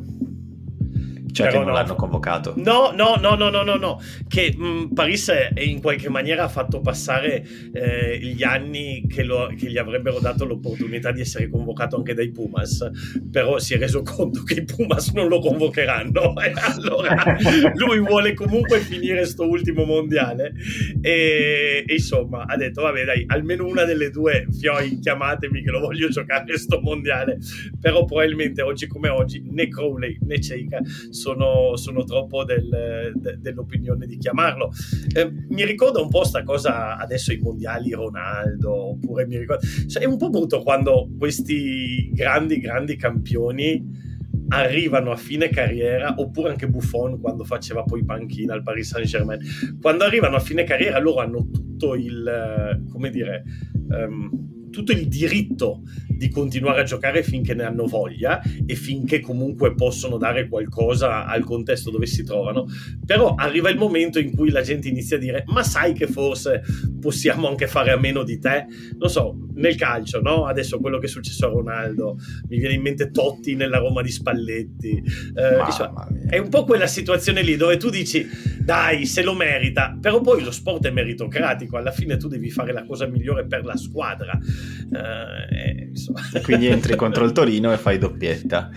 Cioè 1.35 1.47
Però 1.47 1.59
che 1.59 1.65
non 1.65 1.73
no, 1.73 1.81
l'hanno 1.81 1.95
convocato. 1.95 2.53
No, 2.55 2.91
no, 2.95 3.15
no, 3.19 3.35
no, 3.35 3.49
no, 3.49 3.61
no, 3.61 3.75
no. 3.75 4.01
Che 4.25 4.53
mh, 4.55 4.65
mm, 4.65 4.93
Paris 4.93 5.33
in 5.57 5.81
qualche 5.81 6.07
maniera 6.07 6.45
ha 6.45 6.47
fatto 6.47 6.79
passare 6.79 7.45
eh, 7.73 8.19
gli 8.21 8.41
anni 8.41 9.05
che, 9.05 9.23
lo, 9.23 9.53
che, 9.57 9.69
gli 9.69 9.77
avrebbero 9.77 10.19
dato 10.19 10.45
l'opportunità 10.45 11.11
di 11.11 11.19
essere 11.19 11.49
convocato 11.49 11.97
anche 11.97 12.13
dai 12.13 12.31
Pumas, 12.31 12.89
però 13.29 13.59
si 13.59 13.73
è 13.73 13.77
reso 13.77 14.01
conto 14.01 14.43
che 14.43 14.61
i 14.61 14.63
Pumas 14.63 15.11
non 15.11 15.27
lo 15.27 15.39
convocheranno. 15.39 16.33
E 16.45 16.53
allora 16.55 17.37
lui 17.73 17.99
vuole 17.99 18.33
comunque 18.33 18.79
finire 18.79 19.25
sto 19.25 19.47
ultimo 19.47 19.83
mondiale. 19.83 20.53
E, 21.01 21.83
e, 21.85 21.93
insomma 21.93 22.45
ha 22.45 22.55
detto 22.55 22.83
vabbè 22.83 23.03
dai, 23.03 23.23
almeno 23.27 23.65
una 23.65 23.83
delle 23.83 24.09
due 24.09 24.47
fioi 24.57 24.99
chiamatemi 24.99 25.63
che 25.63 25.71
lo 25.71 25.79
voglio 25.79 26.07
giocare 26.09 26.57
sto 26.57 26.79
mondiale, 26.81 27.39
però 27.81 28.05
probabilmente 28.05 28.61
oggi 28.61 28.87
come 28.87 29.09
oggi 29.09 29.43
né 29.49 29.67
Crowley 29.67 30.17
né 30.21 30.39
Ceika 30.39 30.79
sono, 31.09 31.24
sono 31.75 32.03
troppo 32.03 32.43
del, 32.43 33.11
de, 33.15 33.37
dell'opinione 33.39 34.05
di 34.05 34.17
chiamarlo. 34.17 34.71
Eh, 35.13 35.31
mi 35.49 35.65
ricorda 35.65 36.01
un 36.01 36.09
po' 36.09 36.23
sta 36.23 36.43
cosa 36.43 36.97
adesso 36.97 37.33
i 37.33 37.39
mondiali 37.39 37.91
Ronaldo, 37.91 38.91
oppure 38.91 39.25
mi 39.25 39.37
ricordo... 39.37 39.65
Cioè, 39.87 40.03
è 40.03 40.05
un 40.05 40.17
po' 40.17 40.29
brutto 40.29 40.61
quando 40.61 41.09
questi 41.17 42.11
grandi, 42.13 42.59
grandi 42.59 42.95
campioni 42.95 44.13
arrivano 44.49 45.11
a 45.11 45.15
fine 45.15 45.49
carriera, 45.49 46.13
oppure 46.17 46.49
anche 46.49 46.67
Buffon 46.67 47.19
quando 47.19 47.43
faceva 47.43 47.83
poi 47.83 48.05
panchina 48.05 48.53
al 48.53 48.61
Paris 48.61 48.89
Saint 48.89 49.07
Germain, 49.07 49.39
quando 49.81 50.03
arrivano 50.03 50.35
a 50.35 50.39
fine 50.39 50.63
carriera 50.63 50.99
loro 50.99 51.21
hanno 51.21 51.49
tutto 51.49 51.95
il, 51.95 52.83
come 52.91 53.09
dire, 53.09 53.43
um, 53.89 54.69
tutto 54.69 54.91
il 54.91 55.07
diritto 55.07 55.81
di 56.15 56.29
continuare 56.29 56.81
a 56.81 56.83
giocare 56.83 57.23
finché 57.23 57.53
ne 57.53 57.63
hanno 57.63 57.85
voglia 57.85 58.41
e 58.65 58.75
finché 58.75 59.19
comunque 59.19 59.73
possono 59.73 60.17
dare 60.17 60.47
qualcosa 60.47 61.25
al 61.25 61.43
contesto 61.43 61.91
dove 61.91 62.05
si 62.05 62.23
trovano, 62.23 62.65
però 63.05 63.35
arriva 63.35 63.69
il 63.69 63.77
momento 63.77 64.19
in 64.19 64.35
cui 64.35 64.49
la 64.49 64.61
gente 64.61 64.87
inizia 64.87 65.17
a 65.17 65.19
dire 65.19 65.43
ma 65.47 65.63
sai 65.63 65.93
che 65.93 66.07
forse 66.07 66.63
possiamo 66.99 67.47
anche 67.47 67.67
fare 67.67 67.91
a 67.91 67.97
meno 67.97 68.23
di 68.23 68.39
te? 68.39 68.65
Non 68.97 69.09
so, 69.09 69.37
nel 69.55 69.75
calcio, 69.75 70.21
no? 70.21 70.45
Adesso 70.45 70.79
quello 70.79 70.97
che 70.99 71.05
è 71.05 71.09
successo 71.09 71.45
a 71.45 71.49
Ronaldo, 71.49 72.17
mi 72.49 72.57
viene 72.57 72.75
in 72.75 72.81
mente 72.81 73.11
Totti 73.11 73.55
nella 73.55 73.77
Roma 73.77 74.01
di 74.01 74.11
Spalletti, 74.11 75.01
eh, 75.35 75.59
insomma, 75.65 76.07
è 76.27 76.37
un 76.37 76.49
po' 76.49 76.63
quella 76.63 76.87
situazione 76.87 77.41
lì 77.41 77.55
dove 77.55 77.77
tu 77.77 77.89
dici 77.89 78.27
dai, 78.59 79.05
se 79.05 79.21
lo 79.21 79.33
merita, 79.33 79.97
però 79.99 80.21
poi 80.21 80.43
lo 80.43 80.51
sport 80.51 80.87
è 80.87 80.91
meritocratico, 80.91 81.77
alla 81.77 81.91
fine 81.91 82.17
tu 82.17 82.27
devi 82.27 82.49
fare 82.49 82.73
la 82.73 82.85
cosa 82.85 83.05
migliore 83.05 83.45
per 83.45 83.63
la 83.63 83.75
squadra. 83.75 84.37
Eh, 84.37 85.91
Quindi 86.43 86.67
entri 86.67 86.95
contro 86.95 87.25
il 87.25 87.31
Torino 87.31 87.71
e 87.71 87.77
fai 87.77 87.97
doppietta. 87.97 88.69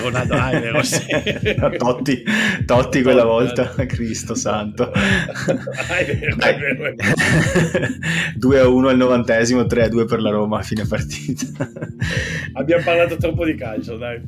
Ronaldo, 0.00 0.34
ah, 0.34 0.50
è 0.50 0.60
vero, 0.60 0.82
sì. 0.82 1.04
Totti, 1.76 2.22
Totti 2.64 3.02
quella 3.02 3.24
volta, 3.24 3.74
Cristo 3.86 4.34
santo. 4.34 4.90
Ah, 4.92 6.54
vero. 6.56 6.94
2 8.36 8.58
a 8.60 8.68
1 8.68 8.88
al 8.88 8.96
novantesimo, 8.96 9.66
3 9.66 9.84
a 9.84 9.88
2 9.88 10.04
per 10.04 10.20
la 10.20 10.30
Roma 10.30 10.58
a 10.58 10.62
fine 10.62 10.86
partita. 10.86 11.46
Abbiamo 12.52 12.84
parlato 12.84 13.16
troppo 13.16 13.44
di 13.44 13.56
calcio, 13.56 13.96
dai. 13.96 14.20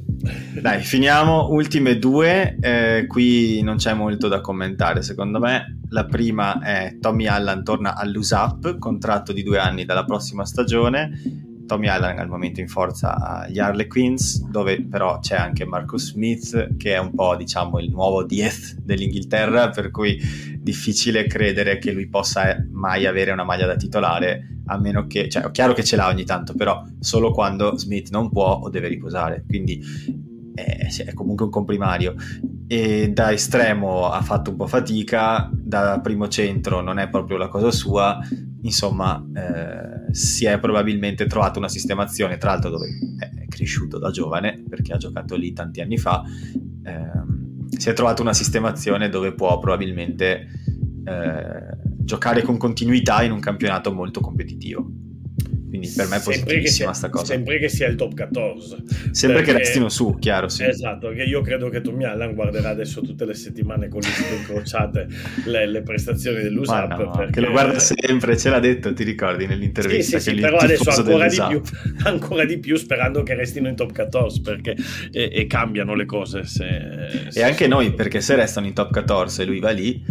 Dai, 0.61 0.83
finiamo. 0.83 1.49
Ultime 1.51 1.99
due, 1.99 2.57
eh, 2.61 3.05
qui 3.07 3.63
non 3.63 3.77
c'è 3.77 3.95
molto 3.95 4.27
da 4.27 4.41
commentare 4.41 5.03
secondo 5.03 5.39
me. 5.39 5.79
La 5.91 6.05
prima 6.07 6.61
è 6.61 6.97
Tommy 7.01 7.27
Allan 7.27 7.63
torna 7.63 7.97
all'USAP, 7.97 8.79
contratto 8.79 9.33
di 9.33 9.43
due 9.43 9.59
anni 9.59 9.85
dalla 9.85 10.05
prossima 10.05 10.45
stagione 10.45 11.49
Tommy 11.71 11.87
Allen 11.87 12.19
al 12.19 12.29
momento 12.29 12.59
in 12.59 12.67
forza 12.67 13.15
agli 13.45 13.61
Harlequins, 13.61 14.43
dove 14.49 14.83
però 14.83 15.21
c'è 15.21 15.37
anche 15.37 15.65
Marcus 15.65 16.11
Smith, 16.11 16.77
che 16.77 16.95
è 16.95 16.99
un 16.99 17.15
po' 17.15 17.37
diciamo 17.37 17.79
il 17.79 17.91
nuovo 17.91 18.25
Diez 18.25 18.75
dell'Inghilterra, 18.81 19.71
per 19.71 19.93
cui 19.93 20.19
difficile 20.59 21.29
credere 21.29 21.79
che 21.79 21.93
lui 21.93 22.09
possa 22.09 22.57
mai 22.73 23.07
avere 23.07 23.31
una 23.31 23.45
maglia 23.45 23.67
da 23.67 23.77
titolare, 23.77 24.63
a 24.67 24.81
meno 24.81 25.07
che, 25.07 25.29
cioè 25.29 25.45
è 25.45 25.51
chiaro 25.53 25.73
che 25.73 25.85
ce 25.85 25.95
l'ha 25.95 26.09
ogni 26.09 26.25
tanto, 26.25 26.55
però 26.55 26.85
solo 26.99 27.31
quando 27.31 27.79
Smith 27.79 28.11
non 28.11 28.31
può 28.31 28.59
o 28.63 28.69
deve 28.69 28.89
riposare, 28.89 29.45
quindi 29.47 29.81
è, 30.53 30.89
è 31.07 31.15
comunque 31.15 31.45
un 31.45 31.53
comprimario. 31.53 32.17
E 32.67 33.11
da 33.13 33.31
estremo 33.31 34.11
ha 34.11 34.23
fatto 34.23 34.51
un 34.51 34.57
po' 34.57 34.67
fatica, 34.67 35.49
da 35.53 36.01
primo 36.03 36.27
centro 36.27 36.81
non 36.81 36.99
è 36.99 37.09
proprio 37.09 37.37
la 37.37 37.47
cosa 37.47 37.71
sua, 37.71 38.19
insomma 38.63 39.25
eh, 39.35 40.13
si 40.13 40.45
è 40.47 40.59
probabilmente 40.59 41.27
trovato 41.27 41.59
una 41.59 41.69
sistemazione, 41.69 42.39
tra 42.39 42.51
l'altro 42.51 42.71
dove 42.71 42.89
è 43.19 43.47
cresciuto 43.49 43.99
da 43.99 44.11
giovane 44.11 44.63
perché 44.69 44.93
ha 44.93 44.97
giocato 44.99 45.37
lì 45.37 45.53
tanti 45.53 45.81
anni 45.81 45.99
fa, 45.99 46.23
eh, 46.85 47.79
si 47.79 47.89
è 47.89 47.93
trovato 47.93 48.23
una 48.23 48.35
sistemazione 48.35 49.09
dove 49.09 49.33
può 49.33 49.59
probabilmente 49.59 50.49
eh, 51.05 51.79
giocare 51.99 52.43
con 52.43 52.57
continuità 52.57 53.23
in 53.23 53.33
un 53.33 53.41
campionato 53.41 53.93
molto 53.93 54.21
competitivo. 54.21 54.91
Quindi 55.71 55.89
per 55.95 56.09
me 56.09 56.17
è 56.17 56.21
positivissima 56.21 56.89
questa 56.89 57.09
cosa. 57.09 57.27
Sempre 57.27 57.59
che 57.61 57.69
sia 57.69 57.87
il 57.87 57.95
top 57.95 58.15
14. 58.15 58.77
Sempre 59.13 59.39
perché, 59.39 59.53
che 59.53 59.59
restino 59.59 59.89
su, 59.89 60.17
chiaro, 60.19 60.49
sì. 60.49 60.65
Esatto, 60.65 61.11
che 61.11 61.23
io 61.23 61.41
credo 61.43 61.69
che 61.69 61.81
Tommy 61.81 62.05
Allen 62.05 62.35
guarderà 62.35 62.71
adesso 62.71 63.01
tutte 63.01 63.25
le 63.25 63.35
settimane 63.35 63.89
con 63.89 64.01
le 64.01 64.09
dita 64.09 64.35
incrociate 64.35 65.07
le, 65.47 65.67
le, 65.67 65.83
prestazioni 65.83 66.43
dell'USAP. 66.43 66.99
No, 66.99 67.11
perché... 67.11 67.33
Che 67.33 67.41
lo 67.41 67.51
guarda 67.53 67.79
sempre, 67.79 68.37
ce 68.37 68.51
l'ha 68.51 68.59
detto, 68.59 68.93
ti 68.93 69.05
ricordi 69.05 69.47
nell'intervista? 69.47 70.19
Sì, 70.19 70.31
sì, 70.31 70.35
sì 70.35 70.41
però 70.41 70.57
adesso 70.57 70.91
ancora 70.91 71.29
di, 71.29 71.41
più, 71.49 71.63
ancora 72.03 72.45
di, 72.45 72.59
più, 72.59 72.77
sperando 72.77 73.23
che 73.23 73.35
restino 73.35 73.69
in 73.69 73.77
top 73.77 73.93
14 73.93 74.41
perché 74.41 74.77
e, 75.13 75.31
e 75.33 75.47
cambiano 75.47 75.95
le 75.95 76.05
cose. 76.05 76.45
Se, 76.45 77.29
se 77.29 77.39
e 77.39 77.43
anche 77.45 77.69
noi, 77.69 77.95
perché 77.95 78.21
se 78.21 78.35
restano 78.35 78.67
in 78.67 78.73
top 78.73 78.91
14 78.91 79.43
e 79.43 79.45
lui 79.45 79.61
va 79.61 79.71
lì, 79.71 80.03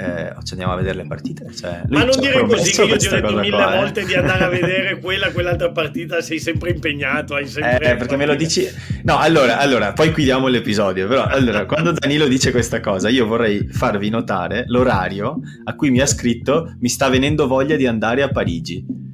eh, 0.00 0.34
ci 0.42 0.52
andiamo 0.52 0.72
a 0.72 0.76
vedere 0.76 0.96
le 0.96 1.06
partite. 1.06 1.52
Cioè, 1.54 1.82
Ma 1.88 2.04
non 2.04 2.18
dire 2.18 2.44
così 2.46 2.72
che 2.72 2.82
io 2.84 2.96
ti 2.96 3.06
ho 3.06 3.10
detto 3.10 3.36
mille 3.36 3.50
qua, 3.50 3.74
eh. 3.74 3.76
volte 3.78 4.00
eh. 4.00 4.04
di 4.04 4.14
andare 4.14 4.44
a 4.44 4.48
vedere 4.50 4.98
quella, 4.98 5.30
quell'altra 5.30 5.70
partita, 5.70 6.20
sei 6.20 6.38
sempre 6.38 6.70
impegnato, 6.70 7.34
hai 7.34 7.46
sempre... 7.46 7.92
Eh, 7.92 7.96
perché 7.96 8.16
me 8.16 8.26
lo 8.26 8.34
dici... 8.34 8.66
No, 9.02 9.18
allora, 9.18 9.58
allora, 9.58 9.92
poi 9.92 10.12
chiudiamo 10.12 10.48
l'episodio, 10.48 11.06
però 11.06 11.24
allora, 11.24 11.66
quando 11.66 11.92
Danilo 11.92 12.26
dice 12.26 12.50
questa 12.50 12.80
cosa, 12.80 13.08
io 13.08 13.26
vorrei 13.26 13.68
farvi 13.70 14.08
notare 14.08 14.64
l'orario 14.66 15.40
a 15.64 15.74
cui 15.74 15.90
mi 15.90 16.00
ha 16.00 16.06
scritto 16.06 16.74
mi 16.80 16.88
sta 16.88 17.08
venendo 17.08 17.46
voglia 17.46 17.76
di 17.76 17.86
andare 17.86 18.22
a 18.22 18.28
Parigi 18.28 19.08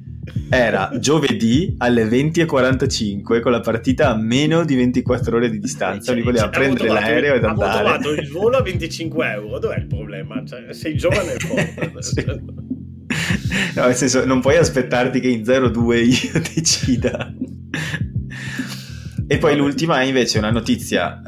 era 0.49 0.91
giovedì 0.99 1.75
alle 1.77 2.05
20.45 2.05 3.41
con 3.41 3.51
la 3.51 3.59
partita 3.59 4.09
a 4.09 4.15
meno 4.15 4.63
di 4.63 4.75
24 4.75 5.35
ore 5.35 5.49
di 5.49 5.59
distanza. 5.59 6.13
Lui 6.13 6.23
voleva 6.23 6.49
prendere 6.49 6.89
l'aereo 6.89 7.35
ed 7.35 7.43
andare. 7.43 7.71
Ho 7.71 7.81
trovato 7.81 8.11
il 8.13 8.29
volo 8.29 8.57
a 8.57 8.61
25 8.61 9.31
euro. 9.31 9.59
Dov'è 9.59 9.77
il 9.77 9.87
problema? 9.87 10.43
Cioè, 10.45 10.73
sei 10.73 10.95
giovane 10.95 11.33
e 11.33 11.39
forte. 11.39 12.01
sì. 12.01 12.25
No, 13.75 13.85
nel 13.85 13.95
senso, 13.95 14.25
non 14.25 14.41
puoi 14.41 14.57
aspettarti 14.57 15.19
che 15.19 15.27
in 15.27 15.43
02 15.43 15.99
io 15.99 16.31
decida. 16.53 17.33
E 19.29 19.37
poi 19.39 19.57
l'ultima 19.57 19.99
è 20.01 20.05
invece 20.05 20.37
una 20.37 20.51
notizia 20.51 21.21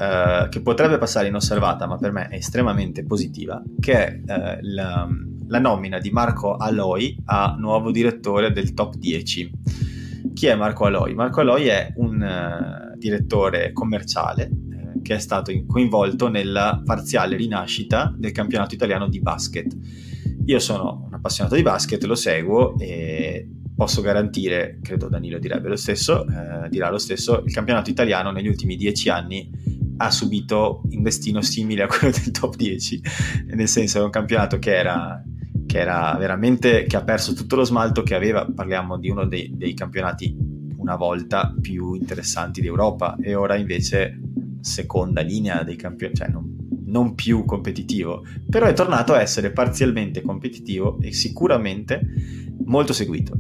uh, 0.45 0.49
che 0.49 0.61
potrebbe 0.61 0.97
passare 0.97 1.27
inosservata, 1.27 1.85
ma 1.85 1.97
per 1.97 2.13
me 2.13 2.30
è 2.30 2.35
estremamente 2.35 3.03
positiva, 3.03 3.61
che 3.80 3.93
è 3.93 4.19
uh, 4.26 4.57
la, 4.61 5.07
la 5.49 5.59
nomina 5.59 5.99
di 5.99 6.11
Marco 6.11 6.55
Aloy 6.55 7.15
a 7.26 7.55
nuovo 7.57 7.91
direttore 7.91 8.51
del 8.51 8.73
top 8.73 8.95
10. 8.95 9.51
Chi 10.34 10.45
è 10.45 10.55
Marco 10.55 10.85
Aloy? 10.85 11.13
Marco 11.13 11.41
Aloy 11.41 11.65
è 11.65 11.91
un 11.97 12.21
uh, 12.21 12.97
direttore 12.97 13.73
commerciale 13.73 14.49
uh, 14.49 15.01
che 15.01 15.15
è 15.15 15.19
stato 15.19 15.51
coinvolto 15.65 16.30
nella 16.30 16.81
parziale 16.85 17.35
rinascita 17.35 18.13
del 18.15 18.31
campionato 18.31 18.76
italiano 18.76 19.07
di 19.09 19.19
basket. 19.19 19.76
Io 20.45 20.59
sono 20.59 21.05
un 21.07 21.13
appassionato 21.13 21.55
di 21.55 21.63
basket, 21.63 22.03
lo 22.03 22.15
seguo 22.15 22.77
e 22.77 23.47
posso 23.76 24.01
garantire, 24.01 24.80
credo 24.81 25.07
Danilo 25.07 25.39
direbbe 25.39 25.69
lo 25.69 25.76
stesso, 25.77 26.26
eh, 26.27 26.69
dirà 26.69 26.89
lo 26.89 26.97
stesso, 26.97 27.43
il 27.45 27.53
campionato 27.53 27.89
italiano 27.89 28.31
negli 28.31 28.47
ultimi 28.47 28.76
dieci 28.76 29.09
anni 29.09 29.49
ha 29.97 30.11
subito 30.11 30.81
un 30.91 31.01
destino 31.01 31.41
simile 31.41 31.84
a 31.84 31.88
quello 31.88 32.13
del 32.13 32.31
top 32.31 32.55
10, 32.55 33.01
nel 33.53 33.67
senso 33.67 33.99
è 33.99 34.03
un 34.03 34.09
campionato 34.09 34.59
che 34.59 34.76
era 34.76 35.23
che 35.69 35.77
era 35.77 36.15
veramente 36.17 36.85
che 36.85 36.95
ha 36.95 37.03
perso 37.03 37.33
tutto 37.33 37.55
lo 37.55 37.63
smalto 37.63 38.01
che 38.01 38.15
aveva, 38.15 38.43
parliamo 38.43 38.97
di 38.97 39.07
uno 39.11 39.27
dei, 39.27 39.51
dei 39.55 39.75
campionati 39.75 40.35
una 40.77 40.95
volta 40.95 41.53
più 41.61 41.93
interessanti 41.93 42.59
d'Europa 42.59 43.15
e 43.21 43.35
ora 43.35 43.55
invece 43.55 44.19
seconda 44.61 45.21
linea 45.21 45.61
dei 45.61 45.75
campioni, 45.75 46.15
cioè 46.15 46.27
non, 46.29 46.57
non 46.85 47.13
più 47.13 47.45
competitivo, 47.45 48.25
però 48.49 48.65
è 48.65 48.73
tornato 48.73 49.13
a 49.13 49.21
essere 49.21 49.51
parzialmente 49.51 50.23
competitivo 50.23 50.97
e 51.01 51.13
sicuramente 51.13 52.01
molto 52.65 52.91
seguito 52.91 53.37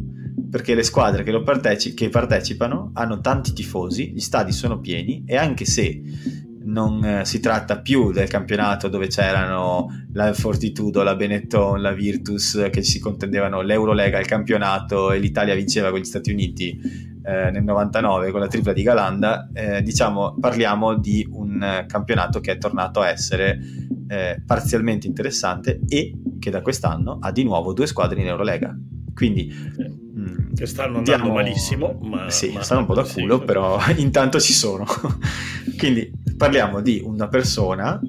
perché 0.51 0.75
le 0.75 0.83
squadre 0.83 1.23
che, 1.23 1.41
parteci- 1.41 1.95
che, 1.95 2.09
partecipano 2.09 2.91
hanno 2.93 3.21
tanti 3.21 3.53
tifosi, 3.53 4.11
gli 4.11 4.19
stadi 4.19 4.51
sono 4.51 4.79
pieni 4.79 5.23
e 5.25 5.35
anche 5.35 5.65
se 5.65 6.01
non 6.61 7.03
eh, 7.03 7.25
si 7.25 7.39
tratta 7.39 7.79
più 7.79 8.11
del 8.11 8.27
campionato 8.27 8.87
dove 8.89 9.07
c'erano 9.07 10.05
la 10.13 10.33
Fortitudo, 10.33 11.03
la 11.03 11.15
Benetton, 11.15 11.81
la 11.81 11.91
Virtus 11.91 12.67
che 12.71 12.83
si 12.83 12.99
contendevano 12.99 13.61
l'Eurolega, 13.61 14.19
il 14.19 14.25
campionato 14.25 15.11
e 15.11 15.19
l'Italia 15.19 15.55
vinceva 15.55 15.89
con 15.89 15.99
gli 15.99 16.05
Stati 16.05 16.31
Uniti 16.31 16.79
eh, 17.23 17.51
nel 17.51 17.63
99 17.63 18.31
con 18.31 18.39
la 18.39 18.47
tripla 18.47 18.73
di 18.73 18.81
Galanda, 18.81 19.49
eh, 19.53 19.81
diciamo 19.81 20.37
parliamo 20.39 20.95
di 20.95 21.27
un 21.31 21.85
campionato 21.87 22.39
che 22.39 22.53
è 22.53 22.57
tornato 22.57 23.01
a 23.01 23.09
essere 23.09 23.59
eh, 24.07 24.41
parzialmente 24.45 25.07
interessante 25.07 25.79
e 25.87 26.13
che 26.39 26.49
da 26.49 26.61
quest'anno 26.61 27.19
ha 27.21 27.31
di 27.31 27.43
nuovo 27.43 27.73
due 27.73 27.87
squadre 27.87 28.21
in 28.21 28.27
Eurolega. 28.27 28.75
Quindi 29.13 29.53
mm, 30.19 30.53
che 30.53 30.65
stanno 30.65 30.97
andando 30.97 31.23
diamo... 31.23 31.33
malissimo, 31.33 31.99
ma, 32.01 32.29
sì, 32.29 32.51
ma... 32.51 32.61
stanno 32.61 32.81
un 32.81 32.85
po' 32.85 32.95
da 32.95 33.03
culo, 33.03 33.39
sì. 33.39 33.45
però 33.45 33.79
intanto 33.97 34.39
ci 34.39 34.53
sono. 34.53 34.85
Quindi 35.77 36.11
parliamo 36.35 36.81
di 36.81 37.01
una 37.03 37.27
persona 37.27 37.99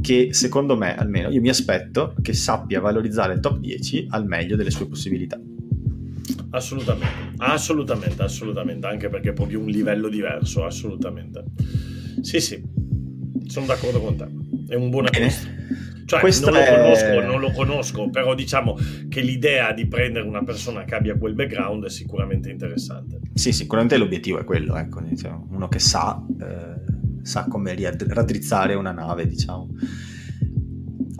che 0.00 0.28
secondo 0.32 0.76
me, 0.76 0.96
almeno 0.96 1.30
io 1.30 1.40
mi 1.40 1.48
aspetto 1.48 2.14
che 2.20 2.32
sappia 2.32 2.80
valorizzare 2.80 3.34
il 3.34 3.40
top 3.40 3.58
10 3.58 4.08
al 4.10 4.26
meglio 4.26 4.56
delle 4.56 4.70
sue 4.70 4.86
possibilità. 4.86 5.40
Assolutamente, 6.50 7.32
assolutamente, 7.38 8.22
assolutamente, 8.22 8.86
anche 8.86 9.08
perché 9.08 9.30
è 9.30 9.32
proprio 9.32 9.60
un 9.60 9.68
livello 9.68 10.08
diverso, 10.08 10.64
assolutamente. 10.64 11.44
Sì, 12.22 12.40
sì, 12.40 12.62
sono 13.46 13.66
d'accordo 13.66 14.00
con 14.00 14.16
te. 14.16 14.28
È 14.68 14.74
un 14.74 14.90
buon 14.90 15.06
acquisto. 15.06 15.48
Cioè, 16.10 16.28
non 16.40 16.52
lo, 16.52 16.64
conosco, 16.64 17.20
non 17.20 17.40
lo 17.40 17.50
conosco, 17.52 18.10
però 18.10 18.34
diciamo 18.34 18.76
che 19.08 19.20
l'idea 19.20 19.72
di 19.72 19.86
prendere 19.86 20.26
una 20.26 20.42
persona 20.42 20.82
che 20.82 20.96
abbia 20.96 21.16
quel 21.16 21.34
background 21.34 21.84
è 21.84 21.88
sicuramente 21.88 22.50
interessante. 22.50 23.20
Sì, 23.32 23.52
sicuramente 23.52 23.96
l'obiettivo 23.96 24.40
è 24.40 24.44
quello, 24.44 24.74
ecco, 24.76 25.00
uno 25.50 25.68
che 25.68 25.78
sa, 25.78 26.20
eh, 26.40 27.22
sa 27.22 27.46
come 27.48 27.76
raddrizzare 28.08 28.74
una 28.74 28.90
nave, 28.90 29.28
diciamo. 29.28 29.68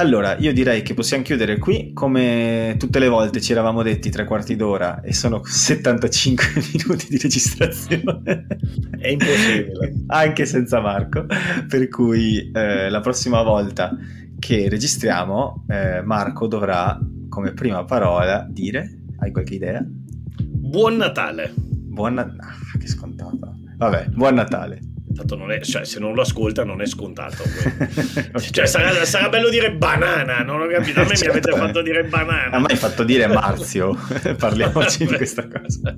Allora, 0.00 0.36
io 0.38 0.52
direi 0.52 0.82
che 0.82 0.94
possiamo 0.94 1.22
chiudere 1.22 1.58
qui, 1.58 1.92
come 1.92 2.74
tutte 2.76 2.98
le 2.98 3.08
volte 3.08 3.40
ci 3.40 3.52
eravamo 3.52 3.82
detti 3.82 4.10
tre 4.10 4.24
quarti 4.24 4.56
d'ora 4.56 5.02
e 5.02 5.12
sono 5.12 5.42
75 5.46 6.44
minuti 6.74 7.06
di 7.10 7.18
registrazione. 7.18 8.46
È 8.98 9.06
impossibile. 9.06 9.94
Anche 10.08 10.46
senza 10.46 10.80
Marco, 10.80 11.26
per 11.68 11.86
cui 11.88 12.50
eh, 12.50 12.88
la 12.88 13.00
prossima 13.00 13.42
volta 13.42 13.96
che 14.40 14.68
registriamo 14.68 15.64
eh, 15.68 16.02
Marco 16.02 16.48
dovrà 16.48 16.98
come 17.28 17.52
prima 17.52 17.84
parola 17.84 18.44
dire, 18.50 19.02
hai 19.20 19.30
qualche 19.30 19.54
idea? 19.54 19.80
Buon 19.84 20.96
Natale. 20.96 21.52
Buon 21.56 22.14
Natale, 22.14 22.38
ah, 22.40 22.78
che 22.78 22.88
scontato. 22.88 23.54
Vabbè, 23.76 24.06
buon 24.08 24.34
Natale. 24.34 24.80
Tanto 25.14 25.36
non 25.36 25.50
è, 25.50 25.60
cioè, 25.60 25.84
se 25.84 25.98
non 25.98 26.14
lo 26.14 26.22
ascolta 26.22 26.64
non 26.64 26.80
è 26.80 26.86
scontato. 26.86 27.42
okay. 28.32 28.50
cioè, 28.50 28.66
sarà, 28.66 29.04
sarà, 29.04 29.28
bello 29.28 29.48
dire 29.48 29.72
banana, 29.72 30.42
non 30.42 30.60
ho 30.60 30.66
capito. 30.66 31.00
A 31.00 31.04
me 31.04 31.16
certo. 31.16 31.24
mi 31.24 31.30
avete 31.30 31.52
fatto 31.52 31.82
dire 31.82 32.04
banana. 32.04 32.56
A 32.56 32.60
me 32.60 32.66
hai 32.66 32.76
fatto 32.76 33.02
dire 33.02 33.26
Marzio. 33.26 33.96
Parliamoci 34.38 35.06
di 35.06 35.14
questa 35.16 35.48
cosa. 35.48 35.96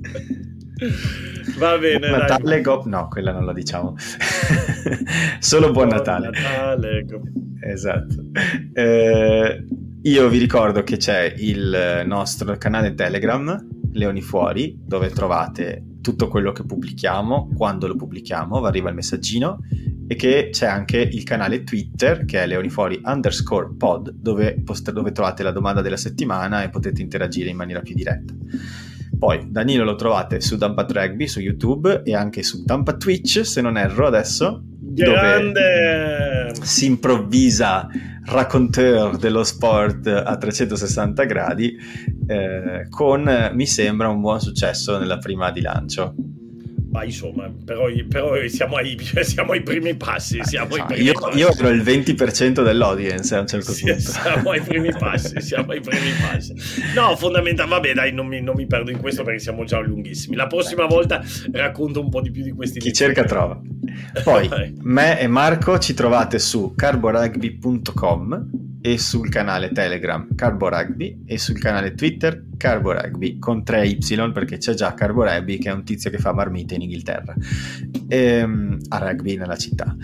Va 1.57 1.77
bene. 1.77 2.07
Buon 2.07 2.19
Natale, 2.19 2.61
go... 2.61 2.83
no, 2.85 3.07
quella 3.07 3.31
non 3.31 3.45
la 3.45 3.53
diciamo. 3.53 3.95
Solo 5.39 5.71
buon, 5.71 5.87
buon 5.87 5.97
Natale. 5.97 6.29
Natale 6.29 7.05
go... 7.05 7.21
Esatto. 7.61 8.25
Eh, 8.73 9.65
io 10.01 10.27
vi 10.29 10.37
ricordo 10.37 10.83
che 10.83 10.97
c'è 10.97 11.33
il 11.37 12.03
nostro 12.05 12.57
canale 12.57 12.93
Telegram, 12.93 13.67
Leoni 13.93 14.21
Fuori, 14.21 14.77
dove 14.85 15.09
trovate 15.09 15.83
tutto 16.01 16.27
quello 16.27 16.51
che 16.51 16.65
pubblichiamo, 16.65 17.51
quando 17.55 17.87
lo 17.87 17.95
pubblichiamo, 17.95 18.63
arriva 18.65 18.89
il 18.89 18.95
messaggino 18.95 19.59
e 20.05 20.15
che 20.15 20.49
c'è 20.51 20.67
anche 20.67 20.97
il 20.97 21.23
canale 21.23 21.63
Twitter 21.63 22.25
che 22.25 22.43
è 22.43 22.47
leonifori 22.47 23.01
underscore 23.05 23.73
pod 23.77 24.11
dove, 24.11 24.61
post- 24.61 24.91
dove 24.91 25.13
trovate 25.13 25.43
la 25.43 25.51
domanda 25.51 25.81
della 25.81 25.97
settimana 25.97 26.63
e 26.63 26.69
potete 26.69 27.01
interagire 27.01 27.49
in 27.49 27.55
maniera 27.55 27.79
più 27.79 27.95
diretta. 27.95 28.33
Poi 29.17 29.47
Danilo 29.49 29.83
lo 29.83 29.95
trovate 29.95 30.41
su 30.41 30.57
Dampa 30.57 30.85
Rugby 30.87 31.27
su 31.27 31.39
YouTube 31.39 32.01
e 32.03 32.15
anche 32.15 32.43
su 32.43 32.63
Dampa 32.63 32.93
Twitch 32.93 33.41
se 33.41 33.61
non 33.61 33.77
erro 33.77 34.07
adesso. 34.07 34.63
Grande! 34.65 36.51
Dove 36.53 36.65
si 36.65 36.85
improvvisa 36.85 37.87
racconteur 38.25 39.17
dello 39.17 39.43
sport 39.43 40.07
a 40.07 40.37
360 40.37 41.23
gradi 41.25 41.75
eh, 42.27 42.87
con, 42.89 43.51
mi 43.53 43.65
sembra, 43.65 44.09
un 44.09 44.21
buon 44.21 44.39
successo 44.39 44.97
nella 44.97 45.17
prima 45.17 45.51
di 45.51 45.61
lancio. 45.61 46.15
Ma 46.93 47.03
insomma, 47.03 47.51
però, 47.65 47.87
però 48.07 48.47
siamo, 48.47 48.75
ai, 48.75 48.95
siamo, 49.21 49.53
ai, 49.53 49.63
primi 49.63 49.95
passi. 49.95 50.37
Eh, 50.37 50.45
siamo 50.45 50.75
ai 50.75 50.83
primi 50.85 51.01
io, 51.01 51.13
passi. 51.13 51.37
io 51.39 51.49
ero 51.51 51.69
il 51.69 51.81
20% 51.81 52.63
dell'audience 52.63 53.35
a 53.35 53.39
un 53.39 53.47
certo 53.47 53.73
punto. 53.73 53.99
Siamo 54.13 54.51
ai 54.51 54.61
primi 54.61 54.91
passi, 54.91 55.41
siamo 55.41 55.71
ai 55.71 55.81
primi 55.81 56.11
passi. 56.21 56.53
No, 56.93 57.15
fondamentale, 57.15 57.67
vabbè 57.69 57.93
dai, 57.93 58.13
non 58.13 58.27
mi, 58.27 58.41
non 58.41 58.53
mi, 58.55 58.67
perdo 58.67 58.91
in 58.91 58.99
questo 58.99 59.23
perché 59.23 59.39
siamo 59.39 59.63
già 59.63 59.79
lunghissimi. 59.79 60.35
La 60.35 60.45
prossima 60.45 60.85
volta 60.85 61.23
racconto 61.51 61.99
un 61.99 62.09
po' 62.09 62.21
di 62.21 62.29
più 62.29 62.43
di 62.43 62.51
questi 62.51 62.79
Chi 62.79 62.93
cerca 62.93 63.23
trova. 63.23 63.59
Poi, 64.23 64.75
me 64.81 65.19
e 65.19 65.27
Marco 65.27 65.79
ci 65.79 65.95
trovate 65.95 66.37
su 66.37 66.73
carborugby.com 66.75 68.61
e 68.85 68.97
sul 68.97 69.29
canale 69.29 69.71
Telegram 69.71 70.27
Carbo 70.35 70.67
Rugby 70.67 71.23
e 71.25 71.37
sul 71.37 71.57
canale 71.57 71.93
Twitter 71.93 72.43
Carbo 72.57 72.91
Rugby 72.91 73.39
con 73.39 73.63
3Y 73.65 74.31
perché 74.31 74.57
c'è 74.57 74.73
già 74.73 74.93
Carbo 74.93 75.23
Rugby 75.23 75.57
che 75.57 75.69
è 75.69 75.73
un 75.73 75.83
tizio 75.83 76.09
che 76.09 76.17
fa 76.17 76.33
marmite 76.33 76.75
in 76.75 76.81
Inghilterra 76.81 77.33
ehm, 78.07 78.77
a 78.89 78.97
rugby 78.97 79.37
nella 79.37 79.55
città. 79.55 79.95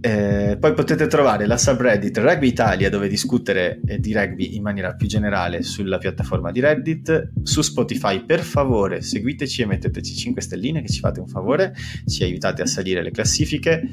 Eh, 0.00 0.58
poi 0.60 0.74
potete 0.74 1.06
trovare 1.06 1.46
la 1.46 1.56
subreddit 1.56 2.18
Rugby 2.18 2.48
Italia 2.48 2.90
dove 2.90 3.08
discutere 3.08 3.80
eh, 3.86 3.98
di 3.98 4.12
rugby 4.12 4.54
in 4.54 4.62
maniera 4.62 4.92
più 4.94 5.06
generale 5.06 5.62
sulla 5.62 5.98
piattaforma 5.98 6.50
di 6.50 6.60
Reddit. 6.60 7.30
Su 7.42 7.62
Spotify 7.62 8.24
per 8.24 8.40
favore 8.40 9.00
seguiteci 9.00 9.62
e 9.62 9.66
metteteci 9.66 10.14
5 10.14 10.42
stelline 10.42 10.82
che 10.82 10.88
ci 10.88 11.00
fate 11.00 11.20
un 11.20 11.28
favore, 11.28 11.74
ci 12.06 12.22
aiutate 12.22 12.62
a 12.62 12.66
salire 12.66 13.02
le 13.02 13.12
classifiche 13.12 13.88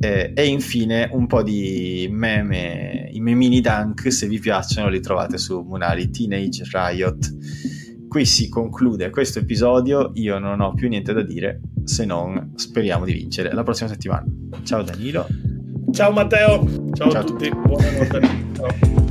eh, 0.00 0.32
e 0.34 0.46
infine 0.46 1.08
un 1.12 1.28
po' 1.28 1.44
di 1.44 2.08
meme, 2.10 3.08
i 3.12 3.20
memini 3.20 3.60
dunk, 3.60 4.12
se 4.12 4.26
vi 4.26 4.40
piacciono 4.40 4.88
li 4.88 5.00
trovate 5.00 5.38
su 5.38 5.60
Munari 5.60 6.10
Teenage 6.10 6.64
Riot. 6.72 7.36
Qui 8.08 8.26
si 8.26 8.48
conclude 8.48 9.08
questo 9.10 9.38
episodio, 9.38 10.10
io 10.14 10.38
non 10.38 10.60
ho 10.60 10.74
più 10.74 10.88
niente 10.88 11.12
da 11.12 11.22
dire 11.22 11.60
se 11.84 12.04
non 12.04 12.52
speriamo 12.56 13.04
di 13.04 13.12
vincere 13.12 13.52
la 13.52 13.62
prossima 13.62 13.88
settimana. 13.88 14.26
Ciao 14.64 14.82
Danilo. 14.82 15.26
Ciao 15.92 16.12
Matteo, 16.12 16.66
ciao, 16.92 17.10
ciao 17.10 17.20
a 17.20 17.24
tutti, 17.24 17.50
buonanotte. 17.50 18.20
Ciao. 18.54 19.01